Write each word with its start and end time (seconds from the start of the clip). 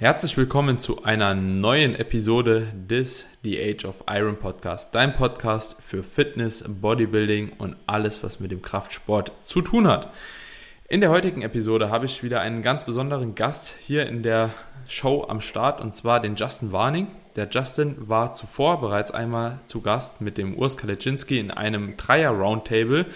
Herzlich 0.00 0.36
willkommen 0.36 0.78
zu 0.78 1.02
einer 1.02 1.34
neuen 1.34 1.96
Episode 1.96 2.68
des 2.72 3.26
The 3.42 3.60
Age 3.60 3.84
of 3.84 4.04
Iron 4.08 4.38
Podcast, 4.38 4.94
dein 4.94 5.12
Podcast 5.12 5.74
für 5.82 6.04
Fitness, 6.04 6.64
Bodybuilding 6.68 7.54
und 7.58 7.74
alles, 7.86 8.22
was 8.22 8.38
mit 8.38 8.52
dem 8.52 8.62
Kraftsport 8.62 9.32
zu 9.42 9.60
tun 9.60 9.88
hat. 9.88 10.12
In 10.88 11.00
der 11.00 11.10
heutigen 11.10 11.42
Episode 11.42 11.90
habe 11.90 12.06
ich 12.06 12.22
wieder 12.22 12.40
einen 12.40 12.62
ganz 12.62 12.84
besonderen 12.84 13.34
Gast 13.34 13.74
hier 13.80 14.06
in 14.06 14.22
der 14.22 14.50
Show 14.86 15.26
am 15.28 15.40
Start 15.40 15.80
und 15.80 15.96
zwar 15.96 16.20
den 16.20 16.36
Justin 16.36 16.70
Warning. 16.70 17.08
Der 17.34 17.48
Justin 17.50 17.96
war 18.08 18.34
zuvor 18.34 18.80
bereits 18.80 19.10
einmal 19.10 19.58
zu 19.66 19.80
Gast 19.80 20.20
mit 20.20 20.38
dem 20.38 20.56
Urs 20.56 20.76
Kaleczynski 20.76 21.40
in 21.40 21.50
einem 21.50 21.96
Dreier-Roundtable. 21.96 23.06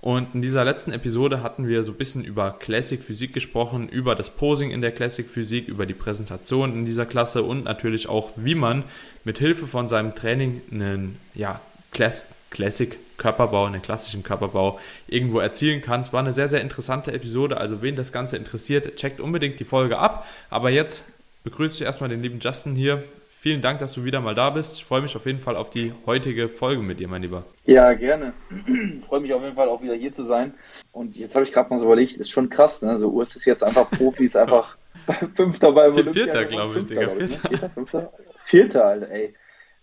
Und 0.00 0.34
in 0.34 0.40
dieser 0.40 0.64
letzten 0.64 0.92
Episode 0.92 1.42
hatten 1.42 1.68
wir 1.68 1.84
so 1.84 1.92
ein 1.92 1.98
bisschen 1.98 2.24
über 2.24 2.52
Classic 2.58 3.02
Physik 3.02 3.34
gesprochen, 3.34 3.88
über 3.88 4.14
das 4.14 4.30
Posing 4.30 4.70
in 4.70 4.80
der 4.80 4.92
Classic 4.92 5.28
Physik, 5.28 5.68
über 5.68 5.84
die 5.84 5.94
Präsentation 5.94 6.72
in 6.72 6.84
dieser 6.86 7.04
Klasse 7.04 7.42
und 7.42 7.64
natürlich 7.64 8.08
auch, 8.08 8.30
wie 8.36 8.54
man 8.54 8.84
mit 9.24 9.38
Hilfe 9.38 9.66
von 9.66 9.90
seinem 9.90 10.14
Training 10.14 10.62
einen 10.70 11.18
ja, 11.34 11.60
Classic 11.92 12.98
Körperbau, 13.18 13.66
einen 13.66 13.82
klassischen 13.82 14.22
Körperbau 14.22 14.80
irgendwo 15.06 15.38
erzielen 15.40 15.82
kann. 15.82 16.00
Es 16.00 16.12
war 16.14 16.20
eine 16.20 16.32
sehr, 16.32 16.48
sehr 16.48 16.62
interessante 16.62 17.12
Episode. 17.12 17.58
Also, 17.58 17.82
wen 17.82 17.94
das 17.94 18.12
Ganze 18.12 18.38
interessiert, 18.38 18.96
checkt 18.96 19.20
unbedingt 19.20 19.60
die 19.60 19.64
Folge 19.64 19.98
ab. 19.98 20.26
Aber 20.48 20.70
jetzt 20.70 21.04
begrüße 21.44 21.76
ich 21.76 21.82
erstmal 21.82 22.08
den 22.08 22.22
lieben 22.22 22.40
Justin 22.40 22.74
hier. 22.74 23.04
Vielen 23.40 23.62
Dank, 23.62 23.78
dass 23.78 23.94
du 23.94 24.04
wieder 24.04 24.20
mal 24.20 24.34
da 24.34 24.50
bist. 24.50 24.74
Ich 24.74 24.84
freue 24.84 25.00
mich 25.00 25.16
auf 25.16 25.24
jeden 25.24 25.38
Fall 25.38 25.56
auf 25.56 25.70
die 25.70 25.94
heutige 26.04 26.46
Folge 26.46 26.82
mit 26.82 27.00
dir, 27.00 27.08
mein 27.08 27.22
Lieber. 27.22 27.46
Ja, 27.64 27.94
gerne. 27.94 28.34
Ich 28.50 29.00
freue 29.06 29.20
mich 29.20 29.32
auf 29.32 29.42
jeden 29.42 29.56
Fall 29.56 29.66
auch 29.70 29.80
wieder 29.80 29.94
hier 29.94 30.12
zu 30.12 30.24
sein. 30.24 30.52
Und 30.92 31.16
jetzt 31.16 31.34
habe 31.34 31.44
ich 31.44 31.50
gerade 31.50 31.70
mal 31.70 31.78
so 31.78 31.86
überlegt, 31.86 32.18
ist 32.18 32.28
schon 32.28 32.50
krass, 32.50 32.82
ne? 32.82 32.98
So 32.98 33.08
Urs 33.08 33.36
ist 33.36 33.46
jetzt 33.46 33.64
einfach 33.64 33.90
Profi, 33.92 34.24
ist 34.24 34.36
einfach 34.36 34.76
Fünfter 35.36 35.72
bei 35.72 35.88
Olympia. 35.88 36.12
Vierter, 36.12 36.44
glaube 36.44 36.80
ich, 36.80 36.84
Digga. 36.84 37.08
Vierter, 37.08 37.18
ne? 37.18 37.28
Vierter, 37.28 37.70
Fünfter? 37.70 38.12
Vierter, 38.44 38.84
Alter, 38.84 39.10
ey. 39.10 39.34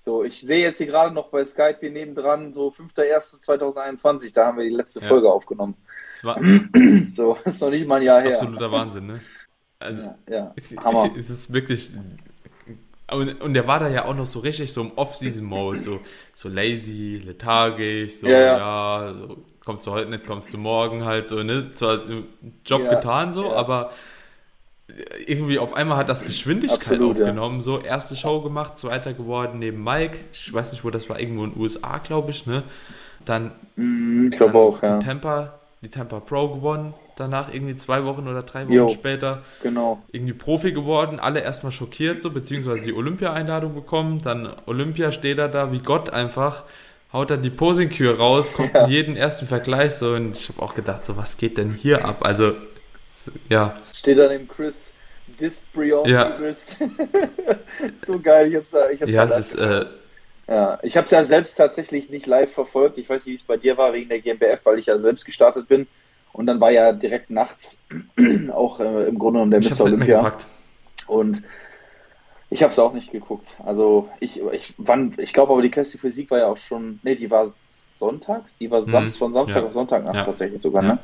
So, 0.06 0.24
ich 0.24 0.40
sehe 0.40 0.62
jetzt 0.62 0.78
hier 0.78 0.86
gerade 0.86 1.12
noch 1.16 1.30
bei 1.30 1.44
Skype 1.44 1.78
hier 1.80 1.90
nebendran, 1.90 2.54
so 2.54 2.68
5.1.2021, 2.68 4.36
da 4.36 4.46
haben 4.46 4.60
wir 4.60 4.66
die 4.66 4.76
letzte 4.76 5.00
ja. 5.00 5.08
Folge 5.08 5.32
aufgenommen. 5.32 5.74
War, 6.22 6.40
so, 7.10 7.36
ist 7.44 7.60
noch 7.60 7.72
nicht 7.72 7.88
mal 7.88 7.96
ein 7.96 8.04
Jahr 8.04 8.22
her. 8.22 8.34
Absoluter 8.34 8.72
Wahnsinn, 8.72 9.08
ne? 9.08 9.22
Also, 9.80 10.02
ja, 10.04 10.18
ja. 10.30 10.54
Es, 10.56 10.72
es, 10.72 11.18
es 11.18 11.30
ist 11.32 11.54
wirklich 11.54 11.92
und, 13.10 13.42
und 13.42 13.54
der 13.54 13.68
war 13.68 13.80
da 13.80 13.88
ja 13.88 14.06
auch 14.06 14.16
noch 14.16 14.26
so 14.26 14.40
richtig 14.40 14.74
so 14.74 14.82
im 14.82 14.92
Off-Season-Mode, 14.96 15.82
so, 15.82 16.00
so 16.34 16.50
lazy, 16.50 17.22
lethargisch, 17.26 18.16
so, 18.16 18.28
ja, 18.28 18.40
ja. 18.40 18.58
ja 19.08 19.14
so, 19.14 19.38
kommst 19.64 19.88
du 19.88 19.92
heute 19.92 20.10
nicht, 20.10 20.28
kommst 20.28 20.54
du 20.54 20.58
morgen 20.58 21.06
halt, 21.06 21.28
so, 21.30 21.42
ne? 21.42 21.74
Zwar 21.74 22.00
Job 22.66 22.82
ja, 22.82 22.96
getan, 22.96 23.34
so, 23.34 23.54
aber 23.54 23.92
irgendwie 25.26 25.60
auf 25.60 25.74
einmal 25.74 25.98
hat 25.98 26.10
das 26.10 26.26
Geschwindigkeit 26.26 26.80
Absolut, 26.80 27.12
aufgenommen, 27.12 27.62
so, 27.62 27.80
erste 27.80 28.16
Show 28.16 28.42
gemacht, 28.42 28.78
zweiter 28.78 29.14
geworden 29.14 29.60
neben 29.60 29.84
Mike, 29.84 30.18
ich 30.34 30.52
weiß 30.52 30.74
nicht, 30.74 30.84
wo 30.84 30.90
das 30.90 31.10
war, 31.10 31.20
irgendwo 31.20 31.46
in 31.46 31.52
den 31.52 31.62
USA, 31.62 32.00
glaube 32.00 32.32
ich, 32.32 32.46
ne? 32.46 32.64
Dann, 33.24 33.52
mm, 33.76 34.32
ich 34.32 34.38
glaube 34.38 34.58
auch, 34.58 34.82
ja. 34.82 35.00
Tampa, 35.00 35.60
die 35.82 35.90
Tampa 35.90 36.20
Pro 36.20 36.56
gewonnen, 36.56 36.94
danach 37.20 37.54
irgendwie 37.54 37.76
zwei 37.76 38.06
Wochen 38.06 38.28
oder 38.28 38.44
drei 38.44 38.66
Wochen 38.66 38.74
jo, 38.74 38.90
später 38.90 39.44
genau. 39.62 40.02
irgendwie 40.12 40.34
Profi 40.34 40.72
geworden, 40.72 41.20
alle 41.20 41.42
erstmal 41.42 41.72
schockiert 41.72 42.22
so, 42.22 42.32
beziehungsweise 42.32 42.84
die 42.84 42.94
Olympia-Einladung 42.94 43.76
bekommen, 43.76 44.20
dann 44.24 44.50
Olympia 44.66 45.12
steht 45.12 45.40
er 45.40 45.50
da 45.50 45.72
wie 45.72 45.80
Gott 45.80 46.10
einfach, 46.10 46.64
haut 47.12 47.32
dann 47.32 47.42
die 47.42 47.50
Posing-Kür 47.50 48.18
raus, 48.18 48.54
kommt 48.54 48.74
ja. 48.74 48.86
in 48.86 48.92
jeden 48.92 49.16
ersten 49.16 49.46
Vergleich 49.46 49.96
so 49.96 50.14
und 50.14 50.38
ich 50.38 50.50
habe 50.50 50.62
auch 50.62 50.74
gedacht, 50.74 51.06
so 51.06 51.18
was 51.18 51.38
geht 51.38 51.58
denn 51.58 51.74
hier 51.74 52.06
ab, 52.06 52.26
also 52.26 52.54
ja. 53.50 53.76
Steht 53.94 54.20
dann 54.20 54.32
im 54.32 54.48
Chris 54.48 54.94
Disbrion 55.40 56.08
ja. 56.08 56.38
so 58.06 58.20
geil, 58.20 58.50
ich 58.50 58.56
hab's 58.56 58.72
da, 58.72 58.90
ich 58.90 59.02
hab's 59.02 59.12
ja, 59.12 59.26
das 59.26 59.54
ist, 59.54 59.62
äh, 59.62 59.86
ja, 60.48 60.80
ich 60.82 60.96
habe 60.96 61.06
es 61.06 61.12
ja 61.12 61.24
selbst 61.24 61.56
tatsächlich 61.56 62.10
nicht 62.10 62.26
live 62.26 62.52
verfolgt. 62.54 62.98
Ich 62.98 63.10
weiß 63.10 63.26
nicht, 63.26 63.34
wie 63.34 63.36
es 63.36 63.44
bei 63.44 63.58
dir 63.58 63.78
war 63.78 63.94
wegen 63.94 64.08
der 64.08 64.22
GmbF, 64.22 64.62
weil 64.64 64.80
ich 64.80 64.86
ja 64.86 64.98
selbst 64.98 65.26
gestartet 65.26 65.68
bin. 65.68 65.88
Und 66.38 66.46
dann 66.46 66.62
war 66.62 66.70
ja 66.72 66.94
direkt 66.94 67.32
nachts 67.32 67.82
auch 68.54 68.80
äh, 68.80 69.08
im 69.08 69.18
Grunde 69.18 69.40
genommen 69.40 69.52
der 69.52 69.60
Mr. 69.60 69.82
Olympia. 69.86 70.34
Und 71.08 71.42
ich 72.52 72.62
habe 72.62 72.72
es 72.72 72.78
auch 72.78 72.94
nicht 72.94 73.12
geguckt. 73.12 73.58
Also 73.66 74.08
ich, 74.20 74.40
ich, 74.54 74.76
wann, 74.78 75.16
ich 75.18 75.34
glaube 75.34 75.54
aber 75.54 75.64
die 75.64 75.72
Classic 75.72 76.00
Physik 76.00 76.30
war 76.30 76.38
ja 76.38 76.48
auch 76.48 76.58
schon, 76.58 77.00
nee, 77.02 77.16
die 77.16 77.32
war 77.32 77.52
sonntags, 77.60 78.56
die 78.60 78.70
war 78.70 78.82
mhm. 78.82 78.86
Samstag, 78.86 79.18
von 79.18 79.34
Samstag 79.34 79.62
ja. 79.62 79.68
auf 79.68 79.74
Sonntag 79.74 80.06
ja. 80.06 80.24
tatsächlich 80.24 80.62
sogar, 80.62 80.84
ja. 80.84 80.90
ne? 80.94 81.00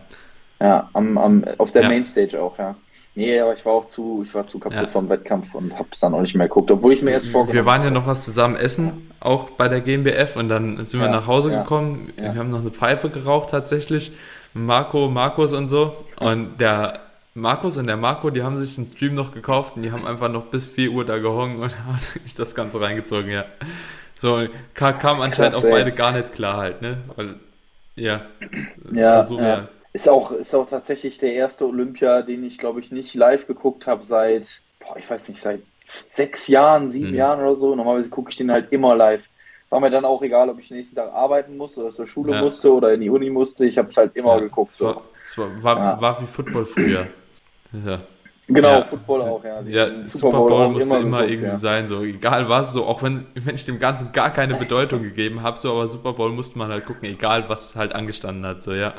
Ja, 0.62 0.90
am, 0.94 1.18
am, 1.18 1.44
auf 1.58 1.72
der 1.72 1.88
Mainstage 1.88 2.40
auch, 2.40 2.58
ja. 2.60 2.76
Nee, 3.16 3.40
aber 3.40 3.54
ich 3.54 3.66
war 3.66 3.74
auch 3.74 3.86
zu, 3.86 4.22
ich 4.24 4.34
war 4.36 4.46
zu 4.46 4.60
kaputt 4.60 4.84
ja. 4.84 4.88
vom 4.88 5.10
Wettkampf 5.10 5.54
und 5.56 5.74
habe 5.74 5.90
es 5.92 6.00
dann 6.00 6.14
auch 6.14 6.22
nicht 6.22 6.36
mehr 6.36 6.48
geguckt, 6.48 6.70
obwohl 6.70 6.94
ich 6.94 7.00
es 7.00 7.04
mir 7.04 7.12
erst 7.12 7.30
vorgenommen 7.30 7.56
Wir 7.56 7.66
waren 7.66 7.84
ja 7.84 7.90
noch 7.90 8.06
was 8.06 8.24
zusammen 8.24 8.56
essen, 8.56 9.12
auch 9.20 9.50
bei 9.50 9.68
der 9.68 9.82
GmbF 9.82 10.36
und 10.36 10.48
dann 10.48 10.86
sind 10.86 11.00
wir 11.00 11.10
nach 11.10 11.26
Hause 11.26 11.50
gekommen. 11.50 12.14
Wir 12.16 12.36
haben 12.36 12.52
noch 12.52 12.62
eine 12.62 12.72
Pfeife 12.72 13.10
geraucht 13.10 13.50
tatsächlich 13.50 14.14
Marco, 14.53 15.09
Markus 15.09 15.53
und 15.53 15.69
so. 15.69 16.06
Und 16.19 16.59
der 16.59 17.00
Markus 17.34 17.78
und 17.78 17.88
der 17.88 17.97
Marco, 17.97 18.30
die 18.30 18.44
haben 18.44 18.58
sich 18.58 18.75
den 18.75 18.86
Stream 18.86 19.16
noch 19.16 19.34
gekauft 19.34 19.75
und 19.75 19.81
die 19.81 19.91
haben 19.91 20.06
einfach 20.06 20.30
noch 20.30 20.46
bis 20.46 20.66
4 20.66 20.91
Uhr 20.91 21.06
da 21.06 21.18
gehongen 21.18 21.56
und 21.56 21.78
haben 21.86 21.97
sich 21.97 22.36
das 22.36 22.53
Ganze 22.53 22.80
reingezogen, 22.80 23.31
ja. 23.31 23.46
So, 24.16 24.47
kam, 24.74 25.00
kam 25.00 25.22
anscheinend 25.22 25.56
Krass, 25.56 25.66
auch 25.66 25.69
beide 25.69 25.92
gar 25.92 26.12
nicht 26.12 26.34
klar 26.34 26.58
halt, 26.58 26.81
ne? 26.81 26.97
Weil, 27.16 27.36
ja. 27.96 28.22
Ja, 28.92 29.24
so 29.24 29.40
ja. 29.40 29.68
Ist 29.94 30.09
auch, 30.09 30.31
ist 30.31 30.56
auch 30.56 30.68
tatsächlich 30.68 31.18
der 31.18 31.34
erste 31.34 31.68
Olympia, 31.68 32.22
den 32.22 32.44
ich, 32.44 32.58
glaube 32.58 32.80
ich, 32.80 32.92
nicht 32.92 33.13
live 33.13 33.47
geguckt 33.47 33.86
habe 33.86 34.03
seit, 34.03 34.62
boah, 34.80 34.97
ich 34.97 35.09
weiß 35.09 35.30
nicht, 35.30 35.42
seit 35.42 35.62
sechs 35.94 36.47
Jahren, 36.47 36.90
sieben 36.90 37.09
mhm. 37.09 37.16
Jahren 37.16 37.40
oder 37.42 37.56
so. 37.56 37.75
Normalerweise 37.75 38.09
gucke 38.09 38.31
ich 38.31 38.38
den 38.38 38.52
halt 38.52 38.72
immer 38.72 38.96
live 38.96 39.30
war 39.74 39.80
mir 39.80 39.90
dann 39.90 40.06
auch 40.06 40.22
egal, 40.22 40.50
ob 40.50 40.60
ich 40.60 40.70
nächsten 40.70 40.96
Tag 40.96 41.12
arbeiten 41.12 41.58
musste 41.58 41.82
oder 41.82 41.90
zur 41.90 42.06
Schule 42.06 42.34
ja. 42.34 42.42
musste 42.42 42.72
oder 42.72 42.94
in 42.94 43.02
die 43.02 43.10
Uni 43.10 43.32
musste. 43.32 43.66
Ich 43.66 43.80
habe 43.80 43.90
es 43.90 43.98
halt 43.98 44.16
immer 44.16 44.36
ja, 44.36 44.42
geguckt. 44.42 44.72
Es 44.72 44.82
war, 44.82 45.02
es 45.24 45.36
war, 45.36 45.64
war, 45.64 45.78
ja. 45.78 46.02
war, 46.02 46.22
wie 46.22 46.28
Football 46.28 46.66
früher. 46.66 47.08
Genau, 48.48 48.84
Football 48.84 49.22
auch, 49.22 49.44
ja. 49.44 49.62
ja 49.62 50.06
Super 50.06 50.38
Bowl, 50.38 50.50
Bowl 50.50 50.70
musste 50.70 50.90
immer, 50.90 51.00
immer 51.00 51.22
geguckt, 51.22 51.42
irgendwie 51.42 51.58
sein, 51.58 51.88
so 51.88 52.04
egal 52.04 52.50
was, 52.50 52.72
so 52.72 52.86
auch 52.86 53.02
wenn, 53.02 53.26
wenn 53.34 53.56
ich 53.56 53.66
dem 53.66 53.80
Ganzen 53.80 54.12
gar 54.12 54.30
keine 54.30 54.56
Bedeutung 54.56 55.02
gegeben 55.02 55.42
habe, 55.42 55.58
so 55.58 55.72
aber 55.72 55.88
Super 55.88 56.14
Bowl 56.14 56.32
musste 56.32 56.60
man 56.60 56.70
halt 56.70 56.86
gucken, 56.86 57.10
egal 57.10 57.50
was 57.50 57.76
halt 57.76 57.96
angestanden 57.96 58.46
hat, 58.46 58.64
so 58.64 58.74
ja. 58.74 58.94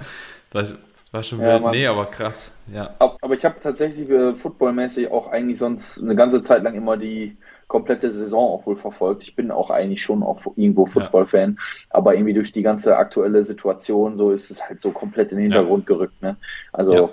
Das 0.50 0.74
war 1.12 1.22
schon 1.22 1.38
wild. 1.38 1.62
Nee, 1.70 1.86
aber 1.86 2.06
krass, 2.06 2.50
ja. 2.72 2.94
Aber 2.98 3.34
ich 3.34 3.44
habe 3.44 3.60
tatsächlich 3.60 4.10
äh, 4.10 4.34
footballmäßig 4.34 5.12
auch 5.12 5.28
eigentlich 5.28 5.58
sonst 5.58 6.02
eine 6.02 6.16
ganze 6.16 6.42
Zeit 6.42 6.64
lang 6.64 6.74
immer 6.74 6.96
die 6.96 7.36
komplette 7.68 8.10
Saison 8.10 8.50
auch 8.50 8.66
wohl 8.66 8.76
verfolgt. 8.76 9.22
Ich 9.24 9.34
bin 9.34 9.50
auch 9.50 9.70
eigentlich 9.70 10.02
schon 10.02 10.22
auch 10.22 10.40
irgendwo 10.56 10.86
Football-Fan, 10.86 11.56
ja. 11.58 11.86
aber 11.90 12.14
irgendwie 12.14 12.34
durch 12.34 12.52
die 12.52 12.62
ganze 12.62 12.96
aktuelle 12.96 13.44
Situation 13.44 14.16
so 14.16 14.30
ist 14.30 14.50
es 14.50 14.68
halt 14.68 14.80
so 14.80 14.90
komplett 14.90 15.32
in 15.32 15.38
den 15.38 15.44
Hintergrund 15.44 15.88
ja. 15.88 15.94
gerückt. 15.94 16.22
Ne? 16.22 16.36
Also 16.72 16.94
ja. 16.94 17.10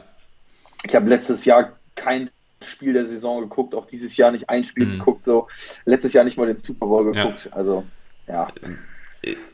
ich 0.85 0.95
habe 0.95 1.09
letztes 1.09 1.45
Jahr 1.45 1.73
kein 1.95 2.29
Spiel 2.63 2.93
der 2.93 3.05
Saison 3.05 3.41
geguckt, 3.41 3.73
auch 3.73 3.87
dieses 3.87 4.17
Jahr 4.17 4.31
nicht 4.31 4.49
ein 4.49 4.63
Spiel 4.63 4.85
mhm. 4.85 4.99
geguckt, 4.99 5.25
so 5.25 5.47
letztes 5.85 6.13
Jahr 6.13 6.23
nicht 6.23 6.37
mal 6.37 6.47
den 6.47 6.57
Super 6.57 6.85
Bowl 6.85 7.11
geguckt. 7.11 7.49
Also 7.51 7.83
ja. 8.27 8.47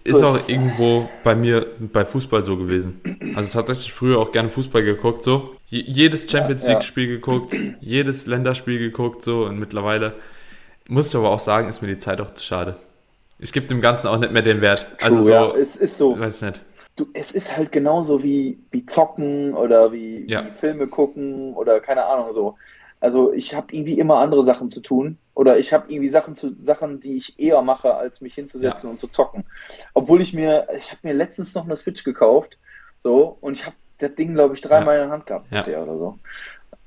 Ist 0.03 0.23
auch 0.23 0.47
irgendwo 0.47 1.09
bei 1.25 1.35
mir 1.35 1.67
bei 1.79 2.05
Fußball 2.05 2.43
so 2.45 2.55
gewesen. 2.55 3.01
Also 3.35 3.51
tatsächlich 3.51 3.91
früher 3.91 4.17
auch 4.19 4.31
gerne 4.31 4.49
Fußball 4.49 4.83
geguckt, 4.83 5.23
so. 5.23 5.55
Jedes 5.69 6.29
Champions 6.31 6.65
League-Spiel 6.65 7.07
geguckt, 7.07 7.53
jedes 7.81 8.25
Länderspiel 8.25 8.79
geguckt, 8.79 9.23
so 9.23 9.45
und 9.45 9.59
mittlerweile 9.59 10.13
muss 10.88 11.10
ich 11.10 11.16
aber 11.16 11.30
auch 11.30 11.39
sagen, 11.39 11.68
ist 11.68 11.81
mir 11.81 11.88
die 11.88 12.00
Zeit 12.00 12.22
auch 12.22 12.31
zu 12.31 12.44
schade. 12.44 12.78
Es 13.39 13.51
gibt 13.51 13.69
dem 13.69 13.81
Ganzen 13.81 14.07
auch 14.07 14.18
nicht 14.18 14.31
mehr 14.31 14.42
den 14.42 14.62
Wert. 14.62 14.92
Also 15.04 15.22
so, 15.22 15.31
ja, 15.31 15.56
es 15.56 15.75
ist 15.75 15.98
so. 15.98 16.18
Weiß 16.18 16.42
nicht. 16.42 16.62
Du, 16.95 17.07
es 17.13 17.31
ist 17.31 17.56
halt 17.56 17.72
genauso 17.72 18.24
wie, 18.24 18.57
wie 18.72 18.86
zocken 18.86 19.54
oder 19.54 19.92
wie, 19.92 20.25
ja. 20.28 20.45
wie 20.45 20.51
Filme 20.51 20.88
gucken 20.88 21.54
oder 21.54 21.80
keine 21.80 22.06
Ahnung 22.06 22.34
so. 22.34 22.56
Also 23.00 23.31
ich 23.31 23.54
habe 23.54 23.68
irgendwie 23.72 24.00
immer 24.00 24.18
andere 24.19 24.42
Sachen 24.42 24.69
zu 24.69 24.81
tun 24.81 25.19
oder 25.36 25.60
ich 25.60 25.72
habe 25.72 25.86
irgendwie 25.89 26.10
Sachen 26.10 26.34
zu 26.34 26.56
Sachen, 26.60 27.00
die 27.00 27.18
ich 27.18 27.39
eher 27.39 27.62
mache, 27.62 27.94
als 27.94 28.22
mich 28.22 28.34
hinzusetzen 28.34 28.88
ja. 28.88 28.92
und 28.92 28.98
zu 28.98 29.07
zocken. 29.07 29.45
Obwohl 29.94 30.22
ich 30.22 30.34
mir, 30.34 30.68
ich 30.75 30.89
habe 30.89 31.01
mir 31.04 31.13
letztens 31.13 31.54
noch 31.54 31.66
eine 31.66 31.75
Switch 31.75 32.04
gekauft, 32.04 32.57
so 33.04 33.38
und 33.39 33.56
ich 33.56 33.68
habe 33.68 33.75
das 34.00 34.16
Ding 34.16 34.34
glaube 34.34 34.56
ich 34.56 34.62
dreimal 34.62 34.95
ja. 34.95 35.04
in 35.04 35.10
der 35.10 35.13
Hand 35.13 35.28
gehabt 35.28 35.50
bisher 35.51 35.84
oder 35.84 36.00
so. 36.00 36.18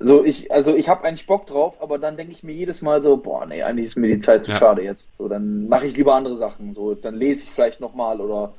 So, 0.03 0.25
ich, 0.25 0.51
also 0.51 0.75
ich 0.75 0.89
habe 0.89 1.05
eigentlich 1.05 1.27
Bock 1.27 1.47
drauf, 1.47 1.83
aber 1.83 1.99
dann 1.99 2.17
denke 2.17 2.33
ich 2.33 2.43
mir 2.43 2.53
jedes 2.53 2.81
Mal 2.81 3.03
so, 3.03 3.19
boah, 3.19 3.45
nee, 3.45 3.63
eigentlich 3.63 3.87
ist 3.87 3.97
mir 3.97 4.09
die 4.09 4.21
Zeit 4.21 4.45
zu 4.45 4.51
ja. 4.51 4.57
schade 4.57 4.83
jetzt. 4.83 5.11
So, 5.19 5.29
dann 5.29 5.69
mache 5.69 5.87
ich 5.87 5.95
lieber 5.95 6.15
andere 6.15 6.37
Sachen. 6.37 6.73
So, 6.73 6.95
dann 6.95 7.15
lese 7.15 7.45
ich 7.45 7.51
vielleicht 7.51 7.81
nochmal 7.81 8.21
oder 8.23 8.55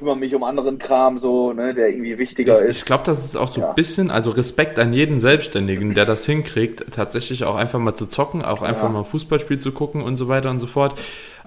kümmere 0.00 0.16
mich 0.16 0.34
um 0.34 0.42
anderen 0.42 0.78
Kram, 0.78 1.18
so, 1.18 1.52
ne, 1.52 1.74
der 1.74 1.90
irgendwie 1.90 2.16
wichtiger 2.18 2.60
ich, 2.62 2.70
ist. 2.70 2.78
Ich 2.78 2.84
glaube, 2.86 3.04
das 3.04 3.22
ist 3.22 3.36
auch 3.36 3.52
so 3.52 3.60
ja. 3.60 3.68
ein 3.68 3.74
bisschen, 3.74 4.10
also 4.10 4.30
Respekt 4.30 4.78
an 4.78 4.94
jeden 4.94 5.20
Selbstständigen, 5.20 5.94
der 5.94 6.06
das 6.06 6.24
hinkriegt, 6.24 6.86
tatsächlich 6.90 7.44
auch 7.44 7.54
einfach 7.54 7.78
mal 7.78 7.94
zu 7.94 8.06
zocken, 8.06 8.42
auch 8.42 8.62
einfach 8.62 8.84
ja. 8.84 8.88
mal 8.88 9.00
ein 9.00 9.04
Fußballspiel 9.04 9.58
zu 9.58 9.72
gucken 9.72 10.02
und 10.02 10.16
so 10.16 10.26
weiter 10.26 10.50
und 10.50 10.58
so 10.58 10.66
fort. 10.66 10.98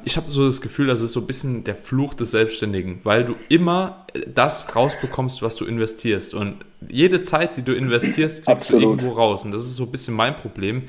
Ich 0.05 0.17
habe 0.17 0.31
so 0.31 0.45
das 0.45 0.61
Gefühl, 0.61 0.87
das 0.87 1.01
ist 1.01 1.13
so 1.13 1.21
ein 1.21 1.27
bisschen 1.27 1.63
der 1.63 1.75
Fluch 1.75 2.13
des 2.13 2.31
Selbstständigen, 2.31 2.99
weil 3.03 3.25
du 3.25 3.35
immer 3.49 4.05
das 4.27 4.75
rausbekommst, 4.75 5.41
was 5.41 5.55
du 5.55 5.65
investierst. 5.65 6.33
Und 6.33 6.65
jede 6.87 7.21
Zeit, 7.21 7.57
die 7.57 7.61
du 7.61 7.73
investierst, 7.73 8.45
kriegst 8.45 8.49
Absolut. 8.49 8.83
du 8.83 8.87
irgendwo 8.89 9.11
raus. 9.11 9.45
Und 9.45 9.51
das 9.51 9.63
ist 9.63 9.75
so 9.75 9.83
ein 9.83 9.91
bisschen 9.91 10.15
mein 10.15 10.35
Problem. 10.35 10.83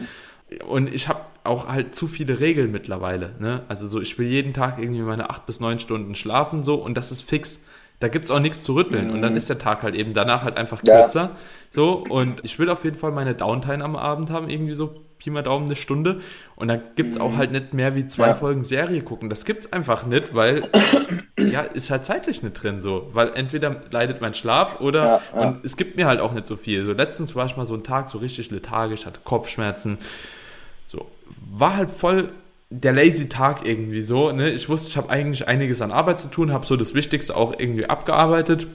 Und 0.66 0.93
ich 0.93 1.08
habe 1.08 1.20
auch 1.44 1.69
halt 1.69 1.94
zu 1.94 2.06
viele 2.06 2.40
Regeln 2.40 2.72
mittlerweile. 2.72 3.34
Ne? 3.38 3.62
Also 3.69 3.87
so, 3.87 4.00
ich 4.00 4.19
will 4.19 4.26
jeden 4.26 4.55
Tag 4.55 4.78
irgendwie 4.78 5.02
meine 5.02 5.31
acht 5.31 5.46
bis 5.46 5.60
neun 5.60 5.78
Stunden 5.78 6.14
schlafen 6.14 6.64
so 6.64 6.75
und 6.76 6.96
das 6.96 7.12
ist 7.12 7.22
fix. 7.22 7.64
Da 8.00 8.08
gibt 8.08 8.25
es 8.25 8.31
auch 8.31 8.40
nichts 8.40 8.62
zu 8.62 8.75
rütteln. 8.75 9.08
Mhm. 9.08 9.14
Und 9.14 9.22
dann 9.22 9.32
mhm. 9.32 9.37
ist 9.37 9.49
der 9.49 9.58
Tag 9.58 9.82
halt 9.82 9.94
eben 9.94 10.14
danach 10.14 10.43
halt 10.43 10.56
einfach 10.56 10.82
kürzer. 10.82 11.20
Ja. 11.20 11.37
So, 11.75 12.05
und 12.09 12.44
ich 12.44 12.61
will 12.61 12.71
auf 12.71 12.85
jeden 12.85 12.97
Fall 12.97 13.11
meine 13.11 13.35
Downtime 13.35 13.82
am 13.82 13.97
Abend 13.97 14.31
haben, 14.31 14.49
irgendwie 14.49 14.75
so 14.75 14.94
Pi 15.19 15.31
mal 15.31 15.43
Daumen 15.43 15.67
eine 15.67 15.75
Stunde. 15.75 16.21
Und 16.55 16.69
da 16.69 16.76
gibt 16.76 17.11
es 17.11 17.19
mhm. 17.19 17.25
auch 17.25 17.37
halt 17.37 17.50
nicht 17.50 17.75
mehr 17.75 17.97
wie 17.97 18.06
zwei 18.06 18.29
ja. 18.29 18.35
Folgen 18.35 18.62
Serie 18.62 19.03
gucken. 19.03 19.29
Das 19.29 19.44
gibt 19.44 19.59
es 19.62 19.73
einfach 19.73 20.06
nicht, 20.06 20.37
weil 20.37 20.71
ja, 21.37 21.62
ist 21.62 21.91
halt 21.91 22.05
zeitlich 22.05 22.44
nicht 22.44 22.62
drin 22.62 22.81
so. 22.81 23.11
Weil 23.12 23.32
entweder 23.35 23.75
leidet 23.91 24.21
mein 24.21 24.35
Schlaf 24.35 24.81
oder 24.81 25.05
ja, 25.05 25.21
ja. 25.35 25.41
und 25.41 25.65
es 25.65 25.76
gibt 25.76 25.97
mir 25.97 26.06
halt 26.06 26.21
auch 26.21 26.32
nicht 26.32 26.47
so 26.47 26.55
viel. 26.55 26.85
So 26.85 26.93
letztens 26.93 27.35
war 27.35 27.44
ich 27.47 27.56
mal 27.56 27.67
so 27.67 27.75
einen 27.75 27.82
Tag 27.82 28.09
so 28.09 28.19
richtig 28.19 28.53
lethargisch, 28.53 29.05
hatte 29.05 29.19
Kopfschmerzen. 29.25 29.99
So, 30.87 31.11
war 31.56 31.75
halt 31.75 31.91
voll 31.91 32.29
der 32.70 32.93
lazy 32.93 33.29
Tag 33.29 33.67
irgendwie 33.67 34.03
so. 34.03 34.31
Ne? 34.31 34.50
Ich 34.50 34.69
wusste, 34.69 34.91
ich 34.91 34.97
habe 34.97 35.11
eigentlich 35.11 35.49
einiges 35.49 35.82
an 35.82 35.91
Arbeit 35.91 36.20
zu 36.20 36.29
tun, 36.29 36.53
habe 36.53 36.67
so 36.67 36.77
das 36.77 36.94
Wichtigste 36.94 37.37
auch 37.37 37.53
irgendwie 37.59 37.87
abgearbeitet. 37.87 38.69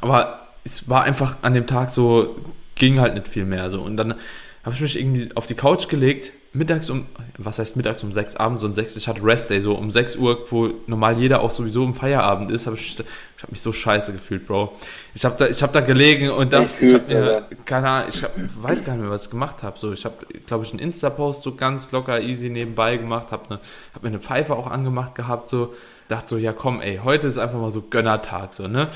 Aber 0.00 0.47
es 0.68 0.88
war 0.88 1.02
einfach 1.02 1.38
an 1.42 1.54
dem 1.54 1.66
Tag 1.66 1.90
so, 1.90 2.36
ging 2.74 3.00
halt 3.00 3.14
nicht 3.14 3.28
viel 3.28 3.44
mehr 3.44 3.70
so. 3.70 3.80
Und 3.80 3.96
dann 3.96 4.14
habe 4.62 4.74
ich 4.74 4.80
mich 4.80 4.98
irgendwie 4.98 5.30
auf 5.34 5.46
die 5.46 5.54
Couch 5.54 5.88
gelegt, 5.88 6.32
mittags 6.52 6.90
um, 6.90 7.06
was 7.36 7.58
heißt 7.58 7.76
mittags 7.76 8.02
um 8.02 8.12
sechs, 8.12 8.36
abends 8.36 8.64
um 8.64 8.74
sechs, 8.74 8.96
ich 8.96 9.06
hatte 9.08 9.22
Rest 9.22 9.50
Day, 9.50 9.60
so 9.60 9.74
um 9.74 9.90
sechs 9.90 10.16
Uhr, 10.16 10.46
wo 10.50 10.70
normal 10.86 11.18
jeder 11.18 11.40
auch 11.40 11.50
sowieso 11.50 11.84
im 11.84 11.94
Feierabend 11.94 12.50
ist, 12.50 12.66
habe 12.66 12.76
ich, 12.76 12.98
ich 12.98 13.42
habe 13.42 13.52
mich 13.52 13.60
so 13.60 13.72
scheiße 13.72 14.12
gefühlt, 14.12 14.46
Bro. 14.46 14.74
Ich 15.14 15.24
habe 15.24 15.36
da, 15.38 15.46
ich 15.46 15.62
habe 15.62 15.72
da 15.72 15.80
gelegen 15.80 16.30
und 16.30 16.52
dachte, 16.52 16.84
ich, 16.84 16.92
ich 16.92 16.94
habe 16.94 17.14
mir, 17.14 17.46
keine 17.64 17.88
Ahnung, 17.88 18.08
ich 18.12 18.22
hab, 18.22 18.32
weiß 18.36 18.84
gar 18.84 18.94
nicht 18.94 19.02
mehr, 19.02 19.10
was 19.10 19.24
ich 19.24 19.30
gemacht 19.30 19.62
habe, 19.62 19.78
so, 19.78 19.92
ich 19.92 20.04
habe, 20.04 20.16
glaube 20.46 20.64
ich, 20.64 20.70
einen 20.70 20.80
Insta-Post 20.80 21.42
so 21.42 21.54
ganz 21.54 21.92
locker, 21.92 22.20
easy 22.20 22.50
nebenbei 22.50 22.96
gemacht, 22.96 23.30
habe 23.30 23.54
ne, 23.54 23.60
hab 23.94 24.02
mir 24.02 24.08
eine 24.08 24.20
Pfeife 24.20 24.54
auch 24.54 24.66
angemacht 24.66 25.14
gehabt, 25.14 25.48
so, 25.48 25.74
dachte 26.08 26.28
so, 26.28 26.36
ja 26.38 26.52
komm, 26.52 26.80
ey, 26.80 27.00
heute 27.02 27.26
ist 27.26 27.38
einfach 27.38 27.58
mal 27.58 27.70
so 27.70 27.82
Gönnertag, 27.82 28.54
so, 28.54 28.68
ne, 28.68 28.88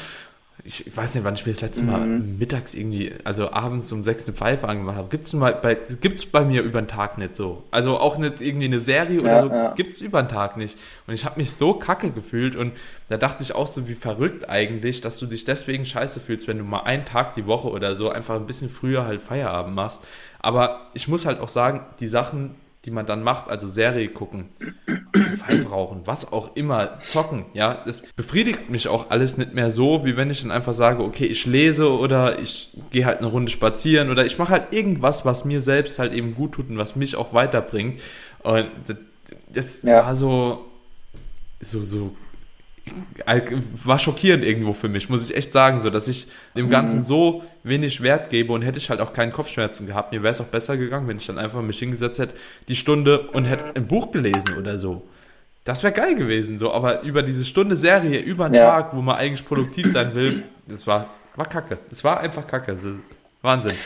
ich 0.64 0.96
weiß 0.96 1.16
nicht, 1.16 1.24
wann 1.24 1.34
ich 1.34 1.44
mir 1.44 1.52
das 1.52 1.60
letzte 1.60 1.82
Mal 1.82 2.06
mhm. 2.06 2.38
mittags 2.38 2.74
irgendwie, 2.74 3.12
also 3.24 3.50
abends 3.50 3.90
um 3.90 4.04
sechs 4.04 4.26
eine 4.26 4.36
Pfeife 4.36 4.68
angemacht 4.68 4.96
habe. 4.96 5.08
Gibt 5.08 5.26
es 5.26 5.32
bei, 5.32 5.76
gibt's 6.00 6.24
bei 6.24 6.44
mir 6.44 6.62
über 6.62 6.80
den 6.80 6.86
Tag 6.86 7.18
nicht 7.18 7.34
so. 7.34 7.64
Also 7.72 7.98
auch 7.98 8.16
nicht 8.16 8.40
irgendwie 8.40 8.66
eine 8.66 8.78
Serie 8.78 9.18
ja, 9.18 9.22
oder 9.22 9.40
so, 9.40 9.48
ja. 9.48 9.74
gibt 9.74 9.94
es 9.94 10.00
über 10.02 10.22
den 10.22 10.28
Tag 10.28 10.56
nicht. 10.56 10.78
Und 11.08 11.14
ich 11.14 11.24
habe 11.24 11.40
mich 11.40 11.52
so 11.52 11.74
kacke 11.74 12.12
gefühlt 12.12 12.54
und 12.54 12.72
da 13.08 13.16
dachte 13.16 13.42
ich 13.42 13.56
auch 13.56 13.66
so, 13.66 13.88
wie 13.88 13.94
verrückt 13.94 14.48
eigentlich, 14.48 15.00
dass 15.00 15.18
du 15.18 15.26
dich 15.26 15.44
deswegen 15.44 15.84
scheiße 15.84 16.20
fühlst, 16.20 16.46
wenn 16.46 16.58
du 16.58 16.64
mal 16.64 16.82
einen 16.82 17.04
Tag 17.04 17.34
die 17.34 17.46
Woche 17.46 17.68
oder 17.68 17.96
so 17.96 18.10
einfach 18.10 18.36
ein 18.36 18.46
bisschen 18.46 18.70
früher 18.70 19.04
halt 19.04 19.20
Feierabend 19.20 19.74
machst. 19.74 20.04
Aber 20.38 20.88
ich 20.94 21.08
muss 21.08 21.26
halt 21.26 21.40
auch 21.40 21.48
sagen, 21.48 21.80
die 21.98 22.08
Sachen, 22.08 22.54
die 22.84 22.90
man 22.90 23.06
dann 23.06 23.22
macht, 23.22 23.48
also 23.48 23.68
Serie 23.68 24.08
gucken, 24.08 24.48
Pfeife 25.36 25.68
rauchen, 25.68 26.02
was 26.04 26.32
auch 26.32 26.56
immer, 26.56 26.98
zocken, 27.06 27.44
ja, 27.54 27.80
das 27.86 28.02
befriedigt 28.16 28.70
mich 28.70 28.88
auch 28.88 29.10
alles 29.10 29.36
nicht 29.36 29.54
mehr 29.54 29.70
so, 29.70 30.04
wie 30.04 30.16
wenn 30.16 30.30
ich 30.30 30.42
dann 30.42 30.50
einfach 30.50 30.72
sage, 30.72 31.02
okay, 31.04 31.26
ich 31.26 31.46
lese 31.46 31.90
oder 31.90 32.40
ich 32.40 32.76
gehe 32.90 33.06
halt 33.06 33.18
eine 33.18 33.28
Runde 33.28 33.50
spazieren 33.50 34.10
oder 34.10 34.24
ich 34.24 34.38
mache 34.38 34.52
halt 34.52 34.72
irgendwas, 34.72 35.24
was 35.24 35.44
mir 35.44 35.60
selbst 35.60 35.98
halt 35.98 36.12
eben 36.12 36.34
gut 36.34 36.52
tut 36.52 36.70
und 36.70 36.78
was 36.78 36.96
mich 36.96 37.14
auch 37.14 37.32
weiterbringt. 37.32 38.00
Und 38.42 38.68
das, 38.86 38.96
das 39.52 39.82
ja. 39.82 40.04
war 40.04 40.16
so, 40.16 40.66
so, 41.60 41.84
so 41.84 42.16
war 43.84 43.98
schockierend 43.98 44.44
irgendwo 44.44 44.72
für 44.72 44.88
mich, 44.88 45.08
muss 45.08 45.28
ich 45.28 45.36
echt 45.36 45.52
sagen, 45.52 45.80
so 45.80 45.90
dass 45.90 46.08
ich 46.08 46.26
dem 46.56 46.68
Ganzen 46.68 47.00
mhm. 47.00 47.04
so 47.04 47.42
wenig 47.62 48.02
Wert 48.02 48.30
gebe 48.30 48.52
und 48.52 48.62
hätte 48.62 48.78
ich 48.78 48.90
halt 48.90 49.00
auch 49.00 49.12
keinen 49.12 49.32
Kopfschmerzen 49.32 49.86
gehabt. 49.86 50.12
Mir 50.12 50.22
wäre 50.22 50.32
es 50.32 50.40
auch 50.40 50.46
besser 50.46 50.76
gegangen, 50.76 51.06
wenn 51.08 51.18
ich 51.18 51.26
dann 51.26 51.38
einfach 51.38 51.62
mich 51.62 51.78
hingesetzt 51.78 52.18
hätte, 52.18 52.34
die 52.68 52.74
Stunde 52.74 53.28
und 53.28 53.44
hätte 53.44 53.76
ein 53.76 53.86
Buch 53.86 54.10
gelesen 54.10 54.56
oder 54.58 54.78
so. 54.78 55.02
Das 55.64 55.84
wäre 55.84 55.92
geil 55.92 56.16
gewesen, 56.16 56.58
so, 56.58 56.72
aber 56.72 57.02
über 57.02 57.22
diese 57.22 57.44
Stunde 57.44 57.76
Serie, 57.76 58.20
über 58.20 58.46
einen 58.46 58.54
ja. 58.54 58.66
Tag, 58.66 58.96
wo 58.96 59.00
man 59.00 59.16
eigentlich 59.16 59.46
produktiv 59.46 59.86
sein 59.86 60.14
will, 60.14 60.42
das 60.66 60.86
war, 60.88 61.10
war 61.36 61.46
kacke. 61.46 61.78
Das 61.88 62.02
war 62.02 62.18
einfach 62.18 62.46
kacke. 62.46 62.76
Wahnsinn. 63.42 63.76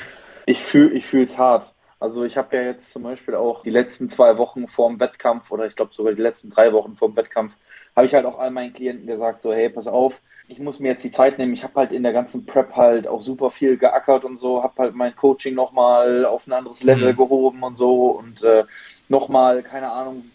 Ich 0.47 0.61
fühle 0.61 0.95
ich 0.95 1.13
es 1.13 1.37
hart. 1.37 1.75
Also 1.99 2.25
ich 2.25 2.37
habe 2.37 2.57
ja 2.57 2.63
jetzt 2.63 2.93
zum 2.93 3.03
Beispiel 3.03 3.35
auch 3.35 3.63
die 3.63 3.71
letzten 3.71 4.09
zwei 4.09 4.37
Wochen 4.39 4.69
vor 4.69 4.89
dem 4.89 5.01
Wettkampf 5.01 5.51
oder 5.51 5.67
ich 5.67 5.77
glaube 5.77 5.95
sogar 5.95 6.13
die 6.13 6.23
letzten 6.23 6.51
drei 6.51 6.73
Wochen 6.73 6.95
vor 6.95 7.09
dem 7.09 7.17
Wettkampf 7.17 7.57
habe 7.97 8.07
ich 8.07 8.15
halt 8.15 8.27
auch 8.27 8.39
all 8.39 8.51
meinen 8.51 8.75
Klienten 8.75 9.07
gesagt, 9.07 9.43
so 9.43 9.53
hey, 9.53 9.71
pass 9.71 9.89
auf, 9.89 10.21
ich 10.49 10.61
muss 10.61 10.79
mir 10.79 10.89
jetzt 10.89 11.03
die 11.03 11.11
Zeit 11.11 11.39
nehmen. 11.39 11.55
Ich 11.55 11.65
habe 11.65 11.75
halt 11.75 11.93
in 11.93 12.03
der 12.03 12.13
ganzen 12.13 12.47
Prep 12.47 12.77
halt 12.77 13.09
auch 13.09 13.23
super 13.23 13.51
viel 13.51 13.79
geackert 13.79 14.25
und 14.25 14.37
so, 14.37 14.63
habe 14.63 14.75
halt 14.83 14.95
mein 14.95 15.17
Coaching 15.17 15.55
nochmal 15.55 16.25
auf 16.25 16.47
ein 16.47 16.53
anderes 16.53 16.83
Level 16.83 17.13
mhm. 17.13 17.17
gehoben 17.17 17.63
und 17.63 17.77
so 17.77 18.11
und 18.11 18.45
äh, 18.45 18.65
nochmal, 19.09 19.63
keine 19.63 19.91
Ahnung, 19.91 20.31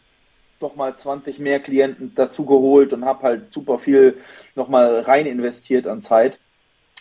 nochmal 0.60 0.96
20 0.96 1.40
mehr 1.40 1.60
Klienten 1.60 2.14
dazu 2.16 2.46
geholt 2.46 2.94
und 2.94 3.06
habe 3.06 3.24
halt 3.24 3.54
super 3.54 3.80
viel 3.80 4.18
nochmal 4.56 5.00
rein 5.00 5.26
investiert 5.26 5.88
an 5.88 6.02
Zeit. 6.02 6.40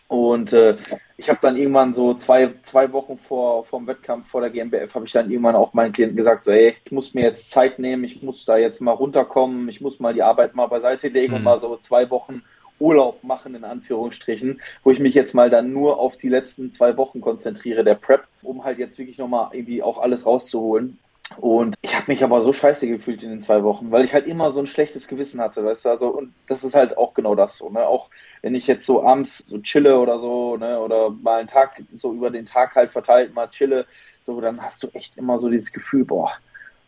Und 0.08 0.52
äh, 0.52 0.76
ich 1.20 1.28
habe 1.28 1.38
dann 1.43 1.58
irgendwann 1.58 1.93
so 1.93 2.14
zwei, 2.14 2.55
zwei 2.62 2.94
Wochen 2.94 3.19
vor 3.19 3.67
dem 3.70 3.87
Wettkampf 3.87 4.28
vor 4.28 4.40
der 4.40 4.49
GmbF 4.49 4.94
habe 4.94 5.05
ich 5.05 5.12
dann 5.12 5.31
irgendwann 5.31 5.55
auch 5.55 5.75
meinen 5.75 5.93
Klienten 5.93 6.17
gesagt, 6.17 6.44
so 6.44 6.50
ey, 6.50 6.75
ich 6.82 6.93
muss 6.93 7.12
mir 7.12 7.22
jetzt 7.22 7.50
Zeit 7.50 7.78
nehmen, 7.78 8.05
ich 8.05 8.22
muss 8.22 8.46
da 8.46 8.56
jetzt 8.56 8.81
mal 8.81 8.93
runterkommen, 8.93 9.69
ich 9.69 9.82
muss 9.82 10.00
mal 10.00 10.14
die 10.14 10.22
Arbeit 10.22 10.55
mal 10.55 10.67
beiseite 10.67 11.08
legen 11.08 11.32
mhm. 11.32 11.37
und 11.37 11.44
mal 11.44 11.61
so 11.61 11.76
zwei 11.76 12.08
Wochen 12.08 12.43
Urlaub 12.78 13.22
machen, 13.22 13.55
in 13.55 13.64
Anführungsstrichen, 13.64 14.62
wo 14.82 14.90
ich 14.90 14.99
mich 14.99 15.12
jetzt 15.12 15.34
mal 15.34 15.50
dann 15.50 15.75
nur 15.75 15.99
auf 15.99 16.17
die 16.17 16.31
letzten 16.31 16.72
zwei 16.72 16.96
Wochen 16.96 17.20
konzentriere, 17.20 17.84
der 17.84 17.96
Prep, 17.96 18.26
um 18.40 18.64
halt 18.64 18.78
jetzt 18.78 18.99
wirklich 18.99 19.19
nochmal 19.19 19.50
irgendwie 19.52 19.82
auch 19.82 19.99
alles 19.99 20.25
rauszuholen. 20.25 20.99
Und 21.38 21.76
ich 21.82 21.94
habe 21.94 22.06
mich 22.08 22.24
aber 22.24 22.42
so 22.42 22.52
scheiße 22.52 22.88
gefühlt 22.88 23.22
in 23.22 23.30
den 23.30 23.40
zwei 23.40 23.62
Wochen, 23.62 23.90
weil 23.90 24.04
ich 24.04 24.14
halt 24.14 24.26
immer 24.26 24.50
so 24.50 24.60
ein 24.60 24.66
schlechtes 24.66 25.06
Gewissen 25.06 25.40
hatte, 25.40 25.64
weißt 25.64 25.84
du, 25.84 25.88
also 25.90 26.08
und 26.08 26.32
das 26.48 26.64
ist 26.64 26.74
halt 26.74 26.98
auch 26.98 27.14
genau 27.14 27.34
das 27.34 27.58
so, 27.58 27.68
ne, 27.70 27.86
auch 27.86 28.10
wenn 28.42 28.54
ich 28.54 28.66
jetzt 28.66 28.84
so 28.84 29.04
abends 29.04 29.44
so 29.46 29.58
chille 29.58 29.98
oder 29.98 30.18
so, 30.18 30.56
ne, 30.56 30.80
oder 30.80 31.10
mal 31.10 31.38
einen 31.38 31.48
Tag 31.48 31.82
so 31.92 32.12
über 32.12 32.30
den 32.30 32.46
Tag 32.46 32.74
halt 32.74 32.90
verteilt 32.90 33.34
mal 33.34 33.48
chille, 33.48 33.86
so, 34.24 34.40
dann 34.40 34.60
hast 34.60 34.82
du 34.82 34.88
echt 34.88 35.16
immer 35.16 35.38
so 35.38 35.48
dieses 35.48 35.72
Gefühl, 35.72 36.04
boah, 36.04 36.32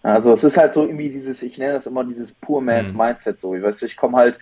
also 0.02 0.32
es 0.32 0.42
ist 0.42 0.56
halt 0.56 0.74
so 0.74 0.84
irgendwie 0.84 1.10
dieses, 1.10 1.42
ich 1.42 1.58
nenne 1.58 1.74
das 1.74 1.86
immer 1.86 2.04
dieses 2.04 2.32
Poor 2.32 2.60
Man's 2.60 2.92
mhm. 2.92 2.98
Mindset 2.98 3.38
so, 3.38 3.52
weißt 3.52 3.82
du, 3.82 3.86
ich 3.86 3.96
komme 3.96 4.18
halt 4.18 4.38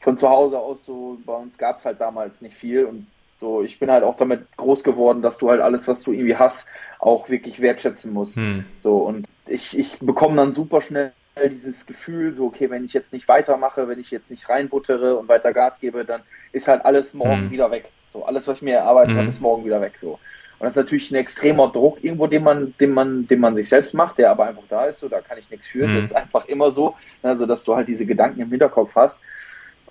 von 0.00 0.16
zu 0.16 0.28
Hause 0.28 0.58
aus 0.58 0.84
so, 0.84 1.18
bei 1.24 1.34
uns 1.34 1.56
gab 1.56 1.78
es 1.78 1.86
halt 1.86 2.00
damals 2.00 2.42
nicht 2.42 2.56
viel 2.56 2.84
und 2.84 3.06
so, 3.38 3.62
ich 3.62 3.78
bin 3.78 3.88
halt 3.88 4.02
auch 4.02 4.16
damit 4.16 4.44
groß 4.56 4.82
geworden, 4.82 5.22
dass 5.22 5.38
du 5.38 5.48
halt 5.48 5.60
alles, 5.60 5.86
was 5.86 6.02
du 6.02 6.12
irgendwie 6.12 6.34
hast, 6.34 6.68
auch 6.98 7.28
wirklich 7.28 7.60
wertschätzen 7.60 8.12
musst. 8.12 8.38
Hm. 8.38 8.64
So, 8.78 8.96
und 8.96 9.27
ich, 9.48 9.78
ich 9.78 9.98
bekomme 10.00 10.36
dann 10.36 10.52
super 10.52 10.80
schnell 10.80 11.12
dieses 11.50 11.86
Gefühl, 11.86 12.34
so, 12.34 12.46
okay, 12.46 12.68
wenn 12.70 12.84
ich 12.84 12.92
jetzt 12.92 13.12
nicht 13.12 13.28
weitermache, 13.28 13.86
wenn 13.88 14.00
ich 14.00 14.10
jetzt 14.10 14.30
nicht 14.30 14.48
reinbuttere 14.48 15.16
und 15.16 15.28
weiter 15.28 15.52
Gas 15.52 15.78
gebe, 15.78 16.04
dann 16.04 16.22
ist 16.52 16.66
halt 16.66 16.84
alles 16.84 17.14
morgen 17.14 17.42
hm. 17.42 17.50
wieder 17.50 17.70
weg. 17.70 17.90
So, 18.08 18.24
alles, 18.24 18.48
was 18.48 18.58
ich 18.58 18.62
mir 18.62 18.76
erarbeitet 18.76 19.12
hm. 19.12 19.18
habe, 19.18 19.28
ist 19.28 19.40
morgen 19.40 19.64
wieder 19.64 19.80
weg. 19.80 19.94
So. 19.98 20.12
Und 20.12 20.64
das 20.64 20.72
ist 20.72 20.76
natürlich 20.76 21.10
ein 21.12 21.16
extremer 21.16 21.70
Druck 21.70 22.02
irgendwo, 22.02 22.26
den 22.26 22.42
man, 22.42 22.74
den 22.80 22.90
man, 22.90 23.28
den 23.28 23.38
man 23.38 23.54
sich 23.54 23.68
selbst 23.68 23.94
macht, 23.94 24.18
der 24.18 24.30
aber 24.30 24.46
einfach 24.46 24.64
da 24.68 24.86
ist, 24.86 24.98
so, 24.98 25.08
da 25.08 25.20
kann 25.20 25.38
ich 25.38 25.48
nichts 25.50 25.68
führen. 25.68 25.90
Hm. 25.90 25.96
Das 25.96 26.06
ist 26.06 26.16
einfach 26.16 26.46
immer 26.46 26.70
so, 26.72 26.96
also, 27.22 27.46
dass 27.46 27.62
du 27.64 27.76
halt 27.76 27.88
diese 27.88 28.06
Gedanken 28.06 28.40
im 28.40 28.50
Hinterkopf 28.50 28.96
hast. 28.96 29.22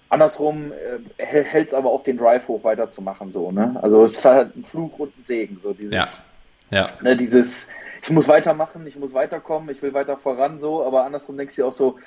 Andersrum 0.09 0.71
äh, 0.71 1.23
hält 1.23 1.69
es 1.69 1.73
aber 1.73 1.91
auch 1.91 2.03
den 2.03 2.17
Drive 2.17 2.47
hoch 2.47 2.63
weiterzumachen, 2.63 3.31
so, 3.31 3.51
ne? 3.51 3.77
Also 3.81 4.05
es 4.05 4.13
ist 4.13 4.25
halt 4.25 4.55
ein 4.55 4.63
Fluch 4.63 4.97
und 4.99 5.17
ein 5.17 5.23
Segen, 5.25 5.59
so 5.61 5.73
dieses, 5.73 5.93
ja. 5.93 6.05
Ja. 6.69 6.85
Ne, 7.01 7.15
dieses, 7.15 7.69
ich 8.01 8.09
muss 8.11 8.27
weitermachen, 8.27 8.85
ich 8.85 8.97
muss 8.97 9.13
weiterkommen, 9.13 9.69
ich 9.69 9.81
will 9.81 9.93
weiter 9.93 10.17
voran, 10.17 10.59
so, 10.59 10.85
aber 10.85 11.05
andersrum 11.05 11.37
denkst 11.37 11.55
du 11.55 11.61
dir 11.63 11.67
auch 11.67 11.73
so, 11.73 11.97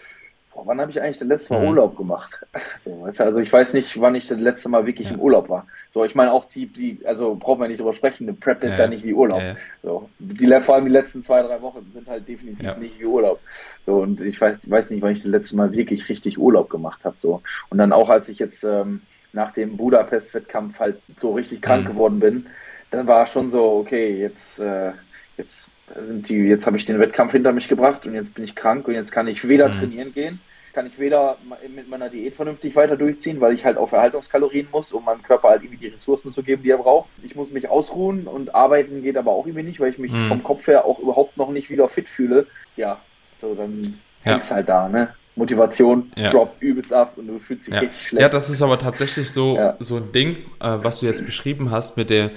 boah, 0.53 0.67
wann 0.67 0.81
habe 0.81 0.91
ich 0.91 1.01
eigentlich 1.01 1.19
das 1.19 1.29
letzte 1.29 1.55
Mal 1.55 1.63
mhm. 1.63 1.69
Urlaub 1.69 1.97
gemacht? 1.97 2.39
So, 2.81 3.03
weißt 3.03 3.21
du, 3.21 3.25
also 3.25 3.41
ich 3.41 3.53
weiß 3.53 3.75
nicht, 3.75 4.01
wann 4.01 4.15
ich 4.15 4.27
das 4.27 4.39
letzte 4.39 4.71
Mal 4.71 4.87
wirklich 4.87 5.11
ja. 5.11 5.15
im 5.15 5.21
Urlaub 5.21 5.51
war. 5.51 5.67
So, 5.91 6.03
ich 6.05 6.15
meine 6.15 6.33
auch 6.33 6.47
die, 6.47 6.67
die 6.67 7.01
also 7.05 7.35
brauchen 7.35 7.61
wir 7.61 7.69
nicht 7.69 7.81
drüber 7.81 7.93
sprechen, 7.93 8.27
eine 8.27 8.37
Prep 8.37 8.63
ist 8.63 8.79
ja, 8.79 8.85
ja 8.85 8.91
nicht 8.91 9.05
wie 9.05 9.13
Urlaub. 9.13 9.41
Ja, 9.41 9.57
so, 9.83 10.09
die, 10.19 10.47
vor 10.61 10.77
allem 10.77 10.87
die 10.87 10.91
letzten 10.91 11.23
zwei, 11.23 11.43
drei 11.43 11.61
Wochen 11.61 11.91
sind 11.93 12.09
halt 12.09 12.27
definitiv 12.27 12.77
nicht 12.79 12.99
wie 12.99 13.05
Urlaub. 13.05 13.41
So, 13.85 13.97
und 13.97 14.23
ich 14.23 14.41
weiß, 14.41 14.61
ich 14.63 14.71
weiß 14.71 14.91
nicht, 14.91 15.03
wann 15.03 15.13
ich 15.13 15.23
das 15.23 15.31
letzte 15.31 15.57
Mal 15.57 15.73
wirklich 15.73 16.09
richtig 16.09 16.39
Urlaub 16.39 16.71
gemacht 16.71 17.05
habe. 17.05 17.17
So. 17.19 17.43
Und 17.69 17.79
dann 17.79 17.93
auch, 17.93 18.09
als 18.09 18.31
ich 18.31 18.39
jetzt 18.39 18.65
ähm, 18.65 19.03
nach 19.35 19.51
dem 19.53 19.77
Budapest-Wettkampf 19.77 20.81
halt 20.81 21.01
so 21.19 21.33
richtig 21.33 21.61
krank 21.61 21.85
mhm. 21.85 21.89
geworden 21.89 22.21
bin, 22.21 22.47
dann 22.91 23.07
war 23.07 23.27
schon 23.27 23.51
so, 23.51 23.73
okay, 23.73 24.17
jetzt, 24.19 24.59
äh, 24.59 24.93
jetzt 25.37 25.69
sind 25.99 26.29
die, 26.29 26.37
jetzt 26.37 26.67
habe 26.67 26.77
ich 26.77 26.85
den 26.85 26.99
Wettkampf 26.99 27.33
hinter 27.33 27.53
mich 27.53 27.69
gebracht 27.69 28.07
und 28.07 28.15
jetzt 28.15 28.35
bin 28.35 28.45
ich 28.45 28.55
krank 28.55 28.87
und 28.89 28.95
jetzt 28.95 29.13
kann 29.13 29.27
ich 29.27 29.49
weder 29.49 29.69
mhm. 29.69 29.73
trainieren 29.73 30.13
gehen, 30.13 30.41
kann 30.73 30.87
ich 30.87 30.99
weder 30.99 31.37
mit 31.75 31.89
meiner 31.89 32.09
Diät 32.09 32.37
vernünftig 32.37 32.77
weiter 32.77 32.97
durchziehen, 32.97 33.41
weil 33.41 33.53
ich 33.53 33.65
halt 33.65 33.77
auf 33.77 33.93
Erhaltungskalorien 33.93 34.69
muss, 34.71 34.93
um 34.93 35.05
meinem 35.05 35.23
Körper 35.23 35.49
halt 35.49 35.63
irgendwie 35.63 35.89
die 35.89 35.93
Ressourcen 35.93 36.31
zu 36.31 36.43
geben, 36.43 36.63
die 36.63 36.71
er 36.71 36.79
braucht. 36.79 37.09
Ich 37.23 37.35
muss 37.35 37.51
mich 37.51 37.69
ausruhen 37.69 38.27
und 38.27 38.55
arbeiten 38.55 39.03
geht 39.03 39.17
aber 39.17 39.33
auch 39.33 39.47
irgendwie 39.47 39.67
nicht, 39.67 39.81
weil 39.81 39.91
ich 39.91 39.99
mich 39.99 40.13
mhm. 40.13 40.27
vom 40.27 40.43
Kopf 40.43 40.67
her 40.67 40.85
auch 40.85 40.99
überhaupt 41.01 41.37
noch 41.37 41.51
nicht 41.51 41.71
wieder 41.71 41.89
fit 41.89 42.09
fühle. 42.09 42.47
Ja, 42.77 43.01
so 43.39 43.55
dann 43.55 43.99
ja. 44.25 44.33
hängst 44.33 44.53
halt 44.53 44.69
da, 44.69 44.89
ne? 44.89 45.15
Motivation 45.37 46.13
ja. 46.17 46.29
droppt 46.29 46.61
übelst 46.61 46.93
ab 46.93 47.15
und 47.17 47.29
du 47.29 47.39
fühlst 47.39 47.67
dich 47.67 47.75
ja. 47.75 47.81
richtig 47.81 48.09
schlecht. 48.09 48.23
Ja, 48.23 48.29
das 48.29 48.51
ist 48.51 48.63
aber 48.63 48.79
tatsächlich 48.79 49.31
so, 49.31 49.57
ja. 49.57 49.77
so 49.79 49.97
ein 49.97 50.13
Ding, 50.13 50.37
äh, 50.61 50.79
was 50.83 51.01
du 51.01 51.07
jetzt 51.07 51.25
beschrieben 51.25 51.71
hast 51.71 51.97
mit 51.97 52.11
der, 52.11 52.31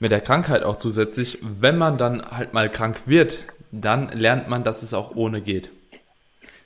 mit 0.00 0.10
der 0.10 0.20
Krankheit 0.20 0.64
auch 0.64 0.76
zusätzlich. 0.76 1.38
Wenn 1.42 1.78
man 1.78 1.96
dann 1.96 2.22
halt 2.32 2.52
mal 2.52 2.68
krank 2.68 3.02
wird, 3.06 3.38
dann 3.70 4.08
lernt 4.08 4.48
man, 4.48 4.64
dass 4.64 4.82
es 4.82 4.92
auch 4.92 5.14
ohne 5.14 5.40
geht. 5.40 5.70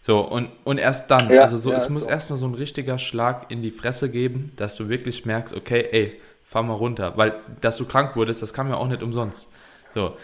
So, 0.00 0.20
und, 0.20 0.50
und 0.64 0.78
erst 0.78 1.10
dann, 1.10 1.30
ja, 1.30 1.42
also 1.42 1.56
so, 1.56 1.70
ja, 1.70 1.76
es 1.76 1.88
muss 1.88 2.02
so. 2.02 2.08
erstmal 2.08 2.38
so 2.38 2.46
ein 2.46 2.54
richtiger 2.54 2.98
Schlag 2.98 3.50
in 3.50 3.62
die 3.62 3.70
Fresse 3.70 4.10
geben, 4.10 4.52
dass 4.56 4.76
du 4.76 4.88
wirklich 4.88 5.24
merkst, 5.26 5.54
okay, 5.54 5.88
ey, 5.90 6.20
fahr 6.42 6.62
mal 6.62 6.74
runter. 6.74 7.14
Weil, 7.16 7.34
dass 7.60 7.76
du 7.76 7.86
krank 7.86 8.14
wurdest, 8.14 8.42
das 8.42 8.52
kam 8.52 8.68
ja 8.68 8.76
auch 8.76 8.88
nicht 8.88 9.02
umsonst. 9.02 9.48
So. 9.92 10.16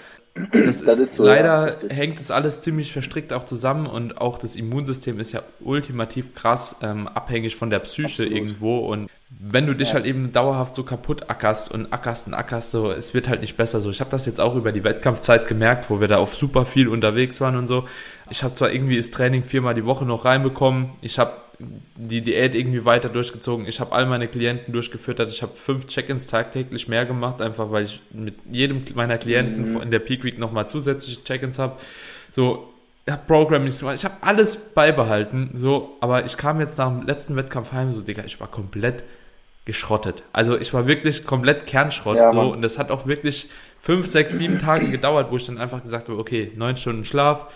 Das, 0.52 0.84
das 0.84 0.98
ist, 0.98 1.16
so, 1.16 1.24
leider 1.24 1.70
ja, 1.70 1.88
hängt 1.88 2.20
das 2.20 2.30
alles 2.30 2.60
ziemlich 2.60 2.92
verstrickt 2.92 3.32
auch 3.32 3.44
zusammen 3.44 3.86
und 3.86 4.18
auch 4.18 4.38
das 4.38 4.54
Immunsystem 4.54 5.18
ist 5.18 5.32
ja 5.32 5.42
ultimativ 5.58 6.34
krass 6.36 6.76
ähm, 6.82 7.08
abhängig 7.08 7.56
von 7.56 7.68
der 7.68 7.80
Psyche 7.80 8.22
Absolut. 8.22 8.32
irgendwo 8.32 8.78
und 8.78 9.10
wenn 9.38 9.66
du 9.66 9.74
dich 9.74 9.88
ja. 9.88 9.94
halt 9.94 10.06
eben 10.06 10.32
dauerhaft 10.32 10.74
so 10.74 10.82
kaputt 10.82 11.30
ackerst 11.30 11.72
und 11.72 11.92
ackerst 11.92 12.26
und 12.26 12.34
ackerst, 12.34 12.72
so, 12.72 12.90
es 12.90 13.14
wird 13.14 13.28
halt 13.28 13.40
nicht 13.40 13.56
besser 13.56 13.80
so. 13.80 13.90
Ich 13.90 14.00
habe 14.00 14.10
das 14.10 14.26
jetzt 14.26 14.40
auch 14.40 14.56
über 14.56 14.72
die 14.72 14.84
Wettkampfzeit 14.84 15.46
gemerkt, 15.46 15.88
wo 15.88 16.00
wir 16.00 16.08
da 16.08 16.18
auf 16.18 16.34
super 16.34 16.66
viel 16.66 16.88
unterwegs 16.88 17.40
waren 17.40 17.56
und 17.56 17.66
so. 17.66 17.86
Ich 18.28 18.42
habe 18.42 18.54
zwar 18.54 18.72
irgendwie 18.72 18.96
das 18.96 19.10
Training 19.10 19.42
viermal 19.42 19.74
die 19.74 19.86
Woche 19.86 20.04
noch 20.04 20.24
reinbekommen, 20.24 20.90
ich 21.00 21.18
habe 21.18 21.32
die 21.96 22.22
Diät 22.22 22.54
irgendwie 22.54 22.84
weiter 22.84 23.08
durchgezogen. 23.08 23.66
Ich 23.66 23.80
habe 23.80 23.92
all 23.92 24.06
meine 24.06 24.28
Klienten 24.28 24.72
durchgeführt. 24.72 25.20
Ich 25.20 25.42
habe 25.42 25.54
fünf 25.54 25.86
Check-ins 25.86 26.26
tagtäglich 26.26 26.88
mehr 26.88 27.04
gemacht, 27.04 27.42
einfach 27.42 27.70
weil 27.70 27.84
ich 27.84 28.00
mit 28.12 28.36
jedem 28.50 28.82
meiner 28.94 29.18
Klienten 29.18 29.70
mhm. 29.70 29.82
in 29.82 29.90
der 29.90 29.98
Peak 29.98 30.24
Week 30.24 30.38
nochmal 30.38 30.68
zusätzliche 30.68 31.22
Check-ins 31.22 31.58
habe. 31.58 31.76
So, 32.32 32.72
ich 33.04 33.12
habe 33.12 33.22
Programming, 33.26 33.68
ich 33.68 34.04
habe 34.04 34.14
alles 34.20 34.56
beibehalten, 34.56 35.50
so, 35.54 35.96
aber 36.00 36.24
ich 36.24 36.36
kam 36.36 36.60
jetzt 36.60 36.78
nach 36.78 36.88
dem 36.88 37.06
letzten 37.06 37.36
Wettkampf 37.36 37.72
heim, 37.72 37.92
so, 37.92 38.00
Digga, 38.00 38.24
ich 38.24 38.40
war 38.40 38.48
komplett 38.48 39.02
geschrottet. 39.64 40.22
Also 40.32 40.58
ich 40.58 40.72
war 40.72 40.86
wirklich 40.86 41.24
komplett 41.24 41.66
Kernschrott, 41.66 42.16
ja, 42.16 42.32
so, 42.32 42.40
und 42.40 42.62
das 42.62 42.78
hat 42.78 42.90
auch 42.90 43.06
wirklich 43.06 43.50
fünf, 43.80 44.06
sechs, 44.06 44.36
sieben 44.36 44.58
Tage 44.58 44.88
gedauert, 44.90 45.30
wo 45.30 45.36
ich 45.36 45.46
dann 45.46 45.58
einfach 45.58 45.82
gesagt 45.82 46.08
habe, 46.08 46.18
okay, 46.18 46.52
neun 46.56 46.76
Stunden 46.76 47.04
Schlaf, 47.04 47.46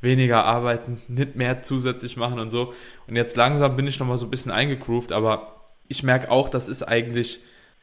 weniger 0.00 0.44
arbeiten, 0.44 1.00
nicht 1.08 1.36
mehr 1.36 1.62
zusätzlich 1.62 2.16
machen 2.16 2.38
und 2.38 2.50
so. 2.50 2.74
Und 3.06 3.16
jetzt 3.16 3.36
langsam 3.36 3.76
bin 3.76 3.86
ich 3.86 3.98
nochmal 4.00 4.18
so 4.18 4.26
ein 4.26 4.30
bisschen 4.30 4.50
eingegroovt, 4.50 5.12
aber 5.12 5.60
ich 5.88 6.02
merke 6.02 6.30
auch, 6.30 6.48
das 6.48 6.68
ist 6.68 6.82
eigentlich 6.82 7.40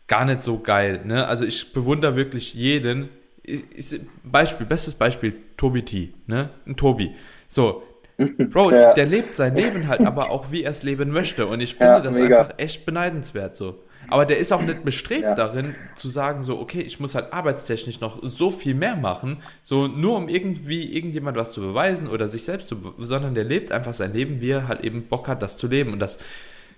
gar 0.08 0.26
nicht 0.26 0.44
so 0.44 0.60
geil. 0.60 1.02
Ne? 1.06 1.26
Also 1.26 1.46
ich 1.46 1.72
bewundere 1.72 2.16
wirklich 2.16 2.54
jeden. 2.54 3.10
Ich, 3.44 3.64
ich, 3.74 4.02
Beispiel, 4.24 4.66
bestes 4.66 4.96
Beispiel, 4.96 5.34
Tobi 5.56 5.84
T, 5.84 6.14
ne? 6.28 6.50
Ein 6.68 6.76
Tobi. 6.76 7.16
So, 7.48 7.84
Bro, 8.38 8.72
ja. 8.72 8.94
der 8.94 9.06
lebt 9.06 9.38
sein 9.38 9.56
Leben 9.56 9.88
halt 9.88 10.02
aber 10.02 10.30
auch, 10.30 10.52
wie 10.52 10.64
er 10.64 10.72
es 10.72 10.84
leben 10.84 11.12
möchte. 11.12 11.48
Und 11.48 11.62
ich 11.62 11.76
finde 11.76 11.94
ja, 11.94 12.00
das 12.02 12.18
mega. 12.18 12.40
einfach 12.40 12.54
echt 12.58 12.86
beneidenswert 12.86 13.56
so. 13.56 13.84
Aber 14.10 14.26
der 14.26 14.40
ist 14.40 14.52
auch 14.52 14.62
nicht 14.62 14.84
bestrebt 14.84 15.22
ja. 15.22 15.36
darin, 15.36 15.76
zu 15.96 16.10
sagen, 16.10 16.44
so, 16.44 16.60
okay, 16.60 16.82
ich 16.82 17.00
muss 17.00 17.16
halt 17.16 17.32
arbeitstechnisch 17.32 18.02
noch 18.02 18.20
so 18.24 18.50
viel 18.50 18.74
mehr 18.74 18.96
machen, 18.96 19.38
so 19.64 19.88
nur 19.88 20.18
um 20.18 20.30
irgendwie 20.30 20.96
irgendjemand 20.96 21.38
was 21.38 21.52
zu 21.52 21.62
beweisen 21.62 22.08
oder 22.08 22.28
sich 22.28 22.44
selbst 22.44 22.68
zu, 22.70 22.96
sondern 22.98 23.36
der 23.36 23.44
lebt 23.44 23.72
einfach 23.72 23.94
sein 23.94 24.14
Leben, 24.14 24.42
wie 24.42 24.50
er 24.50 24.68
halt 24.68 24.84
eben 24.84 25.04
Bock 25.04 25.28
hat, 25.28 25.44
das 25.44 25.58
zu 25.58 25.68
leben. 25.68 25.94
Und 25.94 26.00
das, 26.00 26.18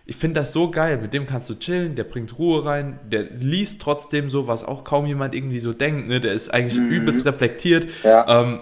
ich 0.05 0.17
finde 0.17 0.41
das 0.41 0.51
so 0.51 0.71
geil, 0.71 0.97
mit 1.01 1.13
dem 1.13 1.25
kannst 1.25 1.49
du 1.49 1.57
chillen, 1.57 1.95
der 1.95 2.03
bringt 2.03 2.37
Ruhe 2.37 2.65
rein, 2.65 2.99
der 3.09 3.23
liest 3.23 3.81
trotzdem 3.81 4.29
so, 4.29 4.47
was 4.47 4.65
auch 4.65 4.83
kaum 4.83 5.05
jemand 5.05 5.33
irgendwie 5.33 5.61
so 5.61 5.71
denkt, 5.73 6.09
ne? 6.09 6.19
der 6.19 6.33
ist 6.33 6.53
eigentlich 6.53 6.79
mhm. 6.79 6.89
übelst 6.89 7.25
reflektiert. 7.25 7.87
Ja. 8.03 8.41
Ähm, 8.41 8.59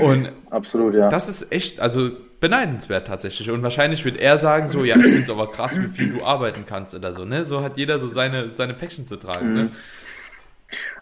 und 0.00 0.32
absolut, 0.50 0.94
ja. 0.94 1.08
Das 1.08 1.28
ist 1.28 1.52
echt, 1.52 1.80
also 1.80 2.10
beneidenswert 2.40 3.06
tatsächlich. 3.06 3.50
Und 3.50 3.62
wahrscheinlich 3.62 4.04
wird 4.04 4.16
er 4.16 4.38
sagen, 4.38 4.68
so, 4.68 4.84
ja, 4.84 4.96
ich 4.96 5.02
finde 5.02 5.22
es 5.22 5.30
aber 5.30 5.50
krass, 5.50 5.78
wie 5.78 5.88
viel 5.88 6.18
du 6.18 6.24
arbeiten 6.24 6.64
kannst 6.66 6.94
oder 6.94 7.14
so, 7.14 7.24
ne? 7.24 7.44
So 7.44 7.62
hat 7.62 7.76
jeder 7.76 7.98
so 7.98 8.08
seine, 8.08 8.50
seine 8.50 8.74
Päckchen 8.74 9.06
zu 9.06 9.16
tragen, 9.16 9.54
ne? 9.54 9.62
mhm. 9.62 9.68
ne? 9.68 9.72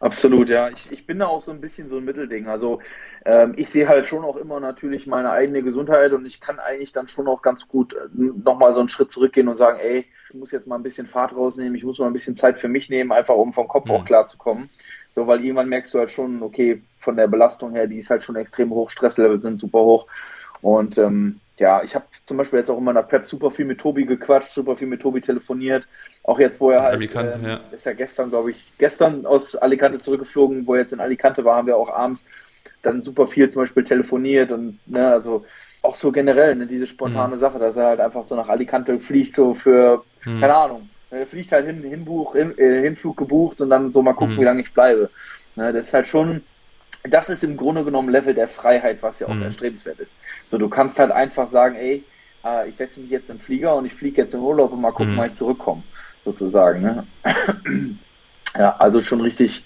Absolut, 0.00 0.48
ja. 0.48 0.68
Ich, 0.68 0.92
ich 0.92 1.06
bin 1.06 1.18
da 1.18 1.26
auch 1.26 1.40
so 1.40 1.52
ein 1.52 1.60
bisschen 1.60 1.88
so 1.88 1.96
ein 1.96 2.04
Mittelding. 2.04 2.46
Also 2.46 2.80
ähm, 3.24 3.54
ich 3.56 3.70
sehe 3.70 3.88
halt 3.88 4.06
schon 4.06 4.24
auch 4.24 4.36
immer 4.36 4.60
natürlich 4.60 5.06
meine 5.06 5.30
eigene 5.30 5.62
Gesundheit 5.62 6.12
und 6.12 6.26
ich 6.26 6.40
kann 6.40 6.58
eigentlich 6.58 6.92
dann 6.92 7.08
schon 7.08 7.28
auch 7.28 7.42
ganz 7.42 7.68
gut 7.68 7.94
äh, 7.94 7.98
nochmal 8.44 8.74
so 8.74 8.80
einen 8.80 8.88
Schritt 8.88 9.10
zurückgehen 9.10 9.48
und 9.48 9.56
sagen, 9.56 9.78
ey, 9.80 10.06
ich 10.28 10.34
muss 10.34 10.50
jetzt 10.50 10.66
mal 10.66 10.76
ein 10.76 10.82
bisschen 10.82 11.06
Fahrt 11.06 11.34
rausnehmen, 11.34 11.74
ich 11.74 11.84
muss 11.84 11.98
mal 11.98 12.06
ein 12.06 12.12
bisschen 12.12 12.36
Zeit 12.36 12.58
für 12.58 12.68
mich 12.68 12.88
nehmen, 12.88 13.12
einfach 13.12 13.34
um 13.34 13.52
vom 13.52 13.68
Kopf 13.68 13.88
mhm. 13.88 13.92
auch 13.92 14.04
klar 14.04 14.26
zu 14.26 14.38
kommen. 14.38 14.70
So, 15.14 15.26
weil 15.26 15.44
irgendwann 15.44 15.68
merkst 15.68 15.92
du 15.92 15.98
halt 15.98 16.10
schon, 16.10 16.42
okay, 16.42 16.82
von 16.98 17.16
der 17.16 17.26
Belastung 17.26 17.72
her, 17.72 17.86
die 17.86 17.98
ist 17.98 18.10
halt 18.10 18.22
schon 18.22 18.36
extrem 18.36 18.70
hoch, 18.70 18.88
Stresslevel 18.88 19.40
sind 19.40 19.58
super 19.58 19.80
hoch. 19.80 20.06
Und 20.62 20.96
ähm, 20.96 21.40
ja, 21.58 21.82
ich 21.82 21.94
habe 21.94 22.06
zum 22.26 22.36
Beispiel 22.38 22.60
jetzt 22.60 22.70
auch 22.70 22.78
in 22.78 22.84
meiner 22.84 23.02
Prep 23.02 23.26
super 23.26 23.50
viel 23.50 23.66
mit 23.66 23.78
Tobi 23.78 24.06
gequatscht, 24.06 24.50
super 24.50 24.76
viel 24.76 24.88
mit 24.88 25.02
Tobi 25.02 25.20
telefoniert. 25.20 25.86
Auch 26.24 26.38
jetzt, 26.38 26.60
wo 26.60 26.70
er 26.70 26.82
halt, 26.82 26.94
Alicante, 26.94 27.38
ähm, 27.38 27.44
ja. 27.44 27.60
ist 27.72 27.86
ja 27.86 27.92
gestern, 27.92 28.30
glaube 28.30 28.52
ich, 28.52 28.72
gestern 28.78 29.26
aus 29.26 29.54
Alicante 29.56 30.00
zurückgeflogen, 30.00 30.66
wo 30.66 30.74
er 30.74 30.80
jetzt 30.80 30.92
in 30.92 31.00
Alicante 31.00 31.44
war, 31.44 31.56
haben 31.56 31.66
wir 31.66 31.76
auch 31.76 31.90
abends 31.90 32.26
dann 32.82 33.02
super 33.02 33.26
viel 33.26 33.48
zum 33.48 33.62
Beispiel 33.62 33.84
telefoniert 33.84 34.50
und, 34.50 34.78
ne, 34.86 35.08
also 35.08 35.44
auch 35.82 35.96
so 35.96 36.12
generell, 36.12 36.54
ne, 36.54 36.66
diese 36.66 36.86
spontane 36.86 37.36
mhm. 37.36 37.40
Sache, 37.40 37.58
dass 37.58 37.76
er 37.76 37.86
halt 37.86 38.00
einfach 38.00 38.24
so 38.24 38.34
nach 38.34 38.48
Alicante 38.48 38.98
fliegt, 38.98 39.34
so 39.34 39.54
für, 39.54 40.04
mhm. 40.24 40.40
keine 40.40 40.54
Ahnung, 40.54 40.88
fliegt 41.26 41.52
halt 41.52 41.66
hin, 41.66 41.82
Hinbuch, 41.82 42.34
hin, 42.34 42.56
äh, 42.58 42.82
Hinflug 42.82 43.16
gebucht 43.16 43.60
und 43.60 43.70
dann 43.70 43.92
so 43.92 44.02
mal 44.02 44.14
gucken, 44.14 44.36
mhm. 44.36 44.40
wie 44.40 44.44
lange 44.44 44.62
ich 44.62 44.72
bleibe. 44.72 45.10
Ne, 45.56 45.72
das 45.72 45.88
ist 45.88 45.94
halt 45.94 46.06
schon, 46.06 46.42
das 47.04 47.28
ist 47.28 47.44
im 47.44 47.56
Grunde 47.56 47.84
genommen 47.84 48.08
Level 48.08 48.34
der 48.34 48.48
Freiheit, 48.48 49.02
was 49.02 49.20
ja 49.20 49.28
auch 49.28 49.34
mhm. 49.34 49.42
erstrebenswert 49.42 50.00
ist. 50.00 50.16
So, 50.48 50.58
du 50.58 50.68
kannst 50.68 50.98
halt 50.98 51.10
einfach 51.10 51.46
sagen, 51.46 51.76
ey, 51.76 52.04
äh, 52.44 52.68
ich 52.68 52.76
setze 52.76 53.00
mich 53.00 53.10
jetzt 53.10 53.30
in 53.30 53.36
den 53.36 53.42
Flieger 53.42 53.76
und 53.76 53.84
ich 53.84 53.94
fliege 53.94 54.22
jetzt 54.22 54.34
in 54.34 54.40
Urlaub 54.40 54.72
und 54.72 54.80
mal 54.80 54.92
gucken, 54.92 55.14
mhm. 55.14 55.18
wann 55.18 55.26
ich 55.26 55.34
zurückkomme, 55.34 55.82
sozusagen. 56.24 56.80
Ne? 56.80 57.06
ja, 58.56 58.76
also 58.76 59.00
schon 59.02 59.20
richtig, 59.20 59.64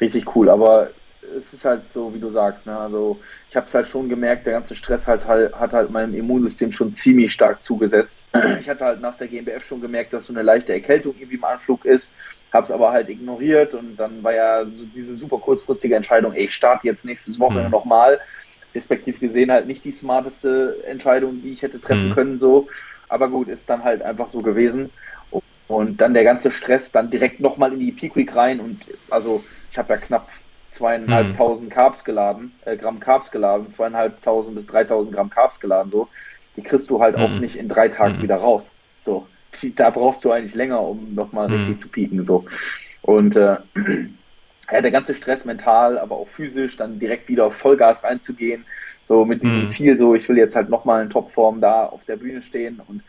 richtig 0.00 0.34
cool. 0.34 0.48
Aber 0.48 0.90
es 1.36 1.52
ist 1.52 1.64
halt 1.64 1.92
so, 1.92 2.14
wie 2.14 2.18
du 2.18 2.30
sagst, 2.30 2.66
ne? 2.66 2.76
Also 2.76 3.20
ich 3.50 3.56
habe 3.56 3.66
es 3.66 3.74
halt 3.74 3.88
schon 3.88 4.08
gemerkt, 4.08 4.46
der 4.46 4.54
ganze 4.54 4.74
Stress 4.74 5.08
halt, 5.08 5.26
halt, 5.26 5.54
hat 5.54 5.72
halt 5.72 5.90
meinem 5.90 6.14
Immunsystem 6.14 6.72
schon 6.72 6.94
ziemlich 6.94 7.32
stark 7.32 7.62
zugesetzt. 7.62 8.24
Ich 8.60 8.68
hatte 8.68 8.84
halt 8.84 9.00
nach 9.00 9.16
der 9.16 9.28
GmbF 9.28 9.64
schon 9.64 9.80
gemerkt, 9.80 10.12
dass 10.12 10.26
so 10.26 10.32
eine 10.32 10.42
leichte 10.42 10.72
Erkältung 10.72 11.14
irgendwie 11.16 11.36
im 11.36 11.44
Anflug 11.44 11.84
ist, 11.84 12.14
habe 12.52 12.64
es 12.64 12.70
aber 12.70 12.92
halt 12.92 13.08
ignoriert 13.08 13.74
und 13.74 13.96
dann 13.96 14.22
war 14.22 14.34
ja 14.34 14.66
so 14.66 14.84
diese 14.86 15.14
super 15.14 15.38
kurzfristige 15.38 15.96
Entscheidung, 15.96 16.32
ey, 16.32 16.44
ich 16.44 16.54
starte 16.54 16.86
jetzt 16.86 17.04
nächstes 17.04 17.38
Wochenende 17.40 17.68
mhm. 17.68 17.72
nochmal. 17.72 18.20
Respektiv 18.74 19.20
gesehen 19.20 19.50
halt 19.50 19.66
nicht 19.66 19.84
die 19.84 19.92
smarteste 19.92 20.82
Entscheidung, 20.86 21.40
die 21.42 21.52
ich 21.52 21.62
hätte 21.62 21.80
treffen 21.80 22.10
mhm. 22.10 22.14
können, 22.14 22.38
so. 22.38 22.68
Aber 23.08 23.28
gut, 23.28 23.48
ist 23.48 23.70
dann 23.70 23.84
halt 23.84 24.02
einfach 24.02 24.28
so 24.28 24.40
gewesen. 24.42 24.90
Und 25.68 26.00
dann 26.00 26.14
der 26.14 26.24
ganze 26.24 26.50
Stress 26.50 26.92
dann 26.92 27.10
direkt 27.10 27.40
nochmal 27.40 27.72
in 27.74 27.80
die 27.80 27.92
Peak 27.92 28.16
Week 28.16 28.34
rein 28.34 28.58
und 28.58 28.80
also 29.10 29.44
ich 29.70 29.76
habe 29.76 29.92
ja 29.92 29.98
knapp 29.98 30.28
zweieinhalbtausend 30.70 31.70
hm. 31.70 31.76
Carbs 31.76 32.04
geladen, 32.04 32.52
äh, 32.64 32.76
Gramm 32.76 33.00
Carbs 33.00 33.30
geladen, 33.30 33.70
zweieinhalbtausend 33.70 34.54
bis 34.54 34.66
dreitausend 34.66 35.14
Gramm 35.14 35.30
Carbs 35.30 35.60
geladen, 35.60 35.90
so. 35.90 36.08
Die 36.56 36.62
kriegst 36.62 36.90
du 36.90 37.00
halt 37.00 37.16
hm. 37.16 37.22
auch 37.22 37.30
nicht 37.30 37.56
in 37.56 37.68
drei 37.68 37.88
Tagen 37.88 38.16
hm. 38.16 38.22
wieder 38.22 38.36
raus. 38.36 38.74
So. 39.00 39.26
Die, 39.62 39.74
da 39.74 39.90
brauchst 39.90 40.24
du 40.24 40.30
eigentlich 40.30 40.54
länger, 40.54 40.82
um 40.82 41.14
nochmal 41.14 41.48
hm. 41.48 41.56
richtig 41.56 41.80
zu 41.80 41.88
pieken, 41.88 42.22
so. 42.22 42.44
Und, 43.02 43.36
äh, 43.36 43.56
ja, 44.70 44.82
der 44.82 44.90
ganze 44.90 45.14
Stress 45.14 45.44
mental, 45.44 45.98
aber 45.98 46.16
auch 46.16 46.28
physisch, 46.28 46.76
dann 46.76 46.98
direkt 46.98 47.28
wieder 47.28 47.46
auf 47.46 47.54
Vollgas 47.54 48.04
reinzugehen, 48.04 48.64
so 49.06 49.24
mit 49.24 49.42
diesem 49.42 49.62
hm. 49.62 49.68
Ziel, 49.68 49.98
so 49.98 50.14
ich 50.14 50.28
will 50.28 50.36
jetzt 50.36 50.56
halt 50.56 50.68
nochmal 50.68 51.02
in 51.02 51.10
Topform 51.10 51.60
da 51.60 51.86
auf 51.86 52.04
der 52.04 52.16
Bühne 52.16 52.42
stehen 52.42 52.80
und 52.86 53.02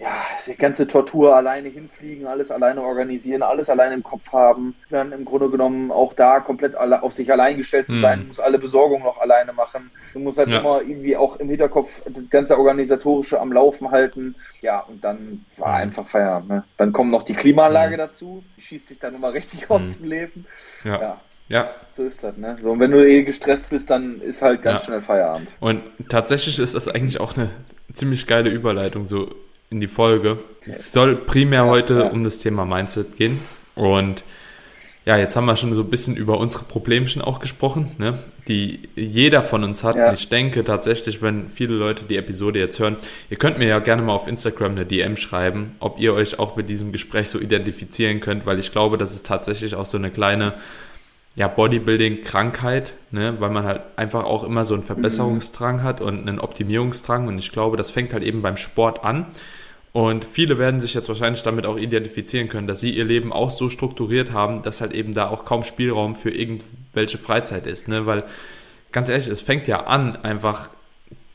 ja, 0.00 0.16
die 0.46 0.56
ganze 0.56 0.86
Tortur 0.86 1.36
alleine 1.36 1.68
hinfliegen, 1.68 2.26
alles 2.26 2.50
alleine 2.50 2.82
organisieren, 2.82 3.42
alles 3.42 3.68
alleine 3.68 3.94
im 3.94 4.02
Kopf 4.02 4.32
haben, 4.32 4.74
dann 4.88 5.12
im 5.12 5.26
Grunde 5.26 5.50
genommen 5.50 5.92
auch 5.92 6.14
da 6.14 6.40
komplett 6.40 6.74
alle, 6.74 7.02
auf 7.02 7.12
sich 7.12 7.30
allein 7.30 7.58
gestellt 7.58 7.86
zu 7.86 7.98
sein, 7.98 8.22
mhm. 8.22 8.28
muss 8.28 8.40
alle 8.40 8.58
Besorgung 8.58 9.02
noch 9.02 9.18
alleine 9.18 9.52
machen. 9.52 9.90
Du 10.14 10.20
musst 10.20 10.38
halt 10.38 10.48
ja. 10.48 10.60
immer 10.60 10.80
irgendwie 10.80 11.18
auch 11.18 11.36
im 11.36 11.50
Hinterkopf 11.50 12.02
das 12.06 12.24
ganze 12.30 12.58
Organisatorische 12.58 13.38
am 13.38 13.52
Laufen 13.52 13.90
halten. 13.90 14.36
Ja, 14.62 14.80
und 14.80 15.04
dann 15.04 15.44
war 15.58 15.68
mhm. 15.68 15.82
einfach 15.82 16.08
Feierabend. 16.08 16.48
Ne? 16.48 16.64
Dann 16.78 16.92
kommt 16.92 17.10
noch 17.10 17.24
die 17.24 17.34
Klimaanlage 17.34 17.96
mhm. 17.96 17.98
dazu, 17.98 18.42
die 18.56 18.62
schießt 18.62 18.88
sich 18.88 18.98
dann 18.98 19.14
immer 19.14 19.34
richtig 19.34 19.68
mhm. 19.68 19.76
aus 19.76 19.98
dem 19.98 20.08
Leben. 20.08 20.46
Ja. 20.82 21.00
ja. 21.00 21.20
Ja. 21.50 21.74
So 21.94 22.04
ist 22.04 22.22
das, 22.22 22.36
ne? 22.36 22.56
So, 22.62 22.70
und 22.70 22.78
wenn 22.78 22.92
du 22.92 23.04
eh 23.04 23.24
gestresst 23.24 23.70
bist, 23.70 23.90
dann 23.90 24.20
ist 24.20 24.40
halt 24.40 24.62
ganz 24.62 24.82
ja. 24.82 24.86
schnell 24.86 25.02
Feierabend. 25.02 25.48
Und 25.58 25.82
tatsächlich 26.08 26.60
ist 26.60 26.76
das 26.76 26.86
eigentlich 26.86 27.18
auch 27.18 27.36
eine 27.36 27.50
ziemlich 27.92 28.28
geile 28.28 28.50
Überleitung. 28.50 29.04
So, 29.04 29.34
in 29.70 29.80
die 29.80 29.86
Folge. 29.86 30.38
Es 30.66 30.92
soll 30.92 31.16
primär 31.16 31.64
heute 31.64 32.10
um 32.10 32.24
das 32.24 32.38
Thema 32.38 32.64
Mindset 32.64 33.16
gehen. 33.16 33.40
Und 33.76 34.24
ja, 35.06 35.16
jetzt 35.16 35.34
haben 35.34 35.46
wir 35.46 35.56
schon 35.56 35.74
so 35.74 35.82
ein 35.82 35.90
bisschen 35.90 36.16
über 36.16 36.38
unsere 36.38 36.64
Problemchen 36.64 37.22
auch 37.22 37.38
gesprochen, 37.38 37.92
ne? 37.98 38.18
die 38.48 38.88
jeder 38.96 39.42
von 39.42 39.64
uns 39.64 39.82
hat. 39.84 39.96
Ja. 39.96 40.08
Und 40.08 40.14
ich 40.14 40.28
denke 40.28 40.64
tatsächlich, 40.64 41.22
wenn 41.22 41.48
viele 41.48 41.74
Leute 41.74 42.04
die 42.04 42.16
Episode 42.16 42.58
jetzt 42.58 42.78
hören, 42.80 42.96
ihr 43.30 43.36
könnt 43.36 43.58
mir 43.58 43.68
ja 43.68 43.78
gerne 43.78 44.02
mal 44.02 44.12
auf 44.12 44.26
Instagram 44.26 44.72
eine 44.72 44.84
DM 44.84 45.16
schreiben, 45.16 45.76
ob 45.78 45.98
ihr 45.98 46.14
euch 46.14 46.38
auch 46.38 46.56
mit 46.56 46.68
diesem 46.68 46.92
Gespräch 46.92 47.28
so 47.28 47.38
identifizieren 47.38 48.20
könnt, 48.20 48.44
weil 48.46 48.58
ich 48.58 48.72
glaube, 48.72 48.98
das 48.98 49.14
ist 49.14 49.24
tatsächlich 49.24 49.74
auch 49.74 49.86
so 49.86 49.96
eine 49.96 50.10
kleine 50.10 50.54
ja, 51.36 51.48
Bodybuilding-Krankheit, 51.48 52.94
ne? 53.12 53.36
weil 53.38 53.50
man 53.50 53.64
halt 53.64 53.82
einfach 53.96 54.24
auch 54.24 54.44
immer 54.44 54.64
so 54.64 54.74
einen 54.74 54.82
Verbesserungsdrang 54.82 55.82
hat 55.82 56.00
und 56.00 56.28
einen 56.28 56.40
Optimierungsdrang. 56.40 57.28
Und 57.28 57.38
ich 57.38 57.52
glaube, 57.52 57.76
das 57.76 57.90
fängt 57.90 58.12
halt 58.12 58.24
eben 58.24 58.42
beim 58.42 58.56
Sport 58.56 59.04
an. 59.04 59.26
Und 59.92 60.24
viele 60.24 60.58
werden 60.58 60.80
sich 60.80 60.94
jetzt 60.94 61.08
wahrscheinlich 61.08 61.42
damit 61.42 61.66
auch 61.66 61.76
identifizieren 61.76 62.48
können, 62.48 62.66
dass 62.66 62.80
sie 62.80 62.90
ihr 62.90 63.04
Leben 63.04 63.32
auch 63.32 63.50
so 63.50 63.68
strukturiert 63.68 64.32
haben, 64.32 64.62
dass 64.62 64.80
halt 64.80 64.92
eben 64.92 65.12
da 65.12 65.28
auch 65.28 65.44
kaum 65.44 65.64
Spielraum 65.64 66.14
für 66.14 66.30
irgendwelche 66.30 67.18
Freizeit 67.18 67.66
ist. 67.66 67.88
Ne? 67.88 68.06
Weil 68.06 68.24
ganz 68.92 69.08
ehrlich, 69.08 69.26
es 69.28 69.40
fängt 69.40 69.66
ja 69.66 69.86
an, 69.86 70.16
einfach 70.16 70.70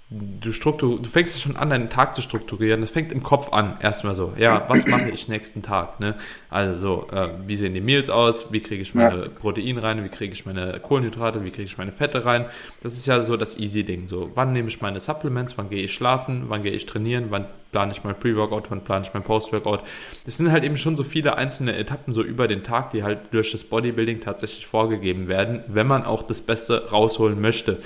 du, 0.10 0.52
struktur, 0.52 1.02
du 1.02 1.10
fängst 1.10 1.36
ja 1.36 1.42
schon 1.42 1.58
an, 1.58 1.70
deinen 1.70 1.90
Tag 1.90 2.16
zu 2.16 2.22
strukturieren. 2.22 2.82
Das 2.82 2.92
fängt 2.92 3.12
im 3.12 3.24
Kopf 3.24 3.52
an, 3.52 3.78
erstmal 3.82 4.16
so. 4.16 4.34
Ja, 4.38 4.66
was 4.68 4.88
mache 4.88 5.10
ich 5.10 5.28
nächsten 5.28 5.62
Tag? 5.62 6.00
Ne? 6.00 6.16
Also, 6.56 7.06
äh, 7.12 7.28
wie 7.46 7.58
sehen 7.58 7.74
die 7.74 7.82
Meals 7.82 8.10
aus? 8.10 8.54
Wie 8.54 8.62
kriege 8.62 8.82
ich 8.82 8.96
meine 8.96 9.24
ja. 9.24 9.28
Proteine 9.28 9.84
rein? 9.84 10.02
Wie 10.06 10.08
kriege 10.08 10.32
ich 10.32 10.46
meine 10.46 10.80
Kohlenhydrate? 10.80 11.44
Wie 11.44 11.52
kriege 11.52 11.64
ich 11.64 11.78
meine 11.78 11.92
Fette 11.92 12.24
rein? 12.24 12.46
Das 12.82 12.94
ist 12.94 13.06
ja 13.08 13.24
so 13.24 13.36
das 13.36 13.60
Easy-Ding. 13.60 14.08
So, 14.08 14.32
wann 14.36 14.54
nehme 14.54 14.70
ich 14.70 14.80
meine 14.80 15.02
Supplements? 15.02 15.58
Wann 15.58 15.70
gehe 15.70 15.84
ich 15.84 15.94
schlafen? 15.94 16.46
Wann 16.48 16.64
gehe 16.64 16.72
ich 16.72 16.86
trainieren? 16.86 17.26
Wann 17.30 17.48
plane 17.74 17.92
ich 17.92 18.06
mein 18.06 18.18
Pre-Workout? 18.18 18.72
Wann 18.72 18.86
plane 18.86 19.04
ich 19.06 19.14
mein 19.14 19.24
Post-Workout? 19.24 19.82
Es 20.26 20.38
sind 20.38 20.50
halt 20.50 20.64
eben 20.64 20.78
schon 20.78 20.96
so 20.96 21.04
viele 21.04 21.38
einzelne 21.38 21.76
Etappen 21.76 22.14
so 22.14 22.24
über 22.24 22.48
den 22.48 22.64
Tag, 22.64 22.92
die 22.92 23.04
halt 23.04 23.34
durch 23.34 23.52
das 23.52 23.66
Bodybuilding 23.66 24.22
tatsächlich 24.22 24.66
vorgegeben 24.66 25.28
werden, 25.28 25.60
wenn 25.68 25.88
man 25.88 26.06
auch 26.06 26.24
das 26.24 26.42
Beste 26.42 26.90
rausholen 26.90 27.42
möchte. 27.42 27.80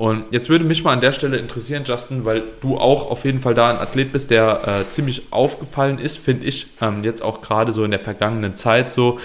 Und 0.00 0.32
jetzt 0.32 0.48
würde 0.48 0.64
mich 0.64 0.82
mal 0.82 0.94
an 0.94 1.02
der 1.02 1.12
Stelle 1.12 1.36
interessieren, 1.36 1.82
Justin, 1.84 2.24
weil 2.24 2.44
du 2.62 2.78
auch 2.78 3.10
auf 3.10 3.26
jeden 3.26 3.38
Fall 3.38 3.52
da 3.52 3.68
ein 3.68 3.76
Athlet 3.76 4.12
bist, 4.12 4.30
der 4.30 4.66
äh, 4.66 4.90
ziemlich 4.90 5.24
aufgefallen 5.30 5.98
ist, 5.98 6.16
finde 6.16 6.46
ich, 6.46 6.68
ähm, 6.80 7.04
jetzt 7.04 7.20
auch 7.20 7.42
gerade 7.42 7.70
so 7.72 7.84
in 7.84 7.90
der 7.90 8.00
vergangenen 8.10 8.56
Zeit 8.56 8.90
so, 8.90 9.18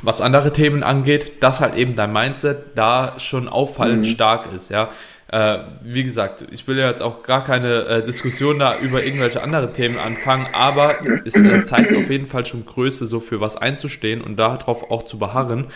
was 0.00 0.22
andere 0.22 0.52
Themen 0.52 0.82
angeht, 0.82 1.42
dass 1.42 1.60
halt 1.60 1.76
eben 1.76 1.94
dein 1.94 2.12
Mindset 2.12 2.58
da 2.76 3.14
schon 3.18 3.48
auffallend 3.48 4.06
mhm. 4.06 4.10
stark 4.10 4.52
ist, 4.54 4.70
ja. 4.70 4.88
Äh, 5.30 5.58
wie 5.82 6.04
gesagt, 6.04 6.46
ich 6.50 6.66
will 6.66 6.78
ja 6.78 6.88
jetzt 6.88 7.02
auch 7.02 7.22
gar 7.22 7.44
keine 7.44 7.84
äh, 7.84 8.02
Diskussion 8.02 8.58
da 8.58 8.78
über 8.78 9.04
irgendwelche 9.04 9.42
andere 9.42 9.70
Themen 9.74 9.98
anfangen, 9.98 10.46
aber 10.54 11.00
es 11.26 11.36
äh, 11.36 11.64
zeigt 11.64 11.94
auf 11.94 12.08
jeden 12.08 12.24
Fall 12.24 12.46
schon 12.46 12.64
Größe, 12.64 13.06
so 13.06 13.20
für 13.20 13.38
was 13.38 13.58
einzustehen 13.58 14.22
und 14.22 14.36
darauf 14.36 14.90
auch 14.90 15.02
zu 15.02 15.18
beharren. 15.18 15.66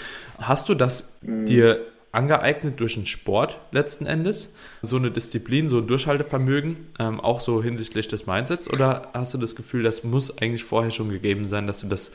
Hast 0.41 0.71
du 0.71 0.75
das 0.75 1.19
mhm. 1.21 1.45
dir 1.45 1.81
angeeignet 2.13 2.79
durch 2.79 2.95
den 2.95 3.07
Sport 3.07 3.59
letzten 3.73 4.07
Endes? 4.07 4.55
So 4.83 4.97
eine 4.97 5.11
Disziplin, 5.11 5.69
so 5.69 5.79
ein 5.79 5.87
Durchhaltevermögen, 5.87 6.89
ähm, 6.99 7.21
auch 7.21 7.41
so 7.41 7.63
hinsichtlich 7.63 8.09
des 8.09 8.27
Mindsets? 8.27 8.71
Oder 8.71 9.09
hast 9.15 9.35
du 9.35 9.39
das 9.39 9.57
Gefühl, 9.57 9.83
das 9.83 10.05
muss 10.05 10.39
eigentlich 10.39 10.65
vorher 10.65 10.91
schon 10.91 11.09
gegeben 11.09 11.49
sein, 11.49 11.67
dass 11.67 11.81
du 11.81 11.89
das 11.89 12.13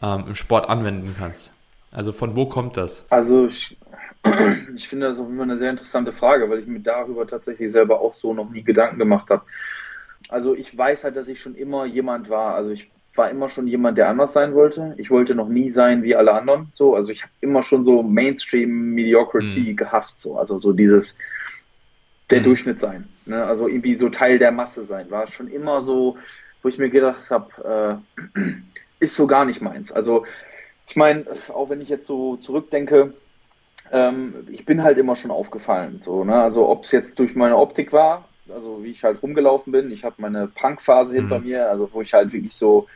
ähm, 0.00 0.24
im 0.28 0.34
Sport 0.34 0.68
anwenden 0.68 1.14
kannst? 1.18 1.52
Also 1.90 2.12
von 2.12 2.34
wo 2.36 2.46
kommt 2.46 2.76
das? 2.76 3.06
Also 3.10 3.46
ich, 3.46 3.76
ich 4.74 4.88
finde 4.88 5.08
das 5.08 5.18
auch 5.18 5.28
immer 5.28 5.42
eine 5.42 5.58
sehr 5.58 5.70
interessante 5.70 6.12
Frage, 6.12 6.48
weil 6.48 6.60
ich 6.60 6.66
mir 6.66 6.80
darüber 6.80 7.26
tatsächlich 7.26 7.70
selber 7.70 8.00
auch 8.00 8.14
so 8.14 8.32
noch 8.32 8.48
nie 8.48 8.62
Gedanken 8.62 8.98
gemacht 8.98 9.28
habe. 9.30 9.42
Also 10.28 10.54
ich 10.54 10.76
weiß 10.76 11.04
halt, 11.04 11.16
dass 11.16 11.28
ich 11.28 11.40
schon 11.40 11.54
immer 11.54 11.84
jemand 11.84 12.30
war. 12.30 12.54
Also 12.54 12.70
ich 12.70 12.90
war 13.14 13.30
immer 13.30 13.48
schon 13.48 13.66
jemand, 13.66 13.98
der 13.98 14.08
anders 14.08 14.32
sein 14.32 14.54
wollte. 14.54 14.94
Ich 14.96 15.10
wollte 15.10 15.34
noch 15.34 15.48
nie 15.48 15.70
sein 15.70 16.02
wie 16.02 16.16
alle 16.16 16.32
anderen. 16.32 16.68
So, 16.72 16.94
also 16.94 17.10
ich 17.10 17.22
habe 17.22 17.32
immer 17.40 17.62
schon 17.62 17.84
so 17.84 18.02
Mainstream 18.02 18.94
Mediocrity 18.94 19.72
mhm. 19.72 19.76
gehasst. 19.76 20.20
So, 20.22 20.38
also 20.38 20.58
so 20.58 20.72
dieses 20.72 21.18
der 22.30 22.40
mhm. 22.40 22.44
Durchschnitt 22.44 22.80
sein. 22.80 23.08
Ne? 23.26 23.44
Also 23.44 23.68
irgendwie 23.68 23.94
so 23.94 24.08
Teil 24.08 24.38
der 24.38 24.50
Masse 24.50 24.82
sein. 24.82 25.10
War 25.10 25.26
schon 25.26 25.48
immer 25.48 25.82
so, 25.82 26.16
wo 26.62 26.68
ich 26.68 26.78
mir 26.78 26.88
gedacht 26.88 27.30
habe, 27.30 28.00
äh, 28.36 28.40
ist 29.00 29.16
so 29.16 29.26
gar 29.26 29.44
nicht 29.44 29.60
meins. 29.60 29.92
Also 29.92 30.24
ich 30.86 30.96
meine, 30.96 31.24
auch 31.52 31.68
wenn 31.68 31.80
ich 31.80 31.90
jetzt 31.90 32.06
so 32.06 32.36
zurückdenke, 32.36 33.12
ähm, 33.90 34.46
ich 34.50 34.64
bin 34.64 34.82
halt 34.82 34.96
immer 34.96 35.16
schon 35.16 35.30
aufgefallen. 35.30 36.00
So, 36.02 36.24
ne? 36.24 36.42
Also 36.42 36.68
ob 36.68 36.84
es 36.84 36.92
jetzt 36.92 37.18
durch 37.18 37.34
meine 37.34 37.58
Optik 37.58 37.92
war, 37.92 38.28
also 38.54 38.82
wie 38.82 38.90
ich 38.90 39.04
halt 39.04 39.22
rumgelaufen 39.22 39.72
bin. 39.72 39.90
Ich 39.90 40.04
habe 40.04 40.16
meine 40.18 40.46
Punk-Phase 40.48 41.12
mhm. 41.12 41.18
hinter 41.18 41.38
mir, 41.40 41.68
also 41.68 41.88
wo 41.92 42.02
ich 42.02 42.12
halt 42.12 42.32
wirklich 42.32 42.54
so 42.54 42.86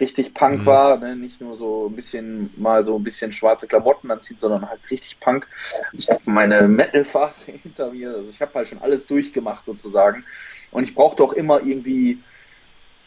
richtig 0.00 0.34
Punk 0.34 0.62
mhm. 0.62 0.66
war, 0.66 0.98
ne? 0.98 1.16
nicht 1.16 1.40
nur 1.40 1.56
so 1.56 1.88
ein 1.88 1.94
bisschen 1.94 2.50
mal 2.56 2.84
so 2.84 2.96
ein 2.96 3.04
bisschen 3.04 3.32
schwarze 3.32 3.66
Klamotten 3.66 4.10
anziehen, 4.10 4.38
sondern 4.38 4.68
halt 4.68 4.80
richtig 4.90 5.20
Punk. 5.20 5.46
Ich 5.92 6.10
habe 6.10 6.20
meine 6.24 6.66
Metal-Phase 6.66 7.52
hinter 7.62 7.92
mir, 7.92 8.14
also 8.14 8.28
ich 8.28 8.40
habe 8.40 8.54
halt 8.54 8.68
schon 8.68 8.80
alles 8.80 9.06
durchgemacht 9.06 9.64
sozusagen. 9.64 10.24
Und 10.70 10.84
ich 10.84 10.94
brauchte 10.94 11.22
auch 11.22 11.32
immer 11.32 11.60
irgendwie 11.62 12.18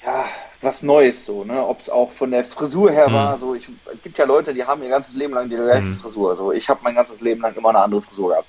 ja, 0.06 0.26
was 0.62 0.84
Neues 0.84 1.26
so, 1.26 1.44
ne? 1.44 1.66
Ob 1.66 1.80
es 1.80 1.90
auch 1.90 2.12
von 2.12 2.32
der 2.32 2.46
Frisur 2.46 2.92
her 2.92 3.10
mhm. 3.10 3.14
war, 3.14 3.38
so 3.38 3.56
ich 3.56 3.68
es 3.68 4.02
gibt 4.04 4.18
ja 4.18 4.26
Leute, 4.26 4.54
die 4.54 4.64
haben 4.64 4.84
ihr 4.84 4.90
ganzes 4.90 5.16
Leben 5.16 5.34
lang 5.34 5.50
die 5.50 5.56
gleiche 5.56 5.82
mhm. 5.82 5.96
Frisur. 5.96 6.36
So 6.36 6.52
ich 6.52 6.70
habe 6.70 6.80
mein 6.84 6.96
ganzes 6.96 7.22
Leben 7.22 7.42
lang 7.42 7.56
immer 7.56 7.70
eine 7.70 7.80
andere 7.80 8.02
Frisur 8.02 8.30
gehabt. 8.30 8.48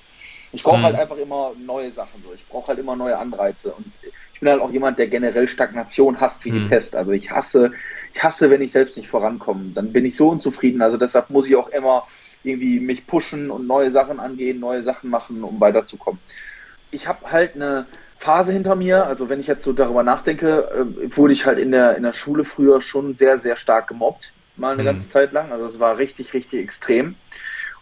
Ich 0.51 0.63
brauche 0.63 0.81
halt 0.81 0.93
mhm. 0.93 0.97
halt 0.97 0.99
einfach 0.99 1.17
immer 1.17 1.51
neue 1.63 1.91
Sachen 1.91 2.23
so. 2.23 2.33
Ich 2.33 2.45
brauche 2.47 2.69
halt 2.69 2.79
immer 2.79 2.95
neue 2.95 3.17
Anreize 3.17 3.73
und 3.73 3.85
ich 4.33 4.39
bin 4.39 4.49
halt 4.49 4.61
auch 4.61 4.71
jemand, 4.71 4.97
der 4.97 5.07
generell 5.07 5.47
Stagnation 5.47 6.21
hasst 6.21 6.45
wie 6.45 6.51
mhm. 6.51 6.63
die 6.63 6.69
Pest. 6.69 6.95
Also 6.95 7.11
ich 7.11 7.29
hasse, 7.29 7.73
ich 8.13 8.23
hasse, 8.23 8.49
wenn 8.49 8.61
ich 8.61 8.71
selbst 8.71 8.95
nicht 8.97 9.09
vorankomme. 9.09 9.71
Dann 9.73 9.91
bin 9.91 10.05
ich 10.05 10.15
so 10.15 10.29
unzufrieden. 10.29 10.81
Also 10.81 10.97
deshalb 10.97 11.29
muss 11.29 11.47
ich 11.47 11.55
auch 11.55 11.69
immer 11.69 12.07
irgendwie 12.43 12.79
mich 12.79 13.05
pushen 13.05 13.51
und 13.51 13.67
neue 13.67 13.91
Sachen 13.91 14.19
angehen, 14.19 14.59
neue 14.59 14.81
Sachen 14.81 15.09
machen, 15.09 15.43
um 15.43 15.59
weiterzukommen. 15.59 16.21
Ich 16.91 17.07
habe 17.07 17.29
halt 17.31 17.55
eine 17.55 17.85
Phase 18.17 18.53
hinter 18.53 18.75
mir. 18.75 19.05
Also 19.05 19.29
wenn 19.29 19.39
ich 19.39 19.47
jetzt 19.47 19.63
so 19.63 19.73
darüber 19.73 20.03
nachdenke, 20.03 20.69
äh, 20.71 21.17
wurde 21.17 21.33
ich 21.33 21.45
halt 21.45 21.59
in 21.59 21.71
der, 21.71 21.97
in 21.97 22.03
der 22.03 22.13
Schule 22.13 22.45
früher 22.45 22.81
schon 22.81 23.15
sehr, 23.15 23.39
sehr 23.39 23.57
stark 23.57 23.87
gemobbt. 23.87 24.31
Mal 24.55 24.73
eine 24.73 24.83
mhm. 24.83 24.87
ganze 24.87 25.09
Zeit 25.09 25.33
lang. 25.33 25.51
Also 25.51 25.65
es 25.65 25.79
war 25.79 25.97
richtig, 25.97 26.33
richtig 26.33 26.61
extrem. 26.61 27.15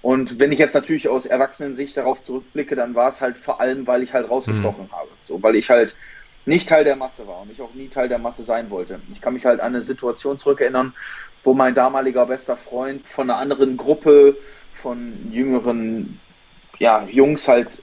Und 0.07 0.39
wenn 0.39 0.53
ich 0.53 0.59
jetzt 0.59 0.73
natürlich 0.73 1.09
aus 1.09 1.25
Erwachsenensicht 1.25 1.97
darauf 1.97 2.21
zurückblicke, 2.21 2.77
dann 2.77 2.95
war 2.95 3.09
es 3.09 3.19
halt 3.19 3.37
vor 3.37 3.59
allem, 3.59 3.87
weil 3.87 4.03
ich 4.03 4.13
halt 4.13 4.29
rausgestochen 4.29 4.85
mhm. 4.85 4.91
habe. 4.93 5.09
So, 5.19 5.43
weil 5.43 5.57
ich 5.57 5.69
halt 5.69 5.97
nicht 6.45 6.69
Teil 6.69 6.85
der 6.85 6.95
Masse 6.95 7.27
war 7.27 7.41
und 7.41 7.51
ich 7.51 7.61
auch 7.61 7.73
nie 7.73 7.89
Teil 7.89 8.07
der 8.07 8.17
Masse 8.17 8.43
sein 8.43 8.69
wollte. 8.69 9.01
Ich 9.11 9.19
kann 9.19 9.33
mich 9.33 9.45
halt 9.45 9.59
an 9.59 9.75
eine 9.75 9.81
Situation 9.81 10.37
zurückerinnern, 10.37 10.93
wo 11.43 11.53
mein 11.53 11.75
damaliger 11.75 12.25
bester 12.25 12.55
Freund 12.55 13.05
von 13.05 13.29
einer 13.29 13.37
anderen 13.37 13.75
Gruppe 13.75 14.37
von 14.75 15.11
jüngeren 15.29 16.21
ja, 16.79 17.03
Jungs 17.11 17.49
halt 17.49 17.81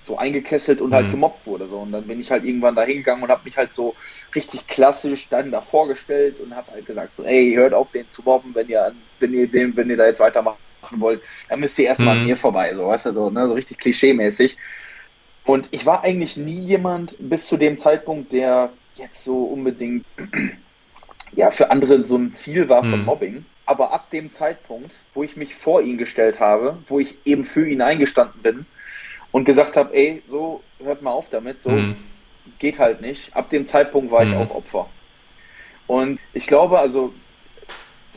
so 0.00 0.16
eingekesselt 0.16 0.80
und 0.80 0.94
halt 0.94 1.08
mhm. 1.08 1.10
gemobbt 1.10 1.46
wurde. 1.46 1.68
So. 1.68 1.80
Und 1.80 1.92
dann 1.92 2.04
bin 2.04 2.18
ich 2.18 2.30
halt 2.30 2.44
irgendwann 2.44 2.76
da 2.76 2.82
hingegangen 2.82 3.22
und 3.22 3.28
habe 3.28 3.42
mich 3.44 3.58
halt 3.58 3.74
so 3.74 3.94
richtig 4.34 4.68
klassisch 4.68 5.28
dann 5.28 5.50
da 5.50 5.60
vorgestellt 5.60 6.40
und 6.40 6.56
habe 6.56 6.72
halt 6.72 6.86
gesagt, 6.86 7.18
so, 7.18 7.24
ey, 7.24 7.52
hört 7.52 7.74
auf, 7.74 7.90
den 7.92 8.08
zu 8.08 8.22
mobben, 8.22 8.54
wenn 8.54 8.70
ihr, 8.70 8.90
wenn 9.20 9.34
ihr, 9.34 9.46
den, 9.46 9.76
wenn 9.76 9.90
ihr 9.90 9.98
da 9.98 10.06
jetzt 10.06 10.20
weitermacht 10.20 10.56
machen 10.88 11.00
wollt, 11.00 11.22
dann 11.48 11.60
müsst 11.60 11.78
ihr 11.78 11.86
erstmal 11.86 12.14
mhm. 12.14 12.20
an 12.20 12.26
mir 12.26 12.36
vorbei, 12.36 12.74
so, 12.74 12.86
weißt 12.86 13.06
du, 13.06 13.12
so, 13.12 13.30
ne, 13.30 13.46
so 13.46 13.54
richtig 13.54 13.78
klischee-mäßig. 13.78 14.56
Und 15.44 15.68
ich 15.70 15.86
war 15.86 16.04
eigentlich 16.04 16.36
nie 16.36 16.60
jemand 16.60 17.16
bis 17.18 17.46
zu 17.46 17.56
dem 17.56 17.76
Zeitpunkt, 17.76 18.32
der 18.32 18.70
jetzt 18.94 19.24
so 19.24 19.44
unbedingt 19.44 20.04
ja, 21.32 21.50
für 21.50 21.70
andere 21.70 22.06
so 22.06 22.16
ein 22.16 22.34
Ziel 22.34 22.68
war 22.68 22.84
von 22.84 23.00
mhm. 23.00 23.06
Mobbing. 23.06 23.44
Aber 23.64 23.92
ab 23.92 24.10
dem 24.10 24.30
Zeitpunkt, 24.30 24.96
wo 25.14 25.22
ich 25.22 25.36
mich 25.36 25.54
vor 25.54 25.82
ihn 25.82 25.98
gestellt 25.98 26.40
habe, 26.40 26.78
wo 26.86 26.98
ich 27.00 27.18
eben 27.26 27.44
für 27.44 27.68
ihn 27.68 27.82
eingestanden 27.82 28.42
bin 28.42 28.66
und 29.30 29.44
gesagt 29.44 29.76
habe, 29.76 29.94
ey, 29.94 30.22
so 30.28 30.62
hört 30.82 31.02
mal 31.02 31.10
auf 31.10 31.28
damit, 31.28 31.60
so 31.60 31.70
mhm. 31.70 31.96
geht 32.58 32.78
halt 32.78 33.02
nicht. 33.02 33.34
Ab 33.36 33.50
dem 33.50 33.66
Zeitpunkt 33.66 34.10
war 34.10 34.24
ich 34.24 34.30
mhm. 34.30 34.38
auch 34.38 34.54
Opfer. 34.54 34.88
Und 35.86 36.18
ich 36.32 36.46
glaube, 36.46 36.78
also 36.78 37.12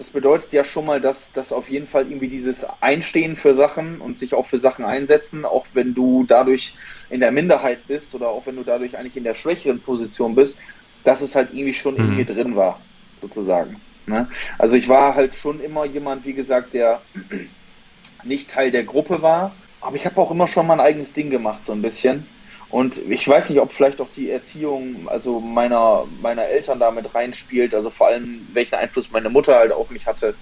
das 0.02 0.10
bedeutet 0.10 0.52
ja 0.52 0.64
schon 0.64 0.86
mal, 0.86 1.00
dass, 1.00 1.32
dass 1.32 1.54
auf 1.54 1.70
jeden 1.70 1.86
Fall 1.86 2.10
irgendwie 2.10 2.28
dieses 2.28 2.66
Einstehen 2.80 3.36
für 3.36 3.54
Sachen 3.54 4.02
und 4.02 4.18
sich 4.18 4.34
auch 4.34 4.48
für 4.48 4.60
Sachen 4.60 4.84
einsetzen, 4.84 5.46
auch 5.46 5.68
wenn 5.76 5.94
du 5.94 6.26
dadurch 6.28 6.74
in 7.12 7.20
der 7.20 7.32
Minderheit 7.32 7.86
bist 7.86 8.16
oder 8.16 8.30
auch 8.30 8.48
wenn 8.48 8.56
du 8.56 8.64
dadurch 8.64 8.98
eigentlich 8.98 9.16
in 9.16 9.24
der 9.24 9.36
schwächeren 9.36 9.80
Position 9.80 10.34
bist, 10.34 10.58
dass 11.04 11.22
es 11.22 11.36
halt 11.36 11.54
irgendwie 11.54 11.76
schon 11.76 11.94
mhm. 11.94 12.00
in 12.00 12.16
mir 12.16 12.26
drin 12.26 12.56
war, 12.56 12.82
sozusagen. 13.18 13.80
Ne? 14.08 14.28
Also 14.58 14.76
ich 14.76 14.90
war 14.90 15.14
halt 15.14 15.36
schon 15.36 15.62
immer 15.62 15.86
jemand, 15.86 16.26
wie 16.26 16.34
gesagt, 16.34 16.74
der 16.74 17.04
nicht 18.24 18.50
Teil 18.50 18.72
der 18.72 18.84
Gruppe 18.84 19.22
war, 19.22 19.54
aber 19.82 19.96
ich 19.98 20.08
habe 20.08 20.20
auch 20.20 20.32
immer 20.32 20.48
schon 20.48 20.66
mein 20.66 20.80
eigenes 20.80 21.14
Ding 21.14 21.30
gemacht, 21.30 21.64
so 21.64 21.74
ein 21.74 21.84
bisschen. 21.84 22.26
Und 22.72 22.98
ich 23.10 23.28
weiß 23.28 23.50
nicht, 23.50 23.60
ob 23.60 23.74
vielleicht 23.74 24.00
auch 24.00 24.08
die 24.16 24.32
Erziehung, 24.32 25.08
also 25.10 25.42
meiner, 25.42 26.06
meiner 26.22 26.46
Eltern 26.46 26.80
damit 26.80 27.14
reinspielt, 27.14 27.76
also 27.76 27.90
vor 27.90 28.08
allem 28.08 28.48
welchen 28.54 28.76
Einfluss 28.76 29.12
meine 29.12 29.30
Mutter 29.30 29.56
halt 29.56 29.74
auf 29.74 29.90
mich 29.90 30.08
hatte, 30.08 30.36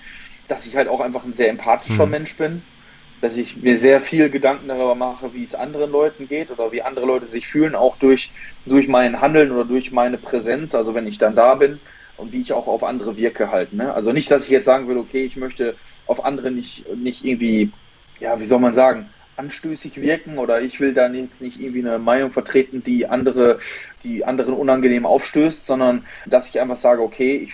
dass 0.47 0.67
ich 0.67 0.75
halt 0.75 0.87
auch 0.87 0.99
einfach 0.99 1.25
ein 1.25 1.33
sehr 1.33 1.49
empathischer 1.49 2.05
mhm. 2.05 2.11
Mensch 2.11 2.37
bin, 2.37 2.61
dass 3.21 3.35
ich 3.35 3.57
mir 3.57 3.77
sehr 3.77 3.99
viel 3.99 4.29
Gedanken 4.29 4.67
darüber 4.67 4.93
mache, 4.93 5.33
wie 5.33 5.43
es 5.43 5.55
anderen 5.55 5.91
Leuten 5.91 6.27
geht 6.27 6.51
oder 6.51 6.71
wie 6.71 6.83
andere 6.83 7.07
Leute 7.07 7.27
sich 7.27 7.47
fühlen, 7.47 7.73
auch 7.73 7.97
durch, 7.97 8.31
durch 8.65 8.87
mein 8.87 9.21
Handeln 9.21 9.51
oder 9.51 9.65
durch 9.65 9.91
meine 9.91 10.17
Präsenz, 10.17 10.75
also 10.75 10.93
wenn 10.93 11.07
ich 11.07 11.17
dann 11.17 11.35
da 11.35 11.55
bin 11.55 11.79
und 12.17 12.31
wie 12.31 12.41
ich 12.41 12.53
auch 12.53 12.67
auf 12.67 12.83
andere 12.83 13.17
wirke 13.17 13.51
halt. 13.51 13.73
Ne? 13.73 13.91
Also 13.91 14.11
nicht, 14.11 14.29
dass 14.29 14.45
ich 14.45 14.51
jetzt 14.51 14.65
sagen 14.65 14.87
will, 14.87 14.97
okay, 14.97 15.23
ich 15.23 15.35
möchte 15.35 15.75
auf 16.05 16.23
andere 16.23 16.51
nicht, 16.51 16.87
nicht 16.95 17.25
irgendwie, 17.25 17.71
ja, 18.19 18.39
wie 18.39 18.45
soll 18.45 18.59
man 18.59 18.75
sagen, 18.75 19.09
anstößig 19.39 20.01
wirken 20.01 20.37
oder 20.37 20.61
ich 20.61 20.79
will 20.79 20.93
dann 20.93 21.15
jetzt 21.15 21.41
nicht 21.41 21.59
irgendwie 21.59 21.79
eine 21.79 21.97
Meinung 21.97 22.31
vertreten, 22.31 22.83
die 22.83 23.07
andere, 23.07 23.59
die 24.03 24.25
anderen 24.25 24.53
unangenehm 24.53 25.05
aufstößt, 25.05 25.65
sondern 25.65 26.05
dass 26.25 26.49
ich 26.49 26.59
einfach 26.59 26.77
sage, 26.77 27.01
okay, 27.01 27.37
ich 27.37 27.53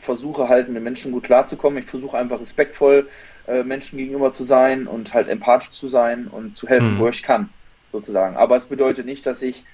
versuche 0.00 0.48
halt 0.48 0.68
mit 0.68 0.82
Menschen 0.82 1.12
gut 1.12 1.24
klarzukommen, 1.24 1.78
ich 1.78 1.86
versuche 1.86 2.16
einfach 2.16 2.40
respektvoll 2.40 3.08
äh, 3.48 3.64
Menschen 3.64 3.98
gegenüber 3.98 4.30
zu 4.30 4.44
sein 4.44 4.86
und 4.86 5.14
halt 5.14 5.28
empathisch 5.28 5.72
zu 5.72 5.88
sein 5.88 6.28
und 6.28 6.54
zu 6.54 6.68
helfen, 6.68 6.94
mhm. 6.94 6.98
wo 7.00 7.08
ich 7.08 7.22
kann, 7.22 7.48
sozusagen. 7.90 8.36
Aber 8.36 8.56
es 8.56 8.66
bedeutet 8.66 9.06
nicht, 9.06 9.26
dass 9.26 9.42
ich 9.42 9.64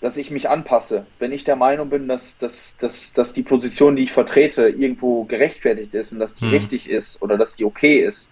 dass 0.00 0.16
ich 0.16 0.30
mich 0.30 0.48
anpasse. 0.48 1.06
Wenn 1.18 1.32
ich 1.32 1.42
der 1.42 1.56
Meinung 1.56 1.90
bin, 1.90 2.06
dass, 2.06 2.38
dass, 2.38 2.76
dass, 2.76 3.12
dass 3.12 3.32
die 3.32 3.42
Position, 3.42 3.96
die 3.96 4.04
ich 4.04 4.12
vertrete, 4.12 4.68
irgendwo 4.68 5.24
gerechtfertigt 5.24 5.92
ist 5.96 6.12
und 6.12 6.20
dass 6.20 6.36
die 6.36 6.44
mhm. 6.44 6.52
richtig 6.52 6.88
ist 6.88 7.20
oder 7.20 7.36
dass 7.36 7.56
die 7.56 7.64
okay 7.64 7.96
ist, 7.96 8.30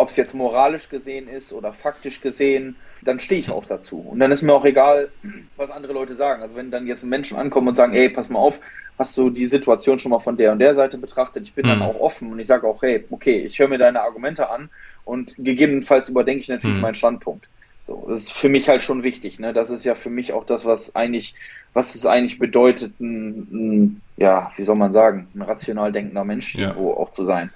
ob 0.00 0.08
es 0.08 0.16
jetzt 0.16 0.34
moralisch 0.34 0.88
gesehen 0.88 1.28
ist 1.28 1.52
oder 1.52 1.72
faktisch 1.72 2.20
gesehen 2.20 2.76
dann 3.02 3.18
stehe 3.18 3.40
ich 3.40 3.50
auch 3.50 3.64
dazu. 3.64 3.98
Und 3.98 4.20
dann 4.20 4.30
ist 4.30 4.42
mir 4.42 4.52
auch 4.52 4.64
egal, 4.64 5.08
was 5.56 5.70
andere 5.70 5.92
Leute 5.92 6.14
sagen. 6.14 6.42
Also 6.42 6.56
wenn 6.56 6.70
dann 6.70 6.86
jetzt 6.86 7.04
Menschen 7.04 7.36
ankommen 7.36 7.68
und 7.68 7.74
sagen, 7.74 7.94
ey, 7.94 8.10
pass 8.10 8.28
mal 8.28 8.38
auf, 8.38 8.60
hast 8.98 9.16
du 9.16 9.30
die 9.30 9.46
Situation 9.46 9.98
schon 9.98 10.10
mal 10.10 10.18
von 10.18 10.36
der 10.36 10.52
und 10.52 10.58
der 10.58 10.74
Seite 10.74 10.98
betrachtet? 10.98 11.44
Ich 11.44 11.54
bin 11.54 11.66
mhm. 11.66 11.70
dann 11.70 11.82
auch 11.82 11.98
offen 11.98 12.30
und 12.30 12.38
ich 12.38 12.46
sage 12.46 12.66
auch, 12.66 12.82
hey, 12.82 13.04
okay, 13.10 13.38
ich 13.38 13.58
höre 13.58 13.68
mir 13.68 13.78
deine 13.78 14.02
Argumente 14.02 14.50
an 14.50 14.68
und 15.04 15.34
gegebenenfalls 15.38 16.08
überdenke 16.08 16.42
ich 16.42 16.48
natürlich 16.48 16.76
mhm. 16.76 16.82
meinen 16.82 16.94
Standpunkt. 16.94 17.48
So, 17.82 18.06
das 18.08 18.20
ist 18.20 18.32
für 18.32 18.50
mich 18.50 18.68
halt 18.68 18.82
schon 18.82 19.02
wichtig. 19.02 19.38
Ne? 19.38 19.54
Das 19.54 19.70
ist 19.70 19.84
ja 19.84 19.94
für 19.94 20.10
mich 20.10 20.34
auch 20.34 20.44
das, 20.44 20.66
was 20.66 20.94
eigentlich, 20.94 21.34
was 21.72 21.94
es 21.94 22.06
eigentlich 22.06 22.38
bedeutet, 22.38 22.98
ein, 23.00 23.46
ein 23.52 24.02
ja, 24.16 24.52
wie 24.56 24.62
soll 24.64 24.76
man 24.76 24.92
sagen, 24.92 25.28
ein 25.34 25.42
rational 25.42 25.92
denkender 25.92 26.24
Mensch 26.24 26.54
ja. 26.54 26.68
irgendwo 26.68 26.92
auch 26.92 27.10
zu 27.10 27.24
sein. 27.24 27.50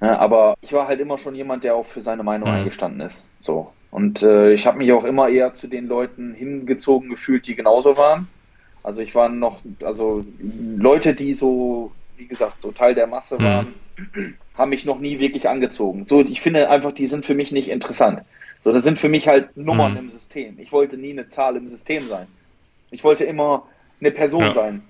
Ne? 0.00 0.18
Aber 0.18 0.54
ich 0.60 0.72
war 0.72 0.86
halt 0.86 1.00
immer 1.00 1.16
schon 1.16 1.34
jemand, 1.34 1.64
der 1.64 1.74
auch 1.74 1.86
für 1.86 2.02
seine 2.02 2.22
Meinung 2.22 2.48
mhm. 2.48 2.56
eingestanden 2.56 3.00
ist. 3.00 3.26
So. 3.38 3.72
Und 3.90 4.22
äh, 4.22 4.52
ich 4.52 4.66
habe 4.66 4.78
mich 4.78 4.92
auch 4.92 5.04
immer 5.04 5.28
eher 5.28 5.54
zu 5.54 5.66
den 5.66 5.86
Leuten 5.86 6.34
hingezogen 6.34 7.08
gefühlt, 7.08 7.46
die 7.46 7.54
genauso 7.54 7.96
waren. 7.96 8.28
Also 8.82 9.00
ich 9.00 9.14
war 9.14 9.28
noch, 9.28 9.60
also 9.82 10.24
Leute, 10.76 11.14
die 11.14 11.34
so, 11.34 11.92
wie 12.16 12.26
gesagt, 12.26 12.62
so 12.62 12.70
Teil 12.72 12.94
der 12.94 13.06
Masse 13.06 13.36
mhm. 13.36 13.44
waren, 13.44 13.66
haben 14.58 14.70
mich 14.70 14.84
noch 14.84 14.98
nie 14.98 15.20
wirklich 15.20 15.48
angezogen. 15.48 16.06
So, 16.06 16.20
ich 16.20 16.40
finde 16.40 16.68
einfach, 16.68 16.92
die 16.92 17.06
sind 17.06 17.24
für 17.24 17.34
mich 17.34 17.50
nicht 17.50 17.70
interessant. 17.70 18.22
So, 18.60 18.72
das 18.72 18.84
sind 18.84 18.98
für 18.98 19.08
mich 19.08 19.26
halt 19.26 19.56
Nummern 19.56 19.92
mhm. 19.92 19.98
im 19.98 20.10
System. 20.10 20.58
Ich 20.58 20.70
wollte 20.70 20.98
nie 20.98 21.12
eine 21.12 21.28
Zahl 21.28 21.56
im 21.56 21.66
System 21.68 22.06
sein. 22.08 22.26
Ich 22.90 23.04
wollte 23.04 23.24
immer 23.24 23.66
eine 24.00 24.10
Person 24.10 24.42
ja. 24.42 24.52
sein. 24.52 24.82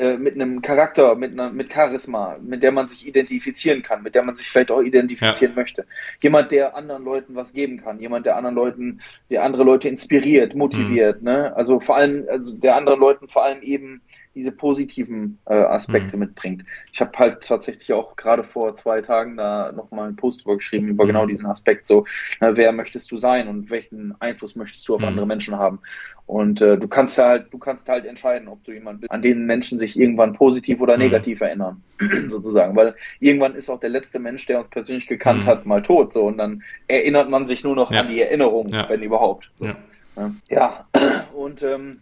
Äh, 0.00 0.16
mit 0.16 0.34
einem 0.34 0.62
Charakter, 0.62 1.14
mit, 1.14 1.34
einer, 1.34 1.50
mit 1.50 1.70
Charisma, 1.70 2.34
mit 2.40 2.62
der 2.62 2.72
man 2.72 2.88
sich 2.88 3.06
identifizieren 3.06 3.82
kann, 3.82 4.02
mit 4.02 4.14
der 4.14 4.24
man 4.24 4.34
sich 4.34 4.48
vielleicht 4.48 4.70
auch 4.70 4.80
identifizieren 4.80 5.52
ja. 5.52 5.60
möchte. 5.60 5.84
Jemand, 6.20 6.52
der 6.52 6.74
anderen 6.74 7.04
Leuten 7.04 7.34
was 7.34 7.52
geben 7.52 7.76
kann, 7.76 8.00
jemand, 8.00 8.24
der 8.24 8.36
anderen 8.36 8.56
Leuten, 8.56 9.00
der 9.28 9.42
andere 9.42 9.62
Leute 9.62 9.90
inspiriert, 9.90 10.54
motiviert, 10.54 11.20
mhm. 11.20 11.28
ne? 11.28 11.54
Also 11.54 11.80
vor 11.80 11.96
allem, 11.96 12.24
also 12.30 12.54
der 12.54 12.76
anderen 12.76 12.98
Leuten 12.98 13.28
vor 13.28 13.44
allem 13.44 13.60
eben 13.60 14.00
diese 14.34 14.52
positiven 14.52 15.38
äh, 15.46 15.54
Aspekte 15.54 16.16
mhm. 16.16 16.20
mitbringt. 16.20 16.64
Ich 16.92 17.00
habe 17.00 17.10
halt 17.18 17.42
tatsächlich 17.42 17.92
auch 17.92 18.16
gerade 18.16 18.44
vor 18.44 18.74
zwei 18.74 19.00
Tagen 19.00 19.36
da 19.36 19.72
nochmal 19.72 20.08
einen 20.08 20.16
Post 20.16 20.44
drüber 20.44 20.56
geschrieben 20.56 20.88
über 20.88 21.04
mhm. 21.04 21.08
genau 21.08 21.26
diesen 21.26 21.46
Aspekt, 21.46 21.86
so, 21.86 22.04
na, 22.40 22.56
wer 22.56 22.72
möchtest 22.72 23.10
du 23.10 23.16
sein 23.16 23.48
und 23.48 23.70
welchen 23.70 24.14
Einfluss 24.20 24.54
möchtest 24.54 24.88
du 24.88 24.94
auf 24.94 25.00
mhm. 25.00 25.08
andere 25.08 25.26
Menschen 25.26 25.56
haben? 25.56 25.80
Und 26.26 26.62
äh, 26.62 26.78
du 26.78 26.86
kannst 26.86 27.18
halt, 27.18 27.52
du 27.52 27.58
kannst 27.58 27.88
halt 27.88 28.06
entscheiden, 28.06 28.46
ob 28.46 28.62
du 28.62 28.70
jemand 28.70 29.00
bist, 29.00 29.10
an 29.10 29.20
den 29.20 29.46
Menschen 29.46 29.80
sich 29.80 29.98
irgendwann 29.98 30.32
positiv 30.32 30.80
oder 30.80 30.94
mhm. 30.94 31.02
negativ 31.02 31.40
erinnern, 31.40 31.82
sozusagen. 32.28 32.76
Weil 32.76 32.94
irgendwann 33.18 33.56
ist 33.56 33.68
auch 33.68 33.80
der 33.80 33.90
letzte 33.90 34.20
Mensch, 34.20 34.46
der 34.46 34.60
uns 34.60 34.68
persönlich 34.68 35.08
gekannt 35.08 35.42
mhm. 35.42 35.48
hat, 35.48 35.66
mal 35.66 35.82
tot. 35.82 36.12
So 36.12 36.26
und 36.26 36.38
dann 36.38 36.62
erinnert 36.86 37.30
man 37.30 37.46
sich 37.46 37.64
nur 37.64 37.74
noch 37.74 37.90
ja. 37.90 38.02
an 38.02 38.08
die 38.08 38.20
Erinnerung, 38.20 38.68
ja. 38.68 38.88
wenn 38.88 39.02
überhaupt. 39.02 39.50
So. 39.56 39.66
Ja. 39.66 39.76
ja. 40.48 40.86
Und 41.34 41.62
ähm, 41.62 42.00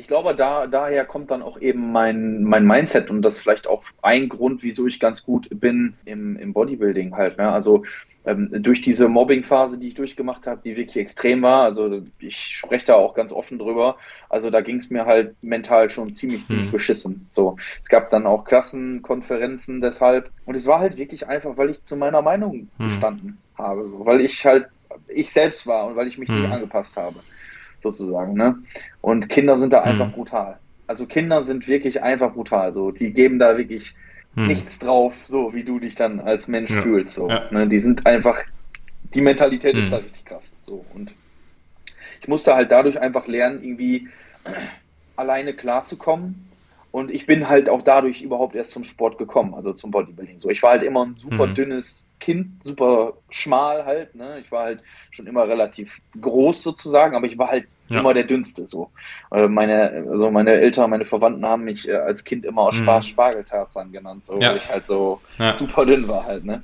ich 0.00 0.08
glaube, 0.08 0.34
da, 0.34 0.66
daher 0.66 1.04
kommt 1.04 1.30
dann 1.30 1.42
auch 1.42 1.60
eben 1.60 1.92
mein, 1.92 2.42
mein 2.42 2.66
Mindset 2.66 3.10
und 3.10 3.20
das 3.20 3.38
vielleicht 3.38 3.66
auch 3.66 3.84
ein 4.00 4.30
Grund, 4.30 4.62
wieso 4.62 4.86
ich 4.86 4.98
ganz 4.98 5.22
gut 5.22 5.48
bin 5.50 5.94
im, 6.06 6.36
im 6.36 6.54
Bodybuilding 6.54 7.14
halt. 7.14 7.36
Ne? 7.36 7.52
Also 7.52 7.84
ähm, 8.24 8.48
durch 8.50 8.80
diese 8.80 9.08
Mobbing-Phase, 9.08 9.78
die 9.78 9.88
ich 9.88 9.94
durchgemacht 9.94 10.46
habe, 10.46 10.62
die 10.64 10.78
wirklich 10.78 10.96
extrem 10.96 11.42
war, 11.42 11.64
also 11.64 12.00
ich 12.18 12.36
spreche 12.36 12.86
da 12.86 12.94
auch 12.94 13.12
ganz 13.12 13.34
offen 13.34 13.58
drüber, 13.58 13.96
also 14.30 14.48
da 14.48 14.62
ging 14.62 14.76
es 14.76 14.88
mir 14.88 15.04
halt 15.04 15.34
mental 15.42 15.90
schon 15.90 16.14
ziemlich, 16.14 16.46
ziemlich 16.46 16.68
mhm. 16.68 16.72
beschissen. 16.72 17.26
So, 17.30 17.56
es 17.82 17.88
gab 17.90 18.08
dann 18.08 18.26
auch 18.26 18.44
Klassenkonferenzen 18.44 19.82
deshalb 19.82 20.30
und 20.46 20.54
es 20.54 20.66
war 20.66 20.80
halt 20.80 20.96
wirklich 20.96 21.28
einfach, 21.28 21.58
weil 21.58 21.68
ich 21.68 21.82
zu 21.82 21.96
meiner 21.96 22.22
Meinung 22.22 22.68
mhm. 22.78 22.84
gestanden 22.84 23.38
habe, 23.58 23.86
so, 23.86 24.06
weil 24.06 24.22
ich 24.22 24.46
halt 24.46 24.68
ich 25.08 25.30
selbst 25.30 25.66
war 25.66 25.86
und 25.86 25.96
weil 25.96 26.06
ich 26.06 26.16
mich 26.16 26.30
mhm. 26.30 26.40
nicht 26.40 26.50
angepasst 26.50 26.96
habe, 26.96 27.16
sozusagen. 27.82 28.34
Ne? 28.34 28.58
Und 29.00 29.28
Kinder 29.28 29.56
sind 29.56 29.72
da 29.72 29.82
einfach 29.82 30.08
mhm. 30.08 30.12
brutal. 30.12 30.58
Also 30.86 31.06
Kinder 31.06 31.42
sind 31.42 31.68
wirklich 31.68 32.02
einfach 32.02 32.32
brutal. 32.32 32.74
So, 32.74 32.90
die 32.90 33.12
geben 33.12 33.38
da 33.38 33.56
wirklich 33.56 33.94
hm. 34.34 34.48
nichts 34.48 34.80
drauf, 34.80 35.24
so 35.26 35.54
wie 35.54 35.62
du 35.62 35.78
dich 35.78 35.94
dann 35.94 36.18
als 36.18 36.48
Mensch 36.48 36.70
ja. 36.70 36.82
fühlst. 36.82 37.14
So. 37.14 37.28
Ja. 37.28 37.48
Ne, 37.52 37.68
die 37.68 37.78
sind 37.78 38.06
einfach, 38.06 38.42
die 39.14 39.20
Mentalität 39.20 39.74
hm. 39.74 39.80
ist 39.80 39.92
da 39.92 39.98
richtig 39.98 40.24
krass. 40.24 40.52
So. 40.62 40.84
Und 40.94 41.14
ich 42.20 42.26
musste 42.26 42.54
halt 42.54 42.72
dadurch 42.72 43.00
einfach 43.00 43.28
lernen, 43.28 43.62
irgendwie 43.62 44.08
alleine 45.16 45.54
klarzukommen. 45.54 46.49
Und 46.92 47.10
ich 47.10 47.26
bin 47.26 47.48
halt 47.48 47.68
auch 47.68 47.82
dadurch 47.82 48.20
überhaupt 48.20 48.54
erst 48.54 48.72
zum 48.72 48.82
Sport 48.82 49.16
gekommen, 49.16 49.54
also 49.54 49.72
zum 49.72 49.92
Bodybuilding. 49.92 50.40
So, 50.40 50.50
ich 50.50 50.62
war 50.62 50.72
halt 50.72 50.82
immer 50.82 51.06
ein 51.06 51.16
super 51.16 51.46
mhm. 51.46 51.54
dünnes 51.54 52.08
Kind, 52.18 52.64
super 52.64 53.14
schmal 53.30 53.84
halt. 53.84 54.14
Ne? 54.16 54.40
Ich 54.40 54.50
war 54.50 54.64
halt 54.64 54.82
schon 55.10 55.26
immer 55.26 55.46
relativ 55.46 56.00
groß 56.20 56.62
sozusagen, 56.62 57.14
aber 57.14 57.26
ich 57.26 57.38
war 57.38 57.48
halt 57.48 57.68
ja. 57.90 58.00
immer 58.00 58.14
der 58.14 58.24
dünnste 58.24 58.66
so. 58.66 58.90
Äh, 59.30 59.48
meine, 59.48 60.06
also 60.10 60.30
meine 60.30 60.52
Eltern, 60.52 60.90
meine 60.90 61.04
Verwandten 61.04 61.44
haben 61.44 61.64
mich 61.64 61.88
äh, 61.88 61.94
als 61.94 62.24
Kind 62.24 62.44
immer 62.44 62.62
aus 62.62 62.76
mhm. 62.76 62.84
Spaß 62.84 63.06
mhm. 63.06 63.10
Spargeltarzan 63.10 63.92
genannt, 63.92 64.24
so, 64.24 64.38
ja. 64.38 64.50
weil 64.50 64.56
ich 64.56 64.68
halt 64.68 64.86
so 64.86 65.20
ja. 65.38 65.54
super 65.54 65.84
dünn 65.84 66.08
war 66.08 66.24
halt, 66.24 66.44
ne? 66.44 66.62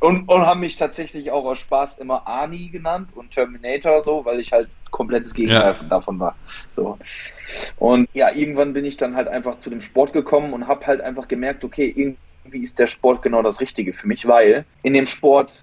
Und, 0.00 0.28
und 0.28 0.46
haben 0.46 0.60
mich 0.60 0.76
tatsächlich 0.76 1.30
auch 1.30 1.44
aus 1.44 1.58
Spaß 1.58 1.98
immer 1.98 2.26
Ani 2.26 2.68
genannt 2.68 3.10
und 3.14 3.30
Terminator 3.30 4.02
so, 4.02 4.24
weil 4.24 4.40
ich 4.40 4.52
halt 4.52 4.68
komplettes 4.90 5.34
Gegenteil 5.34 5.74
davon 5.88 6.20
war. 6.20 6.36
So. 6.76 6.98
Und 7.76 8.08
ja, 8.14 8.32
irgendwann 8.34 8.72
bin 8.72 8.84
ich 8.84 8.96
dann 8.96 9.16
halt 9.16 9.28
einfach 9.28 9.58
zu 9.58 9.70
dem 9.70 9.80
Sport 9.80 10.12
gekommen 10.12 10.52
und 10.52 10.68
habe 10.68 10.86
halt 10.86 11.00
einfach 11.00 11.28
gemerkt, 11.28 11.64
okay, 11.64 11.92
irgendwie 11.94 12.62
ist 12.62 12.78
der 12.78 12.86
Sport 12.86 13.22
genau 13.22 13.42
das 13.42 13.60
Richtige 13.60 13.92
für 13.92 14.06
mich, 14.06 14.26
weil 14.26 14.64
in 14.82 14.94
dem 14.94 15.06
Sport 15.06 15.62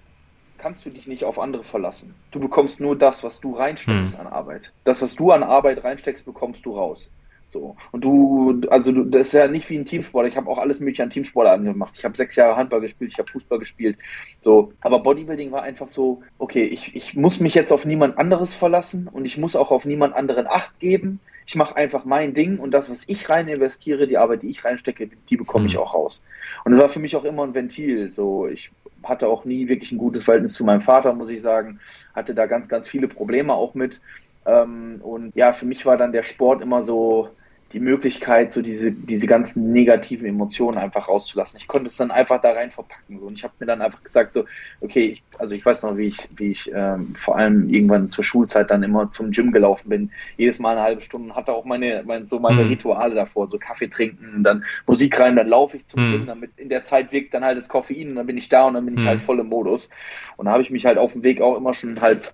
kannst 0.62 0.86
du 0.86 0.92
dich 0.92 1.08
nicht 1.08 1.24
auf 1.24 1.40
andere 1.40 1.64
verlassen. 1.64 2.14
Du 2.30 2.40
bekommst 2.40 2.80
nur 2.80 2.96
das, 2.96 3.24
was 3.24 3.40
du 3.40 3.54
reinsteckst 3.54 4.14
hm. 4.14 4.28
an 4.28 4.32
Arbeit. 4.32 4.72
Das, 4.84 5.02
was 5.02 5.16
du 5.16 5.32
an 5.32 5.42
Arbeit 5.42 5.84
reinsteckst, 5.84 6.24
bekommst 6.24 6.66
du 6.66 6.76
raus. 6.76 7.10
So. 7.48 7.76
Und 7.92 8.06
du, 8.06 8.62
also 8.70 8.92
du, 8.92 9.04
das 9.04 9.24
ist 9.24 9.34
ja 9.34 9.48
nicht 9.48 9.70
wie 9.70 9.78
ein 9.78 9.86
Teamsport. 9.86 10.28
Ich 10.28 10.38
habe 10.38 10.50
auch 10.50 10.60
alles 10.60 10.80
mögliche 10.80 11.04
an 11.04 11.10
Teamsport 11.10 11.48
angemacht. 11.48 11.96
Ich 11.98 12.06
habe 12.06 12.16
sechs 12.16 12.36
Jahre 12.36 12.56
Handball 12.56 12.80
gespielt, 12.80 13.12
ich 13.12 13.18
habe 13.18 13.30
Fußball 13.30 13.60
gespielt. 13.60 13.98
So. 14.40 14.72
Aber 14.82 15.00
Bodybuilding 15.00 15.52
war 15.52 15.64
einfach 15.64 15.88
so, 15.88 16.22
okay, 16.38 16.64
ich, 16.64 16.96
ich 16.96 17.16
muss 17.16 17.40
mich 17.40 17.56
jetzt 17.56 17.74
auf 17.74 17.86
niemand 17.86 18.18
anderes 18.20 18.54
verlassen 18.54 19.10
und 19.12 19.26
ich 19.26 19.38
muss 19.38 19.56
auch 19.56 19.72
auf 19.72 19.86
niemand 19.86 20.16
anderen 20.16 20.48
Acht 20.48 20.80
geben. 20.80 21.20
Ich 21.48 21.56
mache 21.56 21.76
einfach 21.76 22.06
mein 22.06 22.34
Ding 22.36 22.60
und 22.60 22.72
das, 22.72 22.90
was 22.90 23.10
ich 23.10 23.30
rein 23.30 23.48
investiere, 23.48 24.08
die 24.08 24.18
Arbeit, 24.18 24.44
die 24.44 24.50
ich 24.50 24.64
reinstecke, 24.64 25.10
die 25.30 25.38
bekomme 25.38 25.66
ich 25.66 25.74
hm. 25.74 25.82
auch 25.82 25.96
raus. 25.96 26.24
Und 26.64 26.72
das 26.72 26.82
war 26.82 26.90
für 26.90 27.00
mich 27.00 27.16
auch 27.16 27.26
immer 27.26 27.44
ein 27.44 27.56
Ventil. 27.56 28.12
So, 28.12 28.48
ich 28.48 28.72
hatte 29.04 29.28
auch 29.28 29.46
nie 29.46 29.68
wirklich 29.68 29.92
ein 29.92 29.98
gutes 29.98 30.26
Verhältnis 30.26 30.54
zu 30.54 30.64
meinem 30.64 30.82
Vater, 30.82 31.14
muss 31.14 31.30
ich 31.30 31.42
sagen. 31.42 31.80
Hatte 32.14 32.36
da 32.36 32.46
ganz, 32.46 32.68
ganz 32.70 32.88
viele 32.88 33.08
Probleme 33.08 33.54
auch 33.54 33.74
mit. 33.74 34.02
Ähm, 34.46 35.00
und 35.02 35.36
ja, 35.36 35.54
für 35.54 35.66
mich 35.66 35.86
war 35.86 35.98
dann 35.98 36.12
der 36.12 36.24
Sport 36.24 36.62
immer 36.62 36.84
so, 36.84 37.30
die 37.74 37.80
Möglichkeit, 37.80 38.52
so 38.52 38.62
diese, 38.62 38.92
diese 38.92 39.28
ganzen 39.28 39.72
negativen 39.72 40.28
Emotionen 40.28 40.78
einfach 40.78 41.08
rauszulassen. 41.08 41.58
Ich 41.58 41.68
konnte 41.68 41.88
es 41.88 41.98
dann 41.98 42.12
einfach 42.12 42.42
da 42.42 42.52
rein 42.52 42.72
verpacken. 42.72 43.20
So. 43.20 43.28
Und 43.28 43.34
ich 43.34 43.44
habe 43.44 43.54
mir 43.60 43.66
dann 43.66 43.82
einfach 43.82 44.04
gesagt, 44.04 44.34
so, 44.34 44.46
okay, 44.82 45.06
ich, 45.06 45.24
also 45.38 45.56
ich 45.56 45.66
weiß 45.66 45.84
noch, 45.84 45.96
wie 45.98 46.08
ich, 46.08 46.28
wie 46.36 46.52
ich 46.52 46.72
ähm, 46.74 47.16
vor 47.16 47.38
allem 47.38 47.70
irgendwann 47.70 48.10
zur 48.10 48.24
Schulzeit 48.24 48.70
dann 48.72 48.84
immer 48.84 49.10
zum 49.12 49.32
Gym 49.32 49.52
gelaufen 49.52 49.90
bin. 49.90 50.12
Jedes 50.38 50.60
Mal 50.60 50.72
eine 50.72 50.82
halbe 50.82 51.02
Stunde 51.02 51.30
und 51.30 51.36
hatte 51.36 51.54
auch 51.54 51.66
meine, 51.66 52.04
meine 52.06 52.26
so 52.26 52.40
meine 52.40 52.64
mhm. 52.64 52.70
Rituale 52.70 53.16
davor, 53.16 53.48
so 53.48 53.58
Kaffee 53.58 53.88
trinken, 53.88 54.44
dann 54.44 54.66
Musik 54.86 55.20
rein, 55.20 55.36
dann 55.36 55.48
laufe 55.48 55.78
ich 55.78 55.86
zum 55.86 56.04
mhm. 56.04 56.12
Gym, 56.12 56.26
damit 56.26 56.52
in 56.58 56.70
der 56.70 56.84
Zeit 56.84 57.12
wirkt 57.12 57.34
dann 57.34 57.46
halt 57.46 57.58
das 57.58 57.70
Koffein 57.70 58.10
und 58.10 58.16
dann 58.16 58.28
bin 58.28 58.38
ich 58.38 58.50
da 58.50 58.68
und 58.68 58.74
dann 58.74 58.86
bin 58.86 58.98
ich 58.98 59.06
halt 59.06 59.20
mhm. 59.20 59.24
voll 59.24 59.40
im 59.40 59.48
Modus. 59.48 59.90
Und 60.38 60.46
da 60.46 60.52
habe 60.52 60.62
ich 60.62 60.72
mich 60.72 60.86
halt 60.86 60.98
auf 60.98 61.14
dem 61.14 61.24
Weg 61.24 61.42
auch 61.42 61.58
immer 61.58 61.74
schon 61.74 62.00
halt 62.02 62.32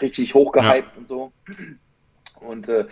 richtig 0.00 0.34
hochgehypt 0.34 0.88
ja. 0.88 0.98
und 0.98 1.08
so. 1.08 1.32
Und 2.40 2.68
äh, 2.68 2.86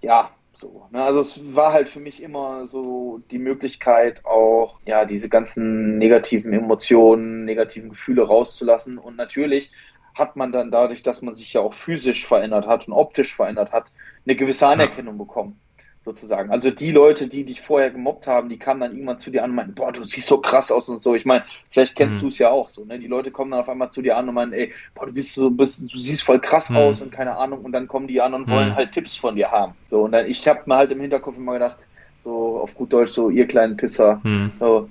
ja, 0.00 0.30
so, 0.54 0.86
ne? 0.90 1.02
Also 1.02 1.20
es 1.20 1.54
war 1.54 1.72
halt 1.72 1.88
für 1.88 2.00
mich 2.00 2.22
immer 2.22 2.66
so 2.66 3.22
die 3.30 3.38
Möglichkeit, 3.38 4.24
auch 4.24 4.78
ja 4.86 5.04
diese 5.04 5.28
ganzen 5.28 5.98
negativen 5.98 6.52
Emotionen, 6.52 7.44
negativen 7.44 7.90
Gefühle 7.90 8.22
rauszulassen. 8.22 8.98
Und 8.98 9.16
natürlich 9.16 9.70
hat 10.14 10.36
man 10.36 10.52
dann 10.52 10.70
dadurch, 10.70 11.02
dass 11.02 11.22
man 11.22 11.34
sich 11.34 11.54
ja 11.54 11.62
auch 11.62 11.74
physisch 11.74 12.26
verändert 12.26 12.66
hat 12.66 12.86
und 12.86 12.92
optisch 12.92 13.34
verändert 13.34 13.72
hat, 13.72 13.92
eine 14.26 14.36
gewisse 14.36 14.66
Anerkennung 14.66 15.18
bekommen 15.18 15.58
sozusagen. 16.02 16.50
Also 16.50 16.70
die 16.70 16.90
Leute, 16.90 17.28
die 17.28 17.44
dich 17.44 17.60
vorher 17.60 17.90
gemobbt 17.90 18.26
haben, 18.26 18.48
die 18.48 18.58
kamen 18.58 18.80
dann 18.80 18.92
irgendwann 18.92 19.18
zu 19.18 19.30
dir 19.30 19.44
an 19.44 19.50
und 19.50 19.56
meinten, 19.56 19.74
boah, 19.74 19.92
du 19.92 20.04
siehst 20.04 20.26
so 20.26 20.38
krass 20.38 20.72
aus 20.72 20.88
und 20.88 21.02
so. 21.02 21.14
Ich 21.14 21.24
meine, 21.24 21.44
vielleicht 21.70 21.94
kennst 21.94 22.16
mhm. 22.16 22.20
du 22.22 22.28
es 22.28 22.38
ja 22.38 22.50
auch 22.50 22.70
so, 22.70 22.84
ne? 22.84 22.98
Die 22.98 23.06
Leute 23.06 23.30
kommen 23.30 23.52
dann 23.52 23.60
auf 23.60 23.68
einmal 23.68 23.90
zu 23.90 24.02
dir 24.02 24.16
an 24.16 24.28
und 24.28 24.34
meinen, 24.34 24.52
ey, 24.52 24.72
boah, 24.94 25.06
du 25.06 25.12
bist 25.12 25.34
so, 25.34 25.48
bist, 25.48 25.82
du 25.82 25.98
siehst 25.98 26.24
voll 26.24 26.40
krass 26.40 26.70
mhm. 26.70 26.76
aus 26.76 27.02
und 27.02 27.12
keine 27.12 27.36
Ahnung. 27.36 27.60
Und 27.60 27.72
dann 27.72 27.86
kommen 27.86 28.08
die 28.08 28.20
an 28.20 28.34
und 28.34 28.50
wollen 28.50 28.70
mhm. 28.70 28.74
halt 28.74 28.92
Tipps 28.92 29.16
von 29.16 29.36
dir 29.36 29.50
haben. 29.50 29.74
So, 29.86 30.02
und 30.02 30.12
dann, 30.12 30.26
ich 30.26 30.46
habe 30.48 30.62
mir 30.66 30.76
halt 30.76 30.90
im 30.90 31.00
Hinterkopf 31.00 31.36
immer 31.36 31.54
gedacht, 31.54 31.86
so 32.18 32.58
auf 32.60 32.74
gut 32.74 32.92
Deutsch, 32.92 33.12
so 33.12 33.30
ihr 33.30 33.46
kleinen 33.46 33.76
Pisser, 33.76 34.20
mhm. 34.24 34.50
so, 34.58 34.88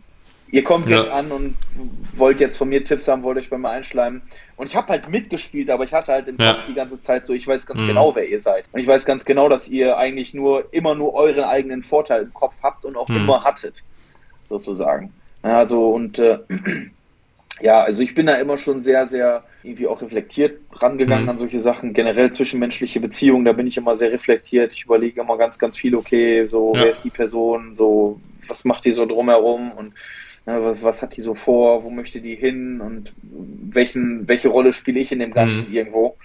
Ihr 0.52 0.64
kommt 0.64 0.90
ja. 0.90 0.98
jetzt 0.98 1.10
an 1.10 1.32
und 1.32 1.58
wollt 2.14 2.42
jetzt 2.42 2.58
von 2.58 2.68
mir 2.68 2.84
Tipps 2.84 3.08
haben, 3.08 3.24
wollt 3.24 3.38
euch 3.38 3.50
bei 3.50 3.58
mir 3.58 3.70
einschleimen. 3.70 4.22
Und 4.58 4.68
ich 4.68 4.76
habe 4.76 4.90
halt 4.90 5.10
mitgespielt, 5.10 5.72
aber 5.72 5.86
ich 5.86 5.94
hatte 5.94 6.12
halt 6.12 6.28
im 6.28 6.38
ja. 6.38 6.54
Kopf 6.54 6.66
die 6.68 6.74
ganze 6.74 7.00
Zeit 7.00 7.26
so, 7.26 7.34
ich 7.34 7.48
weiß 7.48 7.66
ganz 7.66 7.82
mhm. 7.82 7.88
genau, 7.88 8.16
wer 8.16 8.28
ihr 8.28 8.40
seid. 8.40 8.70
Und 8.74 8.80
ich 8.80 8.88
weiß 8.88 9.06
ganz 9.06 9.24
genau, 9.24 9.48
dass 9.48 9.70
ihr 9.70 9.98
eigentlich 9.98 10.34
nur 10.34 10.66
immer 10.74 10.94
nur 10.94 11.14
euren 11.14 11.46
eigenen 11.46 11.82
Vorteil 11.82 12.24
im 12.24 12.34
Kopf 12.34 12.56
habt 12.62 12.84
und 12.86 12.98
auch 12.98 13.08
mhm. 13.08 13.18
immer 13.18 13.44
hattet, 13.44 13.82
sozusagen. 14.50 15.14
Also 15.42 15.90
und 15.90 16.20
äh, 16.20 16.40
ja, 17.62 17.82
also 17.82 18.04
ich 18.04 18.14
bin 18.14 18.26
da 18.26 18.36
immer 18.36 18.58
schon 18.58 18.82
sehr, 18.82 19.08
sehr 19.08 19.46
irgendwie 19.64 19.88
auch 19.88 20.02
reflektiert 20.02 20.60
rangegangen 20.74 21.24
mhm. 21.24 21.30
an 21.30 21.38
solche 21.38 21.62
Sachen. 21.62 21.94
Generell 21.94 22.32
zwischenmenschliche 22.32 23.00
Beziehungen, 23.00 23.46
da 23.46 23.54
bin 23.54 23.68
ich 23.68 23.78
immer 23.78 23.96
sehr 23.96 24.12
reflektiert. 24.12 24.74
Ich 24.74 24.84
überlege 24.84 25.22
immer 25.22 25.38
ganz, 25.38 25.60
ganz 25.60 25.78
viel, 25.78 25.96
okay, 25.96 26.46
so, 26.48 26.76
ja. 26.76 26.82
wer 26.82 26.92
ist 26.92 27.06
die 27.06 27.10
Person, 27.10 27.74
so, 27.74 28.20
was 28.48 28.66
macht 28.66 28.84
die 28.84 28.92
so 28.92 29.06
drumherum 29.06 29.72
und 29.72 29.94
was, 30.46 30.84
was, 30.84 31.02
hat 31.02 31.16
die 31.18 31.22
so 31.22 31.36
vor, 31.36 31.84
wo 31.84 31.90
möchte 31.90 32.22
die 32.22 32.36
hin 32.36 32.82
und 32.82 33.14
welchen, 33.22 34.28
welche 34.28 34.50
Rolle 34.50 34.74
spiele 34.74 35.00
ich 35.00 35.12
in 35.12 35.20
dem 35.20 35.34
Ganzen 35.34 35.68
mhm. 35.68 35.74
irgendwo. 35.74 36.18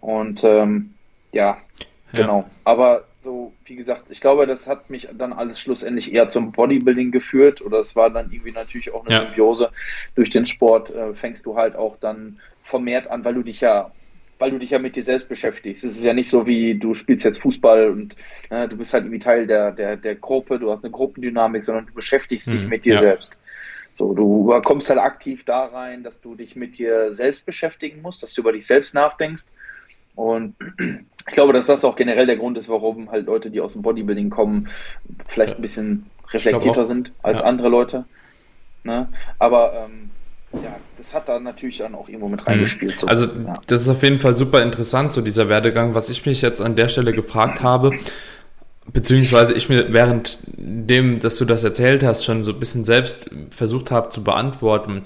Und 0.00 0.44
ähm, 0.44 0.94
ja, 1.32 1.58
ja, 2.12 2.20
genau. 2.20 2.48
Aber 2.64 3.04
so, 3.20 3.52
wie 3.64 3.76
gesagt, 3.76 4.04
ich 4.08 4.20
glaube, 4.20 4.46
das 4.46 4.66
hat 4.66 4.88
mich 4.88 5.08
dann 5.12 5.32
alles 5.32 5.60
schlussendlich 5.60 6.12
eher 6.12 6.28
zum 6.28 6.52
Bodybuilding 6.52 7.10
geführt 7.10 7.60
oder 7.60 7.78
es 7.80 7.94
war 7.94 8.10
dann 8.10 8.30
irgendwie 8.30 8.52
natürlich 8.52 8.92
auch 8.92 9.04
eine 9.04 9.14
ja. 9.14 9.20
Symbiose. 9.20 9.70
Durch 10.14 10.30
den 10.30 10.46
Sport 10.46 10.90
äh, 10.90 11.14
fängst 11.14 11.44
du 11.44 11.56
halt 11.56 11.76
auch 11.76 11.96
dann 11.98 12.38
vermehrt 12.62 13.08
an, 13.08 13.24
weil 13.24 13.34
du 13.34 13.42
dich 13.42 13.60
ja 13.60 13.90
weil 14.40 14.50
du 14.50 14.58
dich 14.58 14.70
ja 14.70 14.78
mit 14.78 14.96
dir 14.96 15.02
selbst 15.02 15.28
beschäftigst. 15.28 15.84
Es 15.84 15.96
ist 15.96 16.04
ja 16.04 16.12
nicht 16.12 16.28
so 16.28 16.46
wie 16.46 16.78
du 16.78 16.94
spielst 16.94 17.24
jetzt 17.24 17.40
Fußball 17.40 17.90
und 17.90 18.16
äh, 18.48 18.68
du 18.68 18.76
bist 18.76 18.92
halt 18.92 19.04
irgendwie 19.04 19.20
Teil 19.20 19.46
der, 19.46 19.72
der, 19.72 19.96
der 19.96 20.14
Gruppe, 20.16 20.58
du 20.58 20.70
hast 20.70 20.82
eine 20.82 20.90
Gruppendynamik, 20.90 21.62
sondern 21.62 21.86
du 21.86 21.92
beschäftigst 21.92 22.48
mhm, 22.48 22.52
dich 22.52 22.66
mit 22.66 22.84
dir 22.84 22.94
ja. 22.94 23.00
selbst. 23.00 23.36
So, 23.94 24.14
du 24.14 24.58
kommst 24.64 24.88
halt 24.88 24.98
aktiv 24.98 25.44
da 25.44 25.66
rein, 25.66 26.02
dass 26.02 26.20
du 26.20 26.34
dich 26.34 26.56
mit 26.56 26.78
dir 26.78 27.12
selbst 27.12 27.44
beschäftigen 27.44 28.00
musst, 28.02 28.22
dass 28.22 28.32
du 28.32 28.40
über 28.40 28.52
dich 28.52 28.66
selbst 28.66 28.94
nachdenkst 28.94 29.46
und 30.14 30.54
ich 30.78 31.34
glaube, 31.34 31.52
dass 31.52 31.66
das 31.66 31.84
auch 31.84 31.96
generell 31.96 32.26
der 32.26 32.36
Grund 32.36 32.58
ist, 32.58 32.68
warum 32.68 33.10
halt 33.10 33.26
Leute, 33.26 33.50
die 33.50 33.60
aus 33.60 33.72
dem 33.74 33.82
Bodybuilding 33.82 34.30
kommen, 34.30 34.68
vielleicht 35.26 35.56
ein 35.56 35.62
bisschen 35.62 36.06
reflektierter 36.30 36.84
sind 36.84 37.12
als 37.22 37.40
ja. 37.40 37.46
andere 37.46 37.68
Leute. 37.68 38.04
Ne? 38.84 39.08
Aber 39.38 39.74
ähm, 39.74 40.10
ja, 40.62 40.76
das 41.00 41.14
hat 41.14 41.30
da 41.30 41.40
natürlich 41.40 41.78
dann 41.78 41.94
auch 41.94 42.08
irgendwo 42.08 42.28
mit 42.28 42.46
reingespielt. 42.46 42.98
So. 42.98 43.06
Also 43.06 43.24
ja. 43.24 43.54
das 43.66 43.80
ist 43.80 43.88
auf 43.88 44.02
jeden 44.02 44.18
Fall 44.18 44.36
super 44.36 44.62
interessant, 44.62 45.12
so 45.12 45.22
dieser 45.22 45.48
Werdegang. 45.48 45.94
Was 45.94 46.10
ich 46.10 46.26
mich 46.26 46.42
jetzt 46.42 46.60
an 46.60 46.76
der 46.76 46.90
Stelle 46.90 47.14
gefragt 47.14 47.62
habe, 47.62 47.92
beziehungsweise 48.92 49.54
ich 49.54 49.70
mir 49.70 49.94
während 49.94 50.38
dem, 50.58 51.18
dass 51.18 51.38
du 51.38 51.46
das 51.46 51.64
erzählt 51.64 52.04
hast, 52.04 52.26
schon 52.26 52.44
so 52.44 52.52
ein 52.52 52.58
bisschen 52.58 52.84
selbst 52.84 53.30
versucht 53.48 53.90
habe 53.90 54.10
zu 54.10 54.22
beantworten, 54.22 55.04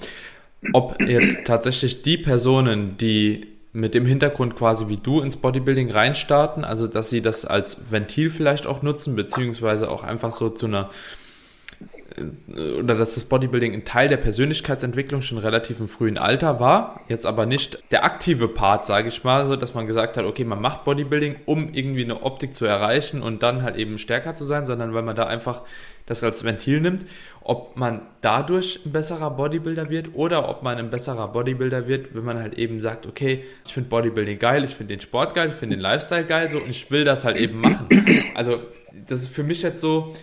ob 0.73 0.99
jetzt 1.01 1.47
tatsächlich 1.47 2.01
die 2.01 2.17
Personen, 2.17 2.97
die 2.97 3.47
mit 3.71 3.93
dem 3.93 4.05
Hintergrund 4.05 4.57
quasi 4.57 4.89
wie 4.89 4.97
du 4.97 5.21
ins 5.21 5.37
Bodybuilding 5.37 5.91
reinstarten, 5.91 6.65
also 6.65 6.87
dass 6.87 7.09
sie 7.09 7.21
das 7.21 7.45
als 7.45 7.89
Ventil 7.89 8.29
vielleicht 8.29 8.67
auch 8.67 8.81
nutzen, 8.81 9.15
beziehungsweise 9.15 9.89
auch 9.89 10.03
einfach 10.03 10.33
so 10.33 10.49
zu 10.49 10.65
einer 10.65 10.89
oder 12.17 12.95
dass 12.95 13.15
das 13.15 13.25
Bodybuilding 13.25 13.73
ein 13.73 13.83
Teil 13.83 14.07
der 14.07 14.17
Persönlichkeitsentwicklung 14.17 15.21
schon 15.21 15.37
relativ 15.37 15.79
im 15.79 15.87
frühen 15.87 16.17
Alter 16.17 16.59
war, 16.59 17.01
jetzt 17.09 17.25
aber 17.25 17.45
nicht 17.45 17.91
der 17.91 18.05
aktive 18.05 18.47
Part, 18.47 18.85
sage 18.85 19.09
ich 19.09 19.23
mal, 19.23 19.45
so 19.45 19.55
dass 19.55 19.73
man 19.73 19.85
gesagt 19.85 20.15
hat, 20.15 20.25
okay, 20.25 20.45
man 20.45 20.61
macht 20.61 20.85
Bodybuilding, 20.85 21.35
um 21.45 21.73
irgendwie 21.73 22.03
eine 22.03 22.23
Optik 22.23 22.55
zu 22.55 22.65
erreichen 22.65 23.21
und 23.21 23.43
dann 23.43 23.63
halt 23.63 23.75
eben 23.75 23.97
stärker 23.99 24.35
zu 24.35 24.45
sein, 24.45 24.65
sondern 24.65 24.93
weil 24.93 25.03
man 25.03 25.15
da 25.15 25.25
einfach 25.25 25.61
das 26.05 26.23
als 26.23 26.43
Ventil 26.43 26.81
nimmt, 26.81 27.05
ob 27.41 27.75
man 27.77 28.01
dadurch 28.21 28.79
ein 28.85 28.91
besserer 28.91 29.31
Bodybuilder 29.31 29.89
wird 29.89 30.09
oder 30.13 30.47
ob 30.49 30.63
man 30.63 30.77
ein 30.77 30.89
besserer 30.89 31.27
Bodybuilder 31.27 31.87
wird, 31.87 32.15
wenn 32.15 32.23
man 32.23 32.39
halt 32.39 32.57
eben 32.57 32.79
sagt, 32.79 33.07
okay, 33.07 33.43
ich 33.65 33.73
finde 33.73 33.89
Bodybuilding 33.89 34.39
geil, 34.39 34.63
ich 34.63 34.75
finde 34.75 34.93
den 34.93 35.01
Sport 35.01 35.33
geil, 35.35 35.49
ich 35.49 35.55
finde 35.55 35.75
den 35.75 35.81
Lifestyle 35.81 36.25
geil 36.25 36.49
so 36.49 36.59
und 36.59 36.69
ich 36.69 36.89
will 36.91 37.03
das 37.03 37.25
halt 37.25 37.37
eben 37.37 37.59
machen. 37.59 37.87
Also 38.35 38.59
das 39.07 39.21
ist 39.21 39.27
für 39.35 39.43
mich 39.43 39.61
jetzt 39.61 39.81
so, 39.81 40.13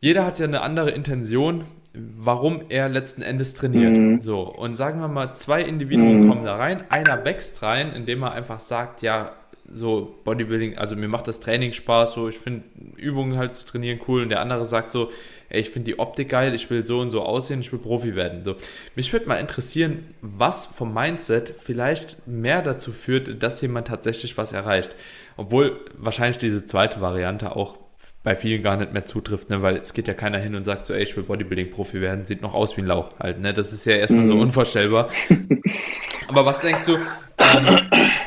jeder 0.00 0.24
hat 0.24 0.38
ja 0.38 0.46
eine 0.46 0.62
andere 0.62 0.90
Intention, 0.90 1.64
warum 1.94 2.62
er 2.68 2.88
letzten 2.88 3.22
Endes 3.22 3.54
trainiert. 3.54 3.96
Mhm. 3.96 4.20
So, 4.20 4.42
und 4.42 4.76
sagen 4.76 5.00
wir 5.00 5.08
mal, 5.08 5.34
zwei 5.34 5.62
Individuen 5.62 6.20
mhm. 6.20 6.28
kommen 6.28 6.44
da 6.44 6.56
rein, 6.56 6.84
einer 6.90 7.24
wächst 7.24 7.62
rein, 7.62 7.92
indem 7.92 8.22
er 8.22 8.32
einfach 8.32 8.60
sagt, 8.60 9.02
ja, 9.02 9.32
so 9.74 10.18
Bodybuilding, 10.24 10.78
also 10.78 10.96
mir 10.96 11.08
macht 11.08 11.28
das 11.28 11.40
Training 11.40 11.72
Spaß, 11.72 12.14
so 12.14 12.28
ich 12.28 12.38
finde 12.38 12.64
Übungen 12.96 13.36
halt 13.36 13.54
zu 13.54 13.66
trainieren 13.66 14.00
cool 14.08 14.22
und 14.22 14.30
der 14.30 14.40
andere 14.40 14.64
sagt 14.64 14.92
so, 14.92 15.10
ey, 15.50 15.60
ich 15.60 15.70
finde 15.70 15.86
die 15.92 15.98
Optik 15.98 16.30
geil, 16.30 16.54
ich 16.54 16.70
will 16.70 16.86
so 16.86 17.00
und 17.00 17.10
so 17.10 17.22
aussehen, 17.22 17.60
ich 17.60 17.70
will 17.70 17.78
Profi 17.78 18.14
werden. 18.14 18.44
So, 18.44 18.56
mich 18.94 19.12
würde 19.12 19.28
mal 19.28 19.36
interessieren, 19.36 20.14
was 20.22 20.64
vom 20.64 20.94
Mindset 20.94 21.54
vielleicht 21.58 22.26
mehr 22.26 22.62
dazu 22.62 22.92
führt, 22.92 23.42
dass 23.42 23.60
jemand 23.60 23.88
tatsächlich 23.88 24.38
was 24.38 24.52
erreicht. 24.52 24.94
Obwohl 25.36 25.80
wahrscheinlich 25.96 26.38
diese 26.38 26.64
zweite 26.64 27.00
Variante 27.00 27.54
auch 27.54 27.78
bei 28.22 28.34
vielen 28.34 28.62
gar 28.62 28.76
nicht 28.76 28.92
mehr 28.92 29.04
zutrifft, 29.04 29.50
ne? 29.50 29.62
weil 29.62 29.76
es 29.76 29.94
geht 29.94 30.08
ja 30.08 30.14
keiner 30.14 30.38
hin 30.38 30.54
und 30.54 30.64
sagt 30.64 30.86
so, 30.86 30.94
ey, 30.94 31.02
ich 31.02 31.16
will 31.16 31.24
Bodybuilding-Profi 31.24 32.00
werden, 32.00 32.24
sieht 32.24 32.42
noch 32.42 32.54
aus 32.54 32.76
wie 32.76 32.82
ein 32.82 32.86
Lauch 32.86 33.18
halt, 33.18 33.40
ne? 33.40 33.54
Das 33.54 33.72
ist 33.72 33.84
ja 33.86 33.94
erstmal 33.94 34.24
mm. 34.24 34.28
so 34.28 34.34
mhm. 34.34 34.40
unvorstellbar. 34.40 35.08
Aber 36.28 36.44
was 36.44 36.60
denkst 36.60 36.84
du, 36.86 36.96
ähm, 36.96 37.76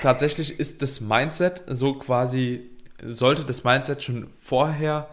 tatsächlich 0.01 0.60
ist 0.60 0.82
das 0.82 1.01
Mindset 1.01 1.63
so 1.67 1.93
quasi, 1.95 2.71
sollte 3.04 3.43
das 3.43 3.63
Mindset 3.63 4.01
schon 4.01 4.27
vorher 4.39 5.08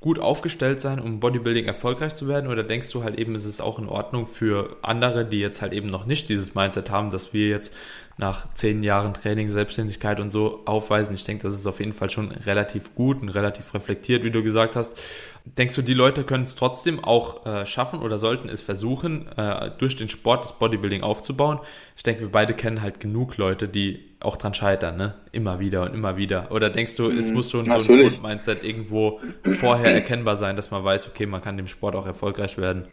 gut 0.00 0.18
aufgestellt 0.18 0.80
sein, 0.80 1.00
um 1.00 1.20
Bodybuilding 1.20 1.66
erfolgreich 1.66 2.14
zu 2.14 2.28
werden? 2.28 2.50
Oder 2.50 2.62
denkst 2.62 2.90
du 2.92 3.02
halt 3.02 3.18
eben, 3.18 3.34
ist 3.34 3.44
es 3.44 3.60
auch 3.60 3.78
in 3.78 3.88
Ordnung 3.88 4.26
für 4.26 4.76
andere, 4.82 5.24
die 5.24 5.40
jetzt 5.40 5.62
halt 5.62 5.72
eben 5.72 5.88
noch 5.88 6.06
nicht 6.06 6.28
dieses 6.28 6.54
Mindset 6.54 6.90
haben, 6.90 7.10
dass 7.10 7.32
wir 7.34 7.48
jetzt 7.48 7.74
nach 8.18 8.52
zehn 8.54 8.82
Jahren 8.82 9.12
Training, 9.12 9.50
Selbstständigkeit 9.50 10.20
und 10.20 10.30
so 10.30 10.62
aufweisen. 10.64 11.14
Ich 11.14 11.24
denke, 11.24 11.42
das 11.42 11.52
ist 11.52 11.66
auf 11.66 11.80
jeden 11.80 11.92
Fall 11.92 12.08
schon 12.08 12.30
relativ 12.30 12.94
gut 12.94 13.20
und 13.20 13.28
relativ 13.28 13.74
reflektiert, 13.74 14.24
wie 14.24 14.30
du 14.30 14.42
gesagt 14.42 14.74
hast. 14.74 14.98
Denkst 15.44 15.74
du, 15.74 15.82
die 15.82 15.94
Leute 15.94 16.24
können 16.24 16.44
es 16.44 16.56
trotzdem 16.56 17.04
auch 17.04 17.44
äh, 17.44 17.66
schaffen 17.66 18.00
oder 18.00 18.18
sollten 18.18 18.48
es 18.48 18.62
versuchen, 18.62 19.28
äh, 19.36 19.70
durch 19.76 19.96
den 19.96 20.08
Sport 20.08 20.44
das 20.44 20.58
Bodybuilding 20.58 21.02
aufzubauen? 21.02 21.60
Ich 21.94 22.02
denke, 22.04 22.22
wir 22.22 22.30
beide 22.30 22.54
kennen 22.54 22.80
halt 22.80 23.00
genug 23.00 23.36
Leute, 23.36 23.68
die 23.68 24.16
auch 24.20 24.38
dran 24.38 24.54
scheitern, 24.54 24.96
ne? 24.96 25.14
Immer 25.32 25.60
wieder 25.60 25.82
und 25.82 25.92
immer 25.92 26.16
wieder. 26.16 26.50
Oder 26.52 26.70
denkst 26.70 26.96
du, 26.96 27.10
es 27.10 27.28
mhm, 27.28 27.34
muss 27.34 27.50
schon 27.50 27.66
Natürlich. 27.66 27.86
so 27.86 27.92
ein 27.92 28.08
Grundmindset 28.08 28.64
irgendwo 28.64 29.20
vorher 29.58 29.92
erkennbar 29.92 30.38
sein, 30.38 30.56
dass 30.56 30.70
man 30.70 30.82
weiß, 30.82 31.06
okay, 31.08 31.26
man 31.26 31.42
kann 31.42 31.58
dem 31.58 31.68
Sport 31.68 31.94
auch 31.94 32.06
erfolgreich 32.06 32.56
werden? 32.56 32.88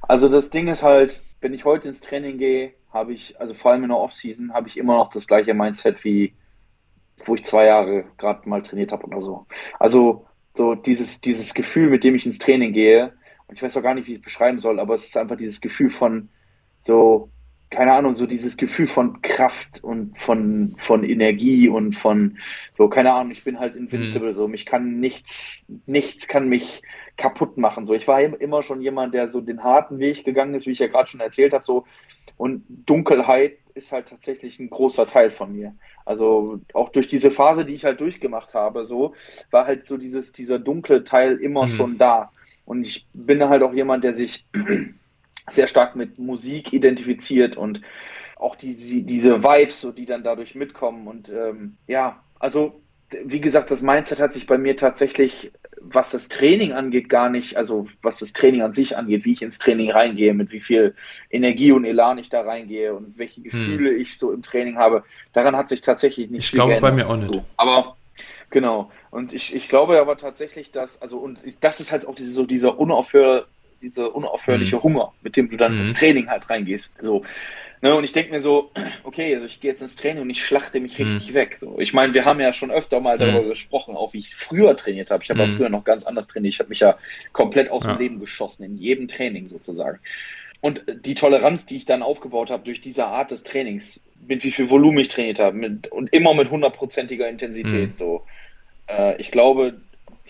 Also 0.00 0.28
das 0.28 0.50
Ding 0.50 0.68
ist 0.68 0.84
halt, 0.84 1.20
wenn 1.40 1.52
ich 1.54 1.64
heute 1.64 1.88
ins 1.88 2.00
Training 2.00 2.38
gehe, 2.38 2.72
habe 2.94 3.12
ich, 3.12 3.38
also 3.40 3.52
vor 3.52 3.72
allem 3.72 3.82
in 3.82 3.90
der 3.90 3.98
Offseason, 3.98 4.54
habe 4.54 4.68
ich 4.68 4.78
immer 4.78 4.96
noch 4.96 5.10
das 5.10 5.26
gleiche 5.26 5.52
Mindset 5.52 6.04
wie 6.04 6.34
wo 7.26 7.34
ich 7.34 7.44
zwei 7.44 7.66
Jahre 7.66 8.04
gerade 8.18 8.48
mal 8.48 8.62
trainiert 8.62 8.92
habe 8.92 9.06
oder 9.06 9.22
so. 9.22 9.46
Also 9.78 10.26
so 10.54 10.74
dieses, 10.74 11.20
dieses 11.20 11.54
Gefühl, 11.54 11.90
mit 11.90 12.04
dem 12.04 12.14
ich 12.14 12.26
ins 12.26 12.38
Training 12.38 12.72
gehe, 12.72 13.12
und 13.46 13.56
ich 13.56 13.62
weiß 13.62 13.76
auch 13.76 13.82
gar 13.82 13.94
nicht, 13.94 14.06
wie 14.06 14.12
ich 14.12 14.18
es 14.18 14.24
beschreiben 14.24 14.58
soll, 14.58 14.80
aber 14.80 14.94
es 14.94 15.06
ist 15.06 15.16
einfach 15.16 15.36
dieses 15.36 15.60
Gefühl 15.60 15.90
von 15.90 16.28
so, 16.80 17.30
keine 17.74 17.92
Ahnung, 17.92 18.14
so 18.14 18.26
dieses 18.26 18.56
Gefühl 18.56 18.86
von 18.86 19.20
Kraft 19.20 19.82
und 19.82 20.16
von, 20.16 20.74
von 20.78 21.04
Energie 21.04 21.68
und 21.68 21.94
von, 21.94 22.38
so, 22.78 22.88
keine 22.88 23.12
Ahnung, 23.12 23.32
ich 23.32 23.44
bin 23.44 23.58
halt 23.58 23.74
invincible, 23.74 24.28
mhm. 24.28 24.34
so, 24.34 24.48
mich 24.48 24.64
kann 24.64 25.00
nichts, 25.00 25.64
nichts 25.86 26.28
kann 26.28 26.48
mich 26.48 26.82
kaputt 27.16 27.58
machen, 27.58 27.84
so. 27.84 27.94
Ich 27.94 28.06
war 28.08 28.20
immer 28.20 28.62
schon 28.62 28.80
jemand, 28.80 29.14
der 29.14 29.28
so 29.28 29.40
den 29.40 29.64
harten 29.64 29.98
Weg 29.98 30.24
gegangen 30.24 30.54
ist, 30.54 30.66
wie 30.66 30.72
ich 30.72 30.78
ja 30.78 30.86
gerade 30.86 31.08
schon 31.08 31.20
erzählt 31.20 31.52
habe, 31.52 31.64
so, 31.64 31.84
und 32.36 32.64
Dunkelheit 32.68 33.58
ist 33.74 33.92
halt 33.92 34.08
tatsächlich 34.08 34.58
ein 34.60 34.70
großer 34.70 35.06
Teil 35.06 35.30
von 35.30 35.52
mir. 35.52 35.74
Also 36.04 36.60
auch 36.72 36.90
durch 36.90 37.08
diese 37.08 37.30
Phase, 37.30 37.64
die 37.64 37.74
ich 37.74 37.84
halt 37.84 38.00
durchgemacht 38.00 38.54
habe, 38.54 38.84
so 38.84 39.14
war 39.50 39.66
halt 39.66 39.86
so 39.86 39.96
dieses, 39.96 40.32
dieser 40.32 40.58
dunkle 40.58 41.04
Teil 41.04 41.36
immer 41.36 41.62
mhm. 41.62 41.68
schon 41.68 41.98
da. 41.98 42.30
Und 42.66 42.86
ich 42.86 43.06
bin 43.12 43.42
halt 43.48 43.62
auch 43.62 43.72
jemand, 43.72 44.04
der 44.04 44.14
sich 44.14 44.46
sehr 45.50 45.66
stark 45.66 45.96
mit 45.96 46.18
Musik 46.18 46.72
identifiziert 46.72 47.56
und 47.56 47.82
auch 48.36 48.56
die, 48.56 49.02
diese 49.02 49.42
Vibes, 49.42 49.80
so, 49.80 49.92
die 49.92 50.06
dann 50.06 50.24
dadurch 50.24 50.54
mitkommen. 50.54 51.06
Und 51.06 51.30
ähm, 51.30 51.76
ja, 51.86 52.22
also 52.38 52.80
wie 53.24 53.40
gesagt, 53.40 53.70
das 53.70 53.82
Mindset 53.82 54.20
hat 54.20 54.32
sich 54.32 54.46
bei 54.46 54.58
mir 54.58 54.76
tatsächlich, 54.76 55.52
was 55.80 56.10
das 56.10 56.28
Training 56.28 56.72
angeht, 56.72 57.08
gar 57.08 57.28
nicht, 57.28 57.56
also 57.56 57.86
was 58.02 58.18
das 58.18 58.32
Training 58.32 58.62
an 58.62 58.72
sich 58.72 58.96
angeht, 58.96 59.24
wie 59.24 59.32
ich 59.32 59.42
ins 59.42 59.58
Training 59.58 59.90
reingehe, 59.90 60.34
mit 60.34 60.50
wie 60.52 60.60
viel 60.60 60.94
Energie 61.30 61.72
und 61.72 61.84
Elan 61.84 62.18
ich 62.18 62.30
da 62.30 62.40
reingehe 62.40 62.94
und 62.94 63.18
welche 63.18 63.36
hm. 63.36 63.44
Gefühle 63.44 63.90
hm. 63.90 64.00
ich 64.00 64.18
so 64.18 64.32
im 64.32 64.42
Training 64.42 64.78
habe, 64.78 65.04
daran 65.32 65.56
hat 65.56 65.68
sich 65.68 65.80
tatsächlich 65.80 66.30
nicht 66.30 66.44
ich 66.44 66.50
viel 66.50 66.60
geändert. 66.60 66.76
Ich 66.76 66.80
glaube 66.80 66.96
bei 66.96 67.04
mir 67.04 67.10
auch 67.10 67.16
nicht. 67.16 67.34
So. 67.34 67.44
Aber 67.56 67.96
genau. 68.50 68.90
Und 69.10 69.32
ich, 69.32 69.54
ich 69.54 69.68
glaube 69.68 70.00
aber 70.00 70.16
tatsächlich, 70.16 70.70
dass, 70.70 71.00
also 71.00 71.18
und 71.18 71.38
das 71.60 71.80
ist 71.80 71.92
halt 71.92 72.06
auch 72.06 72.14
diese, 72.14 72.32
so 72.32 72.46
dieser 72.46 72.78
unaufhör, 72.78 73.46
dieser 73.84 74.14
unaufhörliche 74.14 74.76
hm. 74.76 74.82
Hunger, 74.82 75.12
mit 75.22 75.36
dem 75.36 75.50
du 75.50 75.56
dann 75.56 75.72
hm. 75.72 75.80
ins 75.82 75.94
Training 75.94 76.28
halt 76.28 76.48
reingehst. 76.50 76.90
So. 77.00 77.24
Ne, 77.84 77.94
und 77.94 78.02
ich 78.02 78.12
denke 78.12 78.32
mir 78.32 78.40
so, 78.40 78.70
okay, 79.02 79.34
also 79.34 79.44
ich 79.44 79.60
gehe 79.60 79.70
jetzt 79.70 79.82
ins 79.82 79.94
Training 79.94 80.22
und 80.22 80.30
ich 80.30 80.42
schlachte 80.42 80.80
mich 80.80 80.98
richtig 80.98 81.30
mhm. 81.30 81.34
weg. 81.34 81.58
So, 81.58 81.78
ich 81.78 81.92
meine, 81.92 82.14
wir 82.14 82.24
haben 82.24 82.40
ja 82.40 82.54
schon 82.54 82.70
öfter 82.70 82.98
mal 82.98 83.18
darüber 83.18 83.42
mhm. 83.42 83.50
gesprochen, 83.50 83.94
auch 83.94 84.14
wie 84.14 84.20
ich 84.20 84.34
früher 84.34 84.74
trainiert 84.74 85.10
habe. 85.10 85.22
Ich 85.22 85.28
habe 85.28 85.42
mhm. 85.42 85.50
ja 85.50 85.54
früher 85.54 85.68
noch 85.68 85.84
ganz 85.84 86.04
anders 86.04 86.26
trainiert. 86.26 86.54
Ich 86.54 86.60
habe 86.60 86.70
mich 86.70 86.80
ja 86.80 86.96
komplett 87.32 87.70
aus 87.70 87.84
ja. 87.84 87.92
dem 87.92 87.98
Leben 87.98 88.20
geschossen, 88.20 88.64
in 88.64 88.78
jedem 88.78 89.06
Training 89.06 89.48
sozusagen. 89.48 89.98
Und 90.62 90.82
die 91.04 91.14
Toleranz, 91.14 91.66
die 91.66 91.76
ich 91.76 91.84
dann 91.84 92.02
aufgebaut 92.02 92.50
habe 92.50 92.64
durch 92.64 92.80
diese 92.80 93.04
Art 93.04 93.32
des 93.32 93.42
Trainings, 93.42 94.00
mit 94.26 94.44
wie 94.44 94.50
viel 94.50 94.70
Volumen 94.70 95.00
ich 95.00 95.10
trainiert 95.10 95.38
habe 95.38 95.54
mit, 95.54 95.88
und 95.88 96.10
immer 96.14 96.32
mit 96.32 96.50
hundertprozentiger 96.50 97.28
Intensität, 97.28 97.90
mhm. 97.90 97.96
so, 97.96 98.24
äh, 98.86 99.20
ich 99.20 99.30
glaube, 99.30 99.74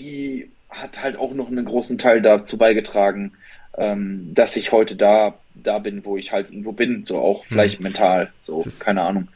die 0.01 0.51
hat 0.71 1.01
halt 1.01 1.17
auch 1.17 1.33
noch 1.35 1.47
einen 1.47 1.65
großen 1.65 1.99
Teil 1.99 2.21
dazu 2.21 2.59
beigetragen, 2.59 3.35
ähm, 3.77 4.31
dass 4.33 4.57
ich 4.57 4.73
heute 4.73 4.97
da, 4.97 5.35
da 5.55 5.79
bin, 5.79 6.05
wo 6.05 6.17
ich 6.17 6.33
halt 6.33 6.51
irgendwo 6.51 6.73
bin, 6.73 7.05
so 7.05 7.19
auch 7.19 7.45
vielleicht 7.45 7.81
mhm. 7.81 7.85
mental, 7.85 8.33
so, 8.43 8.65
keine 8.81 9.03
Ahnung. 9.03 9.29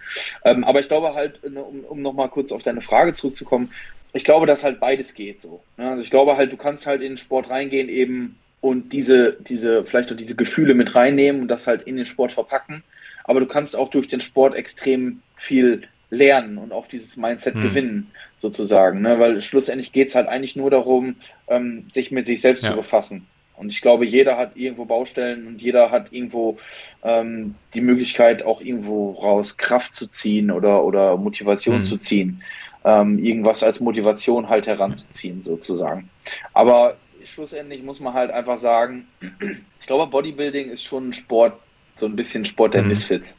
Ähm, 0.45 0.65
aber 0.65 0.81
ich 0.81 0.89
glaube 0.89 1.15
halt, 1.15 1.43
ne, 1.49 1.63
um, 1.63 1.81
um 1.81 2.03
nochmal 2.03 2.29
kurz 2.29 2.53
auf 2.53 2.63
deine 2.63 2.81
Frage 2.81 3.15
zurückzukommen, 3.15 3.73
ich 4.13 4.25
glaube, 4.25 4.47
dass 4.47 4.65
halt 4.65 4.81
beides 4.81 5.15
geht 5.15 5.43
so. 5.43 5.61
Ne? 5.77 5.91
Also 5.91 6.03
ich 6.03 6.11
glaube 6.11 6.37
halt, 6.37 6.53
du 6.53 6.57
kannst 6.57 6.87
halt 6.87 7.03
in 7.03 7.13
den 7.13 7.17
Sport 7.19 7.51
reingehen 7.51 7.89
eben 7.89 8.39
und 8.61 8.93
diese, 8.93 9.37
diese, 9.41 9.85
vielleicht 9.85 10.13
auch 10.13 10.17
diese 10.17 10.35
Gefühle 10.35 10.75
mit 10.75 10.95
reinnehmen 10.95 11.43
und 11.43 11.49
das 11.49 11.67
halt 11.67 11.83
in 11.83 11.97
den 11.97 12.07
Sport 12.07 12.33
verpacken. 12.33 12.83
Aber 13.25 13.41
du 13.41 13.47
kannst 13.47 13.77
auch 13.77 13.91
durch 13.91 14.09
den 14.09 14.21
Sport 14.21 14.55
extrem 14.55 15.21
viel 15.37 15.83
lernen 16.11 16.57
und 16.57 16.73
auch 16.73 16.87
dieses 16.87 17.17
Mindset 17.17 17.55
hm. 17.55 17.63
gewinnen, 17.63 18.11
sozusagen. 18.39 19.03
Ne? 19.03 19.19
Weil 19.19 19.43
schlussendlich 19.43 19.93
geht 19.93 20.09
es 20.09 20.15
halt 20.15 20.29
eigentlich 20.29 20.57
nur 20.57 20.71
darum, 20.71 21.17
ähm, 21.49 21.85
sich 21.89 22.11
mit 22.11 22.27
sich 22.27 22.41
selbst 22.41 22.65
ja. 22.65 22.71
zu 22.71 22.77
befassen. 22.77 23.27
Und 23.59 23.71
ich 23.71 23.81
glaube, 23.81 24.07
jeder 24.07 24.37
hat 24.37 24.57
irgendwo 24.57 24.85
Baustellen 24.85 25.47
und 25.49 25.61
jeder 25.61 25.91
hat 25.91 26.13
irgendwo 26.13 26.59
ähm, 27.03 27.57
die 27.75 27.81
Möglichkeit, 27.81 28.45
auch 28.45 28.61
irgendwo 28.61 29.13
raus 29.13 29.57
Kraft 29.57 29.95
zu 29.95 30.07
ziehen 30.07 30.51
oder, 30.51 30.85
oder 30.85 31.17
Motivation 31.17 31.79
mhm. 31.79 31.85
zu 31.85 31.97
ziehen. 31.97 32.43
Ähm, 32.85 33.19
irgendwas 33.19 33.65
als 33.65 33.81
Motivation 33.81 34.49
halt 34.49 34.69
heranzuziehen, 34.69 35.43
sozusagen. 35.43 36.09
Aber 36.55 36.97
schlussendlich 37.25 37.83
muss 37.83 37.99
man 37.99 38.15
halt 38.15 38.31
einfach 38.31 38.59
sagen, 38.59 39.09
ich 39.81 39.87
glaube, 39.87 40.07
Bodybuilding 40.07 40.71
ist 40.71 40.85
schon 40.85 41.09
ein 41.09 41.13
Sport, 41.13 41.55
so 41.97 42.07
ein 42.07 42.15
bisschen 42.15 42.45
Sport 42.45 42.75
der 42.75 42.83
mhm. 42.83 42.89
Misfits. 42.89 43.37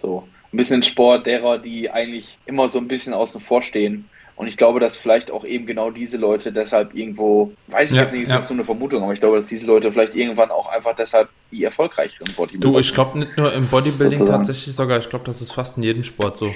So. 0.00 0.28
Ein 0.52 0.58
bisschen 0.58 0.84
Sport 0.84 1.26
derer, 1.26 1.58
die 1.58 1.90
eigentlich 1.90 2.38
immer 2.46 2.68
so 2.68 2.78
ein 2.78 2.86
bisschen 2.86 3.12
außen 3.12 3.40
vor 3.40 3.64
stehen 3.64 4.08
und 4.36 4.48
ich 4.48 4.58
glaube, 4.58 4.80
dass 4.80 4.98
vielleicht 4.98 5.30
auch 5.30 5.44
eben 5.44 5.64
genau 5.64 5.90
diese 5.90 6.18
Leute 6.18 6.52
deshalb 6.52 6.94
irgendwo, 6.94 7.52
weiß 7.68 7.90
ich 7.90 7.96
ja, 7.96 8.02
jetzt 8.02 8.12
nicht, 8.12 8.24
ist 8.24 8.30
ja. 8.30 8.36
jetzt 8.36 8.48
so 8.48 8.54
eine 8.54 8.64
Vermutung, 8.64 9.02
aber 9.02 9.14
ich 9.14 9.20
glaube, 9.20 9.38
dass 9.38 9.46
diese 9.46 9.66
Leute 9.66 9.90
vielleicht 9.90 10.14
irgendwann 10.14 10.50
auch 10.50 10.68
einfach 10.68 10.94
deshalb 10.94 11.30
die 11.50 11.64
erfolgreicheren 11.64 12.30
Bodybuilding 12.34 12.72
Du, 12.72 12.78
ich 12.78 12.92
glaube 12.92 13.18
nicht 13.18 13.34
nur 13.38 13.50
im 13.54 13.66
Bodybuilding 13.66 14.18
sozusagen. 14.18 14.44
tatsächlich 14.44 14.74
sogar, 14.74 14.98
ich 14.98 15.08
glaube, 15.08 15.24
das 15.24 15.40
ist 15.40 15.52
fast 15.52 15.78
in 15.78 15.82
jedem 15.82 16.04
Sport 16.04 16.36
so. 16.36 16.54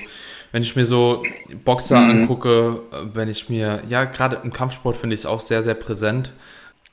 Wenn 0.53 0.63
ich 0.63 0.77
mir 0.77 0.85
so 0.85 1.23
Boxer 1.65 2.01
mhm. 2.01 2.11
angucke, 2.11 2.81
wenn 3.15 3.29
ich 3.29 3.49
mir, 3.49 3.83
ja, 3.89 4.05
gerade 4.05 4.41
im 4.45 4.53
Kampfsport 4.53 4.97
finde 4.97 5.15
ich 5.15 5.21
es 5.21 5.27
auch 5.27 5.41
sehr, 5.41 5.63
sehr 5.63 5.75
präsent. 5.75 6.33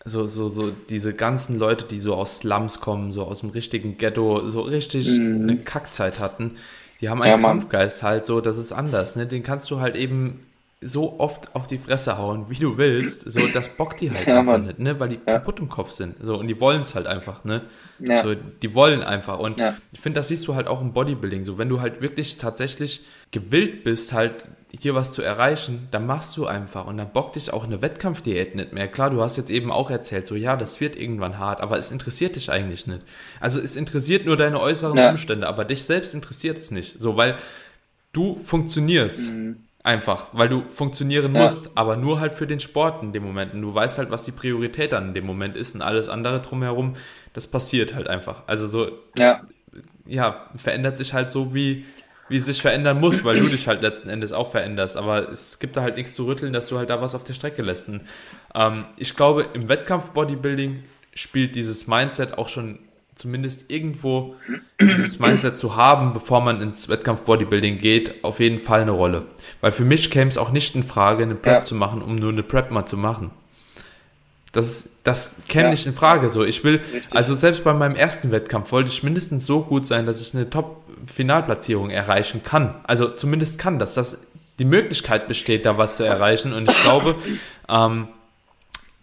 So, 0.06 0.24
so, 0.26 0.48
so 0.48 0.72
diese 0.90 1.14
ganzen 1.14 1.60
Leute, 1.60 1.84
die 1.84 2.00
so 2.00 2.16
aus 2.16 2.38
Slums 2.38 2.80
kommen, 2.80 3.12
so 3.12 3.24
aus 3.24 3.42
dem 3.42 3.50
richtigen 3.50 3.98
Ghetto, 3.98 4.48
so 4.48 4.62
richtig 4.62 5.10
mhm. 5.10 5.42
eine 5.42 5.58
Kackzeit 5.58 6.20
hatten, 6.20 6.56
die 7.02 7.10
haben 7.10 7.22
einen 7.22 7.42
ja, 7.42 7.48
Kampfgeist 7.48 8.04
halt 8.04 8.26
so, 8.26 8.40
das 8.40 8.58
ist 8.58 8.72
anders, 8.72 9.18
ne? 9.18 9.28
Den 9.28 9.44
kannst 9.44 9.70
du 9.70 9.82
halt 9.82 9.98
eben 9.98 10.40
so 10.80 11.20
oft 11.20 11.56
auf 11.56 11.66
die 11.66 11.80
Fresse 11.80 12.20
hauen, 12.20 12.50
wie 12.50 12.60
du 12.60 12.78
willst, 12.78 13.32
so 13.32 13.48
das 13.54 13.70
bockt 13.70 14.02
die 14.02 14.12
halt 14.12 14.28
ja, 14.28 14.40
einfach 14.40 14.54
Mann. 14.54 14.66
nicht, 14.66 14.80
ne? 14.80 15.00
Weil 15.00 15.10
die 15.10 15.20
ja. 15.26 15.34
kaputt 15.34 15.60
im 15.60 15.70
Kopf 15.70 15.92
sind. 15.92 16.16
So, 16.22 16.38
und 16.38 16.48
die 16.48 16.60
wollen 16.60 16.82
es 16.82 16.94
halt 16.94 17.08
einfach, 17.08 17.44
ne? 17.44 17.64
Ja. 18.00 18.22
So, 18.22 18.36
die 18.36 18.76
wollen 18.76 19.02
einfach. 19.02 19.40
Und 19.40 19.60
ich 19.92 20.00
finde, 20.00 20.20
das 20.20 20.28
siehst 20.28 20.48
du 20.48 20.56
halt 20.56 20.68
auch 20.68 20.82
im 20.82 20.94
Bodybuilding. 20.94 21.46
So, 21.46 21.58
wenn 21.58 21.70
du 21.70 21.82
halt 21.82 22.02
wirklich 22.02 22.38
tatsächlich 22.38 23.06
gewillt 23.32 23.84
bist, 23.84 24.14
halt 24.14 24.46
hier 24.70 24.94
was 24.94 25.14
zu 25.14 25.24
erreichen, 25.24 25.88
dann 25.90 26.06
machst 26.06 26.38
du 26.38 26.46
einfach 26.46 26.86
und 26.86 26.98
dann 26.98 27.12
bockt 27.12 27.38
dich 27.38 27.52
auch 27.52 27.64
eine 27.64 27.82
Wettkampfdiät 27.82 28.54
nicht 28.54 28.74
mehr. 28.74 28.88
Klar, 28.88 29.10
du 29.10 29.22
hast 29.22 29.38
jetzt 29.38 29.50
eben 29.50 29.72
auch 29.72 29.90
erzählt, 29.90 30.28
so 30.28 30.36
ja, 30.36 30.56
das 30.56 30.80
wird 30.80 30.96
irgendwann 30.96 31.40
hart, 31.40 31.62
aber 31.62 31.80
es 31.80 31.90
interessiert 31.90 32.36
dich 32.36 32.52
eigentlich 32.52 32.86
nicht. 32.86 33.02
Also 33.40 33.60
es 33.60 33.76
interessiert 33.76 34.26
nur 34.26 34.38
deine 34.38 34.60
äußeren 34.60 35.00
Umstände, 35.00 35.48
aber 35.48 35.66
dich 35.66 35.84
selbst 35.84 36.14
interessiert 36.14 36.58
es 36.58 36.70
nicht. 36.70 37.02
So, 37.02 37.18
weil 37.18 37.38
du 38.12 38.40
funktionierst. 38.44 39.32
Mhm 39.32 39.67
Einfach, 39.88 40.28
weil 40.34 40.50
du 40.50 40.66
funktionieren 40.68 41.34
ja. 41.34 41.44
musst, 41.44 41.78
aber 41.78 41.96
nur 41.96 42.20
halt 42.20 42.34
für 42.34 42.46
den 42.46 42.60
Sport 42.60 43.04
in 43.04 43.14
dem 43.14 43.24
Moment. 43.24 43.54
Und 43.54 43.62
du 43.62 43.74
weißt 43.74 44.00
halt, 44.00 44.12
was 44.12 44.24
die 44.24 44.34
Priorität 44.34 44.92
dann 44.92 45.08
in 45.08 45.14
dem 45.14 45.26
Moment 45.26 45.56
ist 45.56 45.76
und 45.76 45.82
alles 45.82 46.10
andere 46.10 46.42
drumherum, 46.42 46.98
das 47.32 47.48
passiert 47.48 47.96
halt 47.96 48.10
einfach. 48.10 48.44
Also 48.48 48.68
so, 48.68 48.92
das, 49.16 49.48
ja. 49.72 49.82
ja, 50.06 50.50
verändert 50.58 50.98
sich 50.98 51.14
halt 51.14 51.32
so, 51.32 51.56
wie, 51.56 51.86
wie 52.28 52.36
es 52.36 52.48
sich 52.48 52.62
verändern 52.62 53.00
muss, 53.00 53.24
weil 53.24 53.40
du 53.40 53.48
dich 53.50 53.70
halt 53.70 53.82
letzten 53.82 54.10
Endes 54.10 54.34
auch 54.34 54.52
veränderst. 54.52 54.98
Aber 54.98 55.30
es 55.30 55.58
gibt 55.58 55.78
da 55.78 55.84
halt 55.84 55.96
nichts 55.96 56.16
zu 56.16 56.28
rütteln, 56.28 56.52
dass 56.52 56.68
du 56.68 56.78
halt 56.78 56.90
da 56.90 57.02
was 57.02 57.16
auf 57.16 57.24
der 57.24 57.34
Strecke 57.34 57.62
lässt. 57.62 57.88
Und, 57.88 58.02
ähm, 58.56 58.88
ich 58.98 59.16
glaube, 59.16 59.46
im 59.54 59.70
Wettkampf-Bodybuilding 59.70 60.84
spielt 61.14 61.56
dieses 61.56 61.88
Mindset 61.88 62.38
auch 62.38 62.50
schon 62.50 62.80
zumindest 63.18 63.72
irgendwo 63.72 64.36
dieses 64.80 65.20
Mindset 65.20 65.58
zu 65.58 65.76
haben, 65.76 66.14
bevor 66.14 66.42
man 66.42 66.62
ins 66.62 66.88
Wettkampf-Bodybuilding 66.88 67.80
geht, 67.80 68.24
auf 68.24 68.40
jeden 68.40 68.60
Fall 68.60 68.82
eine 68.82 68.92
Rolle. 68.92 69.24
Weil 69.60 69.72
für 69.72 69.84
mich 69.84 70.12
käme 70.12 70.30
es 70.30 70.38
auch 70.38 70.52
nicht 70.52 70.76
in 70.76 70.84
Frage, 70.84 71.24
eine 71.24 71.36
Prep 71.36 71.54
ja. 71.54 71.64
zu 71.64 71.74
machen, 71.74 72.02
um 72.02 72.16
nur 72.16 72.32
eine 72.32 72.44
Prep 72.44 72.70
mal 72.72 72.86
zu 72.86 72.96
machen. 72.96 73.32
Das, 74.52 74.90
das 75.04 75.42
käme 75.48 75.66
ja. 75.66 75.72
nicht 75.72 75.88
in 75.88 75.94
Frage 75.94 76.30
so. 76.30 76.46
Ich 76.46 76.64
will, 76.64 76.80
Richtig. 76.94 77.16
also 77.16 77.34
selbst 77.34 77.64
bei 77.64 77.74
meinem 77.74 77.96
ersten 77.96 78.32
Wettkampf 78.32 78.72
wollte 78.72 78.92
ich 78.92 79.04
mindestens 79.04 79.46
so 79.46 79.62
gut 79.62 79.88
sein, 79.88 80.06
dass 80.06 80.22
ich 80.22 80.36
eine 80.36 80.50
Top-Finalplatzierung 80.50 81.90
erreichen 81.90 82.44
kann. 82.44 82.76
Also 82.84 83.10
zumindest 83.10 83.60
kann 83.60 83.80
das, 83.80 83.96
dass 83.96 84.20
die 84.60 84.66
Möglichkeit 84.66 85.28
besteht, 85.28 85.66
da 85.66 85.78
was 85.78 85.98
zu 85.98 86.04
erreichen. 86.04 86.54
Und 86.54 86.70
ich 86.70 86.84
glaube, 86.84 87.16
ähm, 87.68 88.08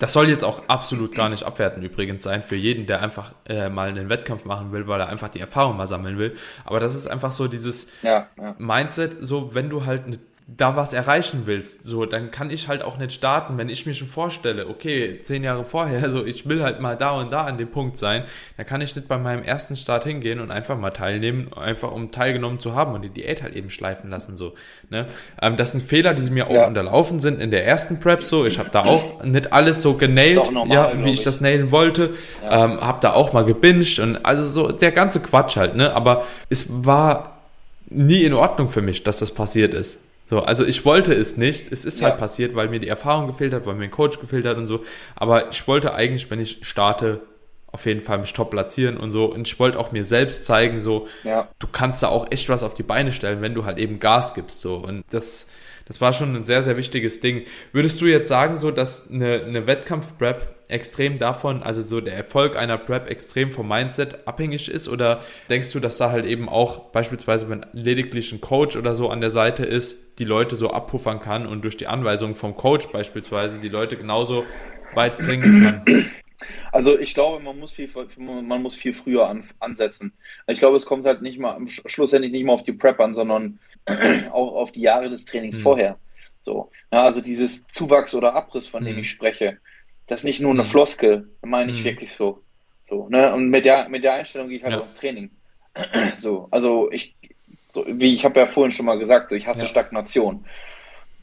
das 0.04 0.12
soll 0.12 0.28
jetzt 0.28 0.44
auch 0.44 0.68
absolut 0.68 1.14
gar 1.14 1.30
nicht 1.30 1.44
abwerten 1.44 1.82
übrigens 1.82 2.24
sein 2.24 2.42
für 2.42 2.56
jeden, 2.56 2.84
der 2.84 3.00
einfach 3.00 3.32
äh, 3.48 3.70
mal 3.70 3.88
einen 3.88 4.10
Wettkampf 4.10 4.44
machen 4.44 4.70
will, 4.70 4.86
weil 4.86 5.00
er 5.00 5.08
einfach 5.08 5.28
die 5.28 5.40
Erfahrung 5.40 5.78
mal 5.78 5.86
sammeln 5.86 6.18
will. 6.18 6.36
Aber 6.66 6.78
das 6.78 6.94
ist 6.94 7.06
einfach 7.06 7.32
so 7.32 7.48
dieses 7.48 7.86
ja, 8.02 8.28
ja. 8.38 8.54
Mindset, 8.58 9.12
so 9.22 9.54
wenn 9.54 9.70
du 9.70 9.86
halt 9.86 10.04
eine 10.04 10.18
da 10.46 10.76
was 10.76 10.92
erreichen 10.92 11.42
willst, 11.46 11.84
so, 11.84 12.04
dann 12.04 12.30
kann 12.30 12.50
ich 12.50 12.68
halt 12.68 12.82
auch 12.82 12.98
nicht 12.98 13.14
starten, 13.14 13.56
wenn 13.56 13.70
ich 13.70 13.86
mir 13.86 13.94
schon 13.94 14.08
vorstelle, 14.08 14.68
okay, 14.68 15.20
zehn 15.22 15.42
Jahre 15.42 15.64
vorher, 15.64 16.10
so, 16.10 16.24
ich 16.24 16.46
will 16.46 16.62
halt 16.62 16.80
mal 16.80 16.96
da 16.96 17.12
und 17.12 17.32
da 17.32 17.44
an 17.44 17.56
dem 17.56 17.70
Punkt 17.70 17.96
sein, 17.96 18.24
dann 18.58 18.66
kann 18.66 18.82
ich 18.82 18.94
nicht 18.94 19.08
bei 19.08 19.16
meinem 19.16 19.42
ersten 19.42 19.74
Start 19.74 20.04
hingehen 20.04 20.40
und 20.40 20.50
einfach 20.50 20.78
mal 20.78 20.90
teilnehmen, 20.90 21.50
einfach 21.54 21.90
um 21.92 22.10
teilgenommen 22.10 22.60
zu 22.60 22.74
haben 22.74 22.92
und 22.92 23.00
die 23.00 23.08
Diät 23.08 23.42
halt 23.42 23.56
eben 23.56 23.70
schleifen 23.70 24.10
lassen, 24.10 24.36
so, 24.36 24.52
ne. 24.90 25.06
Ähm, 25.40 25.56
das 25.56 25.72
sind 25.72 25.82
Fehler, 25.82 26.12
die 26.12 26.30
mir 26.30 26.48
auch 26.48 26.54
ja. 26.54 26.66
unterlaufen 26.66 27.20
sind 27.20 27.40
in 27.40 27.50
der 27.50 27.66
ersten 27.66 27.98
Prep, 27.98 28.22
so, 28.22 28.44
ich 28.44 28.58
habe 28.58 28.68
da 28.70 28.84
auch 28.84 29.24
nicht 29.24 29.50
alles 29.50 29.80
so 29.80 29.94
genailt, 29.94 30.52
normal, 30.52 30.68
ja, 30.70 31.04
wie 31.04 31.10
ich, 31.10 31.20
ich, 31.20 31.24
das 31.24 31.40
nailen 31.40 31.70
wollte, 31.70 32.10
ja. 32.42 32.66
ähm, 32.66 32.80
habe 32.82 32.98
da 33.00 33.14
auch 33.14 33.32
mal 33.32 33.46
gebinged 33.46 33.98
und 33.98 34.26
also 34.26 34.46
so, 34.46 34.72
der 34.72 34.92
ganze 34.92 35.20
Quatsch 35.20 35.56
halt, 35.56 35.74
ne, 35.74 35.94
aber 35.94 36.26
es 36.50 36.84
war 36.84 37.38
nie 37.88 38.24
in 38.24 38.34
Ordnung 38.34 38.68
für 38.68 38.82
mich, 38.82 39.04
dass 39.04 39.20
das 39.20 39.30
passiert 39.30 39.72
ist. 39.72 40.03
So, 40.26 40.40
also 40.40 40.64
ich 40.64 40.84
wollte 40.84 41.12
es 41.12 41.36
nicht. 41.36 41.70
Es 41.70 41.84
ist 41.84 41.96
halt 41.96 42.02
ja. 42.02 42.08
halt 42.10 42.20
passiert, 42.20 42.54
weil 42.54 42.68
mir 42.68 42.80
die 42.80 42.88
Erfahrung 42.88 43.26
gefehlt 43.26 43.52
hat, 43.52 43.66
weil 43.66 43.74
mir 43.74 43.84
ein 43.84 43.90
Coach 43.90 44.20
gefehlt 44.20 44.46
hat 44.46 44.56
und 44.56 44.66
so. 44.66 44.84
Aber 45.14 45.50
ich 45.50 45.66
wollte 45.68 45.94
eigentlich, 45.94 46.30
wenn 46.30 46.40
ich 46.40 46.58
starte, 46.62 47.20
auf 47.74 47.86
jeden 47.86 48.00
Fall 48.00 48.18
mich 48.18 48.32
top 48.32 48.52
platzieren 48.52 48.96
und 48.96 49.10
so. 49.10 49.24
Und 49.24 49.48
ich 49.48 49.58
wollte 49.58 49.80
auch 49.80 49.90
mir 49.90 50.04
selbst 50.04 50.44
zeigen, 50.44 50.80
so, 50.80 51.08
ja. 51.24 51.48
du 51.58 51.66
kannst 51.66 52.04
da 52.04 52.08
auch 52.08 52.30
echt 52.30 52.48
was 52.48 52.62
auf 52.62 52.74
die 52.74 52.84
Beine 52.84 53.10
stellen, 53.10 53.42
wenn 53.42 53.52
du 53.52 53.64
halt 53.64 53.78
eben 53.78 53.98
Gas 53.98 54.32
gibst, 54.34 54.60
so. 54.60 54.76
Und 54.76 55.02
das, 55.10 55.48
das 55.84 56.00
war 56.00 56.12
schon 56.12 56.36
ein 56.36 56.44
sehr, 56.44 56.62
sehr 56.62 56.76
wichtiges 56.76 57.18
Ding. 57.18 57.42
Würdest 57.72 58.00
du 58.00 58.06
jetzt 58.06 58.28
sagen, 58.28 58.60
so, 58.60 58.70
dass 58.70 59.10
eine, 59.10 59.42
eine 59.42 59.66
Wettkampf-Prep 59.66 60.54
extrem 60.68 61.18
davon, 61.18 61.64
also 61.64 61.82
so 61.82 62.00
der 62.00 62.14
Erfolg 62.14 62.54
einer 62.54 62.78
Prep 62.78 63.10
extrem 63.10 63.50
vom 63.50 63.66
Mindset 63.66 64.28
abhängig 64.28 64.70
ist? 64.70 64.88
Oder 64.88 65.22
denkst 65.50 65.72
du, 65.72 65.80
dass 65.80 65.98
da 65.98 66.12
halt 66.12 66.26
eben 66.26 66.48
auch 66.48 66.92
beispielsweise, 66.92 67.48
wenn 67.48 67.66
lediglich 67.72 68.30
ein 68.30 68.40
Coach 68.40 68.76
oder 68.76 68.94
so 68.94 69.10
an 69.10 69.20
der 69.20 69.30
Seite 69.30 69.64
ist, 69.64 70.20
die 70.20 70.24
Leute 70.24 70.54
so 70.54 70.70
abpuffern 70.70 71.18
kann 71.18 71.44
und 71.44 71.64
durch 71.64 71.76
die 71.76 71.88
Anweisungen 71.88 72.36
vom 72.36 72.56
Coach 72.56 72.86
beispielsweise 72.92 73.60
die 73.60 73.68
Leute 73.68 73.96
genauso 73.96 74.44
weit 74.94 75.18
bringen 75.18 75.82
kann? 75.84 76.06
Also 76.72 76.98
ich 76.98 77.14
glaube, 77.14 77.42
man 77.42 77.58
muss 77.58 77.72
viel, 77.72 77.88
man 78.16 78.62
muss 78.62 78.74
viel 78.74 78.92
früher 78.92 79.28
an, 79.28 79.48
ansetzen. 79.60 80.12
Ich 80.46 80.58
glaube, 80.58 80.76
es 80.76 80.86
kommt 80.86 81.06
halt 81.06 81.22
nicht 81.22 81.38
mal 81.38 81.58
schlussendlich 81.68 82.32
nicht 82.32 82.44
mal 82.44 82.52
auf 82.52 82.64
die 82.64 82.72
Prep 82.72 83.00
an, 83.00 83.14
sondern 83.14 83.58
auch 84.32 84.54
auf 84.54 84.72
die 84.72 84.82
Jahre 84.82 85.10
des 85.10 85.24
Trainings 85.24 85.56
hm. 85.56 85.62
vorher. 85.62 85.98
So, 86.40 86.70
ja, 86.92 87.02
also 87.02 87.20
dieses 87.20 87.66
Zuwachs 87.66 88.14
oder 88.14 88.34
Abriss, 88.34 88.66
von 88.66 88.84
hm. 88.84 88.92
dem 88.92 88.98
ich 88.98 89.10
spreche, 89.10 89.58
das 90.06 90.20
ist 90.20 90.24
nicht 90.24 90.40
nur 90.40 90.50
eine 90.50 90.64
hm. 90.64 90.70
Floskel, 90.70 91.28
meine 91.42 91.70
ich 91.70 91.78
hm. 91.78 91.84
wirklich 91.84 92.12
so. 92.12 92.42
So, 92.86 93.08
ne? 93.08 93.32
Und 93.32 93.48
mit 93.48 93.64
der, 93.64 93.88
mit 93.88 94.04
der 94.04 94.14
Einstellung 94.14 94.48
gehe 94.48 94.58
ich 94.58 94.64
halt 94.64 94.74
ja. 94.74 94.80
ins 94.80 94.94
Training. 94.94 95.30
so, 96.16 96.48
also 96.50 96.90
ich, 96.92 97.14
so, 97.70 97.84
wie 97.88 98.12
ich 98.12 98.24
habe 98.24 98.38
ja 98.40 98.46
vorhin 98.46 98.72
schon 98.72 98.86
mal 98.86 98.98
gesagt, 98.98 99.30
so 99.30 99.36
ich 99.36 99.46
hasse 99.46 99.62
ja. 99.62 99.68
Stagnation. 99.68 100.44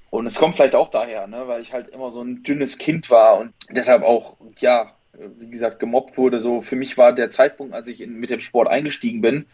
Und 0.10 0.26
es 0.26 0.36
kommt 0.36 0.56
vielleicht 0.56 0.76
auch 0.76 0.90
daher, 0.90 1.28
ne, 1.28 1.48
weil 1.48 1.62
ich 1.62 1.72
halt 1.72 1.88
immer 1.90 2.12
so 2.12 2.22
ein 2.22 2.44
dünnes 2.44 2.78
Kind 2.78 3.10
war 3.10 3.38
und 3.38 3.54
deshalb 3.70 4.04
auch, 4.04 4.36
ja, 4.58 4.92
wie 5.38 5.50
gesagt, 5.50 5.80
gemobbt 5.80 6.18
wurde. 6.18 6.42
So 6.42 6.62
für 6.62 6.76
mich 6.76 6.98
war 6.98 7.14
der 7.14 7.30
Zeitpunkt, 7.30 7.74
als 7.74 7.88
ich 7.88 8.02
in, 8.02 8.20
mit 8.20 8.30
dem 8.30 8.42
Sport 8.42 8.68
eingestiegen 8.68 9.22
bin. 9.22 9.46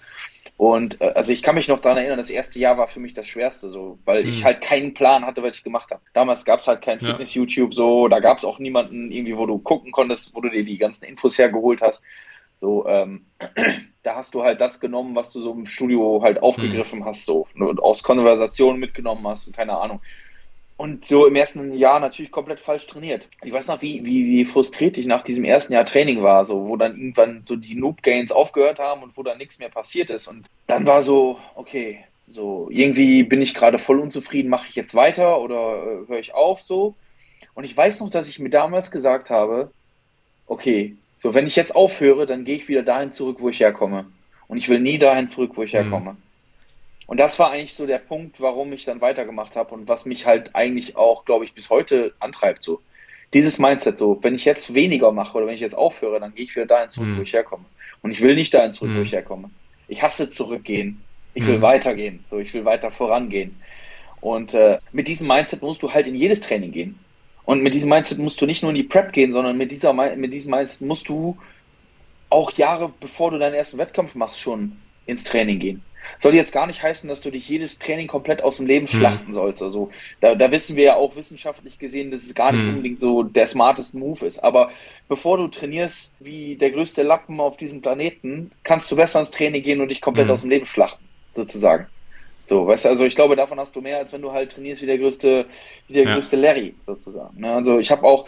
Und 0.58 1.02
äh, 1.02 1.12
also 1.16 1.32
ich 1.32 1.44
kann 1.44 1.56
mich 1.56 1.68
noch 1.68 1.80
daran 1.80 2.00
erinnern, 2.00 2.18
das 2.18 2.32
erste 2.32 2.58
Jahr 2.60 2.78
war 2.78 2.88
für 2.88 3.00
mich 3.00 3.14
das 3.14 3.28
Schwerste, 3.28 3.70
so, 3.70 4.00
weil 4.06 4.24
mhm. 4.24 4.30
ich 4.30 4.44
halt 4.44 4.62
keinen 4.62 4.94
Plan 4.94 5.26
hatte, 5.26 5.44
was 5.44 5.58
ich 5.58 5.64
gemacht 5.64 5.92
habe. 5.92 6.02
Damals 6.14 6.46
gab 6.46 6.60
es 6.60 6.68
halt 6.68 6.82
kein. 6.82 7.00
Fitness-YouTube, 7.00 7.76
so, 7.76 8.08
da 8.08 8.20
gab 8.20 8.40
es 8.40 8.46
auch 8.46 8.58
niemanden 8.58 9.12
irgendwie, 9.12 9.38
wo 9.38 9.46
du 9.46 9.60
gucken 9.60 9.92
konntest, 9.92 10.34
wo 10.36 10.42
du 10.42 10.50
dir 10.50 10.66
die 10.66 10.80
ganzen 10.80 11.06
Infos 11.06 11.38
hergeholt 11.38 11.82
hast. 11.82 12.04
So, 12.60 12.88
ähm, 12.88 13.28
da 14.04 14.16
hast 14.16 14.34
du 14.34 14.44
halt 14.44 14.60
das 14.60 14.80
genommen, 14.80 15.16
was 15.16 15.32
du 15.32 15.42
so 15.42 15.52
im 15.52 15.68
Studio 15.68 16.22
halt 16.24 16.42
aufgegriffen 16.42 17.00
mhm. 17.00 17.06
hast, 17.06 17.26
so, 17.26 17.48
und 17.56 17.80
aus 17.80 18.02
Konversationen 18.02 18.80
mitgenommen 18.80 19.28
hast 19.28 19.46
und 19.46 19.56
keine 19.56 19.78
Ahnung. 19.78 20.02
Und 20.78 21.06
so 21.06 21.26
im 21.26 21.36
ersten 21.36 21.74
Jahr 21.74 22.00
natürlich 22.00 22.32
komplett 22.32 22.62
falsch 22.62 22.86
trainiert. 22.86 23.28
Ich 23.44 23.52
weiß 23.52 23.68
noch, 23.68 23.82
wie, 23.82 24.06
wie, 24.06 24.26
wie 24.26 24.46
frustriert 24.46 24.98
ich 25.00 25.08
nach 25.08 25.24
diesem 25.24 25.44
ersten 25.44 25.74
Jahr 25.74 25.86
Training 25.86 26.22
war, 26.22 26.46
so, 26.46 26.68
wo 26.68 26.78
dann 26.78 26.96
irgendwann 26.96 27.44
so 27.44 27.56
die 27.56 27.74
Noob 27.74 28.04
Gains 28.04 28.32
aufgehört 28.32 28.78
haben 28.78 29.02
und 29.02 29.18
wo 29.18 29.24
dann 29.24 29.40
nichts 29.40 29.58
mehr 29.58 29.70
passiert 29.70 30.12
ist. 30.12 30.28
Und 30.28 30.48
dann 30.68 30.86
war 30.86 31.02
so, 31.02 31.40
okay, 31.56 32.04
so, 32.30 32.68
irgendwie 32.70 33.24
bin 33.24 33.42
ich 33.42 33.56
gerade 33.56 33.80
voll 33.80 34.00
unzufrieden, 34.00 34.50
mache 34.50 34.68
ich 34.70 34.76
jetzt 34.76 34.94
weiter 34.94 35.42
oder 35.42 35.56
äh, 35.56 36.08
höre 36.08 36.20
ich 36.20 36.36
auf 36.36 36.62
so. 36.62 36.94
Und 37.56 37.64
ich 37.64 37.76
weiß 37.76 38.00
noch, 38.02 38.12
dass 38.12 38.30
ich 38.30 38.38
mir 38.38 38.52
damals 38.52 38.92
gesagt 38.92 39.32
habe, 39.32 39.72
okay, 40.46 40.96
so, 41.18 41.34
wenn 41.34 41.48
ich 41.48 41.56
jetzt 41.56 41.76
aufhöre, 41.76 42.28
dann 42.28 42.46
gehe 42.46 42.56
ich 42.56 42.68
wieder 42.68 42.84
dahin 42.84 43.12
zurück, 43.12 43.38
wo 43.40 43.50
ich 43.50 43.60
herkomme. 43.60 44.06
Und 44.48 44.58
ich 44.58 44.70
will 44.70 44.80
nie 44.80 45.00
dahin 45.00 45.28
zurück, 45.28 45.54
wo 45.56 45.64
ich 45.64 45.74
mhm. 45.74 46.18
Und 47.08 47.20
das 47.20 47.40
war 47.40 47.52
eigentlich 47.52 47.74
so 47.74 47.88
der 47.88 48.00
Punkt, 48.00 48.40
warum 48.42 48.74
ich 48.74 48.84
dann 48.86 49.02
weitergemacht 49.02 49.56
habe 49.56 49.74
und 49.74 49.88
was 49.88 50.06
mich 50.06 50.26
halt 50.26 50.56
eigentlich 50.56 50.98
auch, 50.98 51.26
glaube 51.26 51.46
ich, 51.46 51.54
bis 51.54 51.70
heute 51.70 52.14
antreibt. 52.20 52.64
So 52.64 52.82
dieses 53.34 53.60
Mindset, 53.60 53.98
so 53.98 54.20
wenn 54.22 54.36
ich 54.36 54.46
jetzt 54.46 54.74
weniger 54.74 55.12
mache 55.12 55.38
oder 55.38 55.48
wenn 55.48 55.56
ich 55.56 55.62
jetzt 55.62 55.78
aufhöre, 55.78 56.20
dann 56.20 56.36
gehe 56.36 56.46
ich 56.46 56.56
wieder 56.56 56.66
dahin 56.66 56.90
zurück, 56.90 57.08
mhm. 57.08 57.18
wo 57.18 57.22
ich 57.22 57.34
herkomme. 57.34 57.66
Und 58.02 58.12
ich 58.12 58.22
will 58.22 58.36
nicht 58.36 58.54
dahin 58.54 58.74
zurück, 58.74 58.92
mhm. 58.92 58.98
wo 58.98 59.02
ich 59.02 59.14
herkomme. 59.14 59.50
Ich 59.88 60.04
hasse 60.04 60.30
zurückgehen. 60.30 61.02
Ich 61.34 61.46
will 61.48 61.58
mhm. 61.58 61.62
weitergehen. 61.62 62.24
So, 62.28 62.40
ich 62.40 62.54
will 62.54 62.66
weiter 62.66 62.92
vorangehen. 62.92 63.56
Und 64.20 64.54
äh, 64.54 64.80
mit 64.92 65.08
diesem 65.08 65.28
Mindset 65.28 65.62
musst 65.62 65.82
du 65.84 65.92
halt 65.92 66.08
in 66.08 66.16
jedes 66.16 66.42
Training 66.42 66.72
gehen. 66.72 67.00
Und 67.46 67.64
mit 67.64 67.74
diesem 67.74 67.90
Mindset 67.90 68.18
musst 68.18 68.42
du 68.42 68.46
nicht 68.46 68.64
nur 68.64 68.72
in 68.72 68.76
die 68.76 68.84
Prep 68.84 69.14
gehen, 69.14 69.32
sondern 69.32 69.58
mit, 69.58 69.72
dieser, 69.72 69.94
mit 69.94 70.34
diesem 70.34 70.52
Mindset 70.52 70.82
musst 70.82 71.08
du 71.08 71.38
auch 72.30 72.52
Jahre 72.54 72.92
bevor 73.00 73.32
du 73.32 73.38
deinen 73.38 73.54
ersten 73.54 73.78
Wettkampf 73.78 74.16
machst, 74.16 74.42
schon 74.42 74.78
ins 75.06 75.24
Training 75.24 75.60
gehen. 75.60 75.82
Soll 76.18 76.36
jetzt 76.36 76.52
gar 76.52 76.68
nicht 76.68 76.84
heißen, 76.84 77.08
dass 77.08 77.22
du 77.22 77.32
dich 77.32 77.48
jedes 77.48 77.80
Training 77.80 78.08
komplett 78.08 78.44
aus 78.44 78.58
dem 78.58 78.66
Leben 78.66 78.88
hm. 78.88 79.00
schlachten 79.00 79.34
sollst. 79.34 79.62
Also 79.62 79.90
da, 80.22 80.36
da, 80.36 80.52
wissen 80.52 80.76
wir 80.76 80.84
ja 80.84 80.96
auch 80.96 81.16
wissenschaftlich 81.16 81.80
gesehen, 81.80 82.12
dass 82.12 82.24
es 82.24 82.34
gar 82.34 82.52
nicht 82.52 82.62
hm. 82.62 82.70
unbedingt 82.70 83.00
so 83.00 83.24
der 83.24 83.48
smartest 83.48 83.94
Move 83.94 84.26
ist. 84.26 84.40
Aber 84.40 84.72
bevor 85.08 85.38
du 85.38 85.48
trainierst 85.48 86.14
wie 86.20 86.56
der 86.56 86.72
größte 86.72 87.04
Lappen 87.04 87.40
auf 87.40 87.58
diesem 87.58 87.82
Planeten, 87.82 88.52
kannst 88.64 88.92
du 88.92 88.96
besser 88.96 89.20
ins 89.20 89.32
Training 89.32 89.64
gehen 89.64 89.82
und 89.82 89.90
dich 89.90 90.02
komplett 90.02 90.28
hm. 90.28 90.34
aus 90.34 90.42
dem 90.42 90.50
Leben 90.50 90.66
schlachten, 90.66 91.04
sozusagen. 91.36 91.88
So, 92.44 92.66
weißt 92.66 92.86
du, 92.86 92.90
also 92.90 93.06
ich 93.06 93.16
glaube, 93.16 93.36
davon 93.36 93.60
hast 93.60 93.76
du 93.76 93.82
mehr, 93.82 93.98
als 93.98 94.14
wenn 94.14 94.22
du 94.22 94.32
halt 94.32 94.54
trainierst 94.54 94.82
wie 94.82 94.86
der 94.86 94.98
größte, 94.98 95.48
wie 95.88 95.94
der 95.94 96.06
ja. 96.06 96.14
größte 96.14 96.38
Larry, 96.38 96.76
sozusagen. 96.80 97.42
Ne? 97.42 97.54
Also 97.54 97.78
ich 97.78 97.92
habe 97.92 98.04
auch 98.04 98.26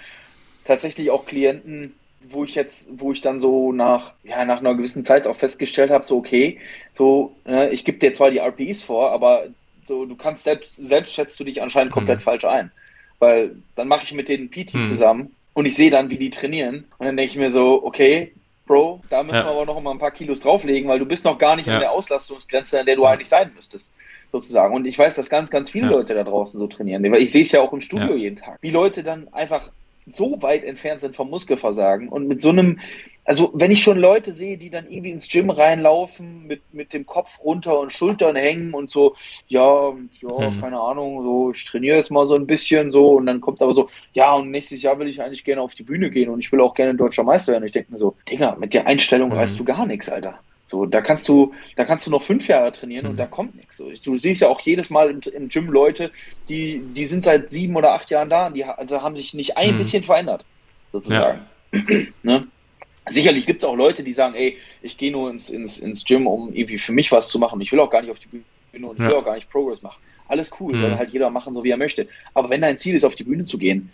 tatsächlich 0.66 1.10
auch 1.10 1.26
Klienten, 1.26 1.96
wo 2.28 2.44
ich 2.44 2.56
jetzt, 2.56 2.90
wo 2.92 3.12
ich 3.12 3.22
dann 3.22 3.40
so 3.40 3.72
nach, 3.72 4.14
ja, 4.24 4.44
nach 4.46 4.60
einer 4.60 4.76
gewissen 4.76 5.04
Zeit 5.04 5.28
auch 5.28 5.38
festgestellt 5.38 5.92
habe, 5.92 6.06
so 6.06 6.18
okay, 6.18 6.60
so, 6.92 7.34
ne, 7.46 7.70
ich 7.72 7.86
gebe 7.86 7.98
dir 7.98 8.14
zwar 8.14 8.32
die 8.32 8.40
RPEs 8.40 8.84
vor, 8.84 9.12
aber 9.12 9.46
so, 9.86 10.06
du 10.06 10.16
kannst 10.16 10.44
selbst, 10.44 10.76
selbst 10.76 11.14
schätzt 11.14 11.40
du 11.40 11.44
dich 11.44 11.62
anscheinend 11.62 11.94
komplett 11.94 12.20
mhm. 12.20 12.24
falsch 12.24 12.46
ein. 12.46 12.72
Weil 13.20 13.56
dann 13.76 13.88
mache 13.88 14.04
ich 14.04 14.14
mit 14.14 14.30
denen 14.30 14.50
PT 14.50 14.76
mhm. 14.76 14.86
zusammen 14.86 15.36
und 15.54 15.66
ich 15.66 15.76
sehe 15.76 15.92
dann, 15.92 16.10
wie 16.10 16.18
die 16.18 16.30
trainieren. 16.30 16.86
Und 16.98 17.08
dann 17.08 17.18
denke 17.18 17.32
ich 17.32 17.38
mir 17.38 17.52
so, 17.52 17.84
okay, 17.84 18.32
Bro, 18.66 19.02
da 19.10 19.24
müssen 19.24 19.38
ja. 19.38 19.46
wir 19.46 19.52
aber 19.52 19.66
noch 19.66 19.82
mal 19.82 19.92
ein 19.92 19.98
paar 19.98 20.12
Kilos 20.12 20.40
drauflegen, 20.42 20.88
weil 20.88 21.00
du 21.00 21.06
bist 21.06 21.26
noch 21.26 21.40
gar 21.40 21.56
nicht 21.56 21.66
ja. 21.66 21.74
an 21.74 21.80
der 21.80 21.92
Auslastungsgrenze, 21.92 22.80
an 22.80 22.86
der 22.86 22.98
du 22.98 23.06
eigentlich 23.06 23.28
sein 23.28 23.52
müsstest, 23.56 23.94
sozusagen. 24.32 24.76
Und 24.76 24.86
ich 24.86 24.98
weiß, 24.98 25.16
dass 25.16 25.28
ganz, 25.28 25.50
ganz 25.50 25.72
viele 25.72 25.88
ja. 25.88 25.92
Leute 25.92 26.14
da 26.14 26.24
draußen 26.24 26.60
so 26.60 26.68
trainieren. 26.68 27.04
Ich 27.16 27.32
sehe 27.32 27.42
es 27.42 27.52
ja 27.52 27.62
auch 27.62 27.74
im 27.74 27.82
Studio 27.82 28.16
jeden 28.16 28.36
Tag. 28.36 28.60
Wie 28.62 28.70
Leute 28.70 29.02
dann 29.02 29.28
einfach 29.34 29.72
so 30.16 30.42
weit 30.42 30.64
entfernt 30.64 31.02
sind 31.02 31.16
vom 31.16 31.30
Muskelversagen 31.30 32.10
und 32.10 32.28
mit 32.28 32.42
so 32.42 32.50
einem, 32.50 32.80
also 33.26 33.52
wenn 33.54 33.72
ich 33.72 33.82
schon 33.82 34.00
Leute 34.00 34.34
sehe, 34.34 34.58
die 34.58 34.70
dann 34.70 34.88
irgendwie 34.88 35.12
ins 35.12 35.30
Gym 35.30 35.50
reinlaufen, 35.50 36.48
mit, 36.48 36.62
mit 36.74 36.94
dem 36.94 37.06
Kopf 37.06 37.40
runter 37.44 37.80
und 37.80 37.92
Schultern 37.92 38.36
hängen 38.36 38.74
und 38.74 38.90
so, 38.90 39.16
ja, 39.48 39.94
ja, 40.22 40.50
mhm. 40.50 40.62
keine 40.62 40.80
Ahnung, 40.80 41.24
so, 41.24 41.52
ich 41.52 41.66
trainiere 41.66 41.98
jetzt 41.98 42.12
mal 42.12 42.26
so 42.26 42.36
ein 42.36 42.48
bisschen 42.48 42.92
so 42.92 43.14
und 43.14 43.26
dann 43.26 43.42
kommt 43.42 43.62
aber 43.62 43.74
so, 43.74 43.90
ja, 44.14 44.34
und 44.34 44.52
nächstes 44.52 44.82
Jahr 44.82 44.98
will 45.00 45.08
ich 45.08 45.22
eigentlich 45.22 45.44
gerne 45.44 45.62
auf 45.62 45.76
die 45.76 45.84
Bühne 45.84 46.10
gehen 46.10 46.30
und 46.30 46.40
ich 46.40 46.52
will 46.52 46.62
auch 46.62 46.74
gerne 46.74 46.96
deutscher 46.96 47.24
Meister 47.24 47.54
werden. 47.54 47.66
Ich 47.66 47.74
denke 47.74 47.92
mir 47.92 47.98
so, 47.98 48.16
Digga, 48.30 48.56
mit 48.60 48.74
der 48.74 48.88
Einstellung 48.88 49.30
mhm. 49.30 49.36
reißt 49.36 49.60
du 49.60 49.64
gar 49.64 49.86
nichts, 49.86 50.10
Alter. 50.10 50.40
So, 50.70 50.86
da 50.86 51.02
kannst 51.02 51.28
du, 51.28 51.52
da 51.76 51.84
kannst 51.84 52.06
du 52.06 52.12
noch 52.12 52.22
fünf 52.22 52.48
Jahre 52.48 52.72
trainieren 52.72 53.06
mhm. 53.06 53.12
und 53.12 53.18
da 53.18 53.26
kommt 53.26 53.56
nichts. 53.56 53.78
So, 53.78 53.90
du 53.90 54.18
siehst 54.20 54.42
ja 54.42 54.50
auch 54.50 54.62
jedes 54.62 54.92
Mal 54.92 55.10
im, 55.10 55.20
im, 55.34 55.50
Gym 55.50 55.72
Leute, 55.72 56.12
die, 56.48 56.84
die 56.94 57.08
sind 57.08 57.24
seit 57.24 57.50
sieben 57.50 57.76
oder 57.76 57.94
acht 57.94 58.12
Jahren 58.12 58.30
da 58.30 58.46
und 58.46 58.54
die, 58.54 58.64
die 58.88 58.94
haben 58.94 59.16
sich 59.16 59.34
nicht 59.34 59.58
ein 59.58 59.74
mhm. 59.74 59.78
bisschen 59.80 60.04
verändert, 60.04 60.46
sozusagen. 60.92 61.42
Ja. 61.74 61.82
ne? 62.22 62.48
Sicherlich 63.10 63.48
gibt 63.48 63.64
es 63.64 63.68
auch 63.68 63.76
Leute, 63.76 64.04
die 64.04 64.14
sagen, 64.14 64.36
ey, 64.36 64.58
ich 64.84 64.96
gehe 65.00 65.12
nur 65.12 65.32
ins, 65.32 65.50
ins, 65.50 65.80
ins 65.80 66.06
Gym, 66.06 66.28
um 66.28 66.54
irgendwie 66.54 66.78
für 66.78 66.92
mich 66.92 67.12
was 67.12 67.30
zu 67.30 67.40
machen. 67.40 67.60
Ich 67.62 67.72
will 67.72 67.80
auch 67.80 67.90
gar 67.90 68.04
nicht 68.04 68.12
auf 68.12 68.20
die 68.20 68.28
Bühne 68.28 68.88
und 68.88 69.00
ich 69.00 69.06
will 69.06 69.16
auch 69.16 69.26
gar 69.26 69.34
nicht 69.34 69.50
Progress 69.50 69.82
machen. 69.82 70.00
Alles 70.28 70.52
cool, 70.60 70.76
mhm. 70.76 70.82
soll 70.82 70.98
halt 70.98 71.10
jeder 71.10 71.32
machen, 71.32 71.56
so 71.56 71.64
wie 71.64 71.72
er 71.72 71.78
möchte. 71.78 72.08
Aber 72.36 72.52
wenn 72.52 72.62
dein 72.62 72.78
Ziel 72.78 72.94
ist, 72.94 73.04
auf 73.04 73.16
die 73.16 73.24
Bühne 73.24 73.46
zu 73.46 73.58
gehen, 73.58 73.92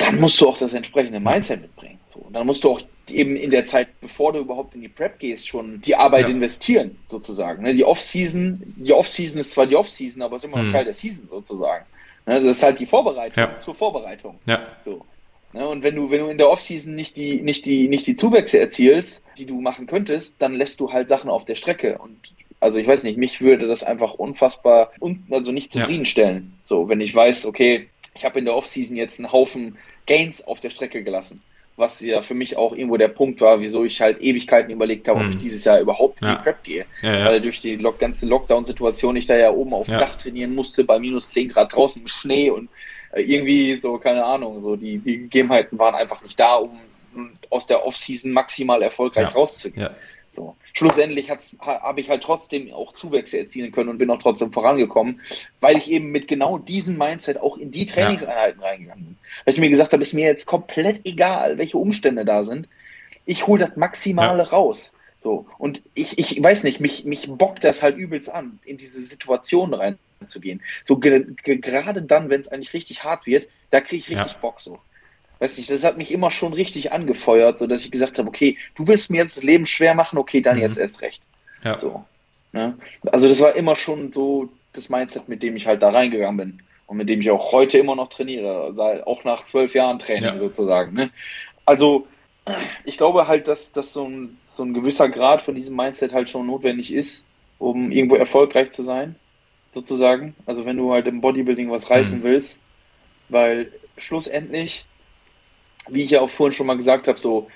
dann 0.00 0.18
musst 0.18 0.40
du 0.40 0.48
auch 0.48 0.58
das 0.58 0.72
entsprechende 0.72 1.20
Mindset 1.20 1.60
mitbringen. 1.62 1.98
So. 2.04 2.20
Und 2.20 2.32
dann 2.32 2.46
musst 2.46 2.64
du 2.64 2.70
auch 2.70 2.80
eben 3.08 3.36
in 3.36 3.50
der 3.50 3.64
Zeit, 3.64 3.88
bevor 4.00 4.32
du 4.32 4.40
überhaupt 4.40 4.74
in 4.74 4.80
die 4.80 4.88
Prep 4.88 5.18
gehst, 5.18 5.48
schon 5.48 5.80
die 5.80 5.94
Arbeit 5.94 6.22
ja. 6.22 6.28
investieren, 6.28 6.98
sozusagen. 7.06 7.62
Ne? 7.62 7.74
Die 7.74 7.84
Off-Season, 7.84 8.74
die 8.76 8.92
Off-Season 8.92 9.40
ist 9.40 9.52
zwar 9.52 9.66
die 9.66 9.76
Off-Season, 9.76 10.22
aber 10.22 10.36
es 10.36 10.44
ist 10.44 10.48
immer 10.48 10.58
noch 10.58 10.64
hm. 10.64 10.72
Teil 10.72 10.84
der 10.84 10.94
Season, 10.94 11.28
sozusagen. 11.28 11.84
Ne? 12.26 12.42
Das 12.42 12.58
ist 12.58 12.62
halt 12.62 12.78
die 12.78 12.86
Vorbereitung 12.86 13.44
ja. 13.44 13.58
zur 13.58 13.74
Vorbereitung. 13.74 14.38
Ja. 14.46 14.66
So. 14.84 15.04
Ne? 15.52 15.68
Und 15.68 15.82
wenn 15.82 15.94
du, 15.94 16.10
wenn 16.10 16.20
du 16.20 16.28
in 16.28 16.38
der 16.38 16.50
Off-Season 16.50 16.94
nicht 16.94 17.16
die, 17.16 17.40
nicht, 17.42 17.66
die, 17.66 17.88
nicht 17.88 18.06
die 18.06 18.14
Zuwächse 18.14 18.60
erzielst, 18.60 19.22
die 19.36 19.46
du 19.46 19.60
machen 19.60 19.86
könntest, 19.86 20.36
dann 20.38 20.54
lässt 20.54 20.80
du 20.80 20.92
halt 20.92 21.08
Sachen 21.08 21.30
auf 21.30 21.44
der 21.44 21.56
Strecke. 21.56 21.98
Und 21.98 22.16
also 22.60 22.78
ich 22.78 22.86
weiß 22.86 23.02
nicht, 23.02 23.18
mich 23.18 23.40
würde 23.40 23.66
das 23.66 23.82
einfach 23.82 24.14
unfassbar, 24.14 24.92
un, 25.00 25.24
also 25.30 25.50
nicht 25.50 25.72
zufriedenstellen. 25.72 26.52
Ja. 26.52 26.60
So, 26.64 26.88
wenn 26.88 27.00
ich 27.00 27.14
weiß, 27.14 27.46
okay, 27.46 27.88
ich 28.14 28.24
habe 28.24 28.38
in 28.38 28.44
der 28.44 28.54
Off-Season 28.54 28.96
jetzt 28.96 29.18
einen 29.18 29.32
Haufen 29.32 29.78
Gains 30.10 30.42
auf 30.42 30.60
der 30.60 30.70
Strecke 30.70 31.04
gelassen 31.04 31.40
was 31.80 32.00
ja 32.00 32.22
für 32.22 32.34
mich 32.34 32.56
auch 32.56 32.72
irgendwo 32.72 32.96
der 32.96 33.08
Punkt 33.08 33.40
war, 33.40 33.60
wieso 33.60 33.84
ich 33.84 34.00
halt 34.00 34.20
Ewigkeiten 34.20 34.70
überlegt 34.70 35.08
habe, 35.08 35.20
ob 35.20 35.26
ich 35.26 35.34
mhm. 35.34 35.38
dieses 35.38 35.64
Jahr 35.64 35.80
überhaupt 35.80 36.22
in 36.22 36.28
die 36.28 36.34
Prep 36.36 36.62
gehe. 36.62 36.84
Ja, 37.02 37.18
ja. 37.18 37.26
Weil 37.26 37.40
durch 37.40 37.58
die 37.58 37.76
Lock 37.76 37.98
ganze 37.98 38.26
Lockdown-Situation 38.26 39.16
ich 39.16 39.26
da 39.26 39.36
ja 39.36 39.50
oben 39.50 39.74
auf 39.74 39.86
dem 39.86 39.98
Dach 39.98 40.16
trainieren 40.16 40.54
musste, 40.54 40.84
bei 40.84 40.98
minus 40.98 41.30
10 41.30 41.48
Grad 41.48 41.74
draußen 41.74 42.02
im 42.02 42.08
Schnee 42.08 42.50
und 42.50 42.68
äh, 43.12 43.22
irgendwie 43.22 43.78
so, 43.78 43.98
keine 43.98 44.24
Ahnung, 44.24 44.62
so 44.62 44.76
die, 44.76 44.98
die 44.98 45.16
Gegebenheiten 45.18 45.78
waren 45.78 45.94
einfach 45.94 46.22
nicht 46.22 46.38
da, 46.38 46.56
um 46.56 46.78
aus 47.48 47.66
der 47.66 47.84
Offseason 47.84 48.30
maximal 48.30 48.82
erfolgreich 48.82 49.34
rauszugehen. 49.34 49.90
So. 50.28 50.54
Schlussendlich 50.72 51.30
habe 51.30 52.00
ich 52.00 52.10
halt 52.10 52.22
trotzdem 52.22 52.72
auch 52.72 52.92
Zuwächse 52.92 53.38
erzielen 53.38 53.72
können 53.72 53.88
und 53.88 53.98
bin 53.98 54.10
auch 54.10 54.18
trotzdem 54.18 54.52
vorangekommen, 54.52 55.20
weil 55.60 55.76
ich 55.76 55.90
eben 55.90 56.10
mit 56.10 56.28
genau 56.28 56.58
diesem 56.58 56.96
Mindset 56.96 57.38
auch 57.38 57.56
in 57.56 57.70
die 57.70 57.86
Trainingseinheiten 57.86 58.60
ja. 58.60 58.68
reingegangen 58.68 59.04
bin. 59.04 59.16
Weil 59.44 59.54
ich 59.54 59.60
mir 59.60 59.70
gesagt 59.70 59.92
habe, 59.92 60.02
ist 60.02 60.14
mir 60.14 60.26
jetzt 60.26 60.46
komplett 60.46 61.00
egal, 61.04 61.58
welche 61.58 61.78
Umstände 61.78 62.24
da 62.24 62.44
sind. 62.44 62.68
Ich 63.26 63.46
hole 63.46 63.66
das 63.66 63.76
Maximale 63.76 64.44
ja. 64.44 64.48
raus. 64.48 64.94
So. 65.18 65.46
Und 65.58 65.82
ich, 65.94 66.18
ich 66.18 66.42
weiß 66.42 66.62
nicht, 66.62 66.80
mich, 66.80 67.04
mich 67.04 67.28
bockt 67.28 67.64
das 67.64 67.82
halt 67.82 67.96
übelst 67.96 68.30
an, 68.30 68.58
in 68.64 68.76
diese 68.76 69.02
Situation 69.02 69.74
reinzugehen. 69.74 70.62
So 70.84 70.98
gerade 70.98 72.02
dann, 72.02 72.30
wenn 72.30 72.40
es 72.40 72.48
eigentlich 72.48 72.72
richtig 72.72 73.04
hart 73.04 73.26
wird, 73.26 73.48
da 73.70 73.80
kriege 73.80 74.00
ich 74.00 74.08
richtig 74.08 74.32
ja. 74.32 74.38
Bock 74.40 74.60
so 74.60 74.78
weiß 75.40 75.58
nicht, 75.58 75.70
das 75.70 75.84
hat 75.84 75.96
mich 75.96 76.12
immer 76.12 76.30
schon 76.30 76.52
richtig 76.52 76.92
angefeuert, 76.92 77.58
so 77.58 77.66
dass 77.66 77.84
ich 77.84 77.90
gesagt 77.90 78.18
habe, 78.18 78.28
okay, 78.28 78.56
du 78.76 78.86
willst 78.86 79.10
mir 79.10 79.18
jetzt 79.18 79.38
das 79.38 79.44
Leben 79.44 79.66
schwer 79.66 79.94
machen, 79.94 80.18
okay, 80.18 80.40
dann 80.40 80.56
mhm. 80.56 80.62
jetzt 80.62 80.78
erst 80.78 81.02
recht. 81.02 81.22
Ja. 81.64 81.78
So, 81.78 82.04
ne? 82.52 82.76
Also 83.10 83.28
das 83.28 83.40
war 83.40 83.56
immer 83.56 83.74
schon 83.74 84.12
so 84.12 84.48
das 84.72 84.88
Mindset, 84.88 85.28
mit 85.28 85.42
dem 85.42 85.56
ich 85.56 85.66
halt 85.66 85.82
da 85.82 85.90
reingegangen 85.90 86.36
bin 86.36 86.62
und 86.86 86.96
mit 86.96 87.08
dem 87.08 87.20
ich 87.20 87.30
auch 87.30 87.52
heute 87.52 87.78
immer 87.78 87.96
noch 87.96 88.08
trainiere, 88.08 88.62
also 88.62 88.82
auch 88.82 89.24
nach 89.24 89.44
zwölf 89.44 89.74
Jahren 89.74 89.98
Training 89.98 90.24
ja. 90.24 90.38
sozusagen. 90.38 90.94
Ne? 90.94 91.10
Also 91.64 92.06
ich 92.84 92.96
glaube 92.96 93.26
halt, 93.26 93.48
dass, 93.48 93.72
dass 93.72 93.92
so, 93.92 94.06
ein, 94.06 94.38
so 94.44 94.62
ein 94.62 94.74
gewisser 94.74 95.08
Grad 95.08 95.42
von 95.42 95.54
diesem 95.54 95.76
Mindset 95.76 96.12
halt 96.12 96.28
schon 96.28 96.46
notwendig 96.46 96.92
ist, 96.92 97.24
um 97.58 97.92
irgendwo 97.92 98.16
erfolgreich 98.16 98.70
zu 98.70 98.82
sein, 98.82 99.16
sozusagen. 99.70 100.34
Also 100.46 100.66
wenn 100.66 100.76
du 100.76 100.92
halt 100.92 101.06
im 101.06 101.20
Bodybuilding 101.20 101.70
was 101.70 101.90
reißen 101.90 102.18
mhm. 102.18 102.24
willst, 102.24 102.60
weil 103.28 103.72
schlussendlich 103.98 104.86
wie 105.88 106.02
ich 106.02 106.10
ja 106.10 106.20
auch 106.20 106.30
vorhin 106.30 106.52
schon 106.52 106.66
mal 106.66 106.76
gesagt 106.76 107.08
habe, 107.08 107.18
so 107.18 107.48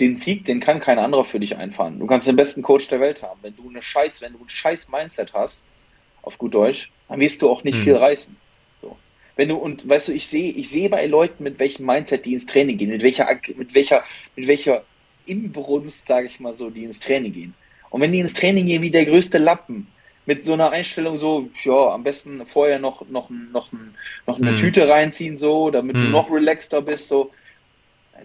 den 0.00 0.16
Sieg, 0.16 0.44
den 0.44 0.60
kann 0.60 0.80
kein 0.80 0.98
anderer 0.98 1.24
für 1.24 1.40
dich 1.40 1.56
einfahren. 1.56 1.98
Du 1.98 2.06
kannst 2.06 2.26
den 2.26 2.36
besten 2.36 2.62
Coach 2.62 2.88
der 2.88 3.00
Welt 3.00 3.22
haben. 3.22 3.40
Wenn 3.42 3.56
du 3.56 3.68
eine 3.68 3.82
Scheiß, 3.82 4.22
wenn 4.22 4.32
du 4.32 4.38
ein 4.40 4.48
scheiß 4.48 4.88
Mindset 4.88 5.32
hast, 5.34 5.64
auf 6.22 6.38
gut 6.38 6.54
Deutsch, 6.54 6.90
dann 7.08 7.20
wirst 7.20 7.42
du 7.42 7.50
auch 7.50 7.64
nicht 7.64 7.78
mhm. 7.78 7.82
viel 7.82 7.96
reißen. 7.96 8.36
So. 8.80 8.96
Wenn 9.36 9.48
du, 9.48 9.56
und 9.56 9.88
weißt 9.88 10.08
du, 10.08 10.12
ich 10.12 10.26
sehe, 10.26 10.52
ich 10.52 10.70
sehe 10.70 10.88
bei 10.88 11.06
Leuten, 11.06 11.42
mit 11.44 11.58
welchem 11.58 11.84
Mindset 11.84 12.24
die 12.24 12.34
ins 12.34 12.46
Training 12.46 12.78
gehen, 12.78 12.90
mit 12.90 13.02
welcher, 13.02 13.28
mit 13.56 13.74
welcher, 13.74 14.04
mit 14.36 14.46
welcher 14.48 14.84
Inbrunst, 15.26 16.06
sage 16.06 16.26
ich 16.26 16.40
mal 16.40 16.56
so, 16.56 16.70
die 16.70 16.84
ins 16.84 17.00
Training 17.00 17.32
gehen. 17.32 17.54
Und 17.90 18.00
wenn 18.00 18.12
die 18.12 18.20
ins 18.20 18.34
Training 18.34 18.66
gehen 18.66 18.82
wie 18.82 18.90
der 18.90 19.04
größte 19.04 19.38
Lappen, 19.38 19.88
mit 20.24 20.44
so 20.44 20.52
einer 20.52 20.70
Einstellung 20.70 21.16
so, 21.16 21.50
ja, 21.64 21.88
am 21.88 22.04
besten 22.04 22.46
vorher 22.46 22.78
noch, 22.78 23.08
noch, 23.08 23.28
noch, 23.28 23.70
noch 24.26 24.38
eine 24.38 24.52
mhm. 24.52 24.56
Tüte 24.56 24.88
reinziehen, 24.88 25.36
so, 25.36 25.70
damit 25.70 25.96
mhm. 25.96 26.04
du 26.04 26.08
noch 26.10 26.30
relaxter 26.30 26.80
bist, 26.80 27.08
so, 27.08 27.32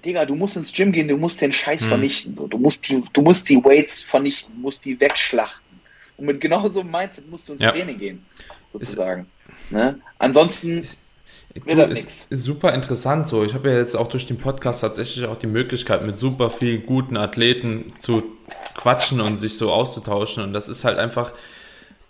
Digga, 0.03 0.25
du 0.25 0.35
musst 0.35 0.57
ins 0.57 0.71
Gym 0.71 0.91
gehen, 0.91 1.07
du 1.07 1.17
musst 1.17 1.41
den 1.41 1.53
Scheiß 1.53 1.81
hm. 1.81 1.87
vernichten. 1.87 2.35
So. 2.35 2.47
Du, 2.47 2.57
musst 2.57 2.87
die, 2.87 3.03
du 3.13 3.21
musst 3.21 3.47
die 3.49 3.63
Weights 3.63 4.01
vernichten, 4.01 4.53
du 4.55 4.61
musst 4.61 4.85
die 4.85 4.99
wegschlachten. 4.99 5.79
Und 6.17 6.25
mit 6.25 6.41
genau 6.41 6.67
so 6.67 6.81
einem 6.81 6.91
Mindset 6.91 7.29
musst 7.29 7.47
du 7.47 7.53
ins 7.53 7.61
ja. 7.61 7.71
Training 7.71 7.97
gehen, 7.97 8.25
sozusagen. 8.73 9.27
Ist, 9.47 9.71
ne? 9.71 9.99
Ansonsten, 10.17 10.81
du, 11.65 11.83
ist, 11.83 12.31
ist 12.31 12.43
super 12.43 12.73
interessant 12.73 13.27
so. 13.27 13.43
Ich 13.43 13.53
habe 13.53 13.69
ja 13.69 13.77
jetzt 13.77 13.95
auch 13.95 14.07
durch 14.07 14.25
den 14.25 14.37
Podcast 14.37 14.81
tatsächlich 14.81 15.25
auch 15.25 15.37
die 15.37 15.47
Möglichkeit, 15.47 16.03
mit 16.05 16.17
super 16.17 16.49
vielen 16.49 16.85
guten 16.85 17.17
Athleten 17.17 17.93
zu 17.99 18.23
quatschen 18.75 19.21
und 19.21 19.37
sich 19.37 19.57
so 19.57 19.71
auszutauschen. 19.71 20.43
Und 20.43 20.53
das 20.53 20.69
ist 20.69 20.83
halt 20.83 20.97
einfach 20.97 21.33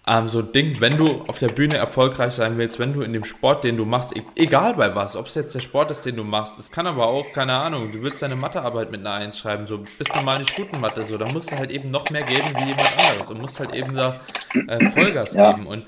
ähm, 0.08 0.30
so 0.30 0.40
ein 0.40 0.52
Ding, 0.54 0.80
wenn 0.80 0.98
du 0.98 1.22
auf 1.28 1.40
der 1.40 1.50
Bühne 1.50 1.76
erfolgreich 1.76 2.34
sein 2.34 2.58
willst, 2.58 2.80
wenn 2.80 2.94
du 2.94 3.02
in 3.02 3.12
dem 3.12 3.26
Sport, 3.26 3.64
den 3.64 3.76
du 3.76 3.86
machst, 3.86 4.16
e 4.16 4.24
egal 4.36 4.76
bei 4.76 4.96
was, 4.96 5.16
ob 5.16 5.28
es 5.28 5.36
jetzt 5.36 5.54
der 5.54 5.60
Sport 5.60 5.92
ist, 5.92 6.06
den 6.06 6.16
du 6.16 6.24
machst, 6.24 6.58
es 6.60 6.72
kann 6.72 6.88
aber 6.88 7.08
auch, 7.08 7.32
keine 7.34 7.54
Ahnung, 7.54 7.92
du 7.92 8.02
willst 8.02 8.22
deine 8.22 8.38
Mathearbeit 8.38 8.90
mit 8.90 9.02
einer 9.02 9.14
Eins 9.14 9.38
schreiben, 9.38 9.68
so 9.68 9.84
bist 9.98 10.16
du 10.16 10.22
mal 10.22 10.40
nicht 10.40 10.56
gut 10.56 10.68
in 10.72 10.80
Mathe, 10.80 11.06
so, 11.06 11.18
da 11.18 11.26
musst 11.26 11.52
du 11.52 11.58
halt 11.58 11.72
eben 11.72 11.92
noch 11.92 12.10
mehr 12.10 12.24
geben 12.24 12.56
wie 12.56 12.70
jemand 12.70 12.92
anderes 12.98 13.30
und 13.30 13.42
musst 13.42 13.60
halt 13.60 13.74
eben 13.74 13.96
da 13.96 14.22
äh, 14.68 14.90
Vollgas 14.92 15.34
ja. 15.34 15.52
geben 15.52 15.68
und 15.68 15.86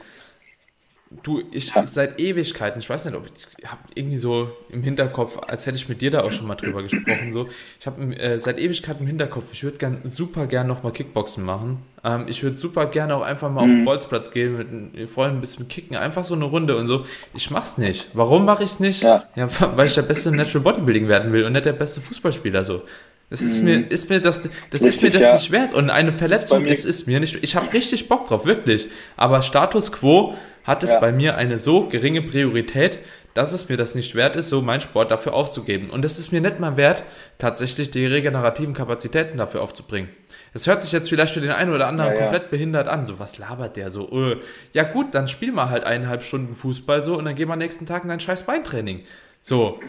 Du, 1.24 1.42
ich 1.52 1.74
ja. 1.74 1.88
seit 1.88 2.20
Ewigkeiten, 2.20 2.80
ich 2.80 2.88
weiß 2.88 3.06
nicht, 3.06 3.16
ob 3.16 3.26
ich, 3.26 3.32
ich 3.58 3.66
habe 3.66 3.82
irgendwie 3.96 4.20
so 4.20 4.52
im 4.70 4.84
Hinterkopf, 4.84 5.40
als 5.40 5.66
hätte 5.66 5.76
ich 5.76 5.90
mit 5.90 6.02
dir 6.02 6.12
da 6.12 6.22
auch 6.22 6.32
schon 6.32 6.46
mal 6.46 6.54
drüber 6.54 6.84
gesprochen, 6.84 7.34
so, 7.34 7.50
ich 7.80 7.88
habe 7.88 8.16
äh, 8.16 8.40
seit 8.40 8.60
Ewigkeiten 8.60 9.02
im 9.02 9.08
Hinterkopf, 9.08 9.46
ich 9.52 9.64
würde 9.64 9.78
gern, 9.78 10.02
super 10.06 10.46
gern 10.46 10.68
nochmal 10.68 10.92
Kickboxen 10.92 11.44
machen. 11.44 11.80
Ähm, 12.04 12.26
ich 12.28 12.44
würde 12.44 12.58
super 12.58 12.86
gerne 12.86 13.16
auch 13.16 13.24
einfach 13.24 13.50
mal 13.50 13.66
mhm. 13.66 13.72
auf 13.72 13.78
den 13.78 13.86
Bolzplatz 13.86 14.32
gehen, 14.32 14.58
mit 14.58 14.72
den 14.72 15.08
Freunden 15.08 15.38
ein 15.38 15.42
bisschen 15.42 15.68
kicken, 15.68 15.98
einfach 15.98 16.26
so 16.26 16.36
eine 16.36 16.46
Runde 16.46 16.78
und 16.78 16.88
so. 16.88 17.04
Ich 17.34 17.50
mach's 17.50 17.80
nicht. 17.80 18.10
Warum 18.14 18.46
mache 18.46 18.64
ich's 18.64 18.80
nicht? 18.80 19.02
Ja. 19.02 19.24
ja, 19.36 19.50
weil 19.76 19.88
ich 19.88 19.96
der 19.96 20.04
beste 20.04 20.32
Natural 20.32 20.62
Bodybuilding 20.62 21.08
werden 21.08 21.34
will 21.34 21.44
und 21.44 21.54
nicht 21.54 21.66
der 21.66 21.74
beste 21.74 22.02
Fußballspieler 22.02 22.64
so. 22.64 22.84
Das 23.30 23.42
ist 23.42 23.58
mhm. 23.58 23.64
mir, 23.64 23.92
ist 23.92 24.10
mir 24.10 24.20
das, 24.20 24.42
das 24.42 24.82
Richtig, 24.82 24.88
ist 24.88 25.04
mir 25.04 25.10
das 25.12 25.22
ja. 25.22 25.34
nicht 25.34 25.52
wert. 25.52 25.74
Und 25.74 25.90
eine 25.90 26.12
Verletzung 26.12 26.66
ist, 26.66 26.86
ist, 26.86 27.08
mir 27.08 27.20
nicht. 27.20 27.38
Ich 27.44 27.56
habe 27.56 27.72
richtig 27.74 28.10
Bock 28.10 28.28
drauf, 28.28 28.46
wirklich. 28.46 28.88
Aber 29.18 29.42
Status 29.42 29.92
quo 29.92 30.36
hat 30.70 30.84
es 30.84 30.92
ja. 30.92 31.00
bei 31.00 31.12
mir 31.12 31.36
eine 31.36 31.58
so 31.58 31.88
geringe 31.88 32.22
Priorität, 32.22 33.00
dass 33.34 33.54
es 33.54 33.70
mir 33.70 33.78
das 33.78 33.96
nicht 33.96 34.14
wert 34.14 34.36
ist, 34.36 34.50
so 34.50 34.62
meinen 34.62 34.82
Sport 34.82 35.10
dafür 35.10 35.34
aufzugeben. 35.34 35.90
Und 35.90 36.06
es 36.06 36.20
ist 36.20 36.32
mir 36.32 36.42
nicht 36.42 36.60
mal 36.60 36.78
wert, 36.78 37.04
tatsächlich 37.40 37.90
die 37.90 38.06
regenerativen 38.06 38.76
Kapazitäten 38.76 39.38
dafür 39.38 39.64
aufzubringen. 39.64 40.10
Es 40.54 40.68
hört 40.68 40.84
sich 40.84 40.92
jetzt 40.92 41.10
vielleicht 41.10 41.34
für 41.34 41.42
den 41.42 41.52
einen 41.52 41.74
oder 41.74 41.88
anderen 41.88 42.14
ja, 42.14 42.20
komplett 42.20 42.44
ja. 42.44 42.50
behindert 42.50 42.88
an. 42.88 43.06
So, 43.08 43.18
was 43.18 43.40
labert 43.40 43.78
der 43.78 43.90
so? 43.90 44.10
Uh. 44.12 44.36
Ja 44.74 44.84
gut, 44.84 45.16
dann 45.16 45.28
spiel 45.28 45.52
mal 45.52 45.70
halt 45.70 45.84
eineinhalb 45.84 46.22
Stunden 46.22 46.56
Fußball 46.56 47.04
so 47.04 47.18
und 47.18 47.26
dann 47.26 47.36
geh 47.36 47.46
mal 47.46 47.56
nächsten 47.56 47.88
Tag 47.88 48.04
in 48.04 48.10
dein 48.10 48.20
scheiß 48.20 48.44
Beintraining. 48.44 49.02
So, 49.42 49.80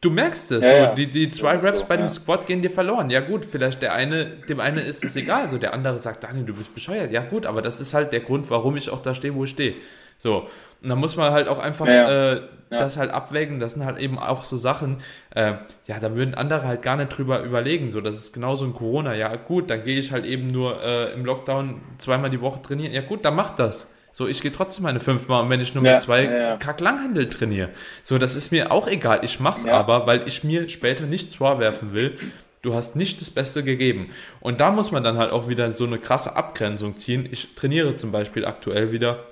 du 0.00 0.10
merkst 0.10 0.52
es. 0.52 0.64
Ja, 0.64 0.90
so, 0.90 0.94
die, 0.94 1.08
die 1.08 1.30
zwei 1.30 1.56
Raps 1.56 1.80
so, 1.80 1.86
bei 1.86 1.96
dem 1.96 2.08
Squat 2.08 2.46
gehen 2.46 2.62
dir 2.62 2.70
verloren. 2.70 3.10
Ja 3.10 3.20
gut, 3.20 3.44
vielleicht 3.44 3.82
der 3.82 3.94
eine, 3.94 4.26
dem 4.48 4.60
einen 4.60 4.78
ist 4.78 5.04
es 5.04 5.16
egal. 5.16 5.50
So, 5.50 5.58
der 5.58 5.72
andere 5.74 5.98
sagt, 5.98 6.24
Daniel, 6.24 6.44
du 6.44 6.54
bist 6.54 6.74
bescheuert. 6.74 7.10
Ja 7.10 7.22
gut, 7.22 7.46
aber 7.46 7.62
das 7.62 7.80
ist 7.80 7.94
halt 7.94 8.12
der 8.12 8.20
Grund, 8.20 8.50
warum 8.50 8.76
ich 8.76 8.90
auch 8.90 9.00
da 9.00 9.14
stehe, 9.14 9.34
wo 9.34 9.44
ich 9.44 9.50
stehe. 9.50 9.74
So, 10.22 10.46
und 10.82 10.88
da 10.88 10.94
muss 10.94 11.16
man 11.16 11.32
halt 11.32 11.48
auch 11.48 11.58
einfach 11.58 11.88
ja. 11.88 12.32
Äh, 12.32 12.34
ja. 12.70 12.78
das 12.78 12.96
halt 12.96 13.10
abwägen. 13.10 13.58
Das 13.58 13.72
sind 13.72 13.84
halt 13.84 13.98
eben 13.98 14.20
auch 14.20 14.44
so 14.44 14.56
Sachen, 14.56 14.98
äh, 15.34 15.54
ja, 15.86 15.98
da 16.00 16.14
würden 16.14 16.36
andere 16.36 16.64
halt 16.64 16.82
gar 16.82 16.96
nicht 16.96 17.08
drüber 17.08 17.42
überlegen. 17.42 17.90
So, 17.90 18.00
das 18.00 18.16
ist 18.16 18.32
genauso 18.32 18.64
in 18.64 18.72
Corona. 18.72 19.14
Ja, 19.14 19.34
gut, 19.34 19.68
dann 19.68 19.82
gehe 19.82 19.98
ich 19.98 20.12
halt 20.12 20.24
eben 20.24 20.46
nur 20.46 20.80
äh, 20.80 21.12
im 21.12 21.24
Lockdown 21.24 21.80
zweimal 21.98 22.30
die 22.30 22.40
Woche 22.40 22.62
trainieren. 22.62 22.92
Ja, 22.92 23.00
gut, 23.00 23.24
dann 23.24 23.34
mach 23.34 23.50
das. 23.50 23.92
So, 24.12 24.28
ich 24.28 24.40
gehe 24.42 24.52
trotzdem 24.52 24.84
meine 24.84 25.00
fünfmal 25.00 25.42
und 25.42 25.50
wenn 25.50 25.60
ich 25.60 25.74
nur 25.74 25.82
mit 25.82 26.00
zwei 26.00 26.24
ja, 26.24 26.56
Kack-Langhandel 26.56 27.28
trainiere. 27.28 27.70
So, 28.04 28.18
das 28.18 28.36
ist 28.36 28.52
mir 28.52 28.70
auch 28.70 28.86
egal. 28.86 29.20
Ich 29.22 29.40
mach's 29.40 29.66
aber, 29.66 30.06
weil 30.06 30.22
ich 30.28 30.44
mir 30.44 30.68
später 30.68 31.04
nichts 31.04 31.34
vorwerfen 31.34 31.94
will. 31.94 32.16
Du 32.60 32.74
hast 32.74 32.94
nicht 32.94 33.20
das 33.20 33.30
Beste 33.30 33.64
gegeben. 33.64 34.10
Und 34.38 34.60
da 34.60 34.70
muss 34.70 34.92
man 34.92 35.02
dann 35.02 35.18
halt 35.18 35.32
auch 35.32 35.48
wieder 35.48 35.74
so 35.74 35.84
eine 35.84 35.98
krasse 35.98 36.36
Abgrenzung 36.36 36.96
ziehen. 36.96 37.28
Ich 37.32 37.56
trainiere 37.56 37.96
zum 37.96 38.12
Beispiel 38.12 38.44
aktuell 38.44 38.92
wieder 38.92 39.24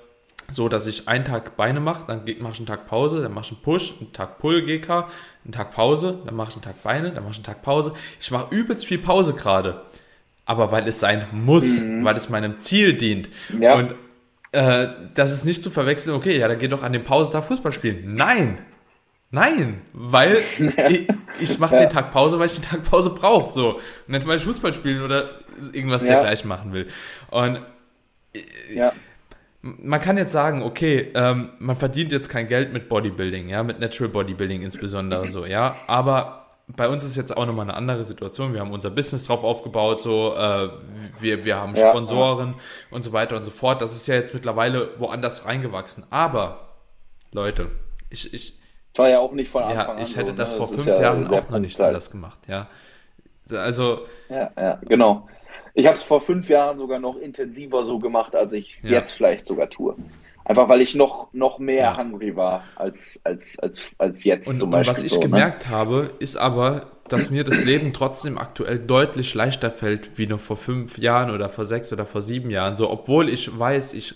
so, 0.51 0.69
dass 0.69 0.87
ich 0.87 1.07
einen 1.07 1.25
Tag 1.25 1.55
Beine 1.55 1.79
mache, 1.79 2.03
dann 2.07 2.23
mache 2.39 2.53
ich 2.53 2.59
einen 2.59 2.67
Tag 2.67 2.87
Pause, 2.87 3.21
dann 3.21 3.33
mache 3.33 3.45
ich 3.45 3.51
einen 3.51 3.61
Push, 3.61 3.95
einen 3.99 4.13
Tag 4.13 4.39
Pull 4.39 4.65
GK, 4.65 5.07
einen 5.45 5.53
Tag 5.53 5.71
Pause, 5.71 6.19
dann 6.25 6.35
mache 6.35 6.49
ich 6.49 6.55
einen 6.55 6.63
Tag 6.63 6.83
Beine, 6.83 7.11
dann 7.11 7.23
mache 7.23 7.31
ich 7.31 7.37
einen 7.37 7.45
Tag 7.45 7.61
Pause. 7.61 7.93
Ich 8.19 8.31
mache 8.31 8.53
übelst 8.53 8.85
viel 8.85 8.99
Pause 8.99 9.33
gerade. 9.33 9.81
Aber 10.45 10.71
weil 10.71 10.87
es 10.87 10.99
sein 10.99 11.25
muss, 11.31 11.79
mhm. 11.79 12.03
weil 12.03 12.15
es 12.15 12.29
meinem 12.29 12.57
Ziel 12.59 12.93
dient. 12.95 13.29
Ja. 13.57 13.75
Und 13.75 13.95
äh, 14.51 14.87
das 15.13 15.31
ist 15.31 15.45
nicht 15.45 15.63
zu 15.63 15.69
verwechseln, 15.69 16.15
okay, 16.15 16.37
ja, 16.37 16.47
dann 16.47 16.59
geh 16.59 16.67
doch 16.67 16.83
an 16.83 16.93
den 16.93 17.03
Pausetag 17.03 17.45
Fußball 17.45 17.71
spielen. 17.71 18.15
Nein! 18.15 18.59
Nein, 19.33 19.79
weil 19.93 20.41
ich, 20.89 21.07
ich 21.39 21.57
mache 21.59 21.75
ja. 21.75 21.81
den 21.81 21.89
Tag 21.89 22.11
Pause, 22.11 22.37
weil 22.37 22.47
ich 22.47 22.55
den 22.55 22.63
Tag 22.63 22.83
Pause 22.83 23.11
brauche. 23.11 23.49
So. 23.49 23.79
Nicht, 24.07 24.27
weil 24.27 24.37
ich 24.37 24.43
Fußball 24.43 24.73
spielen 24.73 25.03
oder 25.03 25.39
irgendwas 25.71 26.03
ja. 26.03 26.09
dergleichen 26.09 26.49
machen 26.49 26.73
will. 26.73 26.87
Und 27.29 27.61
ja 28.73 28.91
man 29.61 29.99
kann 29.99 30.17
jetzt 30.17 30.31
sagen, 30.31 30.63
okay, 30.63 31.11
ähm, 31.13 31.51
man 31.59 31.75
verdient 31.75 32.11
jetzt 32.11 32.29
kein 32.29 32.47
Geld 32.47 32.73
mit 32.73 32.89
Bodybuilding, 32.89 33.49
ja, 33.49 33.63
mit 33.63 33.79
Natural 33.79 34.11
Bodybuilding 34.11 34.61
insbesondere 34.61 35.29
so, 35.29 35.45
ja, 35.45 35.75
aber 35.87 36.41
bei 36.67 36.87
uns 36.87 37.03
ist 37.03 37.15
jetzt 37.15 37.35
auch 37.35 37.45
nochmal 37.45 37.65
eine 37.65 37.75
andere 37.75 38.03
Situation. 38.03 38.53
Wir 38.53 38.61
haben 38.61 38.71
unser 38.71 38.89
Business 38.89 39.25
drauf 39.25 39.43
aufgebaut, 39.43 40.01
so, 40.01 40.35
äh, 40.35 40.69
wir, 41.19 41.43
wir 41.43 41.57
haben 41.57 41.75
Sponsoren 41.75 42.49
ja. 42.49 42.55
und 42.91 43.03
so 43.03 43.13
weiter 43.13 43.37
und 43.37 43.45
so 43.45 43.51
fort. 43.51 43.81
Das 43.81 43.93
ist 43.93 44.07
ja 44.07 44.15
jetzt 44.15 44.33
mittlerweile 44.33 44.89
woanders 44.99 45.45
reingewachsen. 45.45 46.05
Aber, 46.09 46.69
Leute, 47.31 47.67
ich, 48.09 48.33
ich 48.33 48.57
war 48.95 49.09
ja 49.09 49.19
auch 49.19 49.33
nicht 49.33 49.49
von 49.49 49.63
Anfang 49.63 49.77
ja, 49.77 49.91
an. 49.93 50.01
Ich 50.01 50.15
hätte 50.15 50.29
so, 50.29 50.35
das 50.35 50.51
ne? 50.51 50.57
vor 50.57 50.67
das 50.67 50.75
fünf 50.75 50.87
ja 50.87 51.01
Jahren 51.01 51.27
auch 51.27 51.49
noch 51.49 51.59
nicht 51.59 51.79
alles 51.81 52.11
gemacht, 52.11 52.39
ja. 52.47 52.67
Also. 53.51 54.05
Ja, 54.29 54.49
ja, 54.55 54.79
genau. 54.87 55.27
Ich 55.73 55.85
habe 55.85 55.95
es 55.95 56.03
vor 56.03 56.21
fünf 56.21 56.49
Jahren 56.49 56.77
sogar 56.77 56.99
noch 56.99 57.17
intensiver 57.17 57.85
so 57.85 57.99
gemacht, 57.99 58.35
als 58.35 58.53
ich 58.53 58.73
es 58.73 58.83
ja. 58.83 58.99
jetzt 58.99 59.11
vielleicht 59.11 59.45
sogar 59.45 59.69
tue. 59.69 59.95
Einfach 60.43 60.67
weil 60.69 60.81
ich 60.81 60.95
noch, 60.95 61.27
noch 61.33 61.59
mehr 61.59 61.83
ja. 61.83 61.97
hungry 61.97 62.35
war 62.35 62.63
als, 62.75 63.19
als, 63.23 63.59
als, 63.59 63.91
als 63.97 64.23
jetzt 64.23 64.47
und, 64.47 64.57
zum 64.57 64.71
Beispiel. 64.71 64.95
Und 64.95 64.97
was 64.97 65.03
ich 65.03 65.11
so, 65.11 65.19
ne? 65.19 65.25
gemerkt 65.25 65.65
ne? 65.65 65.69
habe, 65.69 66.11
ist 66.19 66.35
aber, 66.35 66.87
dass 67.07 67.29
mir 67.29 67.43
das 67.43 67.63
Leben 67.63 67.93
trotzdem 67.93 68.37
aktuell 68.37 68.79
deutlich 68.79 69.33
leichter 69.35 69.69
fällt, 69.69 70.17
wie 70.17 70.25
noch 70.25 70.39
vor 70.39 70.57
fünf 70.57 70.97
Jahren 70.97 71.29
oder 71.29 71.47
vor 71.49 71.65
sechs 71.65 71.93
oder 71.93 72.05
vor 72.05 72.21
sieben 72.21 72.49
Jahren. 72.49 72.75
So, 72.75 72.89
obwohl 72.89 73.29
ich 73.29 73.57
weiß, 73.57 73.93
ich 73.93 74.15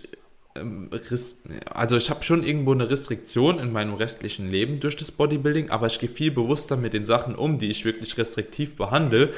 ähm, 0.55 0.89
also 1.69 1.97
ich 1.97 2.09
habe 2.09 2.23
schon 2.23 2.43
irgendwo 2.43 2.71
eine 2.71 2.89
Restriktion 2.89 3.59
in 3.59 3.71
meinem 3.71 3.93
restlichen 3.93 4.49
Leben 4.49 4.79
durch 4.79 4.95
das 4.95 5.11
Bodybuilding, 5.11 5.69
aber 5.69 5.87
ich 5.87 5.99
gehe 5.99 6.09
viel 6.09 6.31
bewusster 6.31 6.75
mit 6.75 6.93
den 6.93 7.05
Sachen 7.05 7.35
um, 7.35 7.59
die 7.59 7.69
ich 7.69 7.85
wirklich 7.85 8.17
restriktiv 8.17 8.75
behandle 8.75 9.33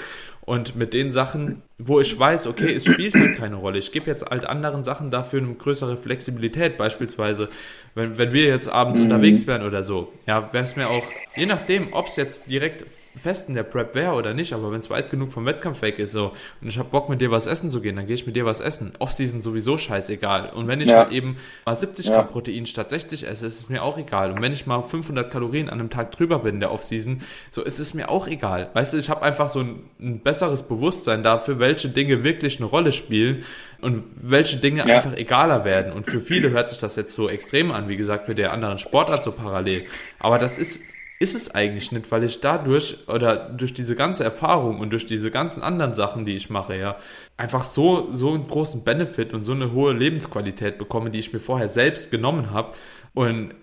und 0.47 0.77
mit 0.77 0.93
den 0.93 1.11
Sachen, 1.11 1.61
wo 1.77 1.99
ich 1.99 2.17
weiß, 2.17 2.47
okay, 2.47 2.73
es 2.73 2.85
spielt 2.85 3.13
halt 3.15 3.35
keine 3.35 3.57
Rolle. 3.57 3.79
Ich 3.79 3.91
gebe 3.91 4.09
jetzt 4.09 4.25
halt 4.25 4.45
anderen 4.45 4.81
Sachen 4.81 5.11
dafür 5.11 5.41
eine 5.41 5.53
größere 5.53 5.97
Flexibilität. 5.97 6.77
Beispielsweise, 6.77 7.49
wenn, 7.95 8.17
wenn 8.17 8.31
wir 8.31 8.45
jetzt 8.45 8.69
abends 8.69 8.97
mhm. 8.97 9.07
unterwegs 9.07 9.45
wären 9.45 9.63
oder 9.63 9.83
so, 9.83 10.13
ja, 10.25 10.53
wäre 10.53 10.63
es 10.63 10.77
mir 10.77 10.87
auch, 10.87 11.03
je 11.35 11.47
nachdem, 11.47 11.91
ob 11.91 12.07
es 12.07 12.15
jetzt 12.15 12.49
direkt 12.49 12.85
fest 13.17 13.49
in 13.49 13.55
der 13.55 13.63
Prep 13.63 13.95
wäre 13.95 14.13
oder 14.13 14.33
nicht, 14.33 14.53
aber 14.53 14.71
wenn 14.71 14.79
es 14.79 14.89
weit 14.89 15.09
genug 15.09 15.31
vom 15.31 15.45
Wettkampf 15.45 15.81
weg 15.81 15.99
ist 15.99 16.11
so 16.11 16.33
und 16.61 16.67
ich 16.67 16.77
habe 16.77 16.89
Bock 16.89 17.09
mit 17.09 17.21
dir 17.21 17.31
was 17.31 17.47
essen 17.47 17.71
zu 17.71 17.81
gehen, 17.81 17.95
dann 17.95 18.07
gehe 18.07 18.15
ich 18.15 18.25
mit 18.25 18.35
dir 18.35 18.45
was 18.45 18.59
essen. 18.59 18.93
Offseason 18.99 19.41
sowieso 19.41 19.77
scheißegal. 19.77 20.51
Und 20.53 20.67
wenn 20.67 20.81
ich 20.81 20.89
ja. 20.89 20.99
halt 20.99 21.11
eben 21.11 21.37
mal 21.65 21.75
70 21.75 22.07
ja. 22.07 22.15
Gramm 22.15 22.29
Protein 22.29 22.65
statt 22.65 22.89
60 22.89 23.27
esse, 23.27 23.45
ist 23.45 23.61
es 23.61 23.69
mir 23.69 23.83
auch 23.83 23.97
egal. 23.97 24.31
Und 24.31 24.41
wenn 24.41 24.53
ich 24.53 24.65
mal 24.65 24.81
500 24.81 25.31
Kalorien 25.31 25.69
an 25.69 25.79
einem 25.79 25.89
Tag 25.89 26.11
drüber 26.11 26.39
bin 26.39 26.55
in 26.55 26.59
der 26.59 26.71
Offseason, 26.71 27.21
so 27.51 27.63
ist 27.63 27.79
es 27.79 27.93
mir 27.93 28.09
auch 28.09 28.27
egal. 28.27 28.69
Weißt 28.73 28.93
du, 28.93 28.97
ich 28.97 29.09
habe 29.09 29.21
einfach 29.21 29.49
so 29.49 29.59
ein, 29.59 29.83
ein, 29.99 30.19
besseres 30.19 30.63
Bewusstsein 30.63 31.23
dafür, 31.23 31.59
welche 31.59 31.89
Dinge 31.89 32.23
wirklich 32.23 32.57
eine 32.57 32.65
Rolle 32.65 32.91
spielen 32.91 33.43
und 33.81 34.03
welche 34.15 34.57
Dinge 34.57 34.87
ja. 34.87 34.95
einfach 34.95 35.15
egaler 35.15 35.65
werden. 35.65 35.93
Und 35.93 36.05
für 36.05 36.19
viele 36.19 36.49
hört 36.51 36.69
sich 36.69 36.79
das 36.79 36.95
jetzt 36.95 37.13
so 37.13 37.29
extrem 37.29 37.71
an, 37.71 37.87
wie 37.87 37.97
gesagt, 37.97 38.27
mit 38.27 38.37
der 38.37 38.53
anderen 38.53 38.77
Sportart 38.77 39.23
so 39.23 39.31
parallel. 39.31 39.85
Aber 40.19 40.39
das 40.39 40.57
ist 40.57 40.81
ist 41.19 41.35
es 41.35 41.53
eigentlich 41.53 41.91
nicht, 41.91 42.11
weil 42.11 42.23
ich 42.23 42.41
dadurch 42.41 43.07
oder 43.07 43.49
durch 43.49 43.73
diese 43.73 43.95
ganze 43.95 44.23
Erfahrung 44.23 44.79
und 44.79 44.91
durch 44.91 45.07
diese 45.07 45.31
ganzen 45.31 45.63
anderen 45.63 45.95
Sachen, 45.95 46.25
die 46.25 46.35
ich 46.35 46.49
mache, 46.49 46.77
ja, 46.77 46.97
einfach 47.37 47.63
so, 47.63 48.09
so 48.13 48.33
einen 48.33 48.47
großen 48.47 48.83
Benefit 48.83 49.33
und 49.33 49.43
so 49.43 49.53
eine 49.53 49.71
hohe 49.71 49.93
Lebensqualität 49.93 50.77
bekomme, 50.77 51.09
die 51.09 51.19
ich 51.19 51.33
mir 51.33 51.39
vorher 51.39 51.69
selbst 51.69 52.11
genommen 52.11 52.51
habe. 52.51 52.73
Und 53.15 53.55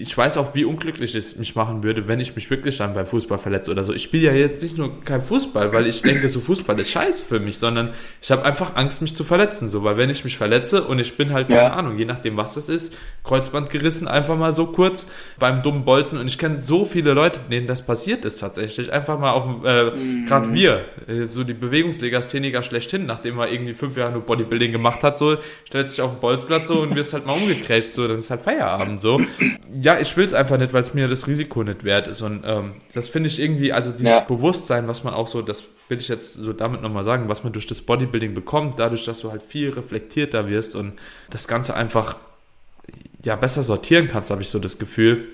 ich 0.00 0.16
weiß 0.16 0.38
auch, 0.38 0.54
wie 0.54 0.64
unglücklich 0.64 1.14
es 1.14 1.36
mich 1.36 1.54
machen 1.54 1.82
würde, 1.82 2.08
wenn 2.08 2.20
ich 2.20 2.34
mich 2.34 2.48
wirklich 2.48 2.78
dann 2.78 2.94
beim 2.94 3.04
Fußball 3.04 3.38
verletze 3.38 3.70
oder 3.70 3.84
so. 3.84 3.92
Ich 3.92 4.02
spiele 4.02 4.28
ja 4.28 4.32
jetzt 4.32 4.62
nicht 4.62 4.78
nur 4.78 5.02
kein 5.02 5.20
Fußball, 5.20 5.74
weil 5.74 5.86
ich 5.86 6.00
denke, 6.00 6.26
so 6.28 6.40
Fußball 6.40 6.78
ist 6.80 6.90
scheiße 6.90 7.22
für 7.22 7.38
mich, 7.38 7.58
sondern 7.58 7.90
ich 8.22 8.30
habe 8.30 8.42
einfach 8.44 8.76
Angst, 8.76 9.02
mich 9.02 9.14
zu 9.14 9.24
verletzen. 9.24 9.68
So, 9.68 9.84
weil 9.84 9.98
wenn 9.98 10.08
ich 10.08 10.24
mich 10.24 10.38
verletze 10.38 10.84
und 10.84 10.98
ich 11.00 11.18
bin 11.18 11.34
halt, 11.34 11.48
keine 11.48 11.60
ja. 11.60 11.72
Ahnung, 11.74 11.98
je 11.98 12.06
nachdem, 12.06 12.38
was 12.38 12.54
das 12.54 12.70
ist, 12.70 12.96
Kreuzband 13.24 13.68
gerissen, 13.68 14.08
einfach 14.08 14.38
mal 14.38 14.54
so 14.54 14.66
kurz 14.68 15.06
beim 15.38 15.62
dummen 15.62 15.84
Bolzen. 15.84 16.18
Und 16.18 16.28
ich 16.28 16.38
kenne 16.38 16.58
so 16.58 16.86
viele 16.86 17.12
Leute, 17.12 17.40
denen 17.50 17.66
das 17.66 17.84
passiert 17.84 18.24
ist 18.24 18.38
tatsächlich. 18.38 18.90
Einfach 18.90 19.18
mal 19.18 19.32
auf 19.32 19.44
dem, 19.44 19.66
äh, 19.66 19.84
mhm. 19.90 20.26
gerade 20.26 20.54
wir, 20.54 20.86
äh, 21.08 21.26
so 21.26 21.44
die 21.44 21.52
Bewegungslegastheniker 21.52 22.62
schlechthin, 22.62 23.04
nachdem 23.04 23.38
er 23.38 23.52
irgendwie 23.52 23.74
fünf 23.74 23.98
Jahre 23.98 24.12
nur 24.12 24.22
Bodybuilding 24.22 24.72
gemacht 24.72 25.02
hat, 25.02 25.18
so, 25.18 25.36
stellt 25.66 25.90
sich 25.90 26.00
auf 26.00 26.12
den 26.12 26.20
Bolzplatz 26.20 26.68
so 26.68 26.80
und 26.80 26.94
wirst 26.94 27.12
halt 27.12 27.26
mal 27.26 27.34
umgekrätscht, 27.34 27.92
so, 27.92 28.08
dann 28.08 28.20
ist 28.20 28.30
halt 28.30 28.40
Feierabend, 28.40 29.00
so. 29.02 29.20
Ja, 29.82 29.89
ja, 29.90 30.00
ich 30.00 30.16
will 30.16 30.24
es 30.24 30.34
einfach 30.34 30.56
nicht, 30.56 30.72
weil 30.72 30.82
es 30.82 30.94
mir 30.94 31.08
das 31.08 31.26
Risiko 31.26 31.62
nicht 31.64 31.84
wert 31.84 32.06
ist. 32.06 32.22
Und 32.22 32.44
ähm, 32.44 32.74
das 32.94 33.08
finde 33.08 33.28
ich 33.28 33.40
irgendwie, 33.40 33.72
also 33.72 33.90
dieses 33.90 34.08
ja. 34.08 34.20
Bewusstsein, 34.20 34.86
was 34.86 35.02
man 35.02 35.14
auch 35.14 35.26
so, 35.26 35.42
das 35.42 35.64
will 35.88 35.98
ich 35.98 36.08
jetzt 36.08 36.34
so 36.34 36.52
damit 36.52 36.80
nochmal 36.80 37.04
sagen, 37.04 37.28
was 37.28 37.42
man 37.42 37.52
durch 37.52 37.66
das 37.66 37.80
Bodybuilding 37.80 38.32
bekommt, 38.32 38.78
dadurch, 38.78 39.04
dass 39.04 39.20
du 39.20 39.32
halt 39.32 39.42
viel 39.42 39.70
reflektierter 39.70 40.48
wirst 40.48 40.76
und 40.76 40.92
das 41.30 41.48
Ganze 41.48 41.74
einfach 41.74 42.16
ja 43.24 43.34
besser 43.34 43.62
sortieren 43.62 44.08
kannst, 44.08 44.30
habe 44.30 44.42
ich 44.42 44.48
so 44.48 44.58
das 44.58 44.78
Gefühl. 44.78 45.28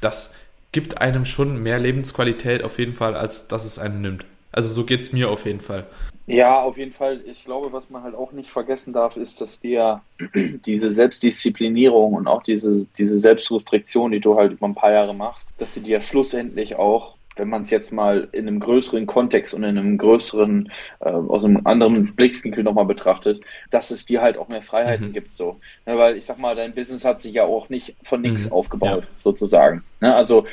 das 0.00 0.34
gibt 0.70 1.00
einem 1.00 1.24
schon 1.24 1.62
mehr 1.62 1.80
Lebensqualität 1.80 2.62
auf 2.62 2.78
jeden 2.78 2.94
Fall, 2.94 3.16
als 3.16 3.48
dass 3.48 3.64
es 3.64 3.78
einem 3.78 4.02
nimmt. 4.02 4.26
Also 4.52 4.68
so 4.68 4.84
geht 4.84 5.00
es 5.00 5.12
mir 5.12 5.30
auf 5.30 5.46
jeden 5.46 5.60
Fall. 5.60 5.86
Ja, 6.28 6.60
auf 6.60 6.76
jeden 6.76 6.92
Fall. 6.92 7.22
Ich 7.26 7.44
glaube, 7.44 7.72
was 7.72 7.88
man 7.88 8.02
halt 8.02 8.14
auch 8.14 8.32
nicht 8.32 8.50
vergessen 8.50 8.92
darf, 8.92 9.16
ist, 9.16 9.40
dass 9.40 9.60
dir 9.60 10.02
diese 10.34 10.90
Selbstdisziplinierung 10.90 12.12
und 12.12 12.26
auch 12.26 12.42
diese, 12.42 12.86
diese 12.98 13.18
Selbstrestriktion, 13.18 14.12
die 14.12 14.20
du 14.20 14.36
halt 14.36 14.52
über 14.52 14.66
ein 14.66 14.74
paar 14.74 14.92
Jahre 14.92 15.14
machst, 15.14 15.48
dass 15.56 15.74
sie 15.74 15.80
dir 15.80 16.00
schlussendlich 16.02 16.76
auch 16.76 17.16
wenn 17.38 17.48
man 17.48 17.62
es 17.62 17.70
jetzt 17.70 17.92
mal 17.92 18.28
in 18.32 18.48
einem 18.48 18.60
größeren 18.60 19.06
Kontext 19.06 19.54
und 19.54 19.62
in 19.62 19.78
einem 19.78 19.96
größeren, 19.96 20.72
äh, 21.00 21.08
aus 21.08 21.44
einem 21.44 21.64
anderen 21.64 22.14
Blickwinkel 22.14 22.64
nochmal 22.64 22.84
betrachtet, 22.84 23.40
dass 23.70 23.90
es 23.90 24.04
dir 24.04 24.20
halt 24.20 24.36
auch 24.36 24.48
mehr 24.48 24.62
Freiheiten 24.62 25.08
mhm. 25.08 25.12
gibt, 25.12 25.36
so. 25.36 25.60
Ja, 25.86 25.94
ne, 25.94 25.98
weil 25.98 26.16
ich 26.16 26.26
sag 26.26 26.38
mal, 26.38 26.56
dein 26.56 26.74
Business 26.74 27.04
hat 27.04 27.20
sich 27.20 27.34
ja 27.34 27.44
auch 27.44 27.68
nicht 27.68 27.94
von 28.02 28.20
nichts 28.20 28.46
mhm. 28.46 28.52
aufgebaut, 28.52 29.04
ja. 29.04 29.10
sozusagen. 29.16 29.84
Ne? 30.00 30.14
Also 30.14 30.46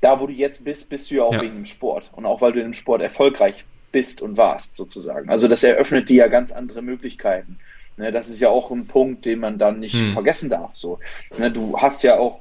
da, 0.00 0.20
wo 0.20 0.26
du 0.26 0.32
jetzt 0.32 0.64
bist, 0.64 0.88
bist 0.88 1.10
du 1.10 1.16
ja 1.16 1.22
auch 1.22 1.32
ja. 1.32 1.42
wegen 1.42 1.54
dem 1.54 1.66
Sport 1.66 2.10
und 2.12 2.26
auch 2.26 2.40
weil 2.40 2.52
du 2.52 2.58
in 2.58 2.66
dem 2.66 2.74
Sport 2.74 3.02
erfolgreich 3.02 3.64
bist 3.92 4.22
und 4.22 4.36
warst, 4.36 4.76
sozusagen. 4.76 5.30
Also 5.30 5.48
das 5.48 5.62
eröffnet 5.62 6.08
dir 6.08 6.16
ja 6.16 6.28
ganz 6.28 6.52
andere 6.52 6.82
Möglichkeiten. 6.82 7.58
Ne, 7.96 8.12
das 8.12 8.28
ist 8.28 8.40
ja 8.40 8.50
auch 8.50 8.70
ein 8.70 8.86
Punkt, 8.86 9.24
den 9.24 9.38
man 9.38 9.58
dann 9.58 9.80
nicht 9.80 9.94
hm. 9.94 10.12
vergessen 10.12 10.50
darf. 10.50 10.74
So. 10.74 10.98
Ne, 11.38 11.50
du 11.50 11.78
hast 11.78 12.02
ja 12.02 12.18
auch 12.18 12.40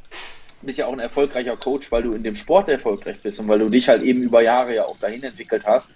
bist 0.66 0.80
ja 0.80 0.88
auch 0.88 0.94
ein 0.94 1.00
erfolgreicher 1.00 1.56
Coach, 1.56 1.92
weil 1.92 2.04
du 2.04 2.14
in 2.14 2.24
dem 2.24 2.36
Sport 2.36 2.70
erfolgreich 2.70 3.22
bist 3.22 3.40
und 3.40 3.48
weil 3.48 3.60
du 3.60 3.70
dich 3.70 3.88
halt 3.88 4.02
eben 4.02 4.22
über 4.24 4.42
Jahre 4.42 4.76
ja 4.76 4.86
auch 4.86 4.98
dahin 4.98 5.24
entwickelt 5.24 5.64
hast. 5.66 5.92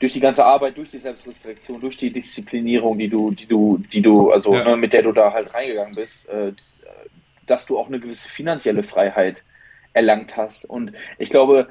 Durch 0.00 0.12
die 0.12 0.20
ganze 0.20 0.44
Arbeit, 0.44 0.76
durch 0.76 0.90
die 0.90 0.98
Selbstrestriktion, 0.98 1.80
durch 1.80 1.96
die 1.96 2.12
Disziplinierung, 2.12 2.98
die 2.98 3.08
du, 3.08 3.32
die 3.32 3.46
du, 3.46 3.78
die 3.92 4.00
du, 4.00 4.30
also 4.30 4.54
ja. 4.54 4.64
ne, 4.64 4.76
mit 4.76 4.92
der 4.92 5.02
du 5.02 5.12
da 5.12 5.32
halt 5.32 5.52
reingegangen 5.52 5.96
bist, 5.96 6.28
äh, 6.28 6.52
dass 7.46 7.66
du 7.66 7.78
auch 7.78 7.88
eine 7.88 7.98
gewisse 7.98 8.28
finanzielle 8.28 8.84
Freiheit 8.84 9.42
erlangt 9.94 10.36
hast. 10.36 10.64
Und 10.64 10.92
ich 11.18 11.30
glaube, 11.30 11.68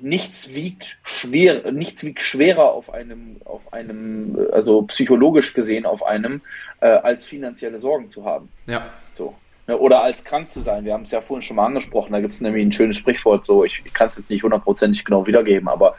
nichts 0.00 0.54
wiegt 0.54 0.98
schwer, 1.02 1.70
nichts 1.72 2.04
wiegt 2.04 2.22
schwerer 2.22 2.72
auf 2.72 2.92
einem, 2.92 3.36
auf 3.44 3.72
einem, 3.72 4.38
also 4.52 4.82
psychologisch 4.82 5.54
gesehen 5.54 5.86
auf 5.86 6.04
einem, 6.04 6.42
äh, 6.80 6.86
als 6.86 7.24
finanzielle 7.24 7.80
Sorgen 7.80 8.10
zu 8.10 8.24
haben. 8.24 8.48
Ja. 8.66 8.90
So. 9.12 9.34
Ne, 9.66 9.76
oder 9.76 10.02
als 10.02 10.24
krank 10.24 10.50
zu 10.50 10.62
sein. 10.62 10.84
Wir 10.84 10.94
haben 10.94 11.02
es 11.02 11.10
ja 11.10 11.20
vorhin 11.20 11.42
schon 11.42 11.56
mal 11.56 11.66
angesprochen. 11.66 12.12
Da 12.12 12.20
gibt 12.20 12.34
es 12.34 12.40
nämlich 12.40 12.64
ein 12.64 12.72
schönes 12.72 12.96
Sprichwort, 12.96 13.44
so, 13.44 13.64
ich, 13.64 13.82
ich 13.84 13.92
kann 13.92 14.08
es 14.08 14.16
jetzt 14.16 14.30
nicht 14.30 14.42
hundertprozentig 14.42 15.04
genau 15.04 15.26
wiedergeben, 15.26 15.68
aber 15.68 15.94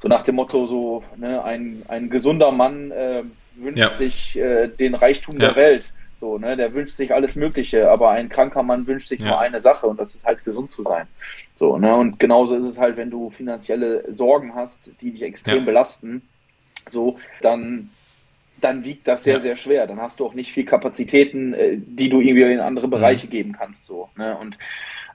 so 0.00 0.08
nach 0.08 0.22
dem 0.22 0.36
Motto, 0.36 0.66
so, 0.66 1.02
ne, 1.16 1.42
ein, 1.44 1.82
ein 1.88 2.10
gesunder 2.10 2.52
Mann 2.52 2.90
äh, 2.92 3.22
wünscht 3.56 3.78
ja. 3.78 3.92
sich 3.92 4.38
äh, 4.38 4.68
den 4.68 4.94
Reichtum 4.94 5.38
ja. 5.40 5.46
der 5.48 5.56
Welt. 5.56 5.92
So, 6.22 6.38
ne, 6.38 6.56
der 6.56 6.72
wünscht 6.72 6.96
sich 6.96 7.12
alles 7.12 7.34
Mögliche, 7.34 7.90
aber 7.90 8.10
ein 8.10 8.28
kranker 8.28 8.62
Mann 8.62 8.86
wünscht 8.86 9.08
sich 9.08 9.18
ja. 9.18 9.26
nur 9.26 9.40
eine 9.40 9.58
Sache 9.58 9.88
und 9.88 9.98
das 9.98 10.14
ist 10.14 10.24
halt 10.24 10.44
gesund 10.44 10.70
zu 10.70 10.84
sein. 10.84 11.08
So, 11.56 11.78
ne, 11.78 11.96
und 11.96 12.20
genauso 12.20 12.54
ist 12.54 12.64
es 12.64 12.78
halt, 12.78 12.96
wenn 12.96 13.10
du 13.10 13.30
finanzielle 13.30 14.04
Sorgen 14.14 14.54
hast, 14.54 14.82
die 15.00 15.10
dich 15.10 15.22
extrem 15.22 15.64
belasten, 15.64 16.22
so, 16.88 17.18
dann 17.40 17.90
dann 18.60 18.84
wiegt 18.84 19.08
das 19.08 19.24
sehr, 19.24 19.34
ja. 19.34 19.40
sehr 19.40 19.56
schwer. 19.56 19.88
Dann 19.88 20.00
hast 20.00 20.20
du 20.20 20.26
auch 20.26 20.34
nicht 20.34 20.52
viel 20.52 20.64
Kapazitäten, 20.64 21.54
äh, 21.54 21.76
die 21.76 22.08
du 22.08 22.20
irgendwie 22.20 22.52
in 22.52 22.60
andere 22.60 22.86
mhm. 22.86 22.92
Bereiche 22.92 23.26
geben 23.26 23.50
kannst. 23.50 23.86
So, 23.86 24.08
ne? 24.16 24.36
Und 24.36 24.58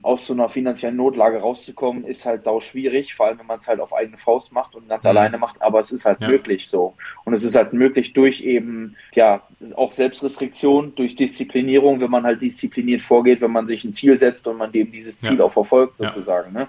aus 0.02 0.28
so 0.28 0.34
einer 0.34 0.50
finanziellen 0.50 0.96
Notlage 0.96 1.40
rauszukommen, 1.40 2.04
ist 2.04 2.26
halt 2.26 2.44
sau 2.44 2.60
schwierig, 2.60 3.16
vor 3.16 3.28
allem 3.28 3.40
wenn 3.40 3.46
man 3.46 3.60
es 3.60 3.68
halt 3.68 3.80
auf 3.80 3.94
eigene 3.94 4.18
Faust 4.18 4.52
macht 4.52 4.76
und 4.76 4.88
ganz 4.88 5.04
mhm. 5.04 5.10
alleine 5.10 5.38
macht, 5.38 5.62
aber 5.62 5.80
es 5.80 5.92
ist 5.92 6.06
halt 6.06 6.22
ja. 6.22 6.28
möglich 6.28 6.68
so. 6.68 6.96
Und 7.26 7.34
es 7.34 7.44
ist 7.44 7.56
halt 7.56 7.74
möglich 7.74 8.14
durch 8.14 8.42
eben, 8.42 8.96
ja, 9.14 9.42
auch 9.76 9.94
Selbstrestriktion, 9.94 10.94
durch 10.96 11.16
Disziplinierung, 11.16 12.02
wenn 12.02 12.12
man 12.12 12.26
halt 12.26 12.42
diszipliniert 12.42 13.02
vorgeht, 13.02 13.42
wenn 13.42 13.52
man 13.52 13.68
sich 13.68 13.84
ein 13.84 13.94
Ziel 13.94 14.18
setzt 14.18 14.48
und 14.48 14.58
man 14.58 14.74
eben 14.74 14.92
dieses 14.92 15.20
Ziel 15.20 15.40
ja. 15.40 15.46
auch 15.46 15.52
verfolgt, 15.52 15.96
sozusagen. 15.96 16.54
Ne? 16.54 16.68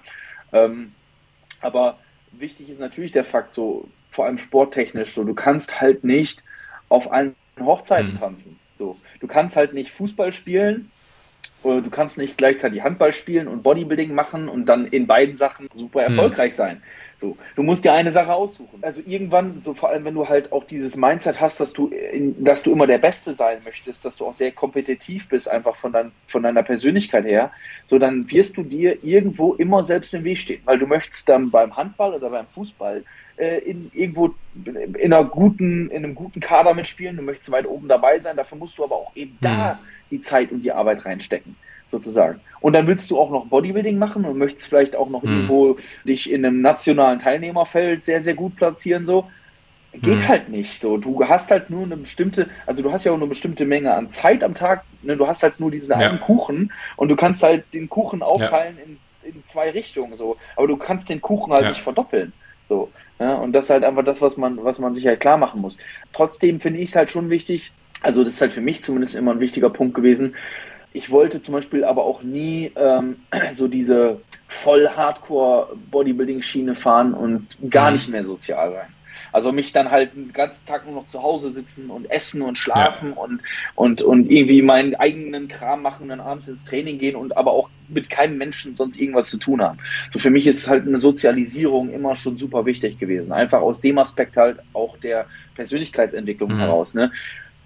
Ähm, 0.52 0.92
aber 1.60 1.98
wichtig 2.32 2.70
ist 2.70 2.80
natürlich 2.80 3.12
der 3.12 3.24
Fakt, 3.24 3.54
so 3.54 3.88
vor 4.10 4.26
allem 4.26 4.38
sporttechnisch, 4.38 5.12
so 5.12 5.24
du 5.24 5.34
kannst 5.34 5.80
halt 5.80 6.04
nicht 6.04 6.42
auf 6.88 7.12
allen 7.12 7.34
Hochzeiten 7.60 8.12
mhm. 8.12 8.18
tanzen. 8.18 8.58
So, 8.74 8.96
du 9.20 9.26
kannst 9.26 9.56
halt 9.56 9.74
nicht 9.74 9.90
Fußball 9.90 10.32
spielen 10.32 10.90
du 11.62 11.90
kannst 11.90 12.18
nicht 12.18 12.38
gleichzeitig 12.38 12.82
Handball 12.82 13.12
spielen 13.12 13.48
und 13.48 13.62
Bodybuilding 13.62 14.14
machen 14.14 14.48
und 14.48 14.66
dann 14.66 14.86
in 14.86 15.06
beiden 15.06 15.36
Sachen 15.36 15.68
super 15.74 16.00
mhm. 16.00 16.16
erfolgreich 16.16 16.52
mhm. 16.52 16.56
sein. 16.56 16.82
So, 17.16 17.36
du 17.56 17.64
musst 17.64 17.84
dir 17.84 17.92
eine 17.92 18.12
Sache 18.12 18.32
aussuchen. 18.32 18.78
Also 18.82 19.02
irgendwann, 19.04 19.60
so 19.60 19.74
vor 19.74 19.88
allem 19.88 20.04
wenn 20.04 20.14
du 20.14 20.28
halt 20.28 20.52
auch 20.52 20.62
dieses 20.64 20.94
Mindset 20.94 21.40
hast, 21.40 21.58
dass 21.58 21.72
du, 21.72 21.88
in, 21.88 22.44
dass 22.44 22.62
du 22.62 22.70
immer 22.70 22.86
der 22.86 22.98
Beste 22.98 23.32
sein 23.32 23.58
möchtest, 23.64 24.04
dass 24.04 24.16
du 24.16 24.26
auch 24.26 24.32
sehr 24.32 24.52
kompetitiv 24.52 25.28
bist, 25.28 25.50
einfach 25.50 25.74
von, 25.74 25.92
dein, 25.92 26.12
von 26.28 26.44
deiner 26.44 26.62
Persönlichkeit 26.62 27.24
her, 27.24 27.50
so 27.86 27.98
dann 27.98 28.30
wirst 28.30 28.56
du 28.56 28.62
dir 28.62 29.02
irgendwo 29.02 29.54
immer 29.54 29.82
selbst 29.82 30.14
im 30.14 30.22
Weg 30.22 30.38
stehen, 30.38 30.62
weil 30.64 30.78
du 30.78 30.86
möchtest 30.86 31.28
dann 31.28 31.50
beim 31.50 31.76
Handball 31.76 32.14
oder 32.14 32.30
beim 32.30 32.46
Fußball 32.46 33.02
äh, 33.38 33.58
in 33.58 33.90
irgendwo 33.94 34.34
in 34.64 35.12
einer 35.12 35.24
guten, 35.24 35.90
in 35.90 36.04
einem 36.04 36.14
guten 36.14 36.40
Kader 36.40 36.74
mitspielen, 36.74 37.16
du 37.16 37.22
möchtest 37.22 37.52
weit 37.52 37.66
oben 37.66 37.88
dabei 37.88 38.18
sein, 38.18 38.36
dafür 38.36 38.58
musst 38.58 38.78
du 38.78 38.84
aber 38.84 38.96
auch 38.96 39.12
eben 39.14 39.32
mhm. 39.32 39.38
da 39.40 39.78
die 40.10 40.20
Zeit 40.20 40.50
und 40.50 40.64
die 40.64 40.72
Arbeit 40.72 41.04
reinstecken, 41.04 41.56
sozusagen. 41.86 42.40
Und 42.60 42.72
dann 42.72 42.86
willst 42.86 43.10
du 43.10 43.18
auch 43.18 43.30
noch 43.30 43.46
Bodybuilding 43.46 43.98
machen 43.98 44.24
und 44.24 44.38
möchtest 44.38 44.66
vielleicht 44.66 44.96
auch 44.96 45.08
noch 45.08 45.22
mhm. 45.22 45.30
irgendwo 45.30 45.76
dich 46.04 46.30
in 46.30 46.44
einem 46.44 46.60
nationalen 46.60 47.20
Teilnehmerfeld 47.20 48.04
sehr, 48.04 48.22
sehr 48.22 48.34
gut 48.34 48.56
platzieren, 48.56 49.06
so. 49.06 49.28
Geht 49.94 50.18
mhm. 50.18 50.28
halt 50.28 50.48
nicht 50.50 50.80
so. 50.80 50.98
Du 50.98 51.26
hast 51.26 51.50
halt 51.50 51.70
nur 51.70 51.84
eine 51.84 51.96
bestimmte, 51.96 52.48
also 52.66 52.82
du 52.82 52.92
hast 52.92 53.04
ja 53.04 53.12
auch 53.12 53.16
eine 53.16 53.26
bestimmte 53.26 53.64
Menge 53.64 53.94
an 53.94 54.10
Zeit 54.12 54.44
am 54.44 54.54
Tag. 54.54 54.84
Ne? 55.02 55.16
Du 55.16 55.26
hast 55.26 55.42
halt 55.42 55.60
nur 55.60 55.70
diesen 55.70 55.98
ja. 55.98 56.08
einen 56.08 56.20
Kuchen 56.20 56.72
und 56.96 57.10
du 57.10 57.16
kannst 57.16 57.42
halt 57.42 57.72
den 57.72 57.88
Kuchen 57.88 58.22
aufteilen 58.22 58.76
ja. 58.76 58.84
in, 58.84 59.34
in 59.34 59.44
zwei 59.46 59.70
Richtungen 59.70 60.14
so. 60.14 60.36
Aber 60.56 60.66
du 60.66 60.76
kannst 60.76 61.08
den 61.08 61.22
Kuchen 61.22 61.54
halt 61.54 61.62
ja. 61.62 61.68
nicht 61.70 61.80
verdoppeln. 61.80 62.34
So. 62.68 62.90
Ja, 63.18 63.34
und 63.34 63.52
das 63.52 63.66
ist 63.66 63.70
halt 63.70 63.84
einfach 63.84 64.04
das, 64.04 64.22
was 64.22 64.36
man, 64.36 64.62
was 64.62 64.78
man 64.78 64.94
sich 64.94 65.06
halt 65.06 65.20
klar 65.20 65.38
machen 65.38 65.60
muss. 65.60 65.78
Trotzdem 66.12 66.60
finde 66.60 66.80
ich 66.80 66.90
es 66.90 66.96
halt 66.96 67.10
schon 67.10 67.30
wichtig, 67.30 67.72
also 68.02 68.22
das 68.22 68.34
ist 68.34 68.40
halt 68.40 68.52
für 68.52 68.60
mich 68.60 68.82
zumindest 68.82 69.16
immer 69.16 69.32
ein 69.32 69.40
wichtiger 69.40 69.70
Punkt 69.70 69.94
gewesen. 69.94 70.36
Ich 70.92 71.10
wollte 71.10 71.40
zum 71.40 71.54
Beispiel 71.54 71.84
aber 71.84 72.04
auch 72.04 72.22
nie 72.22 72.72
ähm, 72.76 73.16
so 73.52 73.68
diese 73.68 74.20
voll 74.46 74.88
Hardcore 74.88 75.76
Bodybuilding-Schiene 75.90 76.74
fahren 76.74 77.12
und 77.14 77.48
gar 77.70 77.90
mhm. 77.90 77.94
nicht 77.94 78.08
mehr 78.08 78.24
sozial 78.24 78.72
sein. 78.72 78.94
Also 79.32 79.52
mich 79.52 79.72
dann 79.72 79.90
halt 79.90 80.14
den 80.14 80.32
ganzen 80.32 80.64
Tag 80.66 80.86
nur 80.86 80.94
noch 80.94 81.08
zu 81.08 81.22
Hause 81.22 81.50
sitzen 81.50 81.90
und 81.90 82.10
essen 82.10 82.42
und 82.42 82.58
schlafen 82.58 83.12
ja. 83.16 83.22
und, 83.22 83.42
und, 83.74 84.02
und 84.02 84.30
irgendwie 84.30 84.62
meinen 84.62 84.94
eigenen 84.94 85.48
Kram 85.48 85.82
machen 85.82 86.04
und 86.04 86.08
dann 86.10 86.20
abends 86.20 86.48
ins 86.48 86.64
Training 86.64 86.98
gehen 86.98 87.16
und 87.16 87.36
aber 87.36 87.52
auch 87.52 87.68
mit 87.88 88.10
keinem 88.10 88.38
Menschen 88.38 88.74
sonst 88.74 88.98
irgendwas 88.98 89.30
zu 89.30 89.38
tun 89.38 89.62
haben. 89.62 89.78
So 90.12 90.18
für 90.18 90.30
mich 90.30 90.46
ist 90.46 90.68
halt 90.68 90.86
eine 90.86 90.98
Sozialisierung 90.98 91.90
immer 91.90 92.16
schon 92.16 92.36
super 92.36 92.66
wichtig 92.66 92.98
gewesen. 92.98 93.32
Einfach 93.32 93.60
aus 93.60 93.80
dem 93.80 93.98
Aspekt 93.98 94.36
halt 94.36 94.58
auch 94.72 94.96
der 94.98 95.26
Persönlichkeitsentwicklung 95.54 96.54
mhm. 96.54 96.58
heraus. 96.58 96.94
Ne? 96.94 97.10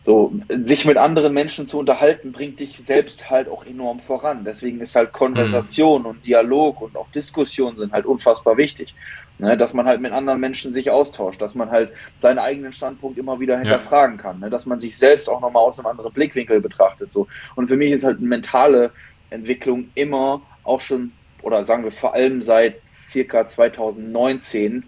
So, 0.04 0.32
sich 0.64 0.84
mit 0.84 0.96
anderen 0.96 1.32
Menschen 1.32 1.68
zu 1.68 1.78
unterhalten, 1.78 2.32
bringt 2.32 2.58
dich 2.58 2.78
selbst 2.82 3.30
halt 3.30 3.48
auch 3.48 3.64
enorm 3.64 4.00
voran. 4.00 4.44
Deswegen 4.44 4.80
ist 4.80 4.96
halt 4.96 5.12
Konversation 5.12 6.02
mhm. 6.02 6.08
und 6.08 6.26
Dialog 6.26 6.80
und 6.80 6.96
auch 6.96 7.08
Diskussion 7.12 7.76
sind 7.76 7.92
halt 7.92 8.04
unfassbar 8.04 8.56
wichtig. 8.56 8.94
Ne, 9.42 9.56
dass 9.56 9.74
man 9.74 9.86
halt 9.86 10.00
mit 10.00 10.12
anderen 10.12 10.38
Menschen 10.38 10.72
sich 10.72 10.92
austauscht, 10.92 11.42
dass 11.42 11.56
man 11.56 11.72
halt 11.72 11.92
seinen 12.20 12.38
eigenen 12.38 12.72
Standpunkt 12.72 13.18
immer 13.18 13.40
wieder 13.40 13.58
hinterfragen 13.58 14.16
ja. 14.18 14.22
kann, 14.22 14.38
ne, 14.38 14.50
dass 14.50 14.66
man 14.66 14.78
sich 14.78 14.96
selbst 14.96 15.28
auch 15.28 15.40
nochmal 15.40 15.64
aus 15.64 15.80
einem 15.80 15.86
anderen 15.86 16.12
Blickwinkel 16.12 16.60
betrachtet. 16.60 17.10
So. 17.10 17.26
Und 17.56 17.66
für 17.66 17.76
mich 17.76 17.90
ist 17.90 18.04
halt 18.04 18.18
eine 18.18 18.28
mentale 18.28 18.92
Entwicklung 19.30 19.88
immer 19.96 20.42
auch 20.62 20.80
schon, 20.80 21.10
oder 21.42 21.64
sagen 21.64 21.82
wir 21.82 21.90
vor 21.90 22.14
allem 22.14 22.40
seit 22.40 22.86
circa 22.86 23.44
2019, 23.44 24.84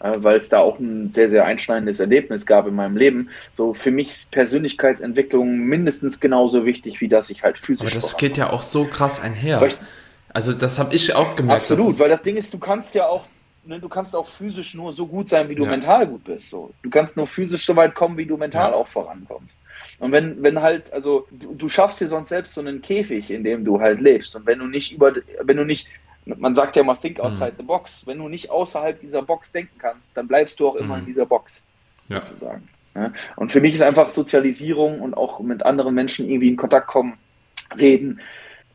äh, 0.00 0.12
weil 0.16 0.38
es 0.38 0.48
da 0.48 0.60
auch 0.60 0.78
ein 0.78 1.10
sehr, 1.10 1.28
sehr 1.28 1.44
einschneidendes 1.44 2.00
Erlebnis 2.00 2.46
gab 2.46 2.66
in 2.66 2.74
meinem 2.74 2.96
Leben. 2.96 3.28
So 3.58 3.74
für 3.74 3.90
mich 3.90 4.12
ist 4.12 4.30
Persönlichkeitsentwicklung 4.30 5.54
mindestens 5.58 6.18
genauso 6.18 6.64
wichtig, 6.64 7.02
wie 7.02 7.08
dass 7.08 7.28
ich 7.28 7.42
halt 7.42 7.58
physisch. 7.58 7.92
Aber 7.92 8.00
das 8.00 8.16
geht 8.16 8.38
ja 8.38 8.48
auch 8.48 8.62
so 8.62 8.86
krass 8.86 9.20
einher. 9.20 9.68
Also 10.32 10.54
das 10.54 10.78
habe 10.78 10.94
ich 10.94 11.14
auch 11.14 11.36
gemerkt. 11.36 11.70
Absolut, 11.70 11.98
weil 12.00 12.08
das 12.08 12.22
Ding 12.22 12.36
ist, 12.36 12.54
du 12.54 12.58
kannst 12.58 12.94
ja 12.94 13.06
auch 13.06 13.26
ne, 13.68 13.78
du 13.78 13.88
kannst 13.88 14.16
auch 14.16 14.26
physisch 14.26 14.74
nur 14.74 14.92
so 14.92 15.06
gut 15.06 15.28
sein, 15.28 15.48
wie 15.48 15.54
du 15.54 15.64
ja. 15.64 15.70
mental 15.70 16.06
gut 16.06 16.24
bist. 16.24 16.50
So. 16.50 16.72
Du 16.82 16.90
kannst 16.90 17.16
nur 17.16 17.26
physisch 17.26 17.64
so 17.64 17.76
weit 17.76 17.94
kommen, 17.94 18.16
wie 18.16 18.26
du 18.26 18.36
mental 18.36 18.70
ja. 18.70 18.76
auch 18.76 18.88
vorankommst. 18.88 19.64
Und 19.98 20.12
wenn, 20.12 20.42
wenn 20.42 20.60
halt, 20.60 20.92
also 20.92 21.26
du, 21.30 21.54
du, 21.54 21.68
schaffst 21.68 22.00
dir 22.00 22.08
sonst 22.08 22.30
selbst 22.30 22.54
so 22.54 22.60
einen 22.60 22.82
Käfig, 22.82 23.30
in 23.30 23.44
dem 23.44 23.64
du 23.64 23.80
halt 23.80 24.00
lebst. 24.00 24.34
Und 24.34 24.46
wenn 24.46 24.58
du 24.58 24.66
nicht 24.66 24.92
über, 24.92 25.12
wenn 25.42 25.56
du 25.56 25.64
nicht, 25.64 25.88
man 26.24 26.56
sagt 26.56 26.76
ja 26.76 26.82
mal, 26.82 26.96
think 26.96 27.20
outside 27.20 27.52
mhm. 27.52 27.56
the 27.58 27.62
box. 27.62 28.06
Wenn 28.06 28.18
du 28.18 28.28
nicht 28.28 28.50
außerhalb 28.50 29.00
dieser 29.00 29.22
Box 29.22 29.52
denken 29.52 29.78
kannst, 29.78 30.16
dann 30.16 30.26
bleibst 30.26 30.58
du 30.60 30.68
auch 30.68 30.74
immer 30.74 30.96
mhm. 30.96 31.00
in 31.00 31.06
dieser 31.06 31.26
Box, 31.26 31.62
ja. 32.08 32.24
sozusagen. 32.24 32.68
Ja? 32.94 33.12
Und 33.36 33.52
für 33.52 33.60
mich 33.60 33.74
ist 33.74 33.82
einfach 33.82 34.08
Sozialisierung 34.08 35.00
und 35.00 35.14
auch 35.16 35.40
mit 35.40 35.64
anderen 35.64 35.94
Menschen 35.94 36.28
irgendwie 36.28 36.48
in 36.48 36.56
Kontakt 36.56 36.88
kommen, 36.88 37.18
reden, 37.76 38.20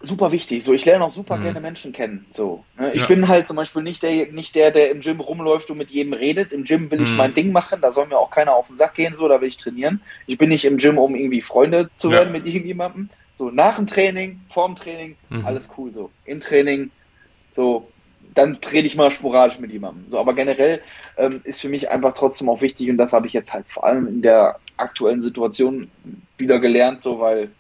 super 0.04 0.32
wichtig. 0.32 0.64
So, 0.64 0.74
ich 0.74 0.86
lerne 0.86 1.06
auch 1.06 1.10
super 1.10 1.38
mhm. 1.38 1.44
gerne 1.44 1.60
Menschen 1.62 1.94
kennen. 1.94 2.26
So, 2.32 2.64
ne? 2.78 2.94
Ich 2.94 3.02
ja. 3.02 3.08
bin 3.08 3.28
halt 3.28 3.48
zum 3.48 3.56
Beispiel 3.56 3.82
nicht 3.82 4.04
der, 4.04 4.32
nicht 4.32 4.56
der, 4.56 4.72
der 4.72 4.92
im 4.92 5.00
Gym 5.00 5.20
rumläuft 5.20 5.72
und 5.72 5.78
mit 5.78 5.90
jedem 5.90 6.14
redet. 6.14 6.54
Im 6.54 6.64
Gym 6.66 6.92
will 6.92 7.02
ich 7.02 7.12
mhm. 7.12 7.18
mein 7.18 7.34
Ding 7.34 7.52
machen, 7.52 7.82
da 7.82 7.92
soll 7.92 8.08
mir 8.08 8.18
auch 8.18 8.30
keiner 8.30 8.54
auf 8.54 8.68
den 8.68 8.78
Sack 8.78 8.96
gehen, 8.96 9.16
so, 9.16 9.28
da 9.28 9.42
will 9.42 9.48
ich 9.48 9.58
trainieren. 9.58 10.02
Ich 10.28 10.38
bin 10.38 10.50
nicht 10.50 10.66
im 10.66 10.78
Gym, 10.78 10.98
um 10.98 11.16
irgendwie 11.16 11.42
Freunde 11.42 11.90
zu 11.96 12.12
werden 12.12 12.34
ja. 12.34 12.40
mit 12.40 12.46
irgendjemandem. 12.46 13.10
So, 13.36 13.50
nach 13.50 13.78
dem 13.78 13.88
Training, 13.88 14.42
vorm 14.48 14.76
Training, 14.76 15.16
mhm. 15.30 15.46
alles 15.46 15.70
cool 15.78 15.92
so. 15.92 16.12
Im 16.26 16.40
Training 16.40 16.92
so, 17.50 17.88
dann 18.34 18.62
trete 18.62 18.86
ich 18.86 18.96
mal 18.96 19.12
sporadisch 19.12 19.60
mit 19.60 19.72
jemandem. 19.72 20.06
So, 20.08 20.20
aber 20.20 20.34
generell 20.34 20.82
ähm, 21.18 21.42
ist 21.44 21.62
für 21.62 21.70
mich 21.70 21.90
einfach 21.90 22.14
trotzdem 22.14 22.50
auch 22.50 22.62
wichtig, 22.62 22.90
und 22.90 22.98
das 22.98 23.14
habe 23.14 23.28
ich 23.28 23.34
jetzt 23.34 23.54
halt 23.54 23.66
vor 23.68 23.86
allem 23.86 24.08
in 24.08 24.22
der 24.22 24.60
aktuellen 24.78 25.22
Situation 25.22 25.90
wieder 26.38 26.60
gelernt, 26.60 27.02
so 27.02 27.20
weil 27.20 27.52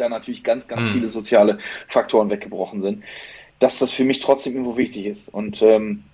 da 0.00 0.08
natürlich 0.08 0.44
ganz, 0.44 0.68
ganz 0.68 0.88
mhm. 0.88 0.92
viele 0.92 1.08
soziale 1.08 1.58
Faktoren 1.86 2.30
weggebrochen 2.30 2.82
sind, 2.82 3.04
dass 3.58 3.78
das 3.78 3.92
für 3.92 4.04
mich 4.04 4.20
trotzdem 4.20 4.54
irgendwo 4.54 4.76
wichtig 4.76 5.06
ist. 5.06 5.28
Und 5.28 5.62
ähm, 5.62 6.04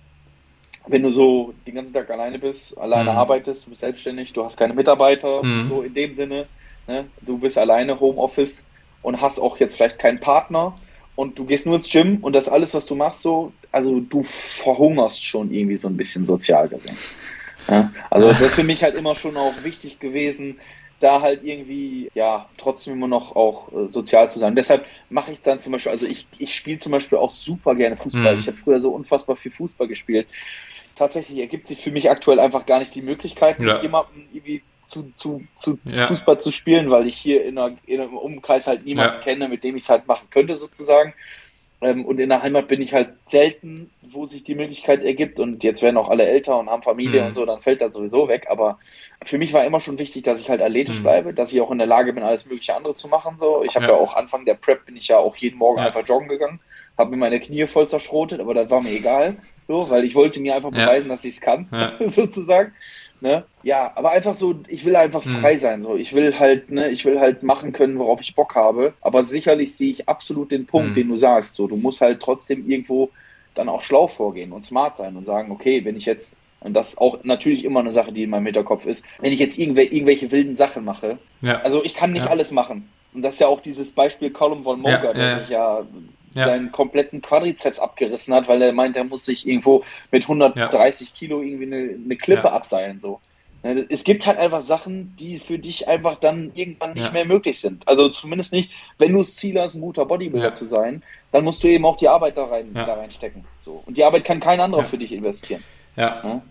wenn 0.87 1.03
du 1.03 1.11
so 1.11 1.53
den 1.65 1.75
ganzen 1.75 1.93
Tag 1.93 2.09
alleine 2.09 2.39
bist, 2.39 2.77
alleine 2.77 3.11
mhm. 3.11 3.17
arbeitest, 3.17 3.65
du 3.65 3.69
bist 3.69 3.81
selbstständig, 3.81 4.33
du 4.33 4.43
hast 4.43 4.57
keine 4.57 4.73
Mitarbeiter, 4.73 5.43
mhm. 5.43 5.67
so 5.67 5.81
in 5.81 5.93
dem 5.93 6.13
Sinne, 6.13 6.45
ne? 6.87 7.05
du 7.21 7.37
bist 7.37 7.57
alleine 7.57 7.99
Homeoffice 7.99 8.63
und 9.01 9.21
hast 9.21 9.39
auch 9.39 9.57
jetzt 9.57 9.75
vielleicht 9.75 9.99
keinen 9.99 10.19
Partner 10.19 10.75
und 11.15 11.39
du 11.39 11.45
gehst 11.45 11.65
nur 11.65 11.75
ins 11.75 11.89
Gym 11.89 12.17
und 12.21 12.33
das 12.33 12.49
alles, 12.49 12.73
was 12.73 12.85
du 12.85 12.95
machst, 12.95 13.21
so, 13.21 13.51
also 13.71 13.99
du 13.99 14.23
verhungerst 14.23 15.23
schon 15.23 15.51
irgendwie 15.51 15.77
so 15.77 15.87
ein 15.87 15.97
bisschen 15.97 16.25
sozial 16.25 16.67
gesehen. 16.67 16.97
Ja? 17.69 17.91
Also 18.09 18.27
das 18.27 18.41
ist 18.41 18.55
für 18.55 18.63
mich 18.63 18.83
halt 18.83 18.95
immer 18.95 19.15
schon 19.15 19.37
auch 19.37 19.63
wichtig 19.63 19.99
gewesen, 19.99 20.59
da 20.99 21.21
halt 21.21 21.43
irgendwie, 21.43 22.09
ja, 22.13 22.47
trotzdem 22.57 22.93
immer 22.93 23.07
noch 23.07 23.35
auch 23.35 23.71
äh, 23.71 23.89
sozial 23.89 24.29
zu 24.29 24.39
sein. 24.39 24.55
Deshalb 24.55 24.85
mache 25.09 25.31
ich 25.31 25.41
dann 25.41 25.59
zum 25.59 25.73
Beispiel, 25.73 25.91
also 25.91 26.05
ich, 26.05 26.27
ich 26.37 26.55
spiele 26.55 26.77
zum 26.77 26.91
Beispiel 26.91 27.17
auch 27.17 27.31
super 27.31 27.75
gerne 27.75 27.97
Fußball. 27.97 28.33
Mhm. 28.33 28.39
Ich 28.39 28.47
habe 28.47 28.57
früher 28.57 28.79
so 28.79 28.91
unfassbar 28.91 29.35
viel 29.35 29.51
Fußball 29.51 29.87
gespielt. 29.87 30.27
Tatsächlich 30.95 31.39
ergibt 31.39 31.67
sich 31.67 31.79
für 31.79 31.91
mich 31.91 32.09
aktuell 32.09 32.39
einfach 32.39 32.65
gar 32.65 32.79
nicht 32.79 32.95
die 32.95 33.01
Möglichkeit, 33.01 33.59
ja. 33.59 33.73
mit 33.73 33.83
jemandem 33.83 34.27
irgendwie 34.31 34.63
zu, 34.85 35.11
zu, 35.15 35.43
zu 35.55 35.79
ja. 35.83 36.07
Fußball 36.07 36.39
zu 36.39 36.51
spielen, 36.51 36.89
weil 36.89 37.07
ich 37.07 37.17
hier 37.17 37.43
in, 37.43 37.57
einer, 37.57 37.75
in 37.85 38.01
einem 38.01 38.17
Umkreis 38.17 38.67
halt 38.67 38.85
niemanden 38.85 39.15
ja. 39.15 39.21
kenne, 39.21 39.49
mit 39.49 39.63
dem 39.63 39.75
ich 39.75 39.83
es 39.83 39.89
halt 39.89 40.07
machen 40.07 40.27
könnte, 40.29 40.55
sozusagen. 40.57 41.13
Ähm, 41.81 42.05
und 42.05 42.19
in 42.19 42.29
der 42.29 42.41
Heimat 42.41 42.67
bin 42.67 42.81
ich 42.81 42.93
halt 42.93 43.09
selten, 43.27 43.91
wo 44.01 44.25
sich 44.25 44.43
die 44.43 44.55
Möglichkeit 44.55 45.03
ergibt. 45.03 45.39
Und 45.39 45.63
jetzt 45.63 45.81
werden 45.81 45.97
auch 45.97 46.09
alle 46.09 46.25
älter 46.25 46.57
und 46.57 46.69
haben 46.69 46.83
Familie 46.83 47.21
mhm. 47.21 47.27
und 47.27 47.33
so, 47.33 47.45
dann 47.45 47.61
fällt 47.61 47.81
das 47.81 47.95
sowieso 47.95 48.27
weg. 48.27 48.47
Aber 48.49 48.79
für 49.23 49.37
mich 49.37 49.53
war 49.53 49.65
immer 49.65 49.79
schon 49.79 49.99
wichtig, 49.99 50.23
dass 50.23 50.39
ich 50.39 50.49
halt 50.49 50.61
athletisch 50.61 50.99
mhm. 50.99 51.03
bleibe, 51.03 51.33
dass 51.33 51.53
ich 51.53 51.61
auch 51.61 51.71
in 51.71 51.77
der 51.77 51.87
Lage 51.87 52.13
bin, 52.13 52.23
alles 52.23 52.45
mögliche 52.45 52.75
andere 52.75 52.93
zu 52.93 53.07
machen. 53.07 53.37
So, 53.39 53.63
ich 53.63 53.75
habe 53.75 53.85
ja. 53.85 53.91
ja. 53.91 53.97
auch 53.97 54.15
Anfang 54.15 54.45
der 54.45 54.55
Prep 54.55 54.85
bin 54.85 54.95
ich 54.95 55.07
ja 55.07 55.17
auch 55.17 55.35
jeden 55.35 55.57
Morgen 55.57 55.79
ja. 55.79 55.87
einfach 55.87 56.07
joggen 56.07 56.27
gegangen, 56.27 56.59
habe 56.97 57.11
mir 57.11 57.17
meine 57.17 57.39
Knie 57.39 57.67
voll 57.67 57.87
zerschrotet, 57.87 58.39
aber 58.39 58.53
das 58.53 58.69
war 58.69 58.81
mir 58.81 58.91
egal, 58.91 59.37
so, 59.67 59.89
weil 59.89 60.05
ich 60.05 60.15
wollte 60.15 60.39
mir 60.39 60.55
einfach 60.55 60.71
beweisen, 60.71 61.09
dass 61.09 61.25
ich 61.25 61.35
es 61.35 61.41
kann, 61.41 61.67
sozusagen. 62.05 62.73
Ne? 63.21 63.43
Ja, 63.63 63.91
aber 63.95 64.11
einfach 64.11 64.33
so, 64.33 64.55
ich 64.67 64.85
will 64.85 64.95
einfach 64.95 65.23
hm. 65.23 65.31
frei 65.37 65.57
sein. 65.57 65.81
So. 65.81 65.95
Ich 65.95 66.13
will 66.13 66.37
halt, 66.37 66.69
ne, 66.69 66.89
ich 66.89 67.05
will 67.05 67.19
halt 67.19 67.43
machen 67.43 67.71
können, 67.71 67.97
worauf 67.97 68.21
ich 68.21 68.35
Bock 68.35 68.55
habe. 68.55 68.93
Aber 69.01 69.23
sicherlich 69.23 69.75
sehe 69.75 69.89
ich 69.89 70.07
absolut 70.07 70.51
den 70.51 70.65
Punkt, 70.65 70.89
hm. 70.89 70.95
den 70.95 71.07
du 71.09 71.17
sagst. 71.17 71.55
So, 71.55 71.67
du 71.67 71.77
musst 71.77 72.01
halt 72.01 72.21
trotzdem 72.21 72.69
irgendwo 72.69 73.09
dann 73.55 73.69
auch 73.69 73.81
schlau 73.81 74.07
vorgehen 74.07 74.51
und 74.51 74.63
smart 74.63 74.97
sein 74.97 75.15
und 75.15 75.25
sagen, 75.25 75.51
okay, 75.51 75.83
wenn 75.85 75.95
ich 75.95 76.05
jetzt, 76.05 76.35
und 76.59 76.73
das 76.73 76.89
ist 76.89 76.97
auch 76.99 77.23
natürlich 77.23 77.63
immer 77.63 77.79
eine 77.79 77.93
Sache, 77.93 78.11
die 78.11 78.23
in 78.23 78.29
meinem 78.29 78.45
Hinterkopf 78.45 78.85
ist, 78.85 79.03
wenn 79.19 79.31
ich 79.31 79.39
jetzt 79.39 79.57
irgendw 79.57 79.83
irgendwelche 79.83 80.31
wilden 80.31 80.57
Sachen 80.57 80.83
mache, 80.83 81.17
ja. 81.41 81.61
also 81.61 81.83
ich 81.83 81.95
kann 81.95 82.11
nicht 82.11 82.25
ja. 82.25 82.31
alles 82.31 82.51
machen. 82.51 82.89
Und 83.13 83.21
das 83.21 83.35
ist 83.35 83.39
ja 83.39 83.47
auch 83.47 83.61
dieses 83.61 83.91
Beispiel 83.91 84.29
Column 84.29 84.63
von 84.63 84.81
Moga, 84.81 85.05
ja, 85.05 85.13
der 85.13 85.39
sich 85.39 85.49
ja 85.49 85.85
ja. 86.35 86.49
seinen 86.49 86.71
kompletten 86.71 87.21
Quadrizeps 87.21 87.79
abgerissen 87.79 88.33
hat, 88.33 88.47
weil 88.47 88.61
er 88.61 88.73
meint, 88.73 88.97
er 88.97 89.03
muss 89.03 89.25
sich 89.25 89.47
irgendwo 89.47 89.83
mit 90.11 90.23
130 90.23 91.09
ja. 91.09 91.15
Kilo 91.15 91.41
irgendwie 91.41 91.65
eine, 91.65 91.95
eine 92.03 92.15
Klippe 92.17 92.47
ja. 92.47 92.53
abseilen. 92.53 92.99
So. 92.99 93.19
Ne, 93.63 93.83
es 93.89 94.03
gibt 94.03 94.27
halt 94.27 94.37
einfach 94.37 94.61
Sachen, 94.61 95.15
die 95.17 95.39
für 95.39 95.57
dich 95.57 95.87
einfach 95.87 96.15
dann 96.19 96.51
irgendwann 96.53 96.93
nicht 96.93 97.11
mehr 97.13 97.25
möglich 97.25 97.59
sind. 97.59 97.87
Also 97.87 98.09
zumindest 98.09 98.53
nicht, 98.53 98.71
wenn 98.99 99.11
du 99.11 99.17
das 99.17 99.35
Ziel 99.35 99.59
hast, 99.59 99.73
ein 99.73 99.81
guter 99.81 100.05
Bodybuilder 100.05 100.53
zu 100.53 100.65
sein, 100.65 101.01
dann 101.31 101.43
musst 101.43 101.63
du 101.63 101.67
eben 101.67 101.83
auch 101.83 101.97
die 101.97 102.07
Arbeit 102.07 102.37
da 102.37 102.45
rein 102.45 102.69
da 102.75 102.93
reinstecken. 102.93 103.43
So. 103.61 103.81
Und 103.87 103.97
die 103.97 104.03
Arbeit 104.03 104.23
kann 104.23 104.39
kein 104.39 104.59
anderer 104.59 104.83
für 104.83 104.99
dich 104.99 105.11
investieren. 105.11 105.63
Ja. 105.95 106.21
Ne? 106.23 106.41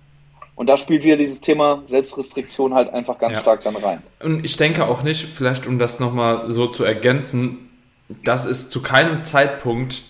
Und 0.57 0.69
da 0.69 0.77
spielt 0.77 1.05
wieder 1.05 1.17
dieses 1.17 1.41
Thema 1.41 1.83
Selbstrestriktion 1.85 2.75
halt 2.75 2.93
einfach 2.93 3.19
ganz 3.19 3.39
stark 3.39 3.63
dann 3.63 3.77
rein. 3.77 4.03
Und 4.23 4.45
ich 4.45 4.57
denke 4.57 4.87
auch 4.87 5.03
nicht, 5.03 5.25
vielleicht 5.25 5.67
um 5.67 5.79
das 5.79 6.01
nochmal 6.01 6.51
so 6.51 6.67
zu 6.67 6.85
ergänzen, 6.85 7.64
dass 8.09 8.45
es 8.45 8.69
zu 8.69 8.83
keinem 8.83 9.25
Zeitpunkt 9.25 10.03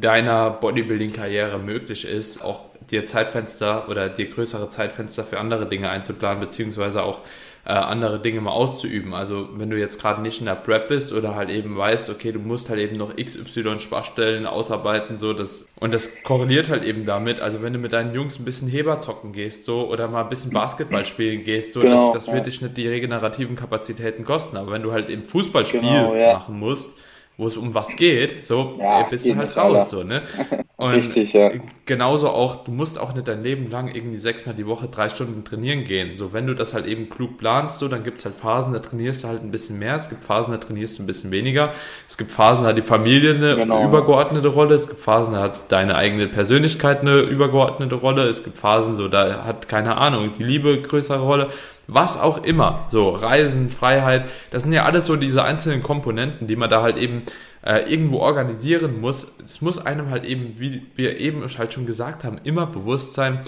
deiner 0.00 0.50
Bodybuilding-Karriere 0.50 1.58
möglich 1.58 2.06
ist, 2.06 2.42
auch 2.42 2.70
dir 2.90 3.06
Zeitfenster 3.06 3.88
oder 3.88 4.08
dir 4.08 4.28
größere 4.28 4.68
Zeitfenster 4.70 5.24
für 5.24 5.38
andere 5.38 5.66
Dinge 5.66 5.88
einzuplanen, 5.90 6.40
beziehungsweise 6.40 7.02
auch 7.02 7.20
äh, 7.64 7.72
andere 7.72 8.18
Dinge 8.20 8.40
mal 8.40 8.50
auszuüben. 8.50 9.14
Also 9.14 9.48
wenn 9.54 9.70
du 9.70 9.78
jetzt 9.78 10.00
gerade 10.00 10.20
nicht 10.20 10.40
in 10.40 10.46
der 10.46 10.56
Prep 10.56 10.88
bist 10.88 11.12
oder 11.12 11.36
halt 11.36 11.48
eben 11.48 11.76
weißt, 11.76 12.10
okay, 12.10 12.32
du 12.32 12.40
musst 12.40 12.70
halt 12.70 12.80
eben 12.80 12.96
noch 12.96 13.14
XY 13.14 13.78
Schwachstellen 13.78 14.46
ausarbeiten, 14.46 15.18
so 15.18 15.32
das 15.32 15.68
und 15.78 15.94
das 15.94 16.22
korreliert 16.24 16.70
halt 16.70 16.82
eben 16.82 17.04
damit. 17.04 17.40
Also 17.40 17.62
wenn 17.62 17.72
du 17.72 17.78
mit 17.78 17.92
deinen 17.92 18.14
Jungs 18.14 18.38
ein 18.38 18.44
bisschen 18.44 18.68
Heber 18.68 18.98
zocken 18.98 19.32
gehst, 19.32 19.64
so 19.64 19.88
oder 19.88 20.08
mal 20.08 20.22
ein 20.22 20.28
bisschen 20.28 20.50
Basketball 20.50 21.06
spielen 21.06 21.44
gehst, 21.44 21.72
so 21.72 21.80
genau, 21.80 22.12
das, 22.12 22.24
das 22.24 22.34
wird 22.34 22.46
ja. 22.46 22.50
dich 22.50 22.62
nicht 22.62 22.76
die 22.76 22.88
regenerativen 22.88 23.54
Kapazitäten 23.54 24.24
kosten. 24.24 24.56
Aber 24.56 24.72
wenn 24.72 24.82
du 24.82 24.92
halt 24.92 25.08
eben 25.08 25.24
Fußballspiel 25.24 25.80
genau, 25.80 26.14
ja. 26.16 26.32
machen 26.32 26.58
musst, 26.58 26.98
wo 27.42 27.48
es 27.48 27.56
um 27.56 27.74
was 27.74 27.96
geht, 27.96 28.44
so 28.44 28.78
ja, 28.78 29.02
bist 29.02 29.26
du 29.26 29.36
halt 29.36 29.56
raus. 29.56 29.90
So, 29.90 30.04
ne? 30.04 30.22
Und 30.76 30.92
Richtig, 30.92 31.32
ja. 31.32 31.50
genauso 31.86 32.28
auch, 32.28 32.64
du 32.64 32.70
musst 32.70 32.98
auch 32.98 33.14
nicht 33.14 33.28
dein 33.28 33.42
Leben 33.42 33.70
lang 33.70 33.94
irgendwie 33.94 34.18
sechsmal 34.18 34.54
die 34.54 34.66
Woche 34.66 34.88
drei 34.88 35.08
Stunden 35.08 35.44
trainieren 35.44 35.84
gehen. 35.84 36.16
So, 36.16 36.32
wenn 36.32 36.46
du 36.46 36.54
das 36.54 36.74
halt 36.74 36.86
eben 36.86 37.08
klug 37.08 37.36
planst, 37.36 37.78
so, 37.78 37.88
dann 37.88 38.02
gibt 38.02 38.18
es 38.18 38.24
halt 38.24 38.34
Phasen, 38.34 38.72
da 38.72 38.78
trainierst 38.78 39.24
du 39.24 39.28
halt 39.28 39.42
ein 39.42 39.50
bisschen 39.50 39.78
mehr, 39.78 39.96
es 39.96 40.08
gibt 40.08 40.24
Phasen, 40.24 40.52
da 40.52 40.58
trainierst 40.58 40.98
du 40.98 41.02
ein 41.02 41.06
bisschen 41.06 41.30
weniger. 41.30 41.72
Es 42.08 42.16
gibt 42.16 42.32
Phasen, 42.32 42.64
da 42.64 42.70
hat 42.70 42.78
die 42.78 42.82
Familie 42.82 43.34
eine 43.34 43.56
genau. 43.56 43.84
übergeordnete 43.84 44.48
Rolle, 44.48 44.74
es 44.74 44.88
gibt 44.88 45.00
Phasen, 45.00 45.34
da 45.34 45.40
hat 45.42 45.70
deine 45.70 45.96
eigene 45.96 46.28
Persönlichkeit 46.28 47.02
eine 47.02 47.20
übergeordnete 47.20 47.96
Rolle, 47.96 48.22
es 48.28 48.42
gibt 48.42 48.56
Phasen, 48.56 48.96
so, 48.96 49.08
da 49.08 49.44
hat, 49.44 49.68
keine 49.68 49.98
Ahnung, 49.98 50.32
die 50.36 50.44
Liebe 50.44 50.80
größere 50.80 51.20
Rolle 51.20 51.48
was 51.86 52.18
auch 52.18 52.44
immer. 52.44 52.86
So, 52.90 53.10
Reisen, 53.10 53.70
Freiheit, 53.70 54.28
das 54.50 54.62
sind 54.62 54.72
ja 54.72 54.84
alles 54.84 55.06
so 55.06 55.16
diese 55.16 55.44
einzelnen 55.44 55.82
Komponenten, 55.82 56.46
die 56.46 56.56
man 56.56 56.70
da 56.70 56.82
halt 56.82 56.96
eben 56.96 57.22
äh, 57.64 57.90
irgendwo 57.90 58.18
organisieren 58.18 59.00
muss. 59.00 59.32
Es 59.44 59.60
muss 59.60 59.84
einem 59.84 60.10
halt 60.10 60.24
eben, 60.24 60.54
wie 60.58 60.82
wir 60.94 61.18
eben 61.18 61.46
halt 61.58 61.72
schon 61.72 61.86
gesagt 61.86 62.24
haben, 62.24 62.38
immer 62.44 62.66
bewusst 62.66 63.14
sein, 63.14 63.40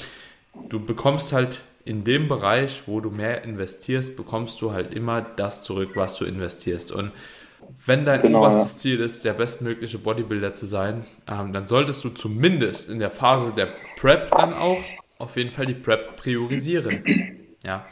du 0.69 0.85
bekommst 0.85 1.33
halt 1.33 1.63
in 1.85 2.05
dem 2.05 2.29
Bereich, 2.29 2.85
wo 2.87 3.01
du 3.01 3.11
mehr 3.11 3.45
investierst, 3.45 4.17
bekommst 4.17 4.61
du 4.63 4.73
halt 4.73 4.95
immer 4.95 5.21
das 5.21 5.63
zurück, 5.63 5.91
was 5.95 6.17
du 6.17 6.25
investierst. 6.25 6.93
Und 6.93 7.13
wenn 7.87 8.05
dein 8.05 8.23
genau, 8.23 8.41
oberstes 8.41 8.73
ja. 8.73 8.79
Ziel 8.79 9.01
ist, 9.01 9.25
der 9.25 9.35
bestmögliche 9.35 9.99
Bodybuilder 9.99 10.55
zu 10.55 10.67
sein, 10.67 11.05
ähm, 11.29 11.53
dann 11.53 11.67
solltest 11.67 12.05
du 12.05 12.11
zumindest 12.11 12.89
in 12.89 12.99
der 12.99 13.11
Phase 13.11 13.53
der 13.57 13.69
Prep 13.97 14.31
dann 14.31 14.55
auch 14.55 14.81
auf 15.19 15.37
jeden 15.37 15.51
Fall 15.51 15.67
die 15.67 15.75
Prep 15.75 16.17
priorisieren. 16.17 17.03
Ja, 17.65 17.87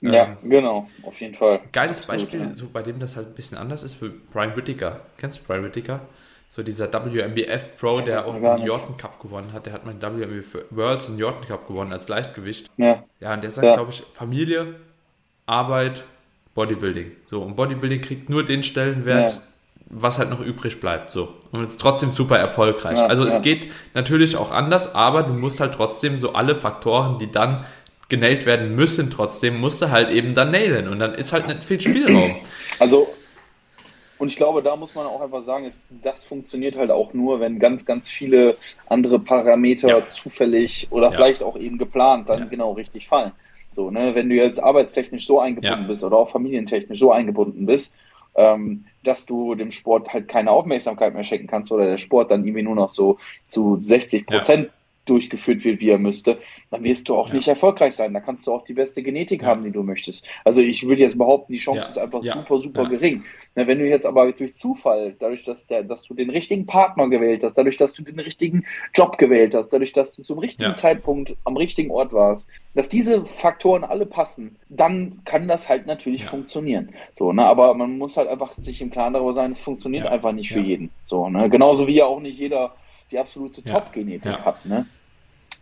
ja, 0.00 0.36
ähm, 0.42 0.50
genau, 0.50 0.88
auf 1.02 1.20
jeden 1.20 1.34
Fall. 1.34 1.60
Geiles 1.72 2.00
Absolut, 2.00 2.22
Beispiel, 2.22 2.40
ja. 2.40 2.54
so 2.54 2.68
bei 2.72 2.82
dem 2.82 3.00
das 3.00 3.16
halt 3.16 3.28
ein 3.28 3.34
bisschen 3.34 3.58
anders 3.58 3.82
ist, 3.82 3.94
für 3.94 4.10
Brian 4.10 4.56
Whittaker. 4.56 5.00
Kennst 5.18 5.40
du 5.40 5.46
Brian 5.46 5.64
Whittaker? 5.64 6.00
So 6.50 6.62
dieser 6.62 6.90
WMBF 6.90 7.76
Pro, 7.78 8.00
der 8.00 8.26
auch 8.26 8.34
den 8.34 8.66
Jordan 8.66 8.96
Cup 8.96 9.20
gewonnen 9.20 9.52
hat. 9.52 9.66
Der 9.66 9.74
hat 9.74 9.84
meinen 9.84 10.00
WMBF 10.00 10.56
Worlds 10.70 11.10
und 11.10 11.18
Jordan 11.18 11.46
Cup 11.46 11.66
gewonnen 11.66 11.92
als 11.92 12.08
Leichtgewicht. 12.08 12.70
Ja. 12.78 13.02
Ja, 13.20 13.34
und 13.34 13.44
der 13.44 13.50
sagt, 13.50 13.66
ja. 13.66 13.74
glaube 13.74 13.90
ich, 13.90 14.00
Familie, 14.00 14.76
Arbeit, 15.44 16.04
Bodybuilding. 16.54 17.12
So, 17.26 17.42
und 17.42 17.54
Bodybuilding 17.54 18.00
kriegt 18.00 18.30
nur 18.30 18.44
den 18.44 18.62
Stellenwert, 18.62 19.30
ja. 19.30 19.40
was 19.90 20.18
halt 20.18 20.30
noch 20.30 20.40
übrig 20.40 20.80
bleibt. 20.80 21.10
So. 21.10 21.34
Und 21.52 21.66
ist 21.66 21.80
trotzdem 21.80 22.12
super 22.12 22.38
erfolgreich. 22.38 22.98
Ja, 22.98 23.06
also 23.06 23.26
es 23.26 23.42
geht 23.42 23.70
natürlich 23.92 24.36
auch 24.36 24.50
anders, 24.50 24.94
aber 24.94 25.24
du 25.24 25.34
musst 25.34 25.60
halt 25.60 25.74
trotzdem 25.74 26.18
so 26.18 26.32
alle 26.32 26.56
Faktoren, 26.56 27.18
die 27.18 27.30
dann 27.30 27.66
genäht 28.08 28.46
werden 28.46 28.74
müssen, 28.74 29.10
trotzdem 29.10 29.60
musst 29.60 29.82
du 29.82 29.90
halt 29.90 30.10
eben 30.10 30.34
dann 30.34 30.50
nailen 30.50 30.88
und 30.88 30.98
dann 30.98 31.14
ist 31.14 31.32
halt 31.32 31.46
nicht 31.46 31.64
viel 31.64 31.80
Spielraum. 31.80 32.36
Also, 32.80 33.08
und 34.18 34.28
ich 34.28 34.36
glaube, 34.36 34.62
da 34.62 34.76
muss 34.76 34.94
man 34.94 35.06
auch 35.06 35.20
einfach 35.20 35.42
sagen, 35.42 35.64
ist, 35.64 35.80
das 36.02 36.22
funktioniert 36.22 36.76
halt 36.76 36.92
auch 36.92 37.12
nur, 37.12 37.40
wenn 37.40 37.58
ganz, 37.58 37.84
ganz 37.84 38.08
viele 38.08 38.56
andere 38.86 39.18
Parameter 39.18 39.88
ja. 39.88 40.08
zufällig 40.08 40.86
oder 40.90 41.06
ja. 41.06 41.12
vielleicht 41.12 41.42
auch 41.42 41.56
eben 41.56 41.76
geplant 41.76 42.28
dann 42.28 42.40
ja. 42.40 42.44
genau 42.46 42.72
richtig 42.72 43.08
fallen. 43.08 43.32
So, 43.70 43.90
ne, 43.90 44.14
wenn 44.14 44.28
du 44.28 44.36
jetzt 44.36 44.62
arbeitstechnisch 44.62 45.26
so 45.26 45.40
eingebunden 45.40 45.86
bist 45.88 46.04
oder 46.04 46.16
auch 46.16 46.30
familientechnisch 46.30 46.98
so 46.98 47.12
eingebunden 47.12 47.66
bist, 47.66 47.94
ähm, 48.34 48.84
dass 49.02 49.26
du 49.26 49.54
dem 49.54 49.70
Sport 49.70 50.12
halt 50.12 50.28
keine 50.28 50.50
Aufmerksamkeit 50.50 51.14
mehr 51.14 51.24
schenken 51.24 51.48
kannst 51.48 51.72
oder 51.72 51.84
der 51.84 51.98
Sport 51.98 52.30
dann 52.30 52.44
irgendwie 52.44 52.62
nur 52.62 52.76
noch 52.76 52.90
so 52.90 53.18
zu 53.48 53.78
60 53.80 54.26
Prozent 54.26 54.70
durchgeführt 55.08 55.64
wird, 55.64 55.80
wie 55.80 55.90
er 55.90 55.98
müsste, 55.98 56.38
dann 56.70 56.84
wirst 56.84 57.08
du 57.08 57.16
auch 57.16 57.28
ja. 57.28 57.34
nicht 57.34 57.48
erfolgreich 57.48 57.94
sein. 57.94 58.12
Da 58.14 58.20
kannst 58.20 58.46
du 58.46 58.52
auch 58.52 58.64
die 58.64 58.74
beste 58.74 59.02
Genetik 59.02 59.42
ja. 59.42 59.48
haben, 59.48 59.64
die 59.64 59.70
du 59.70 59.82
möchtest. 59.82 60.26
Also 60.44 60.62
ich 60.62 60.86
würde 60.86 61.02
jetzt 61.02 61.18
behaupten, 61.18 61.52
die 61.52 61.58
Chance 61.58 61.80
ja. 61.80 61.86
ist 61.86 61.98
einfach 61.98 62.22
super, 62.22 62.58
super 62.58 62.88
gering. 62.88 63.24
Na, 63.54 63.66
wenn 63.66 63.78
du 63.78 63.88
jetzt 63.88 64.06
aber 64.06 64.30
durch 64.32 64.54
Zufall, 64.54 65.16
dadurch, 65.18 65.42
dass, 65.44 65.66
der, 65.66 65.82
dass 65.82 66.04
du 66.04 66.14
den 66.14 66.30
richtigen 66.30 66.66
Partner 66.66 67.08
gewählt 67.08 67.42
hast, 67.44 67.54
dadurch, 67.54 67.76
dass 67.76 67.92
du 67.92 68.02
den 68.02 68.20
richtigen 68.20 68.64
Job 68.94 69.18
gewählt 69.18 69.54
hast, 69.54 69.70
dadurch, 69.70 69.92
dass 69.92 70.14
du 70.14 70.22
zum 70.22 70.38
richtigen 70.38 70.74
Zeitpunkt 70.74 71.36
am 71.44 71.56
richtigen 71.56 71.90
Ort 71.90 72.12
warst, 72.12 72.48
dass 72.74 72.88
diese 72.88 73.24
Faktoren 73.24 73.84
alle 73.84 74.06
passen, 74.06 74.56
dann 74.68 75.20
kann 75.24 75.48
das 75.48 75.68
halt 75.68 75.86
natürlich 75.86 76.24
funktionieren. 76.24 76.90
So, 77.14 77.32
ne? 77.32 77.44
Aber 77.44 77.74
man 77.74 77.98
muss 77.98 78.16
halt 78.16 78.28
einfach 78.28 78.54
sich 78.58 78.80
im 78.80 78.90
Klaren 78.90 79.14
darüber 79.14 79.32
sein, 79.32 79.52
es 79.52 79.58
funktioniert 79.58 80.06
einfach 80.06 80.32
nicht 80.32 80.52
für 80.52 80.60
jeden. 80.60 80.90
So, 81.04 81.28
ne? 81.28 81.48
Genauso 81.50 81.86
wie 81.86 81.96
ja 81.96 82.06
auch 82.06 82.20
nicht 82.20 82.38
jeder 82.38 82.74
die 83.10 83.18
absolute. 83.18 83.62
Top-Genetik 83.62 84.38
hat. 84.44 84.64
Ne? 84.66 84.86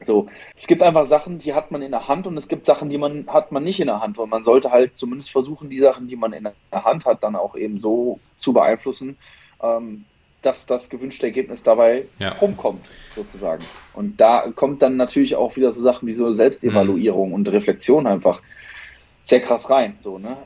So, 0.01 0.28
es 0.55 0.66
gibt 0.66 0.82
einfach 0.82 1.07
Sachen, 1.07 1.38
die 1.38 1.55
hat 1.55 1.70
man 1.70 1.80
in 1.80 1.90
der 1.90 2.07
Hand 2.07 2.26
und 2.26 2.36
es 2.36 2.49
gibt 2.49 2.66
Sachen, 2.66 2.90
die 2.90 2.99
man 2.99 3.26
hat 3.28 3.51
man 3.51 3.64
nicht 3.64 3.80
in 3.80 3.86
der 3.86 4.01
Hand. 4.01 4.18
Und 4.18 4.28
man 4.28 4.44
sollte 4.44 4.70
halt 4.70 4.97
zumindest 4.97 5.30
versuchen, 5.30 5.70
die 5.70 5.78
Sachen, 5.78 6.07
die 6.07 6.16
man 6.16 6.32
in 6.32 6.44
der 6.44 6.84
Hand 6.84 7.07
hat, 7.07 7.22
dann 7.22 7.34
auch 7.34 7.57
eben 7.57 7.78
so 7.78 8.20
zu 8.36 8.53
beeinflussen, 8.53 9.16
ähm, 9.62 10.05
dass 10.42 10.66
das 10.66 10.90
gewünschte 10.90 11.26
Ergebnis 11.26 11.62
dabei 11.62 12.05
ja. 12.18 12.32
rumkommt, 12.32 12.84
sozusagen. 13.14 13.64
Und 13.94 14.20
da 14.20 14.51
kommt 14.55 14.82
dann 14.82 14.97
natürlich 14.97 15.34
auch 15.34 15.57
wieder 15.57 15.72
so 15.72 15.82
Sachen 15.82 16.07
wie 16.07 16.14
so 16.14 16.30
Selbstevaluierung 16.32 17.30
mhm. 17.30 17.34
und 17.34 17.49
Reflexion 17.49 18.07
einfach 18.07 18.42
sehr 19.24 19.40
krass 19.40 19.70
rein. 19.70 19.97
So, 20.01 20.18
ne? 20.18 20.36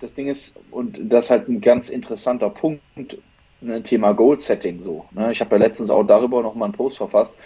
Das 0.00 0.14
Ding 0.14 0.28
ist, 0.28 0.56
und 0.70 1.00
das 1.02 1.26
ist 1.26 1.30
halt 1.30 1.48
ein 1.48 1.60
ganz 1.60 1.90
interessanter 1.90 2.48
Punkt, 2.48 2.80
ein 2.96 3.08
ne, 3.60 3.82
Thema 3.82 4.12
Goal 4.12 4.38
Setting. 4.38 4.82
So, 4.82 5.04
ne? 5.10 5.32
Ich 5.32 5.40
habe 5.40 5.56
ja 5.56 5.58
letztens 5.58 5.90
auch 5.90 6.04
darüber 6.04 6.42
nochmal 6.42 6.66
einen 6.66 6.74
Post 6.74 6.98
verfasst 6.98 7.36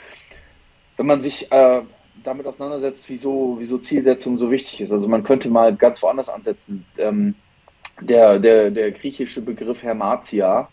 wenn 0.97 1.07
man 1.07 1.21
sich 1.21 1.51
äh, 1.51 1.83
damit 2.23 2.47
auseinandersetzt, 2.47 3.09
wieso, 3.09 3.57
wieso 3.59 3.79
Zielsetzung 3.79 4.37
so 4.37 4.51
wichtig 4.51 4.81
ist. 4.81 4.93
Also 4.93 5.09
man 5.09 5.25
könnte 5.25 5.51
mal 5.51 5.75
ganz 5.75 6.03
woanders 6.03 6.29
ansetzen. 6.29 6.87
Ähm, 6.99 7.35
der, 8.01 8.39
der, 8.39 8.71
der 8.71 8.91
griechische 8.93 9.41
Begriff 9.41 9.83
Hermatia 9.83 10.69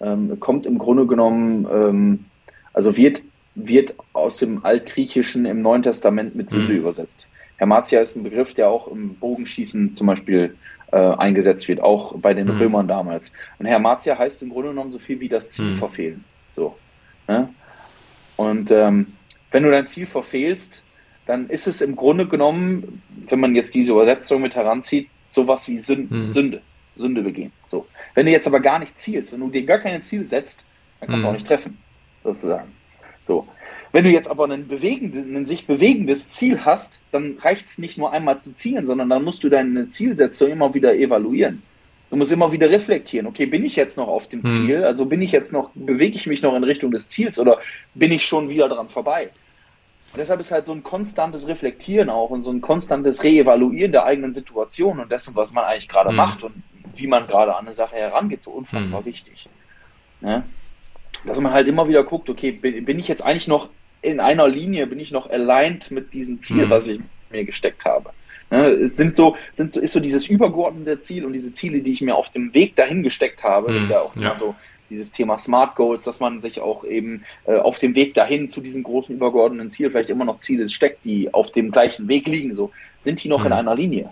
ähm, 0.00 0.38
kommt 0.40 0.66
im 0.66 0.78
Grunde 0.78 1.06
genommen, 1.06 1.66
ähm, 1.70 2.24
also 2.72 2.96
wird, 2.96 3.22
wird 3.54 3.94
aus 4.12 4.38
dem 4.38 4.64
Altgriechischen 4.64 5.44
im 5.44 5.60
Neuen 5.60 5.82
Testament 5.82 6.34
mit 6.34 6.50
Sünde 6.50 6.72
mhm. 6.72 6.78
übersetzt. 6.78 7.26
Hermatia 7.56 8.00
ist 8.00 8.16
ein 8.16 8.22
Begriff, 8.22 8.54
der 8.54 8.70
auch 8.70 8.88
im 8.88 9.14
Bogenschießen 9.16 9.94
zum 9.94 10.06
Beispiel 10.06 10.56
äh, 10.90 10.96
eingesetzt 10.96 11.68
wird, 11.68 11.80
auch 11.80 12.16
bei 12.16 12.34
den 12.34 12.48
mhm. 12.48 12.58
Römern 12.58 12.88
damals. 12.88 13.32
Und 13.58 13.66
Hermatia 13.66 14.18
heißt 14.18 14.42
im 14.42 14.50
Grunde 14.50 14.70
genommen 14.70 14.92
so 14.92 14.98
viel 14.98 15.20
wie 15.20 15.28
das 15.28 15.50
Ziel 15.50 15.66
mhm. 15.66 15.74
verfehlen. 15.76 16.24
So. 16.52 16.76
Ne? 17.28 17.48
Und 18.36 18.70
ähm, 18.70 19.12
wenn 19.52 19.62
du 19.62 19.70
dein 19.70 19.86
Ziel 19.86 20.06
verfehlst, 20.06 20.82
dann 21.26 21.48
ist 21.48 21.66
es 21.66 21.80
im 21.80 21.94
Grunde 21.94 22.26
genommen, 22.26 23.02
wenn 23.28 23.40
man 23.40 23.54
jetzt 23.54 23.74
diese 23.74 23.92
Übersetzung 23.92 24.42
mit 24.42 24.56
heranzieht, 24.56 25.08
sowas 25.28 25.68
wie 25.68 25.78
Sünde, 25.78 26.10
hm. 26.10 26.30
Sünde, 26.30 26.62
Sünde 26.96 27.22
begehen. 27.22 27.52
So. 27.68 27.86
Wenn 28.14 28.26
du 28.26 28.32
jetzt 28.32 28.46
aber 28.46 28.60
gar 28.60 28.78
nicht 28.78 29.00
zielst, 29.00 29.32
wenn 29.32 29.40
du 29.40 29.48
dir 29.48 29.64
gar 29.64 29.78
kein 29.78 30.02
Ziel 30.02 30.24
setzt, 30.24 30.64
dann 31.00 31.08
kannst 31.08 31.22
hm. 31.22 31.22
du 31.22 31.28
auch 31.28 31.34
nicht 31.34 31.46
treffen, 31.46 31.78
sozusagen. 32.24 32.72
So. 33.26 33.46
Wenn 33.92 34.04
du 34.04 34.10
jetzt 34.10 34.30
aber 34.30 34.48
ein, 34.48 34.68
ein 34.70 35.46
sich 35.46 35.66
bewegendes 35.66 36.30
Ziel 36.30 36.64
hast, 36.64 37.00
dann 37.12 37.36
reicht 37.38 37.68
es 37.68 37.78
nicht 37.78 37.98
nur 37.98 38.10
einmal 38.10 38.40
zu 38.40 38.52
zielen, 38.52 38.86
sondern 38.86 39.10
dann 39.10 39.22
musst 39.22 39.44
du 39.44 39.50
deine 39.50 39.90
Zielsetzung 39.90 40.50
immer 40.50 40.72
wieder 40.72 40.94
evaluieren. 40.94 41.62
Du 42.12 42.18
musst 42.18 42.30
immer 42.30 42.52
wieder 42.52 42.68
reflektieren. 42.68 43.26
Okay, 43.26 43.46
bin 43.46 43.64
ich 43.64 43.74
jetzt 43.74 43.96
noch 43.96 44.06
auf 44.06 44.28
dem 44.28 44.42
hm. 44.42 44.52
Ziel? 44.52 44.84
Also 44.84 45.06
bin 45.06 45.22
ich 45.22 45.32
jetzt 45.32 45.50
noch, 45.50 45.70
bewege 45.74 46.14
ich 46.14 46.26
mich 46.26 46.42
noch 46.42 46.54
in 46.54 46.62
Richtung 46.62 46.90
des 46.90 47.08
Ziels 47.08 47.38
oder 47.38 47.56
bin 47.94 48.12
ich 48.12 48.26
schon 48.26 48.50
wieder 48.50 48.68
dran 48.68 48.90
vorbei? 48.90 49.30
Und 50.12 50.18
deshalb 50.18 50.38
ist 50.40 50.50
halt 50.50 50.66
so 50.66 50.72
ein 50.72 50.82
konstantes 50.82 51.48
Reflektieren 51.48 52.10
auch 52.10 52.28
und 52.28 52.42
so 52.42 52.50
ein 52.50 52.60
konstantes 52.60 53.24
Reevaluieren 53.24 53.92
der 53.92 54.04
eigenen 54.04 54.34
Situation 54.34 55.00
und 55.00 55.10
dessen, 55.10 55.34
was 55.36 55.52
man 55.52 55.64
eigentlich 55.64 55.88
gerade 55.88 56.10
mhm. 56.10 56.16
macht 56.16 56.42
und 56.42 56.52
wie 56.94 57.06
man 57.06 57.26
gerade 57.26 57.56
an 57.56 57.64
eine 57.64 57.74
Sache 57.74 57.96
herangeht, 57.96 58.42
so 58.42 58.50
unfassbar 58.50 59.00
mhm. 59.00 59.06
wichtig. 59.06 59.48
Ne? 60.20 60.44
Dass 61.24 61.40
man 61.40 61.54
halt 61.54 61.66
immer 61.66 61.88
wieder 61.88 62.04
guckt, 62.04 62.28
okay, 62.28 62.52
bin, 62.52 62.84
bin, 62.84 62.98
ich 62.98 63.08
jetzt 63.08 63.24
eigentlich 63.24 63.48
noch 63.48 63.70
in 64.02 64.20
einer 64.20 64.48
Linie, 64.48 64.86
bin 64.86 65.00
ich 65.00 65.12
noch 65.12 65.30
aligned 65.30 65.90
mit 65.90 66.12
diesem 66.12 66.42
Ziel, 66.42 66.66
mhm. 66.66 66.70
was 66.70 66.88
ich 66.88 67.00
mir 67.30 67.46
gesteckt 67.46 67.86
habe. 67.86 68.10
Ne? 68.52 68.66
Es 68.66 68.96
sind 68.98 69.16
so, 69.16 69.34
sind 69.54 69.72
so, 69.72 69.80
ist 69.80 69.94
so 69.94 70.00
dieses 70.00 70.28
übergeordnete 70.28 71.00
Ziel 71.00 71.24
und 71.24 71.32
diese 71.32 71.54
Ziele, 71.54 71.80
die 71.80 71.92
ich 71.92 72.02
mir 72.02 72.14
auf 72.14 72.28
dem 72.28 72.52
Weg 72.52 72.76
dahin 72.76 73.02
gesteckt 73.02 73.42
habe, 73.42 73.72
ist 73.72 73.86
mhm. 73.86 73.90
ja 73.90 74.00
auch 74.00 74.14
ja. 74.16 74.36
so 74.36 74.54
dieses 74.90 75.10
Thema 75.10 75.38
Smart 75.38 75.74
Goals, 75.74 76.04
dass 76.04 76.20
man 76.20 76.42
sich 76.42 76.60
auch 76.60 76.84
eben 76.84 77.24
äh, 77.46 77.56
auf 77.56 77.78
dem 77.78 77.96
Weg 77.96 78.12
dahin 78.12 78.50
zu 78.50 78.60
diesem 78.60 78.82
großen 78.82 79.14
übergeordneten 79.14 79.70
Ziel 79.70 79.90
vielleicht 79.90 80.10
immer 80.10 80.26
noch 80.26 80.38
Ziele 80.38 80.68
steckt, 80.68 81.02
die 81.06 81.32
auf 81.32 81.50
dem 81.50 81.70
gleichen 81.70 82.08
Weg 82.08 82.28
liegen. 82.28 82.54
So 82.54 82.70
sind 83.00 83.24
die 83.24 83.28
noch 83.30 83.40
mhm. 83.40 83.46
in 83.46 83.52
einer 83.54 83.74
Linie. 83.74 84.10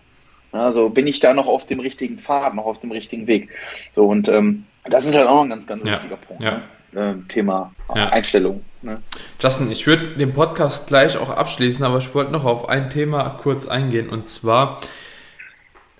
Also 0.52 0.88
bin 0.88 1.06
ich 1.06 1.20
da 1.20 1.34
noch 1.34 1.46
auf 1.46 1.66
dem 1.66 1.78
richtigen 1.78 2.18
Pfad, 2.18 2.54
noch 2.54 2.64
auf 2.64 2.80
dem 2.80 2.92
richtigen 2.92 3.26
Weg. 3.26 3.50
So 3.92 4.06
und 4.06 4.30
ähm, 4.30 4.64
das 4.84 5.06
ist 5.06 5.16
halt 5.16 5.26
auch 5.26 5.36
noch 5.36 5.44
ein 5.44 5.50
ganz, 5.50 5.66
ganz 5.66 5.84
ja. 5.84 5.92
wichtiger 5.92 6.16
Punkt. 6.16 6.42
Ja. 6.42 6.62
Ne? 6.92 7.22
Äh, 7.22 7.28
Thema 7.28 7.74
ja. 7.94 8.08
Einstellung. 8.08 8.64
Ne? 8.82 9.02
Justin, 9.38 9.70
ich 9.70 9.86
würde 9.86 10.08
den 10.16 10.32
Podcast 10.32 10.86
gleich 10.86 11.18
auch 11.18 11.28
abschließen, 11.28 11.84
aber 11.84 11.98
ich 11.98 12.14
wollte 12.14 12.32
noch 12.32 12.44
auf 12.44 12.68
ein 12.68 12.88
Thema 12.88 13.28
kurz 13.42 13.66
eingehen 13.66 14.08
und 14.08 14.28
zwar 14.28 14.80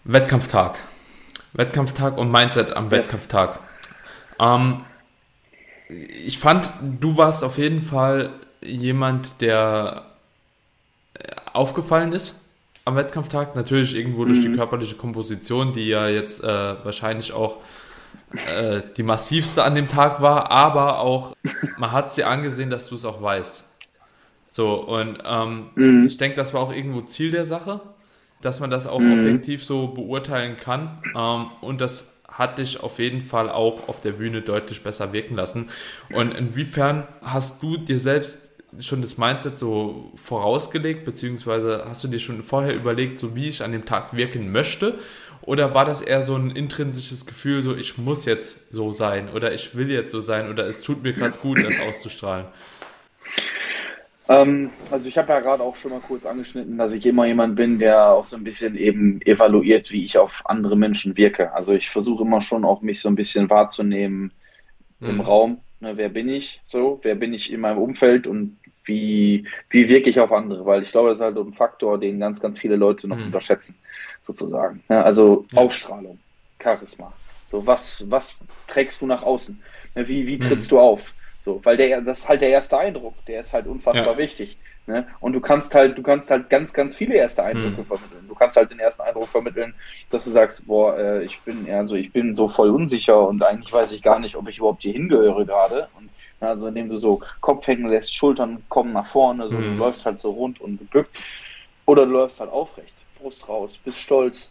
Wettkampftag. 0.05 0.79
Wettkampftag 1.53 2.17
und 2.17 2.31
Mindset 2.31 2.75
am 2.75 2.85
yes. 2.85 2.93
Wettkampftag. 2.93 3.59
Ähm, 4.39 4.85
ich 5.89 6.39
fand, 6.39 6.73
du 7.01 7.17
warst 7.17 7.45
auf 7.45 7.59
jeden 7.59 7.83
Fall 7.83 8.31
jemand, 8.63 9.41
der 9.41 10.07
äh, 11.15 11.35
aufgefallen 11.53 12.13
ist 12.13 12.41
am 12.85 12.97
Wettkampftag. 12.97 13.57
Natürlich 13.57 13.95
irgendwo 13.95 14.23
mhm. 14.23 14.29
durch 14.29 14.41
die 14.41 14.49
mhm. 14.49 14.57
körperliche 14.57 14.95
Komposition, 14.95 15.73
die 15.73 15.89
ja 15.89 16.09
jetzt 16.09 16.43
äh, 16.43 16.47
wahrscheinlich 16.85 17.33
auch 17.33 17.57
äh, 18.49 18.83
die 18.97 19.03
massivste 19.03 19.65
an 19.65 19.75
dem 19.75 19.89
Tag 19.89 20.21
war, 20.21 20.51
aber 20.51 21.01
auch, 21.01 21.35
man 21.79 21.93
hat 21.93 22.07
es 22.07 22.15
dir 22.15 22.29
angesehen, 22.29 22.71
dass 22.71 22.89
du 22.89 22.95
es 22.95 23.05
auch 23.05 23.21
weißt. 23.21 23.65
So, 24.51 24.75
und 24.75 25.19
ähm, 25.25 25.71
mhm. 25.75 26.07
ich 26.07 26.17
denke, 26.17 26.37
das 26.37 26.53
war 26.53 26.61
auch 26.61 26.73
irgendwo 26.73 27.03
Ziel 27.03 27.31
der 27.31 27.47
Sache, 27.47 27.81
dass 28.41 28.59
man 28.59 28.71
das 28.71 28.87
auch 28.87 28.99
mhm. 28.99 29.21
objektiv 29.21 29.65
so 29.65 29.89
beurteilen 29.89 30.57
kann. 30.57 30.97
Ähm, 31.17 31.47
und 31.61 31.81
das 31.81 32.17
hat 32.27 32.59
dich 32.59 32.83
auf 32.83 32.99
jeden 32.99 33.23
Fall 33.23 33.51
auch 33.51 33.89
auf 33.89 34.01
der 34.01 34.13
Bühne 34.13 34.43
deutlich 34.43 34.83
besser 34.83 35.13
wirken 35.13 35.37
lassen. 35.37 35.69
Und 36.13 36.33
inwiefern 36.33 37.07
hast 37.23 37.63
du 37.63 37.77
dir 37.77 37.99
selbst 37.99 38.39
schon 38.79 39.03
das 39.03 39.19
Mindset 39.19 39.59
so 39.59 40.13
vorausgelegt, 40.15 41.05
beziehungsweise 41.05 41.85
hast 41.89 42.05
du 42.05 42.09
dir 42.09 42.21
schon 42.21 42.43
vorher 42.43 42.75
überlegt, 42.75 43.19
so 43.19 43.35
wie 43.35 43.49
ich 43.49 43.63
an 43.63 43.73
dem 43.73 43.85
Tag 43.85 44.15
wirken 44.15 44.53
möchte? 44.53 44.95
Oder 45.43 45.75
war 45.75 45.85
das 45.85 46.03
eher 46.03 46.23
so 46.23 46.37
ein 46.37 46.51
intrinsisches 46.51 47.27
Gefühl, 47.27 47.63
so 47.63 47.75
ich 47.75 47.97
muss 47.99 48.27
jetzt 48.27 48.73
so 48.73 48.93
sein 48.93 49.31
oder 49.31 49.53
ich 49.53 49.75
will 49.75 49.91
jetzt 49.91 50.13
so 50.13 50.21
sein 50.21 50.51
oder 50.51 50.67
es 50.67 50.83
tut 50.83 51.03
mir 51.03 51.13
gerade 51.13 51.37
gut, 51.39 51.65
das 51.65 51.81
auszustrahlen? 51.81 52.47
Ähm, 54.31 54.71
also 54.93 55.09
ich 55.09 55.19
habe 55.19 55.33
ja 55.33 55.41
gerade 55.41 55.63
auch 55.63 55.75
schon 55.75 55.91
mal 55.91 56.01
kurz 56.01 56.25
angeschnitten, 56.25 56.79
dass 56.79 56.93
ich 56.93 57.05
immer 57.05 57.27
jemand 57.27 57.57
bin, 57.57 57.81
der 57.81 58.11
auch 58.11 58.25
so 58.25 58.37
ein 58.37 58.45
bisschen 58.45 58.77
eben 58.77 59.21
evaluiert, 59.23 59.91
wie 59.91 60.05
ich 60.05 60.19
auf 60.19 60.43
andere 60.45 60.77
Menschen 60.77 61.17
wirke. 61.17 61.53
Also 61.53 61.73
ich 61.73 61.91
versuche 61.91 62.23
immer 62.23 62.41
schon 62.41 62.65
auch 62.65 62.81
mich 62.81 63.01
so 63.01 63.09
ein 63.09 63.17
bisschen 63.17 63.51
wahrzunehmen 63.51 64.33
mhm. 65.01 65.09
im 65.09 65.21
Raum. 65.21 65.61
Ne, 65.81 65.97
wer 65.97 66.11
bin 66.11 66.29
ich 66.29 66.61
so? 66.65 67.01
Wer 67.03 67.17
bin 67.17 67.35
ich 67.35 67.51
in 67.51 67.61
meinem 67.61 67.79
Umfeld 67.79 68.29
und 68.29 68.59
wie, 68.85 69.47
wie 69.69 69.89
wirke 69.89 70.11
ich 70.11 70.21
auf 70.21 70.33
andere? 70.33 70.65
Weil 70.67 70.83
ich 70.83 70.93
glaube, 70.93 71.09
das 71.09 71.19
ist 71.19 71.25
halt 71.25 71.37
ein 71.37 71.53
Faktor, 71.53 71.99
den 71.99 72.21
ganz, 72.21 72.41
ganz 72.41 72.59
viele 72.59 72.77
Leute 72.77 73.09
noch 73.09 73.17
mhm. 73.17 73.27
unterschätzen, 73.27 73.77
sozusagen. 74.23 74.83
Ja, 74.89 75.03
also 75.03 75.47
ja. 75.53 75.59
Ausstrahlung, 75.59 76.19
Charisma. 76.63 77.13
So, 77.51 77.67
was, 77.67 78.09
was 78.09 78.41
trägst 78.67 79.01
du 79.01 79.07
nach 79.07 79.23
außen? 79.23 79.61
Wie, 79.95 80.27
wie 80.27 80.39
trittst 80.39 80.71
mhm. 80.71 80.77
du 80.77 80.81
auf? 80.81 81.13
So, 81.45 81.61
weil 81.65 81.77
der, 81.77 82.01
das 82.03 82.21
ist 82.21 82.29
halt 82.29 82.43
der 82.43 82.51
erste 82.51 82.79
Eindruck, 82.79 83.15
der 83.27 83.41
ist 83.41 83.53
halt 83.53 83.67
unfassbar 83.67 84.13
ja. 84.13 84.19
wichtig. 84.19 84.59
Ne? 84.87 85.07
Und 85.21 85.33
du 85.33 85.41
kannst 85.41 85.75
halt, 85.75 85.97
du 85.97 86.03
kannst 86.03 86.31
halt 86.31 86.51
ganz, 86.51 86.73
ganz 86.73 86.97
viele 86.97 87.15
erste 87.15 87.43
Eindrücke 87.45 87.83
mhm. 87.83 87.87
vermitteln. 87.87 88.29
Du 88.29 88.35
kannst 88.35 88.57
halt 88.57 88.71
den 88.71 88.79
ersten 88.79 89.03
Eindruck 89.03 89.29
vermitteln, 89.29 89.75
dass 90.11 90.25
du 90.25 90.31
sagst, 90.31 90.67
boah, 90.67 90.99
äh, 90.99 91.25
ich 91.25 91.41
bin 91.41 91.71
also 91.71 91.95
ich 91.95 92.13
bin 92.13 92.35
so 92.35 92.49
voll 92.49 92.71
unsicher 92.71 93.27
und 93.27 93.43
eigentlich 93.43 93.73
weiß 93.73 93.93
ich 93.93 94.03
gar 94.03 94.19
nicht, 94.19 94.37
ob 94.37 94.49
ich 94.49 94.59
überhaupt 94.59 94.83
hier 94.83 94.93
hingehöre 94.93 95.45
gerade. 95.45 95.89
Und 95.97 96.10
also 96.41 96.69
indem 96.69 96.89
du 96.89 96.97
so 96.97 97.21
Kopf 97.41 97.67
hängen 97.67 97.89
lässt, 97.89 98.15
Schultern 98.15 98.63
kommen 98.69 98.93
nach 98.93 99.07
vorne, 99.07 99.49
so 99.49 99.57
mhm. 99.57 99.77
du 99.77 99.85
läufst 99.85 100.05
halt 100.07 100.19
so 100.19 100.31
rund 100.31 100.61
und 100.61 100.79
gebückt. 100.79 101.19
Oder 101.87 102.07
du 102.07 102.13
läufst 102.13 102.41
halt 102.41 102.51
aufrecht, 102.51 102.95
Brust 103.19 103.49
raus, 103.49 103.79
bist 103.85 103.99
stolz, 103.99 104.51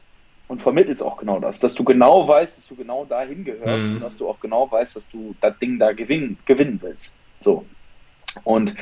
und 0.49 0.63
vermittelst 0.63 1.01
auch 1.03 1.17
genau 1.17 1.39
das, 1.39 1.59
dass 1.59 1.75
du 1.75 1.83
genau 1.83 2.27
weißt, 2.27 2.57
dass 2.57 2.67
du 2.67 2.75
genau 2.75 3.05
dahin 3.05 3.45
gehörst 3.45 3.87
mhm. 3.87 3.95
und 3.95 4.01
dass 4.01 4.17
du 4.17 4.27
auch 4.27 4.39
genau 4.41 4.69
weißt, 4.69 4.95
dass 4.95 5.07
du 5.07 5.35
das 5.39 5.57
Ding 5.59 5.79
da 5.79 5.93
gewinnen, 5.93 6.37
gewinnen 6.45 6.79
willst. 6.81 7.13
So. 7.39 7.65
Und 8.43 8.75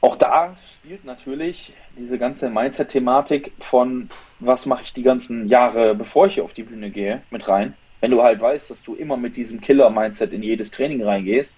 auch 0.00 0.14
da 0.14 0.56
spielt 0.64 1.04
natürlich 1.04 1.74
diese 1.98 2.16
ganze 2.16 2.48
Mindset-Thematik 2.48 3.52
von, 3.58 4.08
was 4.38 4.66
mache 4.66 4.84
ich 4.84 4.92
die 4.92 5.02
ganzen 5.02 5.48
Jahre, 5.48 5.96
bevor 5.96 6.26
ich 6.26 6.34
hier 6.34 6.44
auf 6.44 6.54
die 6.54 6.62
Bühne 6.62 6.90
gehe, 6.90 7.22
mit 7.30 7.48
rein. 7.48 7.74
Wenn 8.00 8.12
du 8.12 8.22
halt 8.22 8.40
weißt, 8.40 8.70
dass 8.70 8.84
du 8.84 8.94
immer 8.94 9.16
mit 9.16 9.36
diesem 9.36 9.60
Killer-Mindset 9.60 10.32
in 10.32 10.44
jedes 10.44 10.70
Training 10.70 11.02
reingehst 11.02 11.56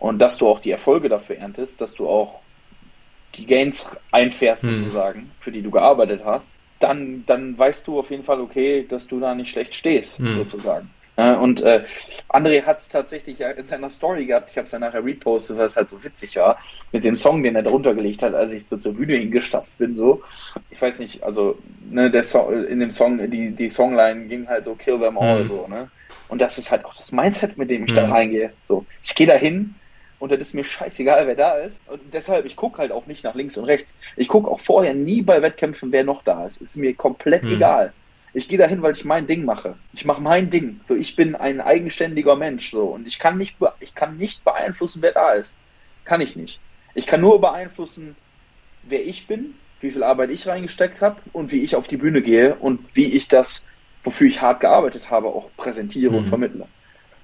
und 0.00 0.18
dass 0.18 0.38
du 0.38 0.48
auch 0.48 0.60
die 0.60 0.72
Erfolge 0.72 1.08
dafür 1.08 1.36
erntest, 1.36 1.80
dass 1.80 1.94
du 1.94 2.08
auch 2.08 2.40
die 3.36 3.46
Gains 3.46 3.88
einfährst, 4.10 4.64
hm. 4.64 4.80
sozusagen, 4.80 5.30
für 5.40 5.52
die 5.52 5.62
du 5.62 5.70
gearbeitet 5.70 6.22
hast, 6.24 6.52
dann, 6.80 7.24
dann 7.26 7.56
weißt 7.56 7.86
du 7.86 7.98
auf 7.98 8.10
jeden 8.10 8.24
Fall, 8.24 8.40
okay, 8.40 8.86
dass 8.88 9.06
du 9.06 9.20
da 9.20 9.34
nicht 9.34 9.50
schlecht 9.50 9.74
stehst, 9.74 10.18
hm. 10.18 10.32
sozusagen. 10.32 10.90
und 11.16 11.60
äh, 11.60 11.84
André 12.30 12.64
hat 12.64 12.78
es 12.78 12.88
tatsächlich 12.88 13.40
in 13.40 13.66
seiner 13.66 13.90
Story 13.90 14.24
gehabt, 14.24 14.50
ich 14.50 14.56
habe 14.56 14.66
es 14.66 14.72
ja 14.72 14.78
nachher 14.78 15.04
repostet, 15.04 15.58
weil 15.58 15.66
es 15.66 15.76
halt 15.76 15.90
so 15.90 16.02
witzig 16.02 16.36
war, 16.36 16.58
mit 16.92 17.04
dem 17.04 17.16
Song, 17.16 17.42
den 17.42 17.54
er 17.54 17.62
drunter 17.62 17.94
gelegt 17.94 18.22
hat, 18.22 18.34
als 18.34 18.52
ich 18.52 18.66
so 18.66 18.78
zur 18.78 18.94
Bühne 18.94 19.16
hingestapft 19.16 19.76
bin, 19.76 19.94
so. 19.94 20.22
Ich 20.70 20.80
weiß 20.80 20.98
nicht, 20.98 21.22
also, 21.22 21.58
ne, 21.90 22.10
der 22.10 22.24
Song, 22.24 22.64
in 22.64 22.80
dem 22.80 22.90
Song, 22.90 23.30
die, 23.30 23.50
die 23.50 23.68
Songline 23.68 24.28
ging 24.28 24.48
halt 24.48 24.64
so, 24.64 24.74
kill 24.74 24.98
them 24.98 25.18
all, 25.18 25.40
hm. 25.40 25.48
so, 25.48 25.66
ne. 25.68 25.90
Und 26.28 26.40
das 26.40 26.58
ist 26.58 26.70
halt 26.70 26.84
auch 26.84 26.94
das 26.94 27.12
Mindset, 27.12 27.58
mit 27.58 27.70
dem 27.70 27.84
ich 27.84 27.90
hm. 27.90 27.96
da 27.96 28.08
reingehe. 28.08 28.52
So, 28.64 28.86
ich 29.02 29.14
gehe 29.14 29.26
da 29.26 29.34
hin 29.34 29.74
und 30.20 30.30
das 30.30 30.38
ist 30.38 30.54
mir 30.54 30.64
scheißegal, 30.64 31.26
wer 31.26 31.34
da 31.34 31.56
ist. 31.56 31.82
Und 31.88 32.02
deshalb, 32.12 32.44
ich 32.44 32.54
gucke 32.54 32.78
halt 32.78 32.92
auch 32.92 33.06
nicht 33.06 33.24
nach 33.24 33.34
links 33.34 33.56
und 33.56 33.64
rechts. 33.64 33.96
Ich 34.16 34.28
gucke 34.28 34.48
auch 34.50 34.60
vorher 34.60 34.92
nie 34.92 35.22
bei 35.22 35.40
Wettkämpfen, 35.40 35.90
wer 35.92 36.04
noch 36.04 36.22
da 36.22 36.46
ist. 36.46 36.60
Ist 36.60 36.76
mir 36.76 36.94
komplett 36.94 37.42
mhm. 37.42 37.52
egal. 37.52 37.92
Ich 38.34 38.46
gehe 38.46 38.58
dahin, 38.58 38.82
weil 38.82 38.92
ich 38.92 39.04
mein 39.04 39.26
Ding 39.26 39.44
mache. 39.46 39.76
Ich 39.94 40.04
mache 40.04 40.20
mein 40.20 40.50
Ding. 40.50 40.78
So, 40.84 40.94
ich 40.94 41.16
bin 41.16 41.34
ein 41.34 41.60
eigenständiger 41.62 42.36
Mensch. 42.36 42.70
So, 42.70 42.84
und 42.84 43.06
ich 43.06 43.18
kann 43.18 43.38
nicht, 43.38 43.56
ich 43.80 43.94
kann 43.94 44.18
nicht 44.18 44.44
beeinflussen, 44.44 45.00
wer 45.00 45.12
da 45.12 45.32
ist. 45.32 45.56
Kann 46.04 46.20
ich 46.20 46.36
nicht. 46.36 46.60
Ich 46.94 47.06
kann 47.06 47.22
nur 47.22 47.40
beeinflussen, 47.40 48.14
wer 48.82 49.04
ich 49.04 49.26
bin, 49.26 49.54
wie 49.80 49.90
viel 49.90 50.02
Arbeit 50.02 50.28
ich 50.30 50.46
reingesteckt 50.46 51.00
habe 51.00 51.16
und 51.32 51.50
wie 51.50 51.62
ich 51.62 51.74
auf 51.74 51.88
die 51.88 51.96
Bühne 51.96 52.20
gehe 52.20 52.56
und 52.56 52.80
wie 52.94 53.14
ich 53.16 53.26
das, 53.26 53.64
wofür 54.04 54.26
ich 54.26 54.42
hart 54.42 54.60
gearbeitet 54.60 55.10
habe, 55.10 55.28
auch 55.28 55.48
präsentiere 55.56 56.12
mhm. 56.12 56.18
und 56.18 56.26
vermittle. 56.26 56.68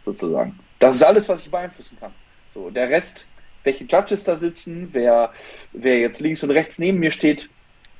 Sozusagen. 0.07 0.59
Das 0.79 0.97
ist 0.97 1.03
alles, 1.03 1.29
was 1.29 1.43
ich 1.43 1.51
beeinflussen 1.51 1.99
kann. 2.01 2.13
So, 2.57 2.71
der 2.71 2.89
Rest, 2.89 3.27
welche 3.65 3.85
Judges 3.85 4.25
da 4.25 4.35
sitzen, 4.35 4.89
wer, 4.93 5.31
wer 5.75 5.99
jetzt 5.99 6.21
links 6.21 6.43
und 6.43 6.51
rechts 6.51 6.79
neben 6.79 6.99
mir 6.99 7.11
steht, 7.11 7.51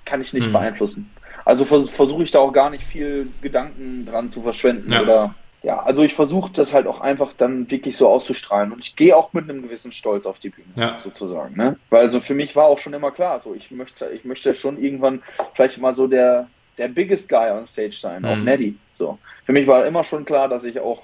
kann 0.07 0.23
ich 0.23 0.33
nicht 0.33 0.49
mhm. 0.49 0.53
beeinflussen. 0.53 1.11
Also 1.45 1.67
vers 1.67 1.91
versuche 1.91 2.23
ich 2.23 2.31
da 2.31 2.39
auch 2.39 2.53
gar 2.53 2.71
nicht 2.71 2.83
viel 2.83 3.29
Gedanken 3.43 4.07
dran 4.07 4.31
zu 4.31 4.41
verschwenden 4.41 4.91
ja. 4.91 5.03
oder 5.03 5.35
ja, 5.63 5.83
also 5.83 6.03
ich 6.05 6.15
versuche 6.15 6.53
das 6.53 6.73
halt 6.73 6.87
auch 6.87 7.01
einfach 7.01 7.35
dann 7.35 7.71
wirklich 7.71 7.97
so 7.97 8.09
auszustrahlen 8.09 8.73
und 8.73 8.81
ich 8.81 8.97
gehe 8.97 9.15
auch 9.15 9.35
mit 9.35 9.45
einem 9.45 9.63
gewissen 9.63 9.93
Stolz 9.93 10.25
auf 10.25 10.39
die 10.39 10.51
Bühne, 10.51 10.69
ja. 10.77 10.99
sozusagen. 11.01 11.55
Ne? 11.55 11.77
Weil 11.91 12.01
also 12.01 12.21
für 12.21 12.35
mich 12.35 12.57
war 12.57 12.67
auch 12.67 12.79
schon 12.79 12.95
immer 12.95 13.11
klar, 13.11 13.41
so 13.41 13.53
ich 13.53 13.71
möchte, 13.71 14.07
ich 14.07 14.25
möchte 14.25 14.55
schon 14.55 14.83
irgendwann 14.83 15.23
vielleicht 15.53 15.79
mal 15.79 15.93
so 15.93 16.07
der, 16.07 16.49
der 16.79 16.89
biggest 16.89 17.29
guy 17.29 17.51
on 17.51 17.67
stage 17.67 17.97
sein, 17.97 18.23
mhm. 18.23 18.29
auch 18.29 18.37
Neddy. 18.37 18.77
So. 18.93 19.19
Für 19.45 19.53
mich 19.53 19.67
war 19.67 19.85
immer 19.85 20.03
schon 20.03 20.25
klar, 20.25 20.49
dass 20.49 20.65
ich 20.65 20.81
auch 20.81 21.03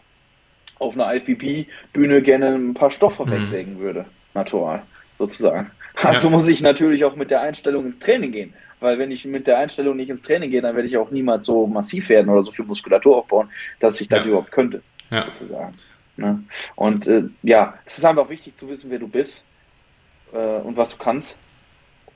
auf 0.83 0.99
einer 0.99 1.15
IFBB-Bühne 1.15 2.23
gerne 2.23 2.55
ein 2.55 2.75
paar 2.75 2.91
Stoffe 2.91 3.25
mhm. 3.25 3.31
wegsägen 3.31 3.79
würde, 3.79 4.05
natural, 4.35 4.83
sozusagen. 5.17 5.71
Also 6.03 6.29
ja. 6.29 6.33
muss 6.33 6.49
ich 6.49 6.63
natürlich 6.63 7.05
auch 7.05 7.17
mit 7.17 7.31
der 7.31 7.41
Einstellung 7.43 7.87
ins 7.87 7.99
Training 7.99 8.33
gehen. 8.33 8.55
Weil 8.81 8.99
wenn 8.99 9.13
ich 9.13 9.25
mit 9.25 9.47
der 9.47 9.59
Einstellung 9.59 9.97
nicht 9.97 10.11
ins 10.11 10.23
Training 10.23 10.51
gehe, 10.51 10.61
dann 10.61 10.75
werde 10.75 10.89
ich 10.89 10.97
auch 10.97 11.11
niemals 11.11 11.45
so 11.45 11.67
massiv 11.67 12.09
werden 12.09 12.29
oder 12.29 12.43
so 12.43 12.51
viel 12.51 12.65
Muskulatur 12.65 13.17
aufbauen, 13.19 13.49
dass 13.79 14.01
ich 14.01 14.09
das 14.09 14.21
ja. 14.21 14.33
überhaupt 14.33 14.51
könnte. 14.51 14.83
Ja. 15.11 15.27
Sozusagen. 15.27 15.73
Ne? 16.17 16.43
Und 16.75 17.07
äh, 17.07 17.25
ja, 17.43 17.75
es 17.85 17.99
ist 17.99 18.05
einfach 18.05 18.29
wichtig 18.29 18.57
zu 18.57 18.69
wissen, 18.69 18.91
wer 18.91 18.99
du 18.99 19.07
bist 19.07 19.45
äh, 20.33 20.37
und 20.37 20.77
was 20.77 20.91
du 20.91 20.97
kannst. 20.97 21.39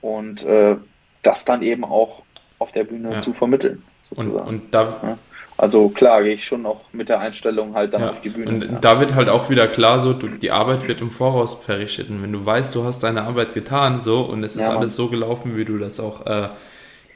Und 0.00 0.44
äh, 0.44 0.76
das 1.22 1.44
dann 1.44 1.62
eben 1.62 1.84
auch 1.84 2.22
auf 2.58 2.72
der 2.72 2.84
Bühne 2.84 3.20
zu 3.20 3.32
vermitteln. 3.32 3.82
Sozusagen. 4.08 4.32
Und, 4.32 4.46
und 4.46 4.74
da? 4.74 5.18
Also 5.58 5.88
klar, 5.88 6.22
gehe 6.22 6.34
ich 6.34 6.44
schon 6.44 6.66
auch 6.66 6.82
mit 6.92 7.08
der 7.08 7.20
Einstellung 7.20 7.74
halt 7.74 7.94
dann 7.94 8.02
ja. 8.02 8.10
auf 8.10 8.20
die 8.20 8.28
Bühne. 8.28 8.50
Und 8.50 8.64
ja. 8.64 8.78
da 8.80 9.00
wird 9.00 9.14
halt 9.14 9.28
auch 9.28 9.48
wieder 9.48 9.66
klar, 9.66 10.00
so 10.00 10.12
du, 10.12 10.28
die 10.28 10.50
Arbeit 10.50 10.86
wird 10.86 11.00
im 11.00 11.10
Voraus 11.10 11.54
verrichtet. 11.54 12.10
Und 12.10 12.22
wenn 12.22 12.32
du 12.32 12.44
weißt, 12.44 12.74
du 12.74 12.84
hast 12.84 13.02
deine 13.02 13.22
Arbeit 13.22 13.54
getan, 13.54 14.00
so 14.00 14.20
und 14.20 14.44
es 14.44 14.56
ist 14.56 14.68
ja, 14.68 14.76
alles 14.76 14.96
so 14.96 15.08
gelaufen, 15.08 15.56
wie 15.56 15.64
du 15.64 15.78
das 15.78 15.98
auch 15.98 16.26
äh, 16.26 16.50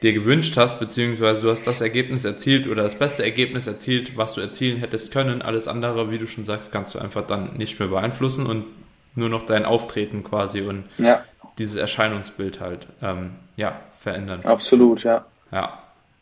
dir 0.01 0.13
gewünscht 0.13 0.57
hast, 0.57 0.79
beziehungsweise 0.79 1.43
du 1.43 1.51
hast 1.51 1.67
das 1.67 1.81
Ergebnis 1.81 2.25
erzielt 2.25 2.67
oder 2.67 2.81
das 2.81 2.95
beste 2.95 3.23
Ergebnis 3.23 3.67
erzielt, 3.67 4.17
was 4.17 4.33
du 4.33 4.41
erzielen 4.41 4.77
hättest 4.77 5.13
können. 5.13 5.43
Alles 5.43 5.67
andere, 5.67 6.09
wie 6.09 6.17
du 6.17 6.25
schon 6.25 6.45
sagst, 6.45 6.71
kannst 6.71 6.95
du 6.95 6.99
einfach 6.99 7.27
dann 7.27 7.57
nicht 7.57 7.79
mehr 7.79 7.89
beeinflussen 7.89 8.47
und 8.47 8.65
nur 9.13 9.29
noch 9.29 9.43
dein 9.43 9.65
Auftreten 9.65 10.23
quasi 10.23 10.61
und 10.61 10.85
dieses 11.59 11.75
Erscheinungsbild 11.75 12.59
halt 12.59 12.87
ähm, 13.03 13.31
ja 13.55 13.79
verändern. 13.99 14.39
Absolut, 14.43 15.03
ja. 15.03 15.25
Ja. 15.51 15.80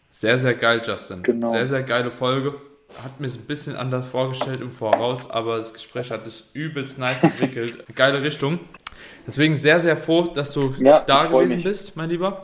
Sehr, 0.10 0.38
sehr 0.38 0.56
geil, 0.56 0.82
Justin. 0.84 1.24
Genau. 1.24 1.48
Sehr, 1.48 1.68
sehr 1.68 1.84
geile 1.84 2.12
Folge. 2.12 2.56
Hat 3.04 3.20
mir 3.20 3.28
es 3.28 3.38
ein 3.38 3.46
bisschen 3.46 3.76
anders 3.76 4.08
vorgestellt 4.08 4.62
im 4.62 4.72
Voraus, 4.72 5.30
aber 5.30 5.58
das 5.58 5.74
Gespräch 5.74 6.10
hat 6.10 6.24
sich 6.26 6.46
übelst 6.54 6.98
nice 6.98 7.22
entwickelt. 7.22 7.86
Geile 7.96 8.22
Richtung. 8.24 8.60
Deswegen 9.28 9.56
sehr, 9.58 9.80
sehr 9.80 9.96
froh, 9.96 10.24
dass 10.24 10.52
du 10.52 10.74
ja, 10.80 11.00
da 11.02 11.28
gewesen 11.28 11.58
mich. 11.58 11.66
bist, 11.66 11.96
mein 11.96 12.10
Lieber. 12.10 12.44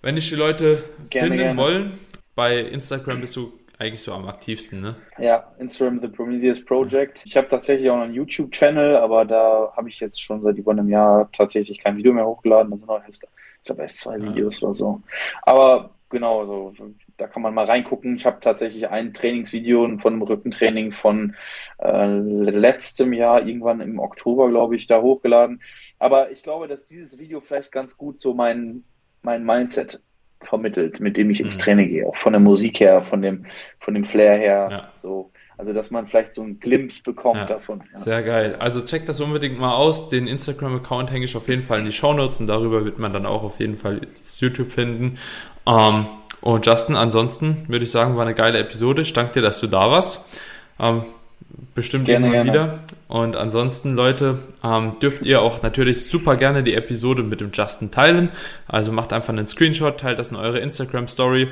Wenn 0.00 0.14
dich 0.14 0.28
die 0.28 0.36
Leute 0.36 0.84
gerne, 1.10 1.28
finden 1.28 1.44
gerne. 1.44 1.60
wollen, 1.60 1.98
bei 2.36 2.58
Instagram 2.60 3.20
bist 3.20 3.34
du 3.34 3.52
eigentlich 3.78 4.02
so 4.02 4.12
am 4.12 4.26
aktivsten, 4.28 4.80
ne? 4.80 4.94
Ja, 5.18 5.52
Instagram 5.58 6.00
The 6.00 6.08
Prometheus 6.08 6.64
Project. 6.64 7.22
Ich 7.26 7.36
habe 7.36 7.48
tatsächlich 7.48 7.90
auch 7.90 8.00
einen 8.00 8.14
YouTube-Channel, 8.14 8.96
aber 8.96 9.24
da 9.24 9.72
habe 9.76 9.88
ich 9.88 9.98
jetzt 9.98 10.22
schon 10.22 10.40
seit 10.42 10.56
über 10.56 10.70
einem 10.70 10.88
Jahr 10.88 11.28
tatsächlich 11.32 11.80
kein 11.80 11.96
Video 11.96 12.12
mehr 12.12 12.26
hochgeladen. 12.26 12.70
Da 12.70 12.76
sind 12.76 12.86
noch 12.86 13.04
erst, 13.04 13.24
ich 13.24 13.64
glaube, 13.64 13.82
erst 13.82 13.98
zwei 13.98 14.20
Videos 14.20 14.60
ja. 14.60 14.68
oder 14.68 14.74
so. 14.74 15.02
Aber 15.42 15.90
genau, 16.14 16.46
so, 16.46 16.72
da 17.18 17.26
kann 17.26 17.42
man 17.42 17.52
mal 17.52 17.66
reingucken. 17.66 18.16
Ich 18.16 18.24
habe 18.24 18.40
tatsächlich 18.40 18.88
ein 18.88 19.12
Trainingsvideo 19.12 19.98
von 19.98 20.14
einem 20.14 20.22
Rückentraining 20.22 20.92
von 20.92 21.36
äh, 21.78 22.06
letztem 22.06 23.12
Jahr, 23.12 23.46
irgendwann 23.46 23.82
im 23.82 23.98
Oktober, 23.98 24.48
glaube 24.48 24.76
ich, 24.76 24.86
da 24.86 25.02
hochgeladen. 25.02 25.60
Aber 25.98 26.30
ich 26.30 26.42
glaube, 26.42 26.68
dass 26.68 26.86
dieses 26.86 27.18
Video 27.18 27.40
vielleicht 27.40 27.70
ganz 27.70 27.98
gut 27.98 28.20
so 28.20 28.32
mein, 28.32 28.84
mein 29.20 29.44
Mindset 29.44 30.00
vermittelt, 30.40 31.00
mit 31.00 31.16
dem 31.16 31.30
ich 31.30 31.40
ins 31.40 31.58
mhm. 31.58 31.62
Training 31.62 31.88
gehe. 31.88 32.06
Auch 32.06 32.16
von 32.16 32.32
der 32.32 32.40
Musik 32.40 32.80
her, 32.80 33.02
von 33.02 33.20
dem, 33.20 33.46
von 33.80 33.94
dem 33.94 34.04
Flair 34.04 34.38
her. 34.38 34.68
Ja. 34.70 34.88
So. 34.98 35.30
Also, 35.56 35.72
dass 35.72 35.92
man 35.92 36.08
vielleicht 36.08 36.34
so 36.34 36.42
einen 36.42 36.58
Glimpse 36.58 37.02
bekommt 37.02 37.36
ja, 37.36 37.46
davon. 37.46 37.84
Ja. 37.92 37.98
Sehr 37.98 38.22
geil. 38.24 38.56
Also, 38.58 38.84
checkt 38.84 39.08
das 39.08 39.20
unbedingt 39.20 39.58
mal 39.58 39.74
aus. 39.74 40.08
Den 40.08 40.26
Instagram-Account 40.26 41.12
hänge 41.12 41.26
ich 41.26 41.36
auf 41.36 41.48
jeden 41.48 41.62
Fall 41.62 41.78
in 41.78 41.84
die 41.84 41.92
Show 41.92 42.12
Notes 42.12 42.40
und 42.40 42.48
darüber 42.48 42.84
wird 42.84 42.98
man 42.98 43.12
dann 43.12 43.24
auch 43.24 43.44
auf 43.44 43.60
jeden 43.60 43.76
Fall 43.76 44.00
das 44.22 44.40
YouTube 44.40 44.72
finden. 44.72 45.18
Ähm, 45.66 46.06
und 46.40 46.66
Justin, 46.66 46.96
ansonsten 46.96 47.64
würde 47.68 47.84
ich 47.84 47.90
sagen, 47.90 48.16
war 48.16 48.22
eine 48.22 48.34
geile 48.34 48.58
Episode. 48.58 49.02
Ich 49.02 49.12
danke 49.12 49.32
dir, 49.32 49.42
dass 49.42 49.60
du 49.60 49.66
da 49.66 49.90
warst. 49.90 50.24
Ähm, 50.78 51.04
bestimmt 51.74 52.04
gerne, 52.04 52.26
irgendwann 52.26 52.52
gerne. 52.52 52.68
wieder. 52.68 52.78
Und 53.08 53.36
ansonsten, 53.36 53.94
Leute, 53.94 54.38
ähm, 54.62 54.98
dürft 55.00 55.24
ihr 55.24 55.40
auch 55.40 55.62
natürlich 55.62 56.04
super 56.04 56.36
gerne 56.36 56.62
die 56.62 56.74
Episode 56.74 57.22
mit 57.22 57.40
dem 57.40 57.50
Justin 57.52 57.90
teilen. 57.90 58.30
Also 58.68 58.92
macht 58.92 59.12
einfach 59.12 59.30
einen 59.30 59.46
Screenshot, 59.46 59.98
teilt 59.98 60.18
das 60.18 60.30
in 60.30 60.36
eure 60.36 60.58
Instagram 60.58 61.08
Story 61.08 61.48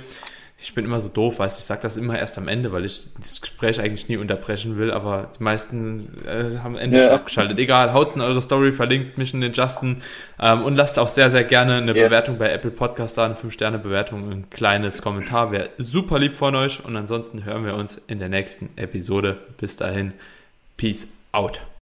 ich 0.63 0.75
bin 0.75 0.85
immer 0.85 1.01
so 1.01 1.09
doof, 1.09 1.41
weißt 1.41 1.59
ich 1.59 1.65
sage 1.65 1.83
das 1.83 1.97
immer 1.97 2.17
erst 2.17 2.39
am 2.39 2.47
Ende, 2.47 2.71
weil 2.71 2.85
ich 2.85 3.09
das 3.19 3.41
Gespräch 3.41 3.81
eigentlich 3.81 4.09
nie 4.09 4.17
unterbrechen 4.17 4.79
will, 4.79 4.93
aber 4.93 5.29
die 5.37 5.43
meisten 5.43 6.25
äh, 6.25 6.59
haben 6.59 6.77
endlich 6.77 7.03
ja. 7.03 7.15
abgeschaltet. 7.15 7.59
Egal, 7.59 7.93
haut 7.93 8.15
in 8.15 8.21
eure 8.21 8.41
Story, 8.41 8.71
verlinkt 8.71 9.19
mich 9.19 9.35
in 9.35 9.41
den 9.41 9.53
Justin 9.53 10.03
ähm, 10.39 10.63
und 10.63 10.77
lasst 10.77 11.01
auch 11.01 11.09
sehr, 11.09 11.31
sehr 11.31 11.43
gerne 11.43 11.77
eine 11.77 11.95
yes. 11.97 12.09
Bewertung 12.09 12.39
bei 12.39 12.51
Apple 12.51 12.71
Podcast 12.71 13.19
da, 13.19 13.25
eine 13.25 13.35
5-Sterne-Bewertung, 13.35 14.31
ein 14.31 14.51
kleines 14.51 15.03
Kommentar, 15.03 15.51
wäre 15.51 15.71
super 15.79 16.21
lieb 16.21 16.37
von 16.37 16.55
euch 16.55 16.85
und 16.85 16.97
ansonsten 16.97 17.45
hören 17.45 17.65
wir 17.65 17.75
uns 17.75 18.01
in 18.07 18.21
der 18.21 18.29
nächsten 18.29 18.71
Episode. 18.77 19.39
Bis 19.59 19.77
dahin, 19.77 20.13
Peace 20.77 21.09
out. 21.33 21.61